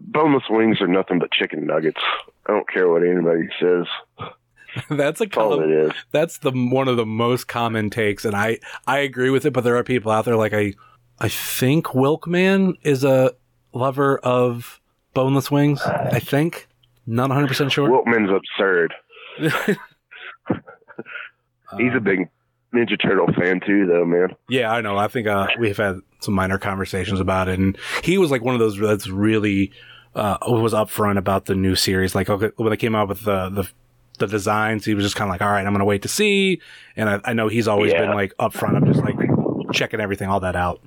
boneless 0.00 0.44
wings 0.48 0.80
are 0.80 0.86
nothing 0.86 1.18
but 1.18 1.32
chicken 1.32 1.66
nuggets. 1.66 2.00
I 2.46 2.52
don't 2.52 2.68
care 2.68 2.88
what 2.88 3.02
anybody 3.02 3.48
says. 3.60 3.86
that's 4.90 5.20
a 5.20 5.24
That's 5.24 5.34
com- 5.34 5.70
is. 5.70 5.92
that's 6.12 6.38
the 6.38 6.50
one 6.52 6.88
of 6.88 6.96
the 6.96 7.06
most 7.06 7.48
common 7.48 7.90
takes, 7.90 8.24
and 8.24 8.34
I 8.34 8.58
I 8.86 8.98
agree 8.98 9.30
with 9.30 9.44
it. 9.46 9.52
But 9.52 9.64
there 9.64 9.76
are 9.76 9.84
people 9.84 10.10
out 10.12 10.24
there 10.24 10.36
like 10.36 10.52
I 10.54 10.74
I 11.18 11.28
think 11.28 11.86
Wilkman 11.86 12.74
is 12.82 13.04
a 13.04 13.32
lover 13.72 14.18
of 14.18 14.80
boneless 15.14 15.50
wings. 15.50 15.80
I 15.82 16.18
think 16.18 16.68
not 17.06 17.28
100 17.28 17.46
percent 17.48 17.72
sure. 17.72 17.88
Wilkman's 17.88 18.30
absurd. 18.30 18.94
He's 21.78 21.92
a 21.96 22.00
big 22.00 22.28
Ninja 22.74 23.00
Turtle 23.00 23.26
fan 23.38 23.60
too, 23.64 23.86
though, 23.86 24.04
man. 24.04 24.28
Yeah, 24.48 24.70
I 24.72 24.80
know. 24.80 24.96
I 24.96 25.08
think 25.08 25.26
uh, 25.26 25.48
we've 25.58 25.76
had 25.76 25.98
some 26.20 26.34
minor 26.34 26.58
conversations 26.58 27.20
about 27.20 27.48
it, 27.48 27.58
and 27.58 27.76
he 28.02 28.18
was 28.18 28.30
like 28.30 28.42
one 28.42 28.54
of 28.54 28.60
those 28.60 28.78
that's 28.78 29.08
really 29.08 29.72
uh, 30.14 30.38
was 30.42 30.72
upfront 30.72 31.18
about 31.18 31.46
the 31.46 31.54
new 31.54 31.74
series. 31.74 32.14
Like 32.14 32.28
okay, 32.30 32.50
when 32.56 32.70
they 32.70 32.76
came 32.76 32.94
out 32.94 33.08
with 33.08 33.22
the 33.22 33.48
the 33.50 33.68
the 34.18 34.26
designs, 34.26 34.84
he 34.84 34.94
was 34.94 35.04
just 35.04 35.16
kind 35.16 35.28
of 35.28 35.32
like, 35.34 35.42
"All 35.42 35.50
right, 35.50 35.66
I'm 35.66 35.72
gonna 35.72 35.84
wait 35.84 36.02
to 36.02 36.08
see." 36.08 36.60
And 36.96 37.08
I, 37.08 37.20
I 37.24 37.32
know 37.32 37.48
he's 37.48 37.66
always 37.68 37.92
Yeah. 37.92 38.02
been 38.06 38.14
like 38.14 38.32
upfront. 38.38 38.76
I'm 38.76 38.86
just 38.86 39.02
like 39.04 39.16
checking 39.72 40.00
everything, 40.00 40.28
all 40.28 40.40
that 40.40 40.56
out. 40.56 40.80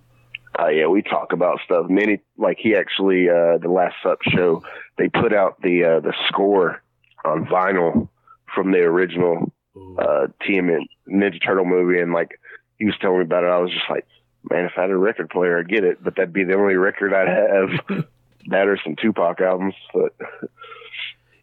Uh, 0.60 0.68
yeah, 0.70 0.88
we 0.88 1.02
talk 1.02 1.34
about 1.34 1.60
stuff. 1.66 1.88
Many 1.90 2.20
like 2.38 2.58
he 2.60 2.76
actually 2.76 3.30
uh, 3.30 3.58
the 3.60 3.70
last 3.70 3.96
up 4.06 4.20
show 4.24 4.64
they 4.98 5.08
put 5.10 5.34
out 5.34 5.62
the 5.62 5.84
uh, 5.84 6.00
the 6.00 6.14
score 6.28 6.82
on 7.26 7.46
vinyl 7.46 8.10
from 8.56 8.72
the 8.72 8.80
original 8.80 9.52
uh, 10.00 10.28
TM 10.42 10.80
Ninja 11.08 11.44
Turtle 11.44 11.66
movie, 11.66 12.00
and 12.00 12.12
like 12.14 12.40
he 12.80 12.86
was 12.86 12.96
telling 13.00 13.20
me 13.20 13.24
about 13.26 13.44
it, 13.44 13.48
I 13.48 13.58
was 13.60 13.72
just 13.72 13.90
like, 13.90 14.06
man, 14.50 14.66
if 14.66 14.72
I 14.78 14.82
had 14.82 14.90
a 14.92 14.98
record 14.98 15.30
player, 15.30 15.60
I'd 15.60 15.68
get 15.70 15.84
it, 15.84 16.04
but 16.04 16.16
that'd 16.16 16.34
be 16.34 16.44
the 16.44 16.56
only 16.56 16.76
record 16.76 17.14
I'd 17.14 17.28
have. 17.28 18.06
that 18.50 18.68
or 18.68 18.80
some 18.84 18.96
Tupac 18.96 19.42
albums, 19.42 19.76
but 19.94 20.16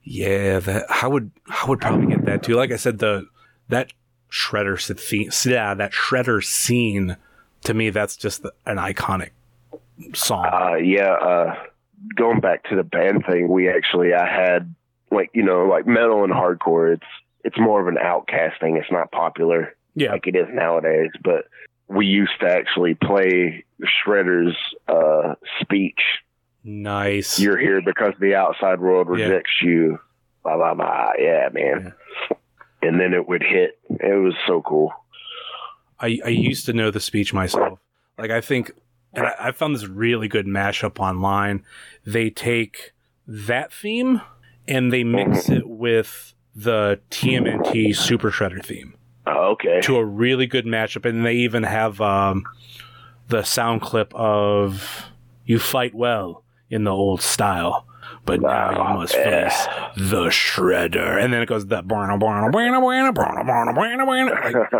Yeah, 0.04 0.60
that 0.60 0.86
I 0.90 1.06
would 1.06 1.30
I 1.48 1.66
would 1.66 1.80
probably 1.80 2.14
get 2.14 2.24
that 2.26 2.42
too. 2.42 2.54
Like 2.54 2.70
I 2.70 2.76
said, 2.76 2.98
the 2.98 3.26
that 3.68 3.92
shredder 4.30 4.80
scene, 4.80 5.30
yeah, 5.50 5.74
that 5.74 5.92
shredder 5.92 6.44
scene 6.44 7.16
to 7.64 7.74
me, 7.74 7.90
that's 7.90 8.16
just 8.16 8.42
the, 8.42 8.52
an 8.66 8.76
iconic 8.76 9.30
song. 10.14 10.46
Uh, 10.46 10.74
yeah, 10.76 11.12
uh, 11.12 11.54
going 12.14 12.40
back 12.40 12.64
to 12.64 12.76
the 12.76 12.84
band 12.84 13.24
thing, 13.26 13.48
we 13.48 13.68
actually, 13.68 14.14
I 14.14 14.26
had 14.26 14.74
like, 15.10 15.30
you 15.34 15.42
know, 15.42 15.66
like 15.66 15.86
metal 15.86 16.24
and 16.24 16.32
hardcore, 16.32 16.94
it's, 16.94 17.06
it's 17.42 17.58
more 17.58 17.80
of 17.80 17.88
an 17.88 17.98
outcast 17.98 18.60
thing. 18.60 18.76
It's 18.76 18.90
not 18.90 19.10
popular 19.10 19.74
yeah, 19.94 20.12
like 20.12 20.26
it 20.26 20.36
is 20.36 20.46
nowadays, 20.52 21.10
but 21.22 21.46
we 21.88 22.06
used 22.06 22.32
to 22.40 22.48
actually 22.50 22.94
play 22.94 23.64
Shredder's, 23.82 24.56
uh, 24.88 25.34
speech. 25.60 26.00
Nice. 26.64 27.38
You're 27.38 27.58
here 27.58 27.80
because 27.84 28.14
the 28.20 28.34
outside 28.34 28.80
world 28.80 29.06
Yeah. 29.16 29.26
rejects 29.26 29.52
you. 29.62 29.98
Blah, 30.42 30.56
blah, 30.56 30.74
blah. 30.74 31.12
Yeah, 31.18 31.48
man. 31.52 31.92
And 32.82 33.00
then 33.00 33.14
it 33.14 33.26
would 33.28 33.42
hit. 33.42 33.78
It 33.88 34.20
was 34.22 34.34
so 34.46 34.60
cool. 34.62 34.92
I, 36.00 36.18
I 36.24 36.28
used 36.28 36.66
to 36.66 36.72
know 36.72 36.90
the 36.90 37.00
speech 37.00 37.32
myself. 37.32 37.78
Like 38.18 38.30
I 38.30 38.40
think, 38.40 38.72
and 39.14 39.26
I, 39.26 39.34
I 39.38 39.52
found 39.52 39.74
this 39.74 39.86
really 39.86 40.28
good 40.28 40.46
mashup 40.46 40.98
online. 40.98 41.64
They 42.04 42.28
take 42.30 42.92
that 43.26 43.72
theme 43.72 44.20
and 44.68 44.92
they 44.92 45.02
mix 45.04 45.48
it 45.48 45.66
with 45.68 46.34
the 46.54 47.00
TMNT 47.10 47.96
Super 47.96 48.30
Shredder 48.30 48.64
theme 48.64 48.94
Oh, 49.26 49.52
okay. 49.52 49.80
to 49.82 49.96
a 49.96 50.04
really 50.04 50.46
good 50.46 50.66
matchup. 50.66 51.08
And 51.08 51.24
they 51.24 51.34
even 51.36 51.62
have 51.62 52.00
um, 52.00 52.44
the 53.28 53.42
sound 53.44 53.80
clip 53.80 54.14
of 54.14 55.06
"You 55.46 55.58
fight 55.58 55.94
well 55.94 56.43
in 56.74 56.84
the 56.84 56.92
old 56.92 57.22
style." 57.22 57.86
But 58.26 58.40
now 58.40 58.70
you 58.70 58.76
Oh, 58.78 58.94
must 58.94 59.14
yeah. 59.14 59.48
face 59.48 59.66
the 59.96 60.26
shredder, 60.26 61.22
and 61.22 61.30
then 61.32 61.42
it 61.42 61.46
goes. 61.46 61.64
Like, 61.66 61.84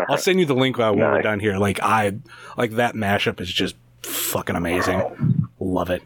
I'll 0.09 0.17
send 0.17 0.39
you 0.39 0.45
the 0.45 0.55
link 0.55 0.77
when 0.77 0.97
we're 0.97 1.21
done 1.21 1.39
here. 1.39 1.57
Like 1.57 1.79
I, 1.81 2.13
like 2.57 2.71
that 2.71 2.95
mashup 2.95 3.39
is 3.39 3.51
just 3.51 3.75
fucking 4.01 4.55
amazing. 4.55 5.47
Love 5.59 5.89
it. 5.89 6.01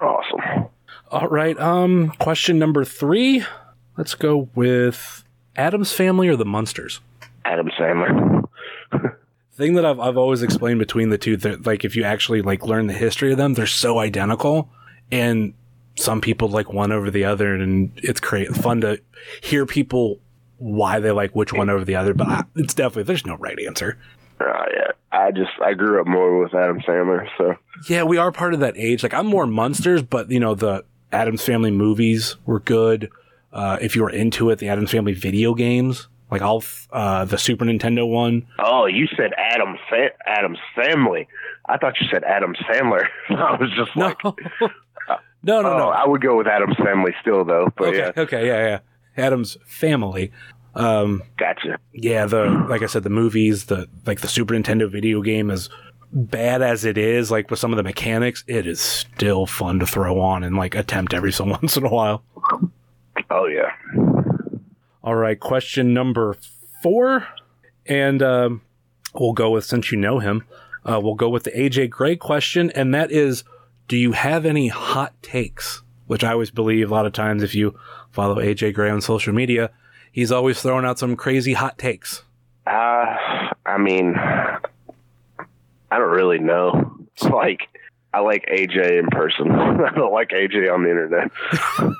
Awesome. 0.00 0.68
All 1.10 1.26
right. 1.28 1.58
Um, 1.58 2.10
question 2.18 2.58
number 2.58 2.84
three. 2.84 3.44
Let's 3.96 4.14
go 4.14 4.48
with 4.54 5.24
Addams 5.56 5.92
family 5.92 6.28
or 6.28 6.36
the 6.36 6.44
Munsters. 6.44 7.00
Adam 7.44 7.68
Sandler. 7.78 8.44
Thing 9.54 9.74
that 9.74 9.84
I've 9.84 9.98
I've 9.98 10.16
always 10.16 10.42
explained 10.42 10.78
between 10.78 11.10
the 11.10 11.18
two, 11.18 11.36
that 11.38 11.66
like 11.66 11.84
if 11.84 11.96
you 11.96 12.04
actually 12.04 12.42
like 12.42 12.64
learn 12.64 12.86
the 12.86 12.92
history 12.92 13.32
of 13.32 13.38
them, 13.38 13.54
they're 13.54 13.66
so 13.66 13.98
identical, 13.98 14.70
and 15.10 15.54
some 15.96 16.20
people 16.20 16.48
like 16.48 16.72
one 16.72 16.92
over 16.92 17.10
the 17.10 17.24
other, 17.24 17.54
and 17.54 17.92
it's 17.96 18.20
great 18.20 18.48
fun 18.54 18.80
to 18.82 19.00
hear 19.42 19.66
people 19.66 20.20
why 20.58 21.00
they 21.00 21.10
like 21.10 21.34
which 21.34 21.52
one 21.52 21.70
over 21.70 21.84
the 21.84 21.96
other. 21.96 22.14
But 22.14 22.28
I, 22.28 22.44
it's 22.56 22.74
definitely 22.74 23.04
there's 23.04 23.26
no 23.26 23.36
right 23.36 23.58
answer. 23.66 23.98
Uh, 24.40 24.64
yeah. 24.72 24.92
I 25.10 25.30
just, 25.30 25.50
I 25.64 25.74
grew 25.74 26.00
up 26.00 26.06
more 26.06 26.42
with 26.42 26.54
Adam 26.54 26.80
Sandler, 26.80 27.26
so. 27.38 27.54
Yeah, 27.88 28.04
we 28.04 28.18
are 28.18 28.30
part 28.30 28.54
of 28.54 28.60
that 28.60 28.76
age. 28.76 29.02
Like 29.02 29.14
I'm 29.14 29.26
more 29.26 29.46
Munsters, 29.46 30.02
but 30.02 30.30
you 30.30 30.38
know 30.38 30.54
the 30.54 30.84
Addams 31.12 31.42
Family 31.42 31.70
movies 31.70 32.36
were 32.44 32.60
good. 32.60 33.10
Uh, 33.52 33.78
if 33.80 33.96
you 33.96 34.02
were 34.02 34.10
into 34.10 34.50
it, 34.50 34.58
the 34.58 34.68
Addams 34.68 34.90
Family 34.90 35.14
video 35.14 35.54
games, 35.54 36.08
like 36.30 36.42
all 36.42 36.62
uh, 36.92 37.24
the 37.24 37.38
Super 37.38 37.64
Nintendo 37.64 38.08
one. 38.08 38.46
Oh, 38.58 38.86
you 38.86 39.06
said 39.16 39.32
Adam 39.36 39.76
Fa- 39.88 40.12
Addams 40.26 40.58
family. 40.76 41.26
I 41.66 41.78
thought 41.78 41.94
you 42.00 42.06
said 42.10 42.24
Adam 42.24 42.54
Sandler. 42.54 43.06
I 43.30 43.56
was 43.56 43.70
just 43.76 43.96
like, 43.96 44.22
no, 44.22 44.36
no, 45.42 45.58
oh, 45.58 45.62
no. 45.62 45.88
I 45.88 46.06
would 46.06 46.20
go 46.20 46.36
with 46.36 46.46
Addams 46.46 46.76
family 46.76 47.14
still, 47.20 47.44
though. 47.44 47.72
But 47.76 47.88
okay, 47.88 47.98
yeah, 47.98 48.22
okay, 48.22 48.46
yeah, 48.46 48.66
yeah. 48.66 49.24
Addams 49.24 49.56
Family. 49.66 50.32
Um, 50.74 51.22
gotcha. 51.36 51.78
yeah, 51.92 52.26
the 52.26 52.66
like 52.68 52.82
I 52.82 52.86
said, 52.86 53.02
the 53.02 53.10
movies, 53.10 53.66
the 53.66 53.88
like 54.06 54.20
the 54.20 54.28
Super 54.28 54.54
Nintendo 54.54 54.90
video 54.90 55.22
game 55.22 55.50
is 55.50 55.68
bad 56.12 56.62
as 56.62 56.84
it 56.84 56.96
is. 56.96 57.30
Like 57.30 57.50
with 57.50 57.58
some 57.58 57.72
of 57.72 57.76
the 57.76 57.82
mechanics, 57.82 58.44
it 58.46 58.66
is 58.66 58.80
still 58.80 59.46
fun 59.46 59.80
to 59.80 59.86
throw 59.86 60.20
on 60.20 60.44
and 60.44 60.56
like 60.56 60.74
attempt 60.74 61.14
every 61.14 61.32
so 61.32 61.44
once 61.44 61.76
in 61.76 61.84
a 61.84 61.88
while. 61.88 62.22
Oh 63.30 63.46
yeah. 63.46 63.72
All 65.02 65.14
right, 65.14 65.38
question 65.38 65.94
number 65.94 66.36
four, 66.82 67.26
and 67.86 68.22
um, 68.22 68.60
we'll 69.14 69.32
go 69.32 69.50
with 69.50 69.64
since 69.64 69.90
you 69.90 69.98
know 69.98 70.18
him, 70.18 70.44
uh, 70.84 71.00
we'll 71.02 71.14
go 71.14 71.28
with 71.28 71.44
the 71.44 71.50
AJ 71.50 71.90
Gray 71.90 72.16
question, 72.16 72.70
and 72.72 72.94
that 72.94 73.10
is, 73.10 73.44
do 73.88 73.96
you 73.96 74.12
have 74.12 74.46
any 74.46 74.68
hot 74.68 75.20
takes? 75.22 75.82
Which 76.06 76.22
I 76.22 76.32
always 76.32 76.50
believe 76.50 76.90
a 76.90 76.94
lot 76.94 77.06
of 77.06 77.12
times 77.12 77.42
if 77.42 77.54
you 77.54 77.78
follow 78.10 78.36
AJ 78.36 78.74
Gray 78.74 78.90
on 78.90 79.00
social 79.00 79.34
media, 79.34 79.70
he's 80.12 80.30
always 80.30 80.60
throwing 80.62 80.84
out 80.84 80.98
some 80.98 81.16
crazy 81.16 81.54
hot 81.54 81.78
takes. 81.78 82.22
Uh, 82.66 83.50
I 83.66 83.78
mean, 83.78 84.14
I 84.16 84.58
don't 85.90 86.10
really 86.10 86.38
know. 86.38 86.96
It's 87.14 87.24
like 87.24 87.68
I 88.12 88.20
like 88.20 88.46
AJ 88.46 88.98
in 88.98 89.08
person. 89.08 89.50
I 89.52 89.90
don't 89.94 90.12
like 90.12 90.30
AJ 90.30 90.72
on 90.72 90.84
the 90.84 90.90
internet. 90.90 91.30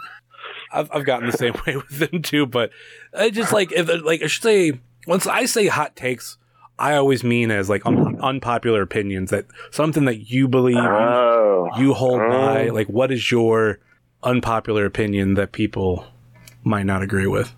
I've, 0.70 0.90
I've 0.92 1.04
gotten 1.04 1.26
the 1.26 1.36
same 1.36 1.54
way 1.66 1.76
with 1.76 2.12
him 2.12 2.20
too, 2.22 2.46
but 2.46 2.70
I 3.14 3.30
just 3.30 3.52
like 3.52 3.72
if 3.72 3.88
like 4.04 4.22
I 4.22 4.26
should 4.26 4.42
say 4.42 4.80
once 5.06 5.26
I 5.26 5.46
say 5.46 5.66
hot 5.66 5.96
takes, 5.96 6.36
I 6.78 6.94
always 6.94 7.24
mean 7.24 7.50
as 7.50 7.68
like 7.68 7.84
un- 7.86 8.18
unpopular 8.20 8.82
opinions 8.82 9.30
that 9.30 9.46
something 9.70 10.04
that 10.04 10.30
you 10.30 10.46
believe 10.48 10.76
you, 10.76 10.82
Oh, 10.82 11.68
you 11.78 11.94
hold 11.94 12.20
Oh. 12.20 12.28
by. 12.28 12.68
Like, 12.68 12.88
what 12.88 13.10
is 13.10 13.30
your 13.30 13.80
unpopular 14.22 14.84
opinion 14.84 15.34
that 15.34 15.52
people 15.52 16.06
might 16.64 16.86
not 16.86 17.02
agree 17.02 17.26
with? 17.26 17.54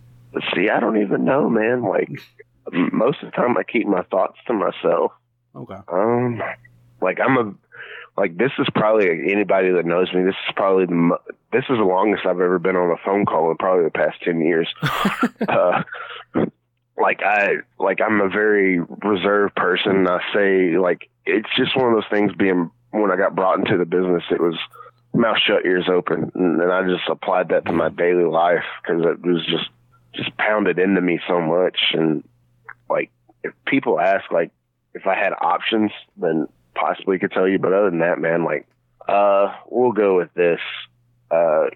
see, 0.54 0.68
I 0.70 0.78
don't 0.80 1.00
even 1.02 1.24
know, 1.24 1.48
man. 1.50 1.82
Like 1.82 2.08
most 2.72 3.22
of 3.22 3.30
the 3.30 3.36
time, 3.36 3.56
I 3.58 3.62
keep 3.64 3.86
my 3.86 4.02
thoughts 4.02 4.38
to 4.46 4.52
myself. 4.54 5.12
Okay. 5.56 5.74
Um, 5.88 6.40
like 7.02 7.18
I'm 7.20 7.36
a 7.36 7.54
like 8.16 8.36
this 8.36 8.52
is 8.58 8.68
probably 8.74 9.08
anybody 9.32 9.70
that 9.72 9.84
knows 9.86 10.12
me. 10.14 10.22
This 10.22 10.34
is 10.48 10.54
probably 10.54 10.86
the 10.86 10.94
mo- 10.94 11.18
this 11.52 11.64
is 11.68 11.78
the 11.78 11.84
longest 11.84 12.24
I've 12.26 12.40
ever 12.40 12.58
been 12.58 12.76
on 12.76 12.90
a 12.90 12.96
phone 13.04 13.24
call 13.26 13.50
in 13.50 13.56
probably 13.56 13.84
the 13.84 13.90
past 13.90 14.22
ten 14.22 14.40
years. 14.40 14.68
uh, 15.48 15.82
like 17.00 17.22
I 17.22 17.56
like 17.78 18.00
I'm 18.00 18.20
a 18.20 18.28
very 18.28 18.80
reserved 18.80 19.54
person. 19.54 20.06
I 20.06 20.20
say 20.34 20.78
like 20.78 21.08
it's 21.26 21.48
just 21.56 21.76
one 21.76 21.88
of 21.88 21.94
those 21.94 22.10
things. 22.10 22.32
Being 22.36 22.70
when 22.90 23.10
I 23.10 23.16
got 23.16 23.34
brought 23.34 23.58
into 23.58 23.78
the 23.78 23.84
business, 23.84 24.24
it 24.30 24.40
was 24.40 24.56
mouth 25.14 25.38
shut, 25.44 25.64
ears 25.64 25.88
open, 25.88 26.30
and, 26.34 26.60
and 26.60 26.72
I 26.72 26.82
just 26.82 27.08
applied 27.08 27.48
that 27.48 27.66
to 27.66 27.72
my 27.72 27.88
daily 27.88 28.24
life 28.24 28.64
because 28.82 29.04
it 29.04 29.20
was 29.26 29.44
just 29.46 29.68
just 30.14 30.36
pounded 30.36 30.78
into 30.78 31.00
me 31.00 31.20
so 31.28 31.40
much. 31.40 31.78
And 31.92 32.24
like 32.88 33.10
if 33.42 33.52
people 33.66 33.98
ask 34.00 34.30
like 34.30 34.50
if 34.94 35.06
I 35.06 35.14
had 35.14 35.32
options, 35.40 35.92
then 36.16 36.48
possibly 36.74 37.18
could 37.18 37.32
tell 37.32 37.48
you. 37.48 37.58
But 37.58 37.72
other 37.72 37.90
than 37.90 38.00
that, 38.00 38.18
man, 38.18 38.44
like, 38.44 38.66
uh, 39.08 39.54
we'll 39.68 39.92
go 39.92 40.16
with 40.16 40.32
this. 40.34 40.60
Uh, 41.30 41.66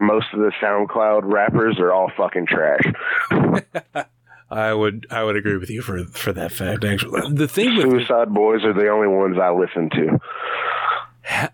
most 0.00 0.26
of 0.32 0.40
the 0.40 0.52
SoundCloud 0.62 1.22
rappers 1.24 1.78
are 1.78 1.92
all 1.92 2.10
fucking 2.16 2.46
trash. 2.46 2.82
I 4.50 4.72
would 4.72 5.06
I 5.10 5.24
would 5.24 5.36
agree 5.36 5.56
with 5.56 5.70
you 5.70 5.82
for 5.82 6.04
for 6.04 6.32
that 6.32 6.52
fact. 6.52 6.84
Actually, 6.84 7.32
the 7.34 7.48
thing 7.48 7.76
with 7.76 7.90
Suicide 7.90 8.32
Boys 8.32 8.64
are 8.64 8.72
the 8.72 8.88
only 8.88 9.08
ones 9.08 9.36
I 9.38 9.50
listen 9.50 9.90
to. 9.90 10.18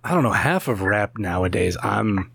I 0.05 0.15
don't 0.15 0.23
know 0.23 0.31
half 0.33 0.69
of 0.69 0.83
rap 0.83 1.19
nowadays. 1.19 1.77
I'm 1.83 2.31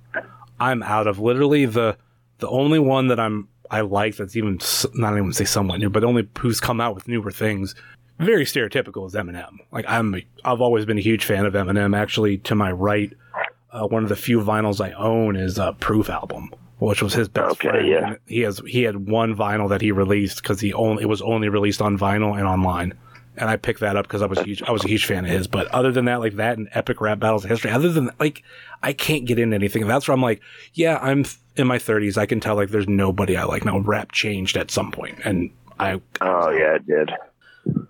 I'm 0.59 0.83
out 0.83 1.07
of 1.07 1.19
literally 1.19 1.65
the 1.65 1.97
the 2.39 2.49
only 2.49 2.79
one 2.79 3.07
that 3.07 3.19
I'm 3.19 3.47
I 3.71 3.81
like 3.81 4.17
that's 4.17 4.35
even 4.35 4.59
not 4.95 5.13
even 5.13 5.31
say 5.31 5.45
somewhat 5.45 5.79
new, 5.79 5.89
but 5.89 6.03
only 6.03 6.27
who's 6.39 6.59
come 6.59 6.81
out 6.81 6.95
with 6.95 7.07
newer 7.07 7.31
things. 7.31 7.75
Very 8.17 8.43
stereotypical 8.43 9.07
is 9.07 9.13
Eminem. 9.13 9.59
Like 9.71 9.85
I'm 9.87 10.21
I've 10.43 10.61
always 10.61 10.85
been 10.85 10.97
a 10.97 11.01
huge 11.01 11.23
fan 11.23 11.45
of 11.45 11.53
Eminem. 11.53 11.95
Actually, 11.95 12.37
to 12.39 12.55
my 12.55 12.71
right, 12.71 13.13
uh, 13.71 13.87
one 13.87 14.03
of 14.03 14.09
the 14.09 14.15
few 14.15 14.41
vinyls 14.41 14.83
I 14.83 14.91
own 14.93 15.35
is 15.35 15.57
a 15.57 15.73
Proof 15.73 16.09
album, 16.09 16.49
which 16.79 17.01
was 17.03 17.13
his 17.13 17.27
best 17.27 17.51
Okay, 17.51 17.69
friend. 17.69 17.87
yeah. 17.87 18.15
He 18.25 18.39
has 18.41 18.59
he 18.67 18.83
had 18.83 19.07
one 19.07 19.35
vinyl 19.35 19.69
that 19.69 19.81
he 19.81 19.91
released 19.91 20.41
because 20.41 20.59
he 20.59 20.73
only 20.73 21.03
it 21.03 21.07
was 21.07 21.21
only 21.21 21.49
released 21.49 21.81
on 21.81 21.97
vinyl 21.97 22.37
and 22.37 22.47
online. 22.47 22.93
And 23.37 23.49
I 23.49 23.55
picked 23.55 23.79
that 23.79 23.95
up 23.95 24.05
because 24.05 24.21
I 24.21 24.25
was 24.25 24.39
huge 24.39 24.61
I 24.63 24.71
was 24.71 24.83
a 24.83 24.87
huge 24.89 25.05
fan 25.05 25.23
of 25.23 25.31
his. 25.31 25.47
But 25.47 25.67
other 25.67 25.91
than 25.93 26.05
that, 26.05 26.19
like 26.19 26.35
that 26.35 26.57
and 26.57 26.67
epic 26.73 26.99
rap 26.99 27.19
battles 27.19 27.45
of 27.45 27.49
history, 27.49 27.71
other 27.71 27.89
than 27.89 28.09
like 28.19 28.43
I 28.83 28.91
can't 28.93 29.25
get 29.25 29.39
into 29.39 29.55
anything. 29.55 29.87
That's 29.87 30.07
where 30.07 30.13
I'm 30.15 30.21
like, 30.21 30.41
yeah, 30.73 30.97
I'm 31.01 31.23
in 31.55 31.67
my 31.67 31.77
30s. 31.77 32.17
I 32.17 32.25
can 32.25 32.39
tell 32.41 32.55
like 32.55 32.69
there's 32.69 32.87
nobody 32.89 33.37
I 33.37 33.43
like 33.43 33.63
now. 33.63 33.79
Rap 33.79 34.11
changed 34.11 34.57
at 34.57 34.71
some 34.71 34.91
point, 34.91 35.19
and 35.23 35.51
I 35.79 36.01
Oh 36.19 36.49
yeah, 36.49 36.75
it 36.75 36.85
did. 36.87 37.11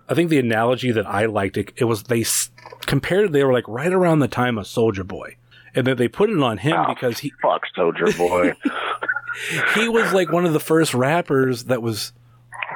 I 0.08 0.14
think 0.14 0.30
the 0.30 0.38
analogy 0.38 0.90
that 0.92 1.06
I 1.06 1.26
liked 1.26 1.56
it, 1.56 1.72
it 1.76 1.84
was 1.84 2.04
they 2.04 2.20
s- 2.20 2.50
compared 2.82 3.32
they 3.32 3.42
were 3.44 3.52
like 3.52 3.66
right 3.66 3.92
around 3.92 4.18
the 4.18 4.28
time 4.28 4.58
of 4.58 4.66
Soulja 4.66 5.06
Boy, 5.06 5.36
and 5.74 5.86
then 5.86 5.96
they 5.96 6.08
put 6.08 6.30
it 6.30 6.42
on 6.42 6.58
him 6.58 6.74
Oh, 6.76 6.94
because 6.94 7.18
he 7.20 7.32
Fuck 7.42 7.62
Soulja 7.76 8.16
Boy. 8.16 8.52
he 9.74 9.88
was 9.88 10.12
like 10.12 10.30
one 10.32 10.44
of 10.46 10.52
the 10.52 10.60
first 10.60 10.94
rappers 10.94 11.64
that 11.64 11.82
was 11.82 12.12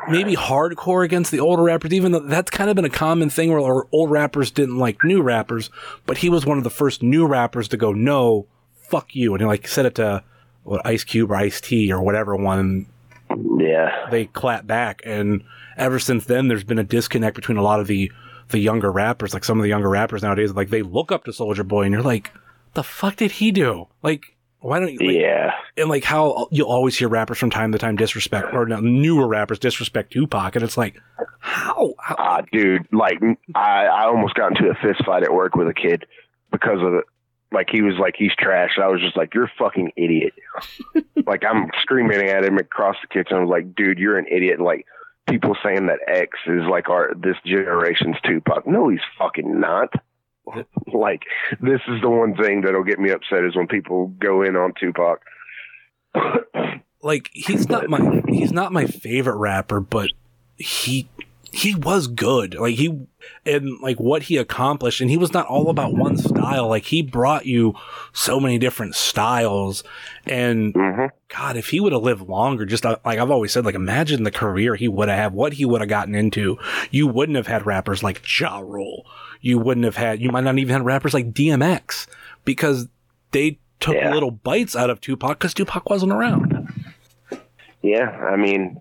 maybe 0.09 0.37
hardcore 0.37 1.05
against 1.05 1.31
the 1.31 1.41
older 1.41 1.63
rappers, 1.63 1.93
even 1.93 2.13
though 2.13 2.21
that's 2.21 2.51
kind 2.51 2.69
of 2.71 2.77
been 2.77 2.85
a 2.85 2.91
common 2.91 3.31
thing 3.31 3.51
where 3.51 3.85
old 3.93 4.11
rappers 4.11 4.51
didn't 4.51 4.79
like 4.79 5.03
new 5.05 5.23
rappers, 5.23 5.71
but 6.07 6.19
he 6.19 6.29
was 6.29 6.45
one 6.47 6.59
of 6.59 6.65
the 6.65 6.71
first 6.71 7.03
new 7.03 7.27
rappers 7.27 7.69
to 7.69 7.77
go, 7.77 7.93
no, 7.93 8.47
fuck 8.77 9.15
you. 9.17 9.33
And 9.35 9.41
he 9.41 9.47
like 9.47 9.67
said 9.67 9.87
it 9.87 9.95
to 9.97 10.23
what, 10.63 10.85
Ice 10.87 11.05
Cube 11.05 11.31
or 11.31 11.37
Ice 11.37 11.61
T 11.61 11.93
or 11.93 12.01
whatever 12.03 12.37
one 12.37 12.87
Yeah. 13.59 14.09
they 14.11 14.27
clap 14.27 14.67
back 14.67 15.03
and 15.05 15.43
ever 15.77 15.99
since 15.99 16.27
then 16.27 16.49
there's 16.49 16.65
been 16.65 16.79
a 16.79 16.85
disconnect 16.85 17.35
between 17.35 17.59
a 17.59 17.63
lot 17.63 17.81
of 17.81 17.87
the 17.89 18.13
the 18.51 18.59
younger 18.59 18.93
rappers 18.93 19.33
like 19.35 19.43
some 19.43 19.59
of 19.59 19.63
the 19.63 19.69
younger 19.69 19.89
rappers 19.89 20.23
nowadays 20.23 20.53
like 20.53 20.69
they 20.71 20.83
look 20.83 21.11
up 21.11 21.25
to 21.25 21.31
Soulja 21.33 21.67
Boy 21.67 21.83
and 21.83 21.93
you're 21.93 22.03
like 22.03 22.31
the 22.75 22.83
fuck 22.83 23.17
did 23.17 23.33
he 23.33 23.51
do 23.53 23.87
like 24.03 24.37
why 24.61 24.79
don't 24.79 24.93
you 24.93 25.07
like, 25.07 25.17
Yeah. 25.17 25.51
and 25.77 25.89
like 25.91 26.05
how 26.05 26.49
you'll 26.51 26.71
always 26.71 26.97
hear 26.97 27.09
rappers 27.09 27.39
from 27.39 27.51
time 27.51 27.73
to 27.73 27.79
time 27.79 27.97
disrespect 27.97 28.49
or 28.55 28.65
no, 28.67 28.81
newer 28.81 29.27
rappers 29.29 29.59
disrespect 29.59 30.13
tupac 30.13 30.57
and 30.57 30.65
it's 30.65 30.77
like 30.79 30.97
how, 31.39 31.93
how 31.99 32.15
Ah, 32.19 32.41
dude, 32.53 32.87
like 32.93 33.19
I, 33.55 33.85
I 33.87 34.05
almost 34.07 34.35
got 34.35 34.53
into 34.59 34.71
a 34.71 34.75
fist 34.75 35.05
fight 35.05 35.23
at 35.23 35.33
work 35.33 35.55
with 35.55 35.69
a 35.69 35.75
kid 35.75 36.07
because 36.51 36.79
of 36.81 36.95
it. 36.95 37.05
Like 37.53 37.69
he 37.71 37.83
was 37.83 37.95
like 38.01 38.15
he's 38.19 38.33
trash. 38.37 38.71
And 38.77 38.85
I 38.85 38.89
was 38.89 39.01
just 39.01 39.17
like, 39.17 39.35
you're 39.35 39.45
a 39.45 39.53
fucking 39.59 39.93
idiot. 39.97 40.33
like 41.27 41.45
I'm 41.45 41.69
screaming 41.83 42.29
at 42.29 42.43
him 42.45 42.57
across 42.59 42.97
the 43.03 43.07
kitchen. 43.09 43.37
I 43.37 43.41
was 43.41 43.51
like, 43.51 43.75
dude, 43.77 43.99
you're 43.99 44.19
an 44.19 44.27
idiot. 44.29 44.55
And 44.57 44.65
like 44.65 44.87
people 45.29 45.55
saying 45.63 45.87
that 45.87 45.99
X 46.09 46.31
is 46.47 46.63
like 46.69 46.89
our 46.89 47.13
this 47.15 47.37
generation's 47.45 48.17
Tupac. 48.25 48.67
No, 48.67 48.89
he's 48.89 48.99
fucking 49.19 49.61
not. 49.61 49.91
like 50.93 51.23
this 51.61 51.81
is 51.89 52.01
the 52.03 52.11
one 52.11 52.35
thing 52.37 52.63
that'll 52.63 52.85
get 52.85 52.99
me 52.99 53.11
upset 53.11 53.45
is 53.45 53.57
when 53.57 53.67
people 53.67 54.09
go 54.19 54.43
in 54.43 54.57
on 54.57 54.73
Tupac. 54.79 55.21
like 57.03 57.31
he's 57.33 57.69
not 57.69 57.89
my 57.89 58.23
he's 58.29 58.53
not 58.53 58.73
my 58.73 58.87
favorite 58.87 59.37
rapper, 59.37 59.81
but 59.81 60.11
he 60.57 61.09
he 61.55 61.75
was 61.75 62.09
good. 62.09 62.55
Like 62.55 62.75
he 62.75 63.07
and 63.47 63.81
like 63.81 64.01
what 64.01 64.25
he 64.25 64.37
accomplished, 64.37 65.01
and 65.01 65.11
he 65.11 65.17
was 65.17 65.33
not 65.33 65.47
all 65.47 65.71
about 65.71 65.95
one 65.95 66.17
style. 66.17 66.69
Like 66.69 66.85
he 66.85 67.01
brought 67.01 67.47
you 67.47 67.75
so 68.13 68.41
many 68.41 68.59
different 68.59 68.95
styles, 68.95 69.85
and 70.27 70.75
hmm 70.75 71.07
God, 71.29 71.57
if 71.57 71.69
he 71.71 71.81
would 71.81 71.93
have 71.93 72.03
lived 72.03 72.29
longer, 72.29 72.65
just 72.65 72.87
uh, 72.87 72.97
like 73.05 73.19
I've 73.19 73.31
always 73.31 73.53
said, 73.53 73.65
like 73.65 73.75
imagine 73.75 74.23
the 74.25 74.31
career 74.31 74.75
he 74.75 74.89
would 74.89 75.09
have 75.09 75.19
had, 75.19 75.33
what 75.33 75.55
he 75.55 75.65
would 75.65 75.81
have 75.81 75.89
gotten 75.89 76.15
into. 76.15 76.59
You 76.91 77.07
wouldn't 77.07 77.37
have 77.37 77.47
had 77.47 77.67
rappers 77.67 78.03
like 78.03 78.23
Ja 78.39 78.59
Rule. 78.59 79.07
You 79.45 79.59
wouldn't 79.59 79.85
have 79.85 79.97
had. 79.97 80.21
You 80.23 80.31
might 80.31 80.43
not 80.45 80.57
even 80.59 80.73
have 80.73 80.85
rappers 80.87 81.13
like 81.13 81.35
DMX 81.35 82.07
because 82.47 82.89
they 83.33 83.59
took 83.79 83.95
Yeah. 83.95 84.11
little 84.15 84.31
bites 84.31 84.75
out 84.75 84.89
of 84.89 85.03
Tupac 85.03 85.39
because 85.39 85.53
Tupac 85.53 85.91
wasn't 85.91 86.13
around. 86.13 86.73
Yeah, 87.83 88.09
I 88.09 88.37
mean, 88.37 88.81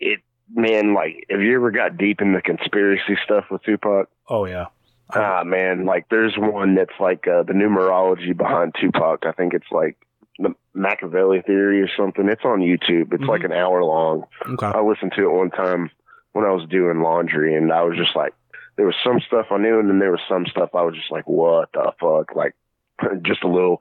it 0.00 0.20
man. 0.52 0.94
Like, 0.94 1.26
have 1.30 1.40
you 1.40 1.54
ever 1.54 1.70
got 1.70 1.96
deep 1.96 2.20
in 2.20 2.32
the 2.32 2.42
conspiracy 2.42 3.16
stuff 3.24 3.44
with 3.52 3.62
Tupac? 3.62 4.08
Oh 4.28 4.46
yeah. 4.46 4.66
Ah, 5.10 5.44
man, 5.44 5.84
like 5.84 6.08
there's 6.08 6.34
one 6.36 6.74
that's 6.74 6.98
like 6.98 7.28
uh, 7.28 7.44
the 7.44 7.52
numerology 7.52 8.36
behind 8.36 8.74
Tupac. 8.80 9.24
I 9.26 9.30
think 9.32 9.54
it's 9.54 9.70
like 9.70 9.96
the 10.40 10.54
Makaveli 10.74 11.46
theory 11.46 11.80
or 11.82 11.88
something. 11.96 12.28
It's 12.28 12.44
on 12.44 12.58
YouTube. 12.60 13.12
It's 13.14 13.22
like 13.24 13.44
an 13.44 13.52
hour 13.52 13.84
long. 13.84 14.24
Okay. 14.44 14.66
I 14.66 14.80
listened 14.80 15.12
to 15.16 15.22
it 15.22 15.30
one 15.32 15.50
time 15.50 15.90
when 16.32 16.44
I 16.44 16.50
was 16.50 16.68
doing 16.68 17.00
laundry, 17.00 17.54
and 17.54 17.72
I 17.72 17.82
was 17.82 17.96
just 17.96 18.16
like, 18.16 18.34
there 18.76 18.86
was 18.86 18.96
some 19.04 19.20
stuff 19.26 19.46
I 19.50 19.58
knew, 19.58 19.78
and 19.78 19.88
then 19.88 19.98
there 19.98 20.10
was 20.10 20.20
some 20.28 20.46
stuff 20.46 20.70
I 20.74 20.82
was 20.82 20.94
just 20.94 21.10
like, 21.10 21.28
what 21.28 21.70
the 21.72 21.92
fuck? 22.00 22.34
Like, 22.34 22.54
just 23.22 23.42
a 23.44 23.48
little 23.48 23.80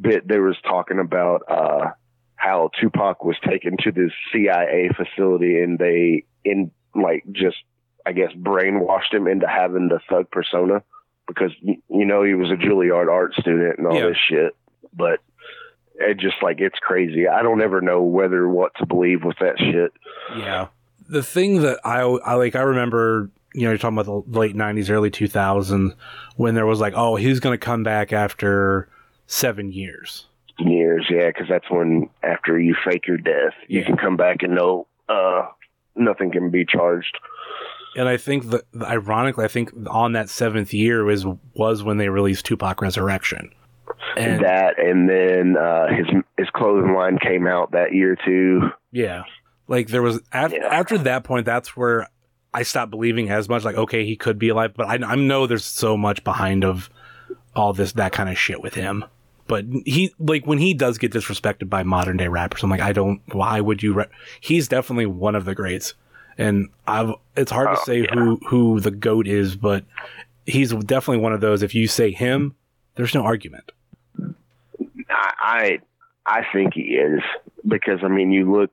bit. 0.00 0.26
They 0.28 0.38
was 0.38 0.56
talking 0.62 0.98
about 0.98 1.42
uh, 1.48 1.90
how 2.36 2.70
Tupac 2.80 3.24
was 3.24 3.36
taken 3.46 3.76
to 3.84 3.92
this 3.92 4.12
CIA 4.32 4.90
facility, 4.96 5.60
and 5.60 5.78
they 5.78 6.24
in 6.44 6.70
like 6.94 7.24
just 7.32 7.56
I 8.06 8.12
guess 8.12 8.32
brainwashed 8.32 9.12
him 9.12 9.26
into 9.26 9.46
having 9.48 9.88
the 9.88 10.00
thug 10.10 10.30
persona 10.30 10.82
because 11.26 11.52
you 11.62 11.78
know 11.88 12.22
he 12.22 12.34
was 12.34 12.50
a 12.50 12.54
Juilliard 12.54 13.10
art 13.10 13.32
student 13.34 13.78
and 13.78 13.86
all 13.86 13.96
Yeah. 13.96 14.08
this 14.08 14.18
shit, 14.28 14.56
but. 14.92 15.20
It 15.96 16.18
just 16.18 16.42
like 16.42 16.56
it's 16.58 16.78
crazy. 16.80 17.28
I 17.28 17.42
don't 17.44 17.62
ever 17.62 17.80
know 17.80 18.02
whether 18.02 18.48
what 18.48 18.72
to 18.78 18.84
believe 18.84 19.22
with 19.22 19.36
that 19.38 19.60
shit. 19.60 19.92
Yeah. 20.36 20.66
The 21.08 21.22
thing 21.22 21.62
that 21.62 21.78
I, 21.84 22.00
I 22.00 22.34
like, 22.34 22.56
I 22.56 22.62
remember, 22.62 23.30
you 23.54 23.62
know, 23.62 23.70
you're 23.70 23.78
talking 23.78 23.96
about 23.98 24.26
the 24.26 24.38
late 24.38 24.54
90s, 24.56 24.90
early 24.90 25.10
2000s 25.10 25.94
when 26.36 26.54
there 26.54 26.66
was 26.66 26.80
like, 26.80 26.92
oh, 26.96 27.16
he's 27.16 27.40
going 27.40 27.54
to 27.58 27.64
come 27.64 27.82
back 27.82 28.12
after 28.12 28.88
seven 29.26 29.72
years. 29.72 30.26
years, 30.58 31.06
yeah, 31.10 31.28
because 31.28 31.46
that's 31.48 31.70
when 31.70 32.08
after 32.22 32.58
you 32.58 32.74
fake 32.84 33.06
your 33.06 33.16
death, 33.16 33.54
you 33.68 33.80
Yeah. 33.80 33.86
can 33.86 33.96
come 33.96 34.16
back 34.16 34.42
and 34.42 34.54
no, 34.54 34.86
uh, 35.08 35.46
nothing 35.96 36.30
can 36.30 36.50
be 36.50 36.64
charged. 36.64 37.16
And 37.96 38.08
I 38.08 38.16
think 38.16 38.50
that, 38.50 38.62
ironically, 38.82 39.44
I 39.44 39.48
think 39.48 39.70
on 39.88 40.12
that 40.12 40.28
seventh 40.28 40.74
year 40.74 41.04
was, 41.04 41.24
was 41.54 41.82
when 41.84 41.96
they 41.96 42.08
released 42.08 42.44
Tupac 42.44 42.82
Resurrection. 42.82 43.50
And 44.16 44.44
that, 44.44 44.78
and 44.78 45.08
then 45.08 45.56
uh, 45.56 45.86
his 45.88 46.06
his 46.36 46.48
clothing 46.54 46.94
line 46.94 47.18
came 47.18 47.46
out 47.46 47.72
that 47.72 47.92
year 47.94 48.16
too. 48.24 48.62
yeah, 48.92 49.22
like 49.68 49.88
there 49.88 50.02
was, 50.02 50.20
after, 50.32 50.56
Yeah. 50.56 50.66
after 50.68 50.98
that 50.98 51.24
point, 51.24 51.46
that's 51.46 51.76
where 51.76 52.08
I 52.54 52.62
stopped 52.62 52.90
believing 52.90 53.28
as 53.30 53.48
much. 53.48 53.64
Like, 53.64 53.76
okay, 53.76 54.06
he 54.06 54.16
could 54.16 54.38
be 54.38 54.48
alive, 54.48 54.72
but 54.76 54.86
I, 54.86 54.94
I 55.12 55.14
know 55.16 55.46
there's 55.46 55.64
so 55.64 55.96
much 55.96 56.24
behind 56.24 56.64
of 56.64 56.88
all 57.54 57.72
this, 57.72 57.92
that 57.92 58.12
kind 58.12 58.28
of 58.30 58.38
shit 58.38 58.62
with 58.62 58.74
him. 58.74 59.04
But 59.46 59.66
he, 59.84 60.14
like, 60.18 60.46
when 60.46 60.58
he 60.58 60.72
does 60.72 60.96
get 60.96 61.12
disrespected 61.12 61.68
by 61.68 61.82
modern 61.82 62.16
day 62.16 62.28
rappers, 62.28 62.62
I'm 62.62 62.70
like, 62.70 62.80
I 62.80 62.92
don't, 62.92 63.20
why 63.32 63.60
would 63.60 63.82
you, 63.82 64.04
he's 64.40 64.68
definitely 64.68 65.06
one 65.06 65.34
of 65.34 65.44
the 65.44 65.54
greats. 65.54 65.92
And 66.38 66.68
I've, 66.86 67.10
it's 67.36 67.50
hard 67.50 67.68
to 67.68 67.80
Oh, 67.80 67.84
say 67.84 67.98
yeah. 68.02 68.14
who, 68.14 68.40
who 68.48 68.80
the 68.80 68.90
GOAT 68.90 69.26
is, 69.28 69.54
but 69.56 69.84
he's 70.46 70.72
definitely 70.72 71.22
one 71.22 71.32
of 71.34 71.40
those. 71.42 71.62
If 71.62 71.74
you 71.74 71.86
say 71.88 72.10
him, 72.12 72.54
there's 72.94 73.14
no 73.14 73.22
argument. 73.24 73.70
I, 75.10 75.32
I 75.42 75.78
I 76.26 76.42
think 76.52 76.74
he 76.74 76.96
is 76.96 77.20
because 77.66 78.00
I 78.02 78.08
mean 78.08 78.30
you 78.32 78.50
look 78.50 78.72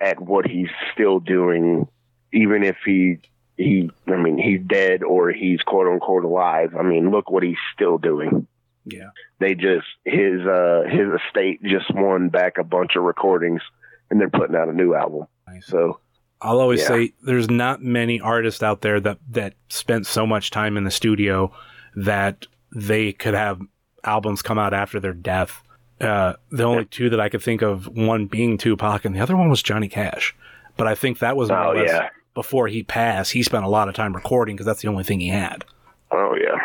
at 0.00 0.20
what 0.20 0.46
he's 0.46 0.68
still 0.92 1.18
doing, 1.20 1.88
even 2.34 2.62
if 2.62 2.76
he 2.84 3.18
he 3.56 3.90
I 4.08 4.16
mean 4.16 4.36
he's 4.38 4.60
dead 4.66 5.02
or 5.02 5.30
he's 5.30 5.60
quote 5.62 5.86
unquote 5.86 6.24
alive. 6.24 6.74
I 6.78 6.82
mean 6.82 7.10
look 7.10 7.30
what 7.30 7.42
he's 7.42 7.56
still 7.74 7.98
doing. 7.98 8.46
Yeah. 8.84 9.10
they 9.38 9.54
just 9.54 9.86
his 10.04 10.40
uh 10.46 10.82
his 10.90 11.08
estate 11.26 11.62
just 11.62 11.86
won 11.94 12.28
back 12.28 12.58
a 12.58 12.64
bunch 12.64 12.96
of 12.96 13.02
recordings 13.04 13.62
and 14.10 14.20
they're 14.20 14.28
putting 14.28 14.56
out 14.56 14.68
a 14.68 14.72
new 14.74 14.94
album. 14.94 15.26
Nice. 15.48 15.66
So 15.66 16.00
I'll 16.42 16.60
always 16.60 16.80
Yeah. 16.82 16.88
say 16.88 17.12
there's 17.22 17.48
not 17.48 17.80
many 17.82 18.20
artists 18.20 18.62
out 18.62 18.82
there 18.82 19.00
that 19.00 19.18
that 19.30 19.54
spent 19.70 20.06
so 20.06 20.26
much 20.26 20.50
time 20.50 20.76
in 20.76 20.84
the 20.84 20.90
studio 20.90 21.52
that 21.96 22.46
they 22.74 23.12
could 23.12 23.34
have 23.34 23.60
albums 24.02 24.42
come 24.42 24.58
out 24.58 24.74
after 24.74 25.00
their 25.00 25.14
death. 25.14 25.62
Uh, 26.00 26.34
the 26.50 26.64
only 26.64 26.84
two 26.86 27.08
that 27.08 27.20
I 27.20 27.28
could 27.28 27.40
think 27.40 27.62
of, 27.62 27.86
one 27.86 28.26
being 28.26 28.58
Tupac, 28.58 29.04
and 29.04 29.14
the 29.14 29.20
other 29.20 29.36
one 29.36 29.48
was 29.48 29.62
Johnny 29.62 29.88
Cash. 29.88 30.34
But 30.76 30.88
I 30.88 30.94
think 30.96 31.20
that 31.20 31.36
was 31.36 31.48
more 31.50 31.58
oh 31.58 31.70
or 31.70 31.76
less 31.76 31.88
yeah. 31.88 32.08
Before 32.34 32.68
he 32.68 32.82
passed. 32.82 33.32
He 33.32 33.42
spent 33.42 33.64
a 33.64 33.68
lot 33.68 33.88
of 33.88 33.94
time 33.94 34.14
recording 34.14 34.56
because 34.56 34.66
that's 34.66 34.82
the 34.82 34.88
only 34.88 35.04
thing 35.04 35.20
he 35.20 35.28
had. 35.28 35.64
Oh 36.10 36.34
yeah. 36.40 36.58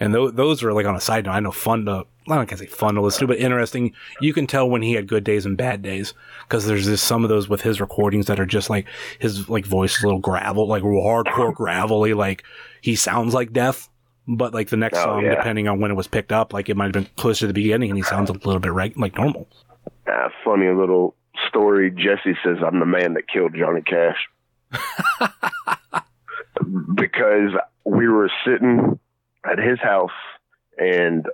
And 0.00 0.12
th- 0.12 0.32
those 0.34 0.62
are 0.62 0.72
like 0.72 0.86
on 0.86 0.96
a 0.96 1.00
side 1.00 1.24
note. 1.26 1.32
I 1.32 1.40
know 1.40 1.52
fun 1.52 1.84
to, 1.84 2.04
I 2.28 2.34
don't 2.34 2.46
can 2.48 2.58
say 2.58 2.66
fun 2.66 2.94
to 2.96 3.00
listen 3.00 3.20
to, 3.20 3.26
but 3.28 3.38
interesting. 3.38 3.92
You 4.20 4.32
can 4.32 4.46
tell 4.46 4.68
when 4.68 4.82
he 4.82 4.94
had 4.94 5.06
good 5.06 5.22
days 5.24 5.46
and 5.46 5.56
bad 5.56 5.82
days 5.82 6.14
because 6.48 6.66
there's 6.66 6.86
just 6.86 7.04
some 7.04 7.22
of 7.22 7.28
those 7.28 7.48
with 7.48 7.60
his 7.62 7.80
recordings 7.80 8.26
that 8.26 8.40
are 8.40 8.46
just 8.46 8.68
like 8.70 8.86
his 9.20 9.48
like 9.48 9.64
voice 9.66 9.96
is 9.96 10.02
a 10.02 10.06
little 10.06 10.20
gravel, 10.20 10.66
like 10.66 10.82
hardcore 10.82 11.54
gravelly. 11.54 12.12
Like 12.14 12.42
he 12.80 12.96
sounds 12.96 13.34
like 13.34 13.52
death, 13.52 13.88
but 14.26 14.52
like 14.52 14.68
the 14.70 14.76
next 14.76 14.98
Oh, 14.98 15.04
song, 15.04 15.24
yeah. 15.24 15.36
depending 15.36 15.68
on 15.68 15.80
when 15.80 15.90
it 15.92 15.94
was 15.94 16.08
picked 16.08 16.32
up, 16.32 16.52
like 16.52 16.68
it 16.68 16.76
might 16.76 16.86
have 16.86 16.92
been 16.92 17.08
closer 17.16 17.40
to 17.40 17.46
the 17.46 17.52
beginning 17.54 17.90
and 17.90 17.96
he 17.96 18.02
sounds 18.02 18.30
a 18.30 18.34
little 18.34 18.58
bit 18.58 18.72
reg- 18.72 18.98
like 18.98 19.16
normal. 19.16 19.46
Uh, 20.10 20.28
funny 20.44 20.68
little 20.70 21.14
story. 21.48 21.90
Jesse 21.92 22.36
says 22.44 22.56
I'm 22.66 22.80
the 22.80 22.86
man 22.86 23.14
that 23.14 23.28
killed 23.28 23.54
Johnny 23.56 23.82
Cash. 23.82 24.16
because 26.94 27.52
we 27.84 28.08
were 28.08 28.30
sitting 28.46 28.98
at 29.44 29.58
his 29.58 29.78
house 29.78 30.10
and 30.78 31.26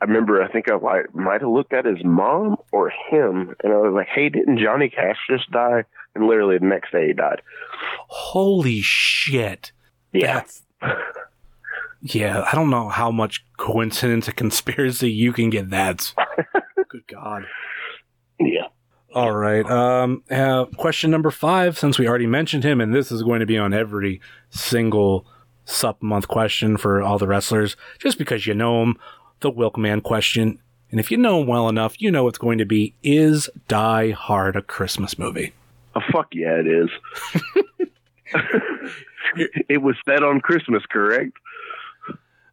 I 0.00 0.04
remember 0.04 0.42
I 0.42 0.52
think 0.52 0.70
I 0.70 0.76
like, 0.76 1.14
might 1.14 1.40
have 1.40 1.50
looked 1.50 1.72
at 1.72 1.86
his 1.86 2.04
mom 2.04 2.56
or 2.72 2.90
him 2.90 3.54
and 3.62 3.72
I 3.72 3.76
was 3.76 3.94
like, 3.94 4.08
Hey, 4.08 4.28
didn't 4.28 4.58
Johnny 4.58 4.88
Cash 4.88 5.16
just 5.28 5.50
die? 5.50 5.84
And 6.14 6.26
literally 6.26 6.58
the 6.58 6.66
next 6.66 6.92
day 6.92 7.08
he 7.08 7.12
died. 7.12 7.42
Holy 8.08 8.80
shit. 8.80 9.72
Yeah. 10.12 10.34
That's, 10.34 10.62
yeah, 12.02 12.44
I 12.50 12.54
don't 12.54 12.70
know 12.70 12.90
how 12.90 13.10
much 13.10 13.44
coincidence 13.56 14.28
and 14.28 14.36
conspiracy 14.36 15.10
you 15.10 15.32
can 15.32 15.48
get 15.48 15.70
that. 15.70 16.12
Good 16.88 17.06
God. 17.06 17.44
Yeah. 18.38 18.66
All 19.14 19.32
right. 19.32 19.64
Um, 19.70 20.24
uh, 20.28 20.64
question 20.76 21.10
number 21.10 21.30
five, 21.30 21.78
since 21.78 21.98
we 21.98 22.08
already 22.08 22.26
mentioned 22.26 22.64
him, 22.64 22.80
and 22.80 22.92
this 22.92 23.12
is 23.12 23.22
going 23.22 23.40
to 23.40 23.46
be 23.46 23.56
on 23.56 23.72
every 23.72 24.20
single 24.50 25.24
sup 25.64 26.02
month 26.02 26.26
question 26.26 26.76
for 26.76 27.00
all 27.00 27.18
the 27.18 27.28
wrestlers, 27.28 27.76
just 27.98 28.18
because 28.18 28.46
you 28.46 28.54
know 28.54 28.82
him, 28.82 28.98
the 29.40 29.52
Wilkman 29.52 30.02
question. 30.02 30.58
And 30.90 30.98
if 30.98 31.10
you 31.12 31.16
know 31.16 31.40
him 31.40 31.46
well 31.46 31.68
enough, 31.68 32.00
you 32.00 32.10
know 32.10 32.26
it's 32.26 32.38
going 32.38 32.58
to 32.58 32.64
be 32.64 32.94
Is 33.04 33.48
Die 33.68 34.10
Hard 34.10 34.56
a 34.56 34.62
Christmas 34.62 35.16
movie? 35.16 35.52
Oh, 35.94 36.02
fuck 36.12 36.28
yeah, 36.32 36.56
it 36.58 36.66
is. 36.66 36.90
it 39.68 39.82
was 39.82 39.96
set 40.04 40.22
on 40.22 40.40
Christmas, 40.40 40.82
correct? 40.90 41.32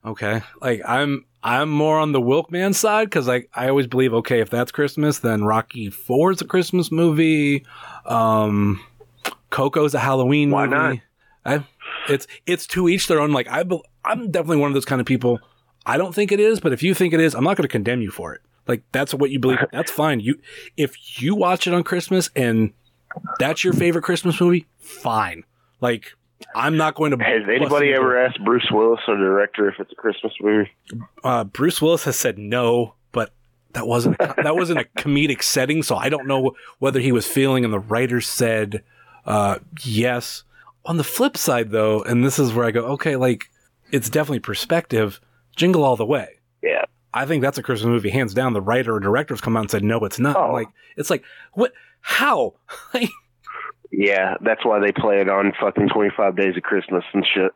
Okay. 0.05 0.41
Like 0.61 0.81
I'm 0.87 1.25
I'm 1.43 1.69
more 1.69 1.99
on 1.99 2.11
the 2.11 2.21
Wilkman 2.21 2.73
side 2.73 3.05
because 3.05 3.27
like 3.27 3.49
I 3.53 3.69
always 3.69 3.87
believe 3.87 4.13
okay 4.15 4.39
if 4.39 4.49
that's 4.49 4.71
Christmas 4.71 5.19
then 5.19 5.43
Rocky 5.43 5.89
Four 5.89 6.31
is 6.31 6.41
a 6.41 6.45
Christmas 6.45 6.91
movie. 6.91 7.65
Um, 8.05 8.81
Coco's 9.49 9.93
a 9.93 9.99
Halloween 9.99 10.49
Why 10.51 10.65
movie. 10.65 11.01
not? 11.45 11.61
I, 11.61 11.65
it's 12.09 12.27
it's 12.45 12.67
to 12.67 12.89
each 12.89 13.07
their 13.07 13.19
own. 13.19 13.31
Like 13.31 13.47
I 13.47 13.63
I'm 14.03 14.31
definitely 14.31 14.57
one 14.57 14.69
of 14.69 14.73
those 14.73 14.85
kind 14.85 15.01
of 15.01 15.07
people. 15.07 15.39
I 15.85 15.97
don't 15.97 16.13
think 16.13 16.31
it 16.31 16.39
is, 16.39 16.59
but 16.59 16.73
if 16.73 16.83
you 16.83 16.93
think 16.93 17.13
it 17.13 17.19
is, 17.19 17.33
I'm 17.33 17.43
not 17.43 17.57
going 17.57 17.63
to 17.63 17.71
condemn 17.71 18.01
you 18.01 18.11
for 18.11 18.33
it. 18.33 18.41
Like 18.67 18.83
that's 18.91 19.13
what 19.13 19.31
you 19.31 19.39
believe. 19.39 19.59
That's 19.71 19.91
fine. 19.91 20.19
You 20.19 20.39
if 20.77 21.21
you 21.21 21.35
watch 21.35 21.67
it 21.67 21.73
on 21.73 21.83
Christmas 21.83 22.29
and 22.35 22.73
that's 23.39 23.63
your 23.63 23.73
favorite 23.73 24.03
Christmas 24.03 24.39
movie, 24.39 24.67
fine. 24.77 25.43
Like 25.81 26.13
I'm 26.55 26.77
not 26.77 26.95
going 26.95 27.11
to. 27.11 27.23
Has 27.23 27.43
anybody 27.47 27.93
ever 27.93 28.23
asked 28.23 28.43
Bruce 28.43 28.67
Willis, 28.71 28.99
or 29.07 29.15
the 29.15 29.23
director, 29.23 29.69
if 29.69 29.75
it's 29.79 29.91
a 29.91 29.95
Christmas 29.95 30.33
movie? 30.41 30.71
uh, 31.23 31.43
Bruce 31.43 31.81
Willis 31.81 32.03
has 32.05 32.17
said 32.17 32.37
no, 32.37 32.95
but 33.11 33.33
that 33.73 33.87
wasn't 33.87 34.17
a, 34.19 34.35
that 34.43 34.55
wasn't 34.55 34.79
a 34.79 34.85
comedic 35.01 35.43
setting, 35.43 35.83
so 35.83 35.95
I 35.95 36.09
don't 36.09 36.27
know 36.27 36.53
whether 36.79 36.99
he 36.99 37.11
was 37.11 37.27
feeling. 37.27 37.63
And 37.63 37.73
the 37.73 37.79
writer 37.79 38.21
said 38.21 38.83
uh, 39.25 39.59
yes. 39.83 40.43
On 40.85 40.97
the 40.97 41.03
flip 41.03 41.37
side, 41.37 41.69
though, 41.69 42.01
and 42.01 42.25
this 42.25 42.39
is 42.39 42.53
where 42.53 42.65
I 42.65 42.71
go, 42.71 42.85
okay, 42.93 43.15
like 43.15 43.49
it's 43.91 44.09
definitely 44.09 44.39
perspective. 44.39 45.21
Jingle 45.55 45.83
all 45.83 45.95
the 45.95 46.05
way. 46.05 46.39
Yeah. 46.63 46.85
I 47.13 47.25
think 47.25 47.41
that's 47.41 47.57
a 47.57 47.63
Christmas 47.63 47.87
movie, 47.87 48.09
hands 48.09 48.33
down. 48.33 48.53
The 48.53 48.61
writer 48.61 48.95
or 48.95 48.99
directors 48.99 49.41
come 49.41 49.57
out 49.57 49.61
and 49.61 49.71
said 49.71 49.83
no, 49.83 49.99
it's 50.05 50.19
not. 50.19 50.37
Oh. 50.37 50.53
Like 50.53 50.69
it's 50.97 51.09
like 51.09 51.23
what? 51.53 51.73
How? 52.01 52.55
Yeah, 53.91 54.35
that's 54.41 54.65
why 54.65 54.79
they 54.79 54.91
play 54.91 55.19
it 55.19 55.29
on 55.29 55.51
fucking 55.59 55.89
25 55.89 56.35
Days 56.35 56.55
of 56.55 56.63
Christmas 56.63 57.03
and 57.13 57.25
shit. 57.25 57.51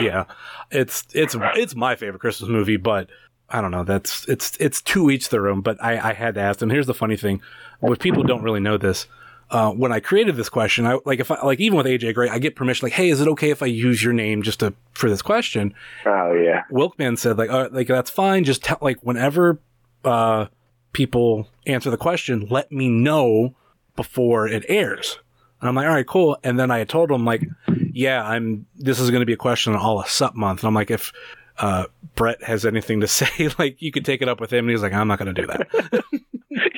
yeah, 0.00 0.24
it's 0.70 1.06
it's 1.12 1.36
it's 1.56 1.74
my 1.74 1.96
favorite 1.96 2.20
Christmas 2.20 2.48
movie, 2.48 2.76
but 2.76 3.08
I 3.48 3.60
don't 3.60 3.70
know. 3.70 3.84
That's 3.84 4.28
it's 4.28 4.56
it's 4.60 4.80
two 4.80 5.10
each 5.10 5.28
their 5.30 5.48
own. 5.48 5.60
But 5.60 5.82
I, 5.82 6.10
I 6.10 6.12
had 6.12 6.34
to 6.34 6.40
ask. 6.40 6.62
And 6.62 6.70
here's 6.70 6.86
the 6.86 6.94
funny 6.94 7.16
thing: 7.16 7.42
what 7.80 7.98
people 7.98 8.22
don't 8.22 8.42
really 8.42 8.60
know 8.60 8.76
this. 8.76 9.06
Uh, 9.50 9.72
when 9.72 9.90
I 9.90 9.98
created 9.98 10.36
this 10.36 10.48
question, 10.48 10.86
I 10.86 10.98
like 11.04 11.18
if 11.18 11.30
I 11.30 11.44
like 11.44 11.58
even 11.58 11.76
with 11.76 11.86
AJ 11.86 12.14
Gray, 12.14 12.28
I 12.28 12.38
get 12.38 12.54
permission. 12.54 12.86
Like, 12.86 12.92
hey, 12.92 13.10
is 13.10 13.20
it 13.20 13.26
okay 13.26 13.50
if 13.50 13.64
I 13.64 13.66
use 13.66 14.02
your 14.02 14.12
name 14.12 14.42
just 14.42 14.60
to 14.60 14.74
for 14.92 15.10
this 15.10 15.22
question? 15.22 15.74
Oh, 16.06 16.32
yeah. 16.34 16.62
Wilkman 16.70 17.18
said 17.18 17.36
like, 17.36 17.50
uh, 17.50 17.68
like 17.72 17.88
that's 17.88 18.10
fine. 18.10 18.44
Just 18.44 18.62
tell 18.62 18.78
like 18.80 19.00
whenever 19.00 19.60
uh, 20.04 20.46
people 20.92 21.48
answer 21.66 21.90
the 21.90 21.96
question, 21.96 22.46
let 22.48 22.70
me 22.70 22.88
know 22.88 23.56
before 23.96 24.46
it 24.46 24.64
airs. 24.68 25.18
And 25.60 25.68
I'm 25.68 25.74
like, 25.74 25.86
all 25.86 25.94
right, 25.94 26.06
cool. 26.06 26.38
And 26.42 26.58
then 26.58 26.70
I 26.70 26.84
told 26.84 27.10
him 27.10 27.24
like, 27.24 27.46
yeah, 27.92 28.24
I'm. 28.24 28.66
This 28.76 28.98
is 28.98 29.10
going 29.10 29.20
to 29.20 29.26
be 29.26 29.34
a 29.34 29.38
question 29.38 29.74
on 29.74 29.78
all 29.78 30.00
of 30.00 30.08
Sup 30.08 30.34
month. 30.34 30.60
And 30.60 30.68
I'm 30.68 30.74
like, 30.74 30.90
if 30.90 31.12
uh, 31.58 31.86
Brett 32.14 32.42
has 32.42 32.64
anything 32.64 33.00
to 33.00 33.06
say, 33.08 33.50
like 33.58 33.80
you 33.80 33.92
could 33.92 34.04
take 34.04 34.22
it 34.22 34.28
up 34.28 34.40
with 34.40 34.52
him. 34.52 34.64
And 34.64 34.70
he's 34.70 34.82
like, 34.82 34.92
I'm 34.92 35.08
not 35.08 35.18
going 35.18 35.34
to 35.34 35.40
do 35.40 35.46
that. 35.46 36.04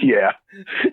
Yeah. 0.02 0.32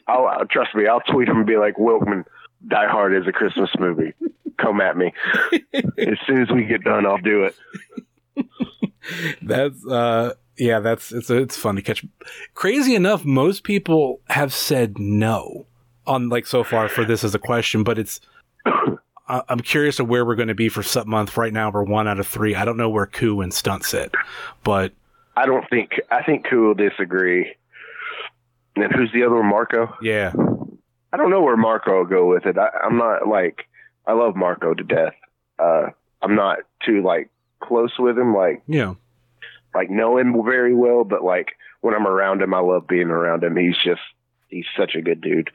I'll, 0.07 0.28
uh, 0.28 0.45
trust 0.49 0.76
me, 0.76 0.88
I'll 0.88 1.02
tweet 1.02 1.28
him 1.28 1.38
and 1.38 1.45
be 1.45 1.57
like, 1.57 1.76
Wilkman, 1.76 2.26
Die 2.68 2.88
Hard 2.88 3.14
is 3.16 3.28
a 3.28 3.32
Christmas 3.32 3.70
movie. 3.80 4.14
Come 4.57 4.80
at 4.82 4.95
me. 4.95 5.14
as 5.74 6.18
soon 6.28 6.41
as 6.41 6.52
we 6.52 6.66
get 6.66 6.84
done, 6.84 7.06
I'll 7.06 7.18
do 7.18 7.44
it. 7.44 7.56
that's 9.41 9.86
uh, 9.88 10.34
yeah, 10.57 10.80
that's 10.80 11.11
it's 11.11 11.30
it's 11.30 11.57
fun 11.57 11.76
to 11.76 11.82
catch. 11.82 12.06
Crazy 12.53 12.95
enough, 12.95 13.26
most 13.26 13.64
people 13.64 14.22
have 14.30 14.53
said 14.53 14.99
no 14.99 15.66
on 16.10 16.27
like 16.30 16.45
so 16.48 16.64
far 16.64 16.90
for 16.90 17.06
this 17.06 17.23
as 17.23 17.34
a 17.36 17.40
question, 17.40 17.84
but 17.84 17.98
it's. 17.99 18.19
I- 18.65 19.44
I'm 19.48 19.60
curious 19.60 19.99
of 19.99 20.07
where 20.10 20.26
we're 20.26 20.36
going 20.36 20.48
to 20.48 20.56
be 20.56 20.69
for 20.69 20.81
Sup 20.81 21.06
month. 21.06 21.38
Right 21.38 21.53
now, 21.53 21.69
we're 21.69 21.84
one 21.84 22.07
out 22.07 22.19
of 22.19 22.27
three. 22.27 22.56
I 22.56 22.65
don't 22.65 22.77
know 22.77 22.90
where 22.90 23.06
Ku 23.06 23.41
and 23.41 23.53
Stunt 23.53 23.86
sit, 23.86 24.11
but 24.64 24.91
I 25.38 25.45
don't 25.45 25.69
think, 25.69 25.91
I 26.10 26.23
think 26.23 26.49
Ku 26.49 26.64
will 26.68 26.73
disagree. 26.73 27.56
And 28.76 28.91
who's 28.91 29.11
the 29.14 29.23
other 29.23 29.36
one, 29.36 29.45
Marco? 29.45 29.94
yeah, 30.02 30.31
I 31.14 31.18
don't 31.18 31.30
know 31.30 31.41
where 31.41 31.57
Marco 31.57 31.98
will 31.99 32.06
go 32.06 32.27
with 32.27 32.45
it. 32.45 32.57
I, 32.57 32.69
I'm 32.84 32.98
not 32.98 33.27
like, 33.27 33.65
I 34.07 34.14
love 34.14 34.36
Marco 34.36 34.73
to 34.73 34.84
death. 34.84 35.14
Uh, 35.60 35.88
I'm 36.22 36.36
not 36.36 36.60
too 36.86 37.03
like 37.03 37.30
close 37.61 37.91
with 37.99 38.18
him, 38.18 38.34
like, 38.36 38.64
yeah, 38.68 38.94
like 39.76 39.90
know 39.90 40.18
him 40.18 40.44
very 40.44 40.73
well, 40.73 41.03
but 41.03 41.23
like 41.23 41.49
when 41.81 41.94
I'm 41.94 42.07
around 42.07 42.41
him, 42.41 42.53
I 42.53 42.60
love 42.60 42.88
being 42.88 43.10
around 43.10 43.44
him. 43.44 43.56
He's 43.57 43.77
just, 43.84 44.02
he's 44.50 44.66
such 44.78 44.96
a 44.96 45.02
good 45.02 45.22
dude. 45.22 45.52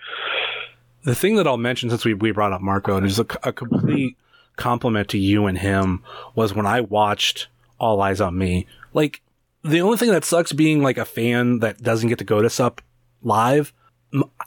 The 1.04 1.14
thing 1.14 1.36
that 1.36 1.46
I'll 1.46 1.58
mention 1.58 1.90
since 1.90 2.04
we, 2.04 2.14
we 2.14 2.30
brought 2.30 2.52
up 2.52 2.62
Marco 2.62 2.96
and 2.96 3.06
is 3.06 3.18
a, 3.18 3.26
a 3.42 3.52
complete 3.52 4.16
compliment 4.56 5.08
to 5.08 5.18
you 5.18 5.46
and 5.46 5.58
him 5.58 6.02
was 6.34 6.54
when 6.54 6.66
I 6.66 6.80
watched 6.80 7.48
All 7.78 7.98
Eyez 7.98 8.24
on 8.24 8.38
Me. 8.38 8.66
Like 8.92 9.20
the 9.62 9.80
only 9.80 9.98
thing 9.98 10.10
that 10.10 10.24
sucks 10.24 10.52
being 10.52 10.82
like 10.82 10.98
a 10.98 11.04
fan 11.04 11.58
that 11.58 11.82
doesn't 11.82 12.08
get 12.08 12.18
to 12.18 12.24
go 12.24 12.40
to 12.40 12.48
Sup 12.48 12.80
live. 13.22 13.72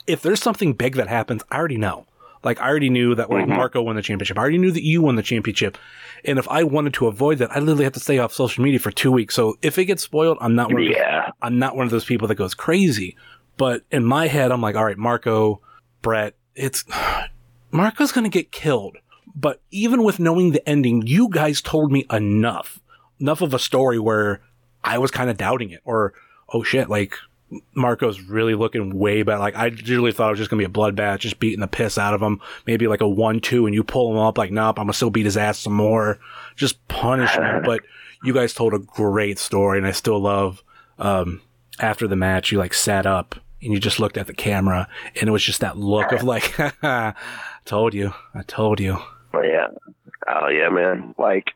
If 0.07 0.22
there's 0.22 0.41
something 0.41 0.74
big 0.74 0.95
that 0.95 1.07
happens, 1.07 1.44
I 1.52 1.57
already 1.57 1.78
know. 1.78 2.07
Like 2.44 2.61
I 2.61 2.68
already 2.68 2.90
knew 2.90 3.15
that 3.15 3.30
like 3.30 3.45
mm-hmm. 3.45 3.57
Marco 3.57 3.82
won 3.82 3.95
the 3.95 4.02
championship. 4.02 4.38
I 4.38 4.41
already 4.41 4.57
knew 4.57 4.72
that 4.72 4.84
you 4.84 5.02
won 5.02 5.15
the 5.15 5.24
championship. 5.24 5.78
And 6.24 6.40
if 6.40 6.48
I 6.48 6.64
wanted 6.64 6.94
to 6.95 7.07
avoid 7.07 7.40
that, 7.40 7.52
I 7.52 7.60
literally 7.60 7.84
have 7.84 7.94
to 7.94 7.99
stay 7.99 8.19
off 8.19 8.34
social 8.34 8.64
media 8.64 8.80
for 8.80 8.91
two 8.91 9.11
weeks. 9.11 9.36
So 9.36 9.57
if 9.61 9.78
it 9.78 9.86
gets 9.86 10.03
spoiled, 10.03 10.38
I'm 10.40 10.56
not 10.56 10.72
one 10.72 10.84
of 10.84 10.88
those- 10.88 10.95
Yeah. 10.98 11.32
I'm 11.41 11.60
not 11.60 11.76
one 11.76 11.86
of 11.86 11.91
those 11.91 12.06
people 12.06 12.28
that 12.28 12.36
goes 12.36 12.53
crazy. 12.53 13.18
But 13.57 13.84
in 13.91 14.05
my 14.05 14.27
head, 14.27 14.51
I'm 14.51 14.61
like, 14.61 14.75
all 14.75 14.85
right, 14.85 14.97
Marco, 14.97 15.61
Brett, 16.01 16.35
it's 16.55 16.85
Marco's 17.71 18.11
going 18.11 18.23
to 18.23 18.29
get 18.29 18.51
killed. 18.51 18.97
But 19.35 19.61
even 19.69 20.03
with 20.03 20.19
knowing 20.19 20.51
the 20.51 20.67
ending, 20.67 21.05
you 21.05 21.29
guys 21.29 21.61
told 21.61 21.91
me 21.91 22.05
enough, 22.11 22.79
enough 23.19 23.41
of 23.41 23.53
a 23.53 23.59
story 23.59 23.99
where 23.99 24.41
I 24.84 24.97
was 24.97 25.11
kind 25.11 25.29
of 25.29 25.38
doubting 25.38 25.69
it 25.69 25.81
or, 25.85 26.13
oh 26.49 26.63
shit, 26.63 26.89
like 26.89 27.15
Marco's 27.75 28.19
really 28.21 28.55
looking 28.55 28.97
way 28.97 29.21
bad. 29.23 29.39
Like 29.39 29.55
I 29.55 29.69
literally 29.69 30.11
thought 30.11 30.29
it 30.29 30.31
was 30.31 30.39
just 30.39 30.49
going 30.49 30.61
to 30.61 30.67
be 30.67 30.71
a 30.71 30.73
bloodbath, 30.73 31.19
just 31.19 31.39
beating 31.39 31.59
the 31.59 31.67
piss 31.67 31.97
out 31.97 32.13
of 32.13 32.21
him. 32.21 32.41
Maybe 32.65 32.88
like 32.88 33.01
a 33.01 33.07
one, 33.07 33.39
two 33.39 33.67
and 33.67 33.75
you 33.75 33.84
pull 33.84 34.11
him 34.11 34.17
up 34.17 34.38
like, 34.38 34.51
nope, 34.51 34.79
I'm 34.79 34.85
going 34.85 34.88
to 34.88 34.93
still 34.93 35.09
beat 35.11 35.25
his 35.25 35.38
ass 35.38 35.59
some 35.59 35.73
more. 35.73 36.19
Just 36.55 36.85
punishment. 36.88 37.63
but 37.65 37.81
you 38.23 38.34
guys 38.34 38.53
told 38.53 38.73
a 38.73 38.79
great 38.79 39.38
story 39.38 39.77
and 39.77 39.88
I 39.88 39.91
still 39.91 40.19
love, 40.19 40.63
um, 40.97 41.41
after 41.79 42.07
the 42.07 42.15
match, 42.15 42.51
you 42.51 42.57
like 42.57 42.73
sat 42.73 43.05
up 43.05 43.35
and 43.61 43.73
you 43.73 43.79
just 43.79 43.99
looked 43.99 44.17
at 44.17 44.27
the 44.27 44.34
camera 44.34 44.88
and 45.19 45.27
it 45.27 45.31
was 45.31 45.43
just 45.43 45.61
that 45.61 45.77
look 45.77 46.11
of 46.11 46.23
like, 46.23 46.55
told 47.65 47.93
you, 47.93 48.13
I 48.34 48.43
told 48.43 48.79
you. 48.79 48.97
Oh 49.34 49.41
yeah. 49.41 49.67
Oh 50.27 50.47
yeah, 50.47 50.69
man. 50.69 51.15
Like, 51.17 51.51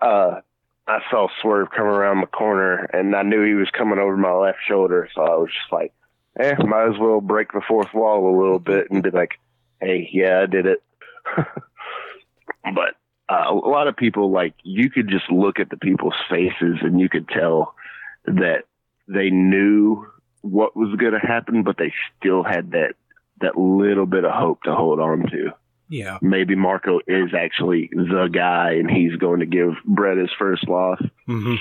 uh, 0.00 0.40
I 0.86 0.98
saw 1.10 1.28
Swerve 1.40 1.68
come 1.74 1.86
around 1.86 2.20
the 2.20 2.26
corner, 2.26 2.84
and 2.92 3.14
I 3.16 3.22
knew 3.22 3.44
he 3.44 3.54
was 3.54 3.70
coming 3.70 3.98
over 3.98 4.16
my 4.16 4.32
left 4.32 4.58
shoulder, 4.66 5.08
so 5.14 5.22
I 5.22 5.36
was 5.36 5.48
just 5.48 5.72
like, 5.72 5.92
"Eh, 6.38 6.54
might 6.62 6.88
as 6.88 6.98
well 6.98 7.20
break 7.20 7.52
the 7.52 7.62
fourth 7.66 7.92
wall 7.94 8.28
a 8.28 8.38
little 8.38 8.58
bit 8.58 8.90
and 8.90 9.02
be 9.02 9.10
like, 9.10 9.38
hey, 9.80 10.08
yeah, 10.12 10.42
I 10.42 10.46
did 10.46 10.66
it." 10.66 10.82
but 11.36 12.96
uh, 13.30 13.46
a 13.48 13.54
lot 13.54 13.88
of 13.88 13.96
people, 13.96 14.30
like, 14.30 14.54
you 14.62 14.90
could 14.90 15.08
just 15.08 15.30
look 15.30 15.58
at 15.58 15.70
the 15.70 15.78
people's 15.78 16.20
faces, 16.28 16.78
and 16.82 17.00
you 17.00 17.08
could 17.08 17.28
tell 17.28 17.74
that 18.26 18.64
they 19.08 19.30
knew 19.30 20.06
what 20.44 20.76
was 20.76 20.94
going 20.96 21.12
to 21.12 21.18
happen, 21.18 21.62
but 21.62 21.76
they 21.78 21.92
still 22.18 22.42
had 22.42 22.72
that 22.72 22.94
that 23.40 23.56
little 23.58 24.06
bit 24.06 24.24
of 24.24 24.32
hope 24.32 24.62
to 24.62 24.74
hold 24.74 25.00
on 25.00 25.22
to 25.30 25.52
Yeah. 25.88 26.18
maybe 26.22 26.54
Marco 26.54 27.00
is 27.06 27.34
actually 27.34 27.90
the 27.92 28.28
guy 28.32 28.72
and 28.74 28.88
he's 28.90 29.16
going 29.16 29.40
to 29.40 29.46
give 29.46 29.72
Brett 29.84 30.18
his 30.18 30.30
first 30.38 30.68
loss. 30.68 31.00
hmm 31.26 31.56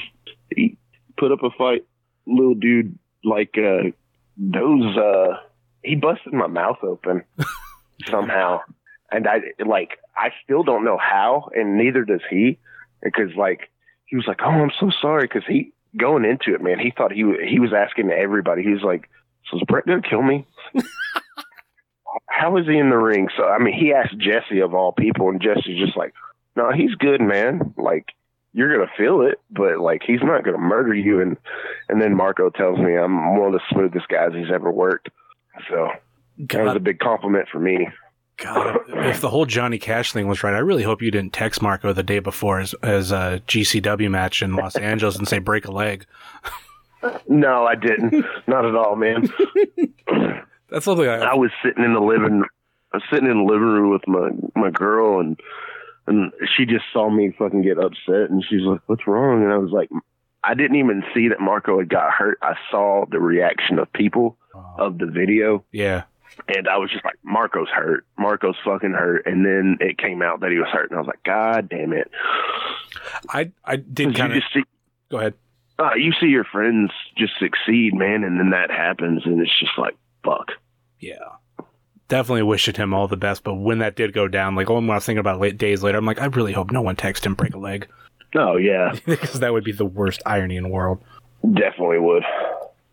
He 0.56 0.78
put 1.18 1.32
up 1.32 1.44
a 1.44 1.50
fight, 1.58 1.86
little 2.28 2.56
dude, 2.56 2.98
like 3.24 3.56
uh 3.58 3.90
those 4.38 4.98
uh 4.98 5.38
he 5.84 5.96
busted 5.96 6.34
my 6.34 6.48
mouth 6.48 6.78
open 6.84 7.24
somehow. 8.10 8.62
And 9.12 9.28
I 9.28 9.38
like 9.66 9.98
I 10.16 10.30
still 10.44 10.64
don't 10.64 10.86
know 10.86 10.98
how 10.98 11.50
and 11.56 11.78
neither 11.78 12.04
does 12.06 12.22
he 12.30 12.60
because 13.02 13.36
like 13.36 13.70
he 14.06 14.16
was 14.16 14.26
like, 14.28 14.42
"Oh, 14.44 14.50
I'm 14.50 14.72
so 14.80 14.92
sorry" 15.02 15.28
cuz 15.28 15.44
he 15.48 15.73
going 15.98 16.26
into 16.26 16.56
it, 16.56 16.62
man, 16.62 16.80
he 16.80 16.92
thought 16.96 17.12
he 17.12 17.24
wa- 17.24 17.46
he 17.48 17.60
was 17.60 17.74
asking 17.74 18.10
everybody. 18.12 18.64
He 18.64 18.70
was 18.72 18.82
like, 18.84 19.10
"So 19.50 19.58
is 19.58 19.64
Brett 19.68 19.86
going 19.86 20.02
to 20.02 20.10
kill 20.10 20.22
me?" 20.22 20.46
how 22.28 22.58
is 22.58 22.66
he 22.68 22.78
in 22.78 22.90
the 22.90 22.98
ring? 22.98 23.28
So 23.38 23.46
I 23.46 23.58
mean, 23.60 23.74
he 23.74 23.94
asked 23.94 24.18
Jesse 24.18 24.60
of 24.60 24.74
all 24.74 24.92
people, 24.92 25.30
and 25.30 25.42
Jesse's 25.42 25.80
just 25.80 25.98
like, 25.98 26.14
"No, 26.56 26.72
he's 26.72 26.96
good, 26.96 27.22
man. 27.22 27.74
Like 27.78 28.08
you're 28.54 28.76
gonna 28.76 28.92
feel 28.98 29.22
it, 29.22 29.40
but 29.50 29.80
like 29.80 30.02
he's 30.06 30.22
not 30.22 30.44
gonna 30.44 30.58
murder 30.58 30.94
you." 30.94 31.22
And 31.22 31.38
and 31.90 32.02
then 32.02 32.16
Marco 32.16 32.50
tells 32.50 32.80
me 32.80 32.96
I'm 32.96 33.38
one 33.38 33.48
of 33.48 33.54
the 33.54 33.62
smoothest 33.72 34.08
guys 34.08 34.32
he's 34.34 34.52
ever 34.54 34.72
worked. 34.72 35.10
So 35.70 35.90
that 36.38 36.64
was 36.64 36.76
a 36.76 36.80
big 36.80 37.00
compliment 37.00 37.48
for 37.52 37.60
me. 37.60 37.88
God, 38.38 38.80
if 38.88 39.22
the 39.22 39.30
whole 39.30 39.46
Johnny 39.46 39.78
Cash 39.78 40.12
thing 40.12 40.28
was 40.28 40.44
right, 40.44 40.54
I 40.54 40.60
really 40.60 40.84
hope 40.84 41.02
you 41.02 41.12
didn't 41.12 41.34
text 41.34 41.62
Marco 41.62 41.94
the 41.94 42.04
day 42.04 42.20
before 42.20 42.60
his, 42.60 42.74
his 42.84 43.12
uh, 43.12 43.40
GCW 43.48 44.10
match 44.10 44.42
in 44.42 44.56
Los 44.56 44.76
Angeles 44.76 45.18
and 45.18 45.28
say 45.28 45.38
break 45.40 45.66
a 45.66 45.72
leg. 45.72 46.06
No, 47.28 47.66
I 47.66 47.76
didn't. 47.76 48.26
not 48.48 48.66
at 48.66 48.76
all, 48.76 48.96
man. 48.96 49.28
That's 50.70 50.86
something 50.86 51.08
I, 51.08 51.18
I 51.20 51.34
was 51.36 51.52
sitting 51.64 51.84
in 51.84 51.94
the 51.94 52.00
living, 52.00 52.44
I 52.94 52.98
was 52.98 53.04
sitting 53.12 53.30
in 53.30 53.38
the 53.38 53.44
living 53.52 53.68
room 53.68 53.92
with 53.92 54.08
my 54.08 54.30
my 54.56 54.72
girl, 54.72 55.20
and 55.20 55.40
and 56.08 56.32
she 56.56 56.66
just 56.66 56.86
saw 56.92 57.10
me 57.10 57.32
fucking 57.38 57.62
get 57.62 57.78
upset, 57.78 58.30
and 58.30 58.44
she's 58.50 58.62
like, 58.62 58.82
"What's 58.88 59.06
wrong?" 59.06 59.44
And 59.44 59.52
I 59.52 59.58
was 59.58 59.72
like, 59.72 59.90
I 60.44 60.54
didn't 60.56 60.78
even 60.78 61.04
see 61.14 61.28
that 61.28 61.40
Marco 61.40 61.78
had 61.80 61.90
got 61.90 62.12
hurt. 62.12 62.38
I 62.42 62.56
saw 62.72 63.06
the 63.10 63.20
reaction 63.20 63.80
of 63.80 63.92
people 63.94 64.38
of 64.78 64.98
the 64.98 65.06
video, 65.08 65.64
Yeah. 65.72 66.04
And 66.48 66.68
I 66.68 66.78
was 66.78 66.90
just 66.92 67.04
like, 67.06 67.16
Marco's 67.24 67.70
hurt. 67.70 68.06
Marco's 68.18 68.56
fucking 68.66 68.92
hurt. 68.94 69.26
And 69.26 69.46
then 69.46 69.78
it 69.80 69.98
came 69.98 70.22
out 70.22 70.40
that 70.42 70.52
he 70.52 70.58
was 70.58 70.68
hurt, 70.72 70.90
and 70.90 70.98
I 70.98 71.02
was 71.02 71.08
like, 71.08 71.24
God 71.24 71.70
damn 71.70 71.94
it! 71.94 72.10
I 73.30 73.52
I 73.66 73.76
did 73.78 74.16
kind 74.16 74.34
of 74.34 74.44
see, 74.54 74.64
go 75.10 75.18
ahead. 75.20 75.34
uh, 75.80 75.96
you 75.96 76.12
see 76.20 76.28
your 76.28 76.44
friends 76.46 76.92
just 77.18 77.34
succeed, 77.40 77.94
man, 77.94 78.24
and 78.24 78.40
then 78.40 78.52
that 78.52 78.70
happens, 78.72 79.24
and 79.26 79.42
it's 79.42 79.60
just 79.60 79.78
like, 79.78 79.96
fuck. 80.24 80.52
Yeah. 81.00 81.16
Definitely 82.10 82.44
wishing 82.44 82.76
him 82.76 82.94
all 82.94 83.08
the 83.08 83.18
best, 83.18 83.44
but 83.44 83.56
when 83.56 83.80
that 83.80 83.96
did 83.96 84.14
go 84.14 84.28
down, 84.28 84.56
like 84.56 84.70
when 84.70 84.90
I 84.90 84.96
was 84.96 85.06
thinking 85.06 85.20
about 85.20 85.38
it 85.38 85.42
late 85.42 85.58
days 85.58 85.82
later, 85.82 85.98
I'm 85.98 86.06
like, 86.06 86.22
I 86.22 86.26
really 86.26 86.52
hope 86.54 86.70
no 86.72 86.82
one 86.82 86.96
texts 86.96 87.26
him 87.26 87.34
break 87.34 87.54
a 87.56 87.58
leg 87.58 87.88
Oh 88.36 88.58
yeah, 88.58 88.94
because 89.06 89.40
that 89.40 89.54
would 89.54 89.64
be 89.64 89.72
the 89.72 89.86
worst 89.86 90.22
irony 90.26 90.58
in 90.58 90.64
the 90.64 90.70
world. 90.70 91.02
definitely 91.54 92.00
would. 92.00 92.24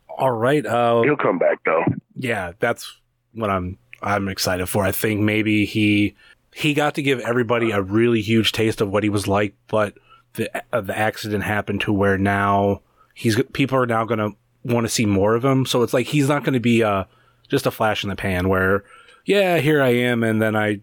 All 0.09 0.31
right, 0.31 0.65
uh, 0.65 1.03
He'll 1.03 1.17
come 1.17 1.39
back 1.39 1.59
though. 1.65 1.83
yeah, 2.15 2.53
that's 2.61 2.99
what 3.32 3.51
I'm 3.51 3.78
I'm 4.02 4.28
excited 4.28 4.66
for. 4.66 4.85
I 4.85 4.93
think 4.93 5.20
maybe 5.20 5.65
he 5.65 6.15
he 6.55 6.74
got 6.74 6.94
to 6.97 7.02
give 7.02 7.20
everybody 7.20 7.70
a 7.70 7.81
really 7.82 8.20
huge 8.23 8.52
taste 8.52 8.81
of 8.81 8.90
what 8.90 9.02
he 9.02 9.09
was 9.09 9.28
like, 9.28 9.55
but 9.69 9.94
the 10.35 10.51
uh, 10.73 10.81
the 10.81 10.97
accident 10.97 11.44
happened 11.44 11.81
to 11.82 11.93
where 11.93 12.19
now 12.19 12.81
he's 13.15 13.40
people 13.52 13.78
are 13.78 13.86
now 13.86 14.05
going 14.05 14.19
to 14.19 14.36
want 14.65 14.85
to 14.85 14.89
see 14.93 15.07
more 15.07 15.35
of 15.35 15.44
him. 15.44 15.66
So 15.66 15.82
it's 15.82 15.94
like 15.94 16.07
he's 16.07 16.28
not 16.28 16.44
going 16.44 16.55
to 16.55 16.61
be 16.61 16.82
uh 16.82 17.05
just 17.48 17.66
a 17.66 17.70
flash 17.70 18.05
in 18.05 18.11
the 18.11 18.16
pan 18.16 18.48
where 18.48 18.85
yeah, 19.24 19.59
here 19.59 19.82
I 19.82 19.89
am 19.90 20.23
and 20.23 20.40
then 20.40 20.57
I 20.57 20.81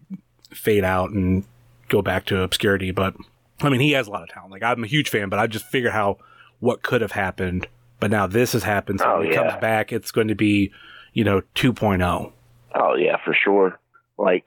fade 0.50 0.84
out 0.84 1.10
and 1.10 1.44
go 1.88 2.02
back 2.02 2.26
to 2.26 2.40
obscurity, 2.42 2.90
but 2.90 3.14
I 3.60 3.68
mean, 3.68 3.80
he 3.80 3.92
has 3.92 4.06
a 4.06 4.10
lot 4.10 4.22
of 4.22 4.28
talent. 4.28 4.52
Like 4.52 4.62
I'm 4.62 4.84
a 4.84 4.86
huge 4.86 5.08
fan, 5.10 5.28
but 5.28 5.38
I 5.38 5.46
just 5.46 5.66
figure 5.66 5.90
how 5.90 6.18
what 6.60 6.82
could 6.82 7.00
have 7.00 7.12
happened. 7.12 7.66
But 8.00 8.10
now 8.12 8.26
this 8.28 8.52
has 8.52 8.62
happened. 8.62 9.00
So 9.00 9.06
Oh, 9.10 9.18
when 9.18 9.26
he 9.26 9.32
yeah. 9.32 9.48
comes 9.48 9.60
back, 9.60 9.92
it's 9.92 10.12
going 10.12 10.28
to 10.28 10.36
be, 10.36 10.70
you 11.14 11.24
know, 11.24 11.38
oh. 11.38 11.42
2.0. 11.56 12.32
Oh 12.74 12.94
yeah, 12.96 13.16
for 13.24 13.34
sure. 13.34 13.78
Like 14.16 14.46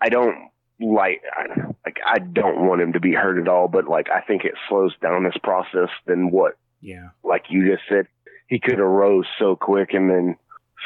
I 0.00 0.08
don't 0.08 0.50
like 0.80 1.22
I, 1.36 1.46
like 1.84 1.98
I 2.06 2.18
don't 2.18 2.66
want 2.66 2.80
him 2.80 2.92
to 2.94 3.00
be 3.00 3.12
hurt 3.12 3.38
at 3.40 3.48
all, 3.48 3.68
but 3.68 3.86
like 3.88 4.08
I 4.10 4.20
think 4.20 4.44
it 4.44 4.54
slows 4.68 4.94
down 5.02 5.24
this 5.24 5.36
process 5.42 5.88
than 6.06 6.30
what 6.30 6.56
Yeah. 6.80 7.08
like 7.22 7.44
you 7.50 7.70
just 7.70 7.82
said. 7.88 8.06
He 8.48 8.58
could 8.58 8.78
have 8.78 8.86
rose 8.88 9.26
so 9.38 9.54
quick 9.54 9.92
and 9.94 10.10
then 10.10 10.36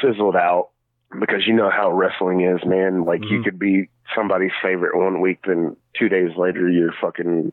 fizzled 0.02 0.36
out 0.36 0.68
because 1.18 1.46
you 1.46 1.54
know 1.54 1.70
how 1.70 1.90
wrestling 1.90 2.42
is, 2.42 2.60
man. 2.66 3.04
Like 3.04 3.22
you 3.24 3.40
Mhm. 3.40 3.44
could 3.44 3.58
be 3.58 3.88
somebody's 4.14 4.52
favorite 4.62 4.96
one 4.96 5.20
week, 5.20 5.38
then 5.46 5.76
two 5.98 6.08
days 6.10 6.36
later 6.36 6.68
you're 6.68 6.92
fucking 7.00 7.52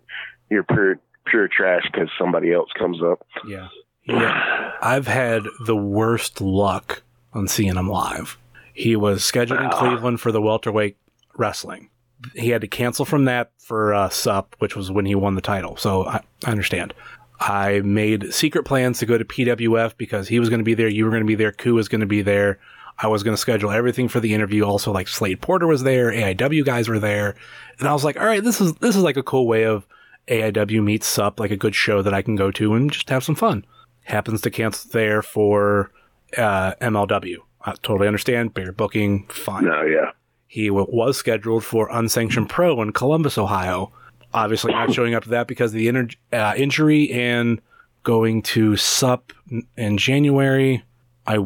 you're 0.49 0.63
pure 0.63 0.99
pure 1.25 1.47
trash 1.47 1.83
because 1.91 2.09
somebody 2.17 2.51
else 2.51 2.69
comes 2.77 3.01
up. 3.03 3.25
Yeah. 3.47 3.67
Yeah. 4.03 4.71
I've 4.81 5.07
had 5.07 5.43
the 5.65 5.75
worst 5.77 6.41
luck 6.41 7.03
on 7.33 7.47
seeing 7.47 7.75
him 7.75 7.87
live. 7.87 8.37
He 8.73 8.95
was 8.95 9.23
scheduled 9.23 9.61
in. 9.61 9.69
Cleveland 9.69 10.21
for 10.21 10.31
the 10.31 10.41
welterweight 10.41 10.97
wrestling. 11.35 11.89
He 12.35 12.49
had 12.49 12.61
to 12.61 12.67
cancel 12.67 13.05
from 13.05 13.25
that 13.25 13.51
for 13.57 13.93
uh, 13.93 14.09
SUP, 14.09 14.55
which 14.59 14.75
was 14.75 14.91
when 14.91 15.05
he 15.05 15.15
won 15.15 15.35
the 15.35 15.41
title. 15.41 15.75
So 15.77 16.05
I, 16.05 16.21
I 16.45 16.51
understand. 16.51 16.93
I 17.39 17.81
made 17.81 18.33
secret 18.33 18.63
plans 18.63 18.99
to 18.99 19.07
go 19.07 19.17
to 19.17 19.25
PWF 19.25 19.97
because 19.97 20.27
he 20.27 20.39
was 20.39 20.49
going 20.49 20.59
to 20.59 20.63
be 20.63 20.75
there. 20.75 20.87
You 20.87 21.05
were 21.05 21.11
going 21.11 21.23
to 21.23 21.27
be 21.27 21.35
there. 21.35 21.51
Ku 21.51 21.73
was 21.73 21.87
going 21.87 22.01
to 22.01 22.07
be 22.07 22.21
there. 22.21 22.59
I 22.99 23.07
was 23.07 23.23
going 23.23 23.33
to 23.35 23.41
schedule 23.41 23.71
everything 23.71 24.07
for 24.07 24.19
the 24.19 24.35
interview. 24.35 24.63
Also, 24.63 24.91
like 24.91 25.07
Slade 25.07 25.41
Porter 25.41 25.65
was 25.65 25.81
there. 25.81 26.11
AIW 26.11 26.63
guys 26.63 26.87
were 26.87 26.99
there. 26.99 27.35
And 27.79 27.87
I 27.87 27.93
was 27.93 28.03
like, 28.03 28.19
all 28.19 28.27
right, 28.27 28.43
this 28.43 28.61
is, 28.61 28.73
this 28.75 28.95
is 28.95 29.01
like 29.01 29.17
a 29.17 29.23
cool 29.23 29.47
way 29.47 29.63
of 29.63 29.87
AIW 30.27 30.83
meets 30.83 31.07
SUP, 31.07 31.39
like 31.39 31.49
a 31.49 31.57
good 31.57 31.73
show 31.73 32.03
that 32.03 32.13
I 32.13 32.21
can 32.21 32.35
go 32.35 32.51
to 32.51 32.75
and 32.75 32.91
just 32.91 33.09
have 33.09 33.23
some 33.23 33.35
fun 33.35 33.65
happens 34.03 34.41
to 34.41 34.49
cancel 34.49 34.89
there 34.91 35.21
for 35.21 35.91
uh, 36.37 36.73
MLW. 36.81 37.37
I 37.65 37.73
totally 37.83 38.07
understand. 38.07 38.53
Bigger 38.53 38.71
booking, 38.71 39.27
fine. 39.27 39.65
No, 39.65 39.81
yeah. 39.83 40.11
He 40.47 40.67
w- 40.67 40.87
was 40.89 41.17
scheduled 41.17 41.63
for 41.63 41.87
Unsanctioned 41.91 42.49
Pro 42.49 42.81
in 42.81 42.91
Columbus, 42.93 43.37
Ohio. 43.37 43.91
Obviously, 44.33 44.71
not 44.73 44.93
showing 44.93 45.13
up 45.13 45.23
to 45.23 45.29
that 45.29 45.47
because 45.47 45.71
of 45.73 45.75
the 45.79 46.15
uh, 46.33 46.53
injury 46.57 47.11
and 47.11 47.61
going 48.03 48.41
to 48.41 48.75
SUP 48.75 49.31
in 49.77 49.97
January. 49.97 50.83
I 51.27 51.45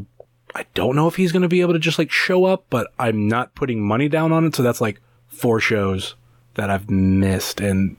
I 0.55 0.65
don't 0.73 0.95
know 0.95 1.07
if 1.07 1.17
he's 1.17 1.33
going 1.33 1.41
to 1.41 1.49
be 1.49 1.59
able 1.61 1.73
to 1.73 1.79
just 1.79 1.99
like 1.99 2.11
show 2.11 2.45
up, 2.45 2.65
but 2.69 2.87
I'm 2.97 3.27
not 3.27 3.55
putting 3.55 3.85
money 3.85 4.07
down 4.07 4.31
on 4.31 4.45
it. 4.45 4.55
So 4.55 4.63
that's 4.63 4.79
like 4.81 5.01
four 5.27 5.59
shows 5.59 6.15
that 6.53 6.69
I've 6.69 6.89
missed, 6.89 7.59
and 7.59 7.97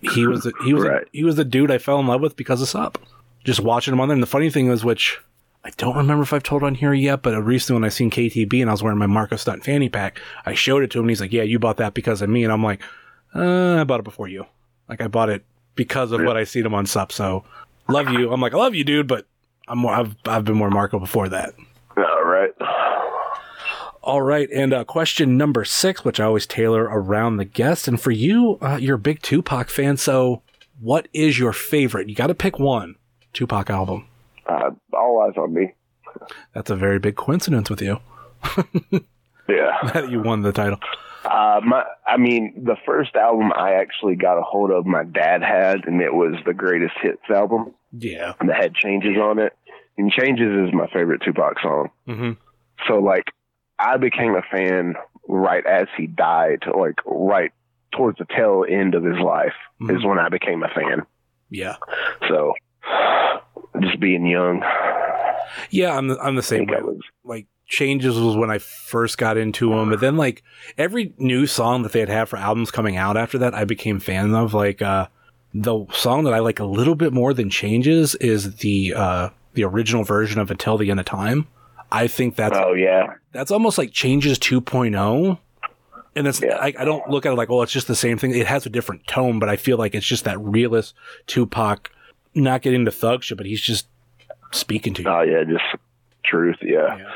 he 0.00 0.26
was 0.26 0.44
the- 0.44 0.52
he 0.64 0.72
was 0.72 0.82
the- 0.84 0.88
Right. 0.90 1.06
he 1.12 1.22
was 1.24 1.36
the 1.36 1.44
dude 1.44 1.70
I 1.70 1.76
fell 1.78 2.00
in 2.00 2.06
love 2.06 2.22
with 2.22 2.34
because 2.36 2.62
of 2.62 2.68
SUP. 2.68 2.96
Just 3.44 3.60
watching 3.60 3.92
him 3.92 4.00
on 4.00 4.08
there, 4.08 4.14
and 4.14 4.22
the 4.22 4.26
funny 4.26 4.48
thing 4.50 4.68
was, 4.68 4.84
which 4.84 5.20
I 5.64 5.70
don't 5.76 5.96
remember 5.96 6.22
if 6.22 6.32
I've 6.32 6.42
told 6.42 6.62
on 6.62 6.76
here 6.76 6.94
yet, 6.94 7.22
but 7.22 7.38
recently 7.42 7.80
when 7.80 7.84
I 7.84 7.90
seen 7.90 8.10
KTB 8.10 8.60
and 8.60 8.70
I 8.70 8.72
was 8.72 8.82
wearing 8.82 8.98
my 8.98 9.06
Marco 9.06 9.36
Stunt 9.36 9.64
fanny 9.64 9.88
pack, 9.88 10.20
I 10.46 10.54
showed 10.54 10.82
it 10.82 10.90
to 10.92 10.98
him 10.98 11.04
and 11.04 11.10
he's 11.10 11.20
like, 11.20 11.32
"Yeah, 11.32 11.42
you 11.42 11.58
bought 11.58 11.76
that 11.78 11.94
because 11.94 12.22
of 12.22 12.30
me," 12.30 12.44
and 12.44 12.52
I'm 12.52 12.62
like, 12.62 12.80
uh, 13.34 13.76
"I 13.80 13.84
bought 13.84 14.00
it 14.00 14.04
before 14.04 14.28
you. 14.28 14.46
Like 14.88 15.00
I 15.00 15.08
bought 15.08 15.28
it 15.30 15.44
because 15.74 16.12
of 16.12 16.22
what 16.22 16.36
I 16.36 16.44
seen 16.44 16.64
him 16.64 16.74
on 16.74 16.86
SUP." 16.86 17.12
So 17.12 17.44
love 17.88 18.08
you. 18.08 18.32
I'm 18.32 18.40
like, 18.40 18.54
I 18.54 18.56
love 18.56 18.74
you, 18.74 18.84
dude, 18.84 19.08
but 19.08 19.26
I'm 19.66 19.78
more. 19.78 19.92
I've 19.94 20.14
I've 20.24 20.44
been 20.44 20.56
more 20.56 20.70
Marco 20.70 20.98
before 20.98 21.28
that. 21.28 21.54
All 21.96 22.24
right. 22.24 22.50
All 24.00 24.22
right, 24.22 24.48
and 24.54 24.72
uh, 24.72 24.84
question 24.84 25.36
number 25.36 25.66
six, 25.66 26.02
which 26.02 26.18
I 26.18 26.24
always 26.24 26.46
tailor 26.46 26.84
around 26.84 27.36
the 27.36 27.44
guest, 27.44 27.86
and 27.88 28.00
for 28.00 28.10
you, 28.10 28.58
uh, 28.62 28.78
you're 28.80 28.94
a 28.94 28.98
big 28.98 29.20
Tupac 29.20 29.68
fan. 29.68 29.98
So, 29.98 30.40
what 30.80 31.08
is 31.12 31.38
your 31.38 31.52
favorite? 31.52 32.08
You 32.08 32.14
got 32.14 32.28
to 32.28 32.34
pick 32.34 32.58
one 32.58 32.94
Tupac 33.34 33.68
album. 33.68 34.06
Uh, 34.48 34.70
all 34.94 35.20
eyes 35.28 35.36
on 35.36 35.52
me. 35.52 35.74
That's 36.54 36.70
a 36.70 36.76
very 36.76 36.98
big 36.98 37.16
coincidence 37.16 37.68
with 37.68 37.82
you 37.82 37.98
Yeah. 39.48 39.78
that 39.94 40.10
you 40.10 40.20
won 40.20 40.42
the 40.42 40.52
title. 40.52 40.78
Uh, 41.24 41.60
my, 41.64 41.84
I 42.06 42.16
mean, 42.16 42.62
the 42.64 42.76
first 42.86 43.14
album 43.16 43.52
I 43.52 43.74
actually 43.74 44.16
got 44.16 44.38
a 44.38 44.42
hold 44.42 44.70
of, 44.70 44.86
my 44.86 45.04
dad 45.04 45.42
had, 45.42 45.84
and 45.86 46.00
it 46.00 46.14
was 46.14 46.34
the 46.46 46.54
Greatest 46.54 46.94
Hits 47.02 47.22
album 47.28 47.74
Yeah. 47.92 48.34
that 48.46 48.56
had 48.56 48.74
Changes 48.74 49.16
on 49.18 49.38
it. 49.38 49.52
And 49.98 50.10
Changes 50.10 50.68
is 50.68 50.72
my 50.74 50.86
favorite 50.88 51.22
Tupac 51.24 51.60
song. 51.60 51.90
hmm 52.06 52.32
So, 52.86 52.94
like, 53.00 53.24
I 53.78 53.96
became 53.96 54.34
a 54.34 54.42
fan 54.50 54.94
right 55.26 55.64
as 55.66 55.88
he 55.96 56.06
died, 56.06 56.62
like, 56.74 56.96
right 57.04 57.50
towards 57.92 58.18
the 58.18 58.26
tail 58.26 58.64
end 58.68 58.94
of 58.94 59.02
his 59.04 59.18
life 59.18 59.54
Mhm. 59.80 59.96
is 59.98 60.04
when 60.04 60.18
I 60.18 60.28
became 60.28 60.62
a 60.62 60.68
fan. 60.68 61.04
Yeah. 61.50 61.76
So, 62.28 62.54
just 63.82 64.00
being 64.00 64.26
young, 64.26 64.62
Yeah, 65.70 65.96
I'm 65.96 66.08
the, 66.08 66.18
I'm 66.20 66.36
the 66.36 66.42
same 66.42 66.66
way. 66.66 66.80
Was, 66.80 67.00
Like 67.24 67.46
Changes 67.66 68.18
was 68.18 68.36
when 68.36 68.50
I 68.50 68.58
first 68.58 69.18
got 69.18 69.36
into 69.36 69.70
them, 69.70 69.90
but 69.90 70.00
then 70.00 70.16
like 70.16 70.42
every 70.76 71.12
new 71.18 71.46
song 71.46 71.82
that 71.82 71.92
they'd 71.92 72.08
have 72.08 72.28
for 72.28 72.38
albums 72.38 72.70
coming 72.70 72.96
out 72.96 73.16
after 73.16 73.38
that, 73.38 73.54
I 73.54 73.64
became 73.64 74.00
fan 74.00 74.34
of. 74.34 74.54
Like 74.54 74.80
uh 74.82 75.08
the 75.54 75.86
song 75.92 76.24
that 76.24 76.34
I 76.34 76.38
like 76.38 76.60
a 76.60 76.64
little 76.64 76.94
bit 76.94 77.12
more 77.12 77.34
than 77.34 77.50
Changes 77.50 78.14
is 78.16 78.56
the 78.56 78.94
uh 78.94 79.30
the 79.54 79.64
original 79.64 80.04
version 80.04 80.40
of 80.40 80.50
Until 80.50 80.78
the 80.78 80.90
End 80.90 81.00
of 81.00 81.06
Time. 81.06 81.46
I 81.90 82.06
think 82.06 82.36
that's 82.36 82.56
oh, 82.56 82.74
yeah. 82.74 83.14
that's 83.32 83.50
almost 83.50 83.78
like 83.78 83.92
Changes 83.92 84.38
2.0. 84.38 85.38
And 86.14 86.26
it's 86.26 86.40
Yeah. 86.40 86.56
I, 86.56 86.74
I 86.78 86.84
don't 86.84 87.08
look 87.08 87.26
at 87.26 87.32
it 87.32 87.36
like, 87.36 87.50
oh, 87.50 87.62
it's 87.62 87.72
just 87.72 87.86
the 87.86 87.96
same 87.96 88.18
thing. 88.18 88.32
It 88.32 88.46
has 88.46 88.66
a 88.66 88.70
different 88.70 89.06
tone, 89.06 89.38
but 89.38 89.48
I 89.48 89.56
feel 89.56 89.78
like 89.78 89.94
it's 89.94 90.06
just 90.06 90.24
that 90.24 90.38
realist 90.40 90.94
Tupac 91.26 91.90
not 92.42 92.62
getting 92.62 92.84
the 92.84 92.90
thug 92.90 93.22
shit, 93.22 93.36
but 93.38 93.46
he's 93.46 93.60
just 93.60 93.86
speaking 94.52 94.94
to 94.94 95.02
you. 95.02 95.08
Oh, 95.08 95.22
yeah, 95.22 95.44
just 95.44 95.64
truth, 96.24 96.56
yeah. 96.62 96.96
Yeah. 96.98 97.12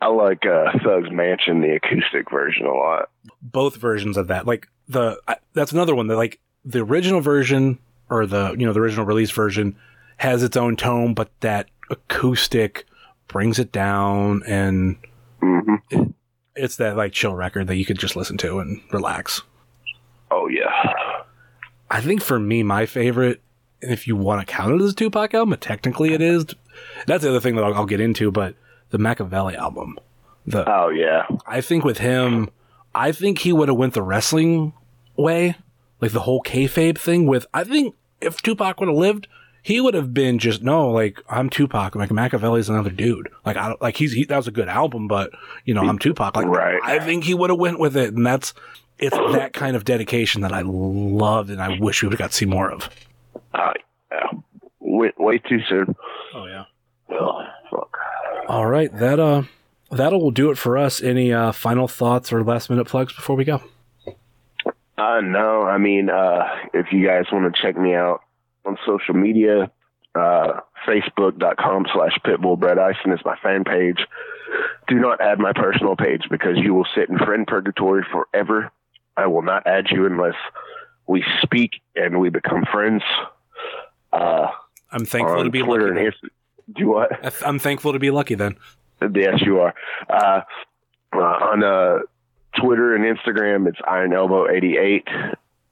I 0.00 0.08
like 0.08 0.44
uh, 0.44 0.72
Thugz 0.78 1.10
Mansion, 1.10 1.60
the 1.62 1.76
acoustic 1.76 2.30
version, 2.30 2.66
a 2.66 2.74
lot. 2.74 3.08
both 3.40 3.76
versions 3.76 4.16
of 4.16 4.26
that. 4.28 4.46
Like 4.46 4.68
the 4.88 5.18
I, 5.26 5.36
that's 5.54 5.72
another 5.72 5.94
one 5.94 6.08
that 6.08 6.16
like 6.16 6.40
the 6.64 6.80
original 6.80 7.20
version 7.20 7.78
or 8.10 8.26
the 8.26 8.54
you 8.58 8.66
know 8.66 8.72
the 8.74 8.80
original 8.80 9.06
release 9.06 9.30
version 9.30 9.76
has 10.18 10.42
its 10.42 10.56
own 10.58 10.76
tone, 10.76 11.14
but 11.14 11.30
that 11.40 11.68
acoustic 11.90 12.84
brings 13.28 13.58
it 13.58 13.72
down, 13.72 14.42
and 14.46 14.96
hmm 15.40 15.76
it's 16.56 16.76
that 16.76 16.96
like 16.96 17.12
chill 17.12 17.34
record 17.34 17.66
that 17.68 17.76
you 17.76 17.84
could 17.86 17.98
just 17.98 18.14
listen 18.14 18.36
to 18.38 18.58
and 18.60 18.80
relax. 18.92 19.42
Oh, 20.30 20.48
yeah. 20.48 21.22
I 21.90 22.00
think 22.00 22.22
for 22.22 22.38
me, 22.38 22.62
my 22.62 22.86
favorite, 22.86 23.40
if 23.90 24.06
you 24.06 24.16
want 24.16 24.46
to 24.46 24.52
count 24.52 24.80
it 24.80 24.84
as 24.84 24.92
a 24.92 24.94
Tupac 24.94 25.34
album, 25.34 25.50
but 25.50 25.60
technically 25.60 26.12
it 26.12 26.20
is. 26.20 26.46
That's 27.06 27.22
the 27.22 27.30
other 27.30 27.40
thing 27.40 27.56
that 27.56 27.64
I'll, 27.64 27.74
I'll 27.74 27.86
get 27.86 28.00
into, 28.00 28.30
but 28.30 28.54
the 28.90 28.98
Makaveli 28.98 29.54
album. 29.54 29.98
The 30.46 30.64
Oh, 30.70 30.88
yeah. 30.88 31.26
I 31.46 31.60
think 31.60 31.84
with 31.84 31.98
him, 31.98 32.50
I 32.94 33.12
think 33.12 33.40
he 33.40 33.52
would 33.52 33.68
have 33.68 33.76
went 33.76 33.94
the 33.94 34.02
wrestling 34.02 34.72
way, 35.16 35.56
like 36.00 36.12
the 36.12 36.20
whole 36.20 36.42
kayfabe 36.42 36.98
thing. 36.98 37.26
With 37.26 37.46
I 37.54 37.64
think 37.64 37.94
if 38.20 38.40
Tupac 38.42 38.80
would 38.80 38.88
have 38.88 38.98
lived, 38.98 39.26
he 39.62 39.80
would 39.80 39.94
have 39.94 40.12
been 40.12 40.38
just 40.38 40.62
no, 40.62 40.90
like 40.90 41.20
I'm 41.28 41.48
Tupac, 41.48 41.94
like 41.94 42.10
Makaveli's 42.10 42.68
another 42.68 42.90
dude. 42.90 43.30
Like 43.46 43.56
I 43.56 43.68
don't 43.68 43.80
like 43.80 43.96
he's 43.96 44.12
he, 44.12 44.24
that 44.26 44.36
was 44.36 44.46
a 44.46 44.52
good 44.52 44.68
album, 44.68 45.08
but 45.08 45.30
you 45.64 45.74
know 45.74 45.82
I'm 45.82 45.98
Tupac. 45.98 46.36
Like 46.36 46.46
Right. 46.46 46.78
I 46.82 46.98
think 46.98 47.24
he 47.24 47.34
would 47.34 47.50
have 47.50 47.58
went 47.58 47.78
with 47.78 47.96
it, 47.96 48.14
and 48.14 48.26
that's 48.26 48.52
it's 48.98 49.16
that 49.16 49.52
kind 49.52 49.74
of 49.74 49.84
dedication 49.84 50.42
that 50.42 50.52
I 50.52 50.62
loved, 50.62 51.50
and 51.50 51.60
I 51.60 51.78
wish 51.78 52.02
we 52.02 52.08
would 52.08 52.12
have 52.12 52.18
got 52.18 52.30
to 52.30 52.36
see 52.36 52.46
more 52.46 52.70
of. 52.70 52.88
Uh, 53.52 53.72
yeah. 54.12 54.38
went 54.80 55.18
way 55.18 55.38
too 55.38 55.60
soon. 55.68 55.94
Oh 56.34 56.46
yeah. 56.46 56.64
Oh, 57.10 57.42
fuck. 57.70 57.96
All 58.48 58.66
right, 58.66 58.94
that 58.98 59.20
uh, 59.20 59.42
that'll 59.90 60.30
do 60.30 60.50
it 60.50 60.58
for 60.58 60.76
us. 60.78 61.02
Any 61.02 61.32
uh, 61.32 61.52
final 61.52 61.88
thoughts 61.88 62.32
or 62.32 62.42
last 62.42 62.70
minute 62.70 62.86
plugs 62.86 63.12
before 63.12 63.36
we 63.36 63.44
go? 63.44 63.62
Uh, 64.96 65.20
no, 65.20 65.62
I 65.62 65.78
mean, 65.78 66.08
uh, 66.08 66.44
if 66.72 66.86
you 66.92 67.06
guys 67.06 67.24
want 67.32 67.52
to 67.52 67.62
check 67.62 67.76
me 67.76 67.94
out 67.94 68.20
on 68.64 68.78
social 68.86 69.14
media, 69.14 69.70
uh, 70.14 70.60
facebook.com 70.86 71.86
slash 71.92 72.16
pitbull 72.24 72.58
Brett 72.58 72.78
Ison 72.78 73.12
is 73.12 73.20
my 73.24 73.36
fan 73.42 73.64
page. 73.64 74.06
Do 74.86 74.96
not 74.96 75.20
add 75.20 75.38
my 75.40 75.52
personal 75.52 75.96
page 75.96 76.22
because 76.30 76.56
you 76.58 76.74
will 76.74 76.86
sit 76.94 77.08
in 77.08 77.18
friend 77.18 77.46
purgatory 77.46 78.04
forever. 78.12 78.70
I 79.16 79.26
will 79.26 79.42
not 79.42 79.66
add 79.66 79.86
you 79.90 80.06
unless 80.06 80.34
we 81.06 81.24
speak 81.42 81.80
and 81.94 82.20
we 82.20 82.30
become 82.30 82.64
friends. 82.70 83.02
Uh, 84.12 84.48
I'm 84.90 85.04
thankful 85.04 85.44
to 85.44 85.50
be 85.50 85.62
Twitter 85.62 85.94
lucky. 85.94 86.06
and 86.06 86.14
do 86.76 86.88
what? 86.88 87.10
I'm 87.46 87.58
thankful 87.58 87.92
to 87.92 87.98
be 87.98 88.10
lucky 88.10 88.34
then. 88.34 88.56
Yes, 89.14 89.42
you 89.42 89.60
are. 89.60 89.74
Uh, 90.08 90.40
uh, 91.12 91.18
on 91.18 91.62
uh, 91.62 91.98
Twitter 92.58 92.94
and 92.94 93.04
Instagram, 93.04 93.68
it's 93.68 93.78
Iron 93.86 94.12
Elbow 94.12 94.48
eighty 94.48 94.78
eight. 94.78 95.06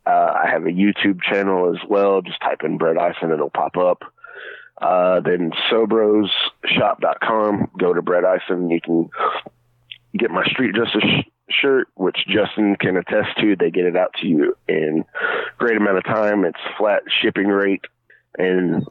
Uh, 0.04 0.32
I 0.44 0.50
have 0.50 0.64
a 0.64 0.70
YouTube 0.70 1.22
channel 1.22 1.72
as 1.72 1.78
well. 1.88 2.22
Just 2.22 2.40
type 2.40 2.62
in 2.64 2.76
Ice 2.98 3.14
and 3.22 3.30
it'll 3.32 3.50
pop 3.50 3.76
up. 3.76 4.02
Uh, 4.80 5.20
then 5.20 5.52
SobrosShop.com. 5.70 7.70
Go 7.78 7.94
to 7.94 8.02
Ice 8.24 8.40
and 8.48 8.68
you 8.70 8.80
can 8.80 9.08
get 10.18 10.32
my 10.32 10.44
Street 10.46 10.74
Justice 10.74 11.04
shirt, 11.60 11.88
which 11.94 12.16
Justin 12.28 12.76
can 12.76 12.96
attest 12.96 13.38
to. 13.40 13.56
They 13.56 13.70
get 13.70 13.84
it 13.84 13.96
out 13.96 14.14
to 14.20 14.26
you 14.26 14.56
in 14.68 15.04
great 15.58 15.76
amount 15.76 15.98
of 15.98 16.04
time. 16.04 16.44
It's 16.44 16.58
flat 16.78 17.02
shipping 17.20 17.48
rate 17.48 17.84
and 18.38 18.86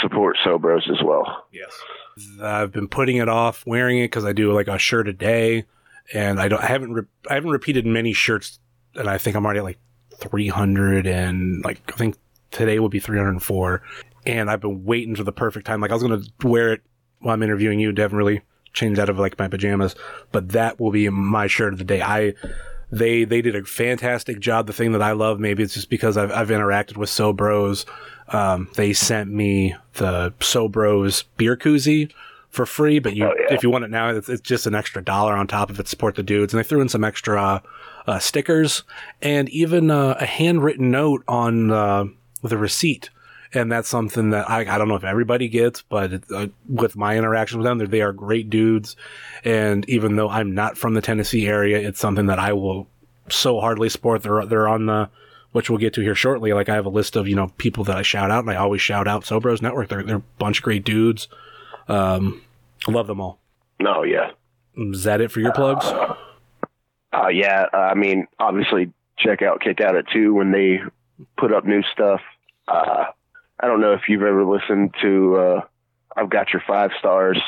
support 0.00 0.36
Sobros 0.44 0.90
as 0.90 1.02
well. 1.04 1.46
Yes. 1.52 1.72
I've 2.40 2.72
been 2.72 2.88
putting 2.88 3.16
it 3.16 3.28
off 3.28 3.64
wearing 3.66 3.98
it 3.98 4.06
because 4.06 4.24
I 4.24 4.32
do 4.32 4.52
like 4.52 4.68
a 4.68 4.78
shirt 4.78 5.08
a 5.08 5.12
day, 5.12 5.64
and 6.12 6.40
I 6.40 6.48
don't. 6.48 6.62
I 6.62 6.66
haven't. 6.66 6.92
Re- 6.92 7.06
I 7.28 7.34
haven't 7.34 7.50
repeated 7.50 7.86
many 7.86 8.12
shirts, 8.12 8.58
and 8.94 9.08
I 9.08 9.18
think 9.18 9.36
I'm 9.36 9.44
already 9.44 9.58
at 9.58 9.64
like 9.64 9.78
300 10.16 11.06
and 11.06 11.64
like 11.64 11.80
I 11.92 11.96
think 11.96 12.16
today 12.50 12.78
will 12.78 12.88
be 12.88 13.00
304. 13.00 13.82
And 14.26 14.50
I've 14.50 14.60
been 14.60 14.84
waiting 14.84 15.16
for 15.16 15.24
the 15.24 15.32
perfect 15.32 15.66
time. 15.66 15.80
Like 15.80 15.90
I 15.90 15.94
was 15.94 16.02
gonna 16.02 16.22
wear 16.42 16.72
it 16.72 16.82
while 17.18 17.34
I'm 17.34 17.42
interviewing 17.42 17.80
you. 17.80 17.92
Haven't 17.96 18.16
really 18.16 18.42
changed 18.74 19.00
out 19.00 19.08
of 19.08 19.18
like 19.18 19.38
my 19.38 19.48
pajamas, 19.48 19.94
but 20.32 20.50
that 20.50 20.78
will 20.78 20.90
be 20.90 21.08
my 21.08 21.46
shirt 21.46 21.72
of 21.72 21.78
the 21.78 21.84
day. 21.84 22.02
I 22.02 22.34
they 22.92 23.24
they 23.24 23.40
did 23.40 23.56
a 23.56 23.64
fantastic 23.64 24.38
job. 24.40 24.66
The 24.66 24.72
thing 24.72 24.92
that 24.92 25.02
I 25.02 25.12
love, 25.12 25.40
maybe 25.40 25.62
it's 25.62 25.74
just 25.74 25.88
because 25.88 26.16
I've 26.16 26.30
I've 26.30 26.48
interacted 26.48 26.96
with 26.96 27.08
So 27.08 27.32
Bros. 27.32 27.86
Um, 28.28 28.68
they 28.76 28.92
sent 28.92 29.30
me 29.30 29.74
the 29.94 30.32
So 30.40 30.68
Bros 30.68 31.22
beer 31.36 31.56
koozie 31.56 32.10
for 32.50 32.66
free, 32.66 32.98
but 33.00 33.14
you 33.14 33.26
Oh, 33.26 33.34
yeah. 33.38 33.54
if 33.54 33.62
you 33.62 33.70
want 33.70 33.84
it 33.84 33.90
now, 33.90 34.10
it's, 34.10 34.28
it's 34.28 34.40
just 34.40 34.66
an 34.66 34.74
extra 34.74 35.02
dollar 35.02 35.34
on 35.34 35.46
top 35.46 35.70
of 35.70 35.78
it. 35.80 35.88
Support 35.88 36.14
the 36.14 36.22
dudes, 36.22 36.54
and 36.54 36.62
they 36.62 36.66
threw 36.66 36.80
in 36.80 36.88
some 36.88 37.04
extra 37.04 37.62
uh, 38.06 38.18
stickers 38.18 38.82
and 39.20 39.48
even 39.48 39.90
uh, 39.90 40.16
a 40.20 40.26
handwritten 40.26 40.90
note 40.90 41.22
on 41.26 41.70
uh, 41.70 42.04
the 42.42 42.56
receipt. 42.58 43.10
And 43.54 43.70
that's 43.70 43.88
something 43.88 44.30
that 44.30 44.50
I, 44.50 44.60
I 44.60 44.78
don't 44.78 44.88
know 44.88 44.96
if 44.96 45.04
everybody 45.04 45.48
gets, 45.48 45.82
but 45.82 46.12
it, 46.12 46.24
uh, 46.34 46.48
with 46.68 46.96
my 46.96 47.16
interaction 47.16 47.58
with 47.58 47.64
them, 47.64 47.78
they're, 47.78 48.12
great 48.12 48.50
dudes. 48.50 48.96
And 49.44 49.88
even 49.88 50.16
though 50.16 50.28
I'm 50.28 50.54
not 50.54 50.76
from 50.76 50.94
the 50.94 51.00
Tennessee 51.00 51.46
area, 51.46 51.78
it's 51.78 52.00
something 52.00 52.26
that 52.26 52.38
I 52.38 52.52
will 52.52 52.88
so 53.28 53.60
hardly 53.60 53.88
support. 53.88 54.22
They're 54.22 54.44
they're 54.44 54.68
on 54.68 54.86
the 54.86 55.08
which 55.52 55.70
we'll 55.70 55.78
get 55.78 55.94
to 55.94 56.00
here 56.00 56.16
shortly. 56.16 56.52
Like 56.52 56.68
I 56.68 56.74
have 56.74 56.86
a 56.86 56.90
list 56.90 57.14
of 57.14 57.28
you 57.28 57.36
know 57.36 57.48
people 57.58 57.84
that 57.84 57.96
I 57.96 58.02
shout 58.02 58.30
out, 58.30 58.40
and 58.40 58.50
I 58.50 58.56
always 58.56 58.82
shout 58.82 59.06
out 59.06 59.24
Sobros 59.24 59.62
Network. 59.62 59.88
They're 59.88 60.02
they're 60.02 60.16
a 60.16 60.22
bunch 60.38 60.58
of 60.58 60.64
great 60.64 60.84
dudes. 60.84 61.28
Um, 61.88 62.42
love 62.88 63.06
them 63.06 63.20
all. 63.20 63.38
No, 63.80 64.02
yeah. 64.02 64.30
Is 64.76 65.04
that 65.04 65.20
it 65.20 65.30
for 65.30 65.40
your 65.40 65.52
plugs? 65.52 65.86
Uh, 65.86 67.28
yeah, 67.28 67.66
uh, 67.72 67.76
I 67.76 67.94
mean, 67.94 68.26
obviously, 68.40 68.92
check 69.18 69.42
out 69.42 69.60
Kick 69.60 69.80
Out 69.80 69.96
at 69.96 70.06
two 70.12 70.34
when 70.34 70.50
they 70.50 70.80
put 71.38 71.52
up 71.52 71.64
new 71.64 71.82
stuff. 71.92 72.20
Uh, 72.66 73.04
I 73.60 73.66
don't 73.66 73.80
know 73.80 73.92
if 73.92 74.02
you've 74.08 74.22
ever 74.22 74.44
listened 74.44 74.94
to 75.02 75.36
uh, 75.36 75.60
I've 76.16 76.30
Got 76.30 76.52
Your 76.52 76.62
Five 76.66 76.90
Stars. 76.98 77.40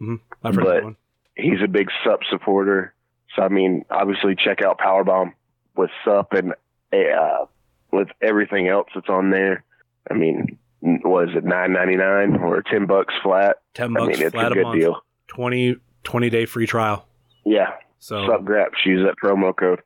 I've 0.00 0.54
heard 0.54 0.64
But- 0.64 0.74
that 0.74 0.84
one. 0.84 0.96
He's 1.36 1.62
a 1.64 1.68
big 1.68 1.88
Sup 2.02 2.18
supporter. 2.30 2.92
So, 3.36 3.42
I 3.42 3.48
mean, 3.48 3.84
obviously, 3.90 4.34
check 4.34 4.60
out 4.60 4.78
Powerbomb 4.80 5.32
with 5.76 5.90
Sup 6.04 6.32
and 6.32 6.52
uh, 6.92 7.44
with 7.92 8.08
everything 8.20 8.66
else 8.66 8.88
that's 8.92 9.08
on 9.08 9.30
there. 9.30 9.62
I 10.10 10.14
mean, 10.14 10.58
was 10.82 11.28
it 11.36 11.44
nine 11.44 11.72
ninety 11.72 11.94
nine 11.94 12.34
or 12.42 12.62
ten 12.62 12.86
bucks 12.86 13.14
flat? 13.22 13.58
Ten 13.74 13.92
bucks 13.92 14.02
I 14.02 14.06
mean, 14.18 14.22
it's 14.22 14.34
flat 14.34 14.46
a 14.48 14.50
a 14.50 14.54
good 14.54 14.62
month. 14.64 14.80
deal. 14.80 15.00
20, 15.28 15.76
20 16.02 16.30
day 16.30 16.44
free 16.44 16.66
trial. 16.66 17.06
Yeah, 17.44 17.74
So 18.00 18.26
Sup 18.26 18.44
Graps. 18.44 18.84
Use 18.84 19.06
that 19.06 19.14
promo 19.22 19.54
code. 19.56 19.80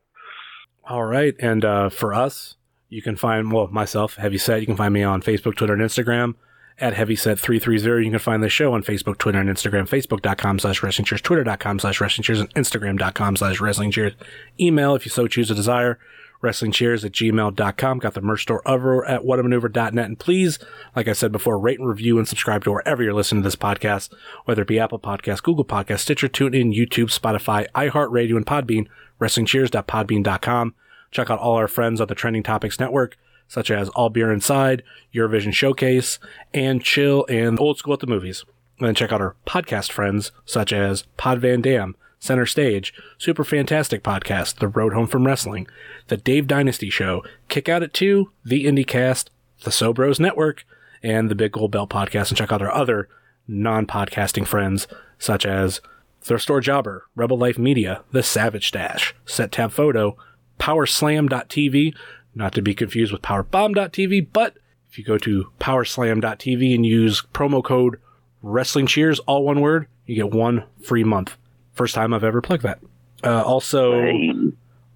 All 0.84 1.04
right. 1.04 1.34
And 1.38 1.64
uh, 1.66 1.90
for 1.90 2.14
us, 2.14 2.56
you 2.92 3.00
can 3.00 3.16
find, 3.16 3.50
well, 3.50 3.68
myself, 3.68 4.16
Heavy 4.16 4.36
Set, 4.36 4.60
you 4.60 4.66
can 4.66 4.76
find 4.76 4.92
me 4.92 5.02
on 5.02 5.22
Facebook, 5.22 5.56
Twitter, 5.56 5.72
and 5.72 5.80
Instagram 5.82 6.34
at 6.78 6.92
HeavySet330. 6.92 8.04
You 8.04 8.10
can 8.10 8.18
find 8.18 8.42
the 8.42 8.50
show 8.50 8.74
on 8.74 8.82
Facebook, 8.82 9.16
Twitter, 9.16 9.40
and 9.40 9.48
Instagram, 9.48 9.88
Facebook.com 9.88 10.58
slash 10.58 10.82
Wrestling 10.82 11.06
Cheers, 11.06 11.22
Twitter.com 11.22 11.78
slash 11.78 12.02
Wrestling 12.02 12.22
Cheers, 12.22 12.40
and 12.40 12.54
Instagram.com 12.54 13.36
slash 13.36 13.60
Wrestling 13.60 13.92
Cheers. 13.92 14.12
Email, 14.60 14.94
if 14.94 15.06
you 15.06 15.10
so 15.10 15.26
choose 15.26 15.48
to 15.48 15.54
desire, 15.54 15.98
Wrestling 16.42 16.70
Cheers 16.70 17.02
at 17.02 17.12
gmail.com. 17.12 17.98
Got 17.98 18.12
the 18.12 18.20
merch 18.20 18.42
store 18.42 18.60
over 18.68 19.06
at 19.06 19.22
whatamaneuver.net. 19.22 20.04
And 20.04 20.18
please, 20.18 20.58
like 20.94 21.08
I 21.08 21.14
said 21.14 21.32
before, 21.32 21.58
rate 21.58 21.78
and 21.78 21.88
review 21.88 22.18
and 22.18 22.28
subscribe 22.28 22.62
to 22.64 22.72
wherever 22.72 23.02
you're 23.02 23.14
listening 23.14 23.42
to 23.42 23.46
this 23.46 23.56
podcast, 23.56 24.12
whether 24.44 24.60
it 24.60 24.68
be 24.68 24.78
Apple 24.78 24.98
Podcasts, 24.98 25.42
Google 25.42 25.64
Podcasts, 25.64 26.00
Stitcher, 26.00 26.28
TuneIn, 26.28 26.76
YouTube, 26.76 27.18
Spotify, 27.18 27.68
iHeartRadio, 27.74 28.36
and 28.36 28.44
Podbean, 28.44 28.86
WrestlingCheers.podbean.com. 29.18 30.74
Check 31.12 31.30
out 31.30 31.38
all 31.38 31.54
our 31.54 31.68
friends 31.68 32.00
at 32.00 32.08
the 32.08 32.14
Trending 32.14 32.42
Topics 32.42 32.80
Network, 32.80 33.16
such 33.46 33.70
as 33.70 33.88
All 33.90 34.08
Beer 34.08 34.32
Inside, 34.32 34.82
Eurovision 35.14 35.52
Showcase, 35.52 36.18
and 36.52 36.82
Chill 36.82 37.24
and 37.28 37.60
Old 37.60 37.78
School 37.78 37.94
at 37.94 38.00
the 38.00 38.06
Movies. 38.06 38.44
And 38.78 38.88
then 38.88 38.94
check 38.94 39.12
out 39.12 39.20
our 39.20 39.36
podcast 39.46 39.92
friends, 39.92 40.32
such 40.44 40.72
as 40.72 41.02
Pod 41.16 41.40
Van 41.40 41.60
Dam, 41.60 41.94
Center 42.18 42.46
Stage, 42.46 42.94
Super 43.18 43.44
Fantastic 43.44 44.02
Podcast, 44.02 44.56
The 44.56 44.68
Road 44.68 44.94
Home 44.94 45.06
from 45.06 45.26
Wrestling, 45.26 45.66
The 46.08 46.16
Dave 46.16 46.46
Dynasty 46.46 46.88
Show, 46.88 47.22
Kick 47.48 47.68
Out 47.68 47.82
at 47.82 47.92
2, 47.92 48.30
The 48.44 48.64
IndieCast, 48.64 49.26
The 49.64 49.70
Sobros 49.70 50.18
Network, 50.18 50.64
and 51.02 51.30
the 51.30 51.34
Big 51.34 51.52
Gold 51.52 51.72
Belt 51.72 51.90
Podcast. 51.90 52.28
And 52.30 52.38
check 52.38 52.52
out 52.52 52.62
our 52.62 52.72
other 52.72 53.08
non 53.46 53.86
podcasting 53.86 54.46
friends, 54.46 54.86
such 55.18 55.44
as 55.44 55.80
Thrift 56.20 56.44
Store 56.44 56.60
Jobber, 56.60 57.02
Rebel 57.16 57.36
Life 57.36 57.58
Media, 57.58 58.02
The 58.12 58.22
Savage 58.22 58.70
Dash, 58.70 59.14
Set 59.26 59.50
Tab 59.52 59.72
Photo, 59.72 60.16
PowerSlam.tv, 60.58 61.94
not 62.34 62.54
to 62.54 62.62
be 62.62 62.74
confused 62.74 63.12
with 63.12 63.22
PowerBomb.tv, 63.22 64.28
but 64.32 64.56
if 64.90 64.98
you 64.98 65.04
go 65.04 65.18
to 65.18 65.50
PowerSlam.tv 65.58 66.74
and 66.74 66.84
use 66.84 67.22
promo 67.32 67.64
code 67.64 67.98
Wrestling 68.42 68.86
Cheers, 68.86 69.20
all 69.20 69.44
one 69.44 69.60
word, 69.60 69.86
you 70.06 70.16
get 70.16 70.30
one 70.30 70.64
free 70.82 71.04
month. 71.04 71.36
First 71.72 71.94
time 71.94 72.12
I've 72.12 72.24
ever 72.24 72.42
plugged 72.42 72.64
that. 72.64 72.80
Uh, 73.24 73.42
also, 73.42 74.10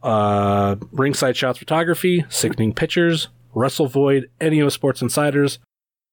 uh, 0.02 0.76
Ringside 0.92 1.36
Shots 1.36 1.58
Photography, 1.58 2.24
Sickening 2.28 2.74
Pictures, 2.74 3.28
Russell 3.54 3.86
Void, 3.86 4.28
NEO 4.40 4.68
Sports 4.68 5.00
Insiders, 5.00 5.58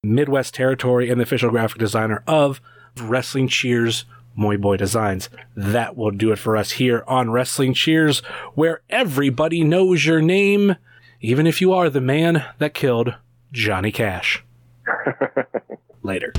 Midwest 0.03 0.53
Territory, 0.53 1.09
and 1.09 1.19
the 1.19 1.23
official 1.23 1.49
graphic 1.49 1.79
designer 1.79 2.23
of 2.27 2.61
Wrestling 3.01 3.47
Cheers, 3.47 4.05
Moy 4.35 4.57
Boy 4.57 4.77
Designs. 4.77 5.29
That 5.55 5.95
will 5.95 6.11
do 6.11 6.31
it 6.31 6.39
for 6.39 6.57
us 6.57 6.71
here 6.71 7.03
on 7.07 7.31
Wrestling 7.31 7.73
Cheers, 7.73 8.19
where 8.55 8.81
everybody 8.89 9.63
knows 9.63 10.05
your 10.05 10.21
name, 10.21 10.75
even 11.21 11.47
if 11.47 11.61
you 11.61 11.73
are 11.73 11.89
the 11.89 12.01
man 12.01 12.45
that 12.57 12.73
killed 12.73 13.15
Johnny 13.51 13.91
Cash. 13.91 14.43
Later. 16.03 16.33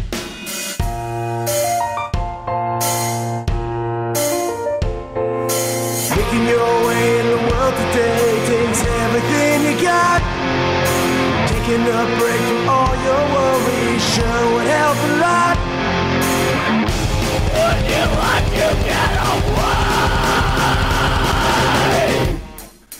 Making 6.10 6.46
your 6.48 6.86
way 6.86 7.20
in 7.20 7.26
the 7.26 7.40
world 7.50 7.74
today 7.74 8.46
takes 8.46 8.84
everything 8.84 9.64
you 9.64 9.82
got. 9.82 10.20
Taking 11.48 11.82
a 11.82 12.18
break 12.18 12.40
from 12.40 12.68
all 12.68 12.94
your 13.02 13.22
worries 13.34 14.02
sure 14.14 14.54
would 14.54 14.66
help 14.66 14.96
a 14.96 15.20
lot. 15.20 15.53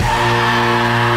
Música 0.00 1.07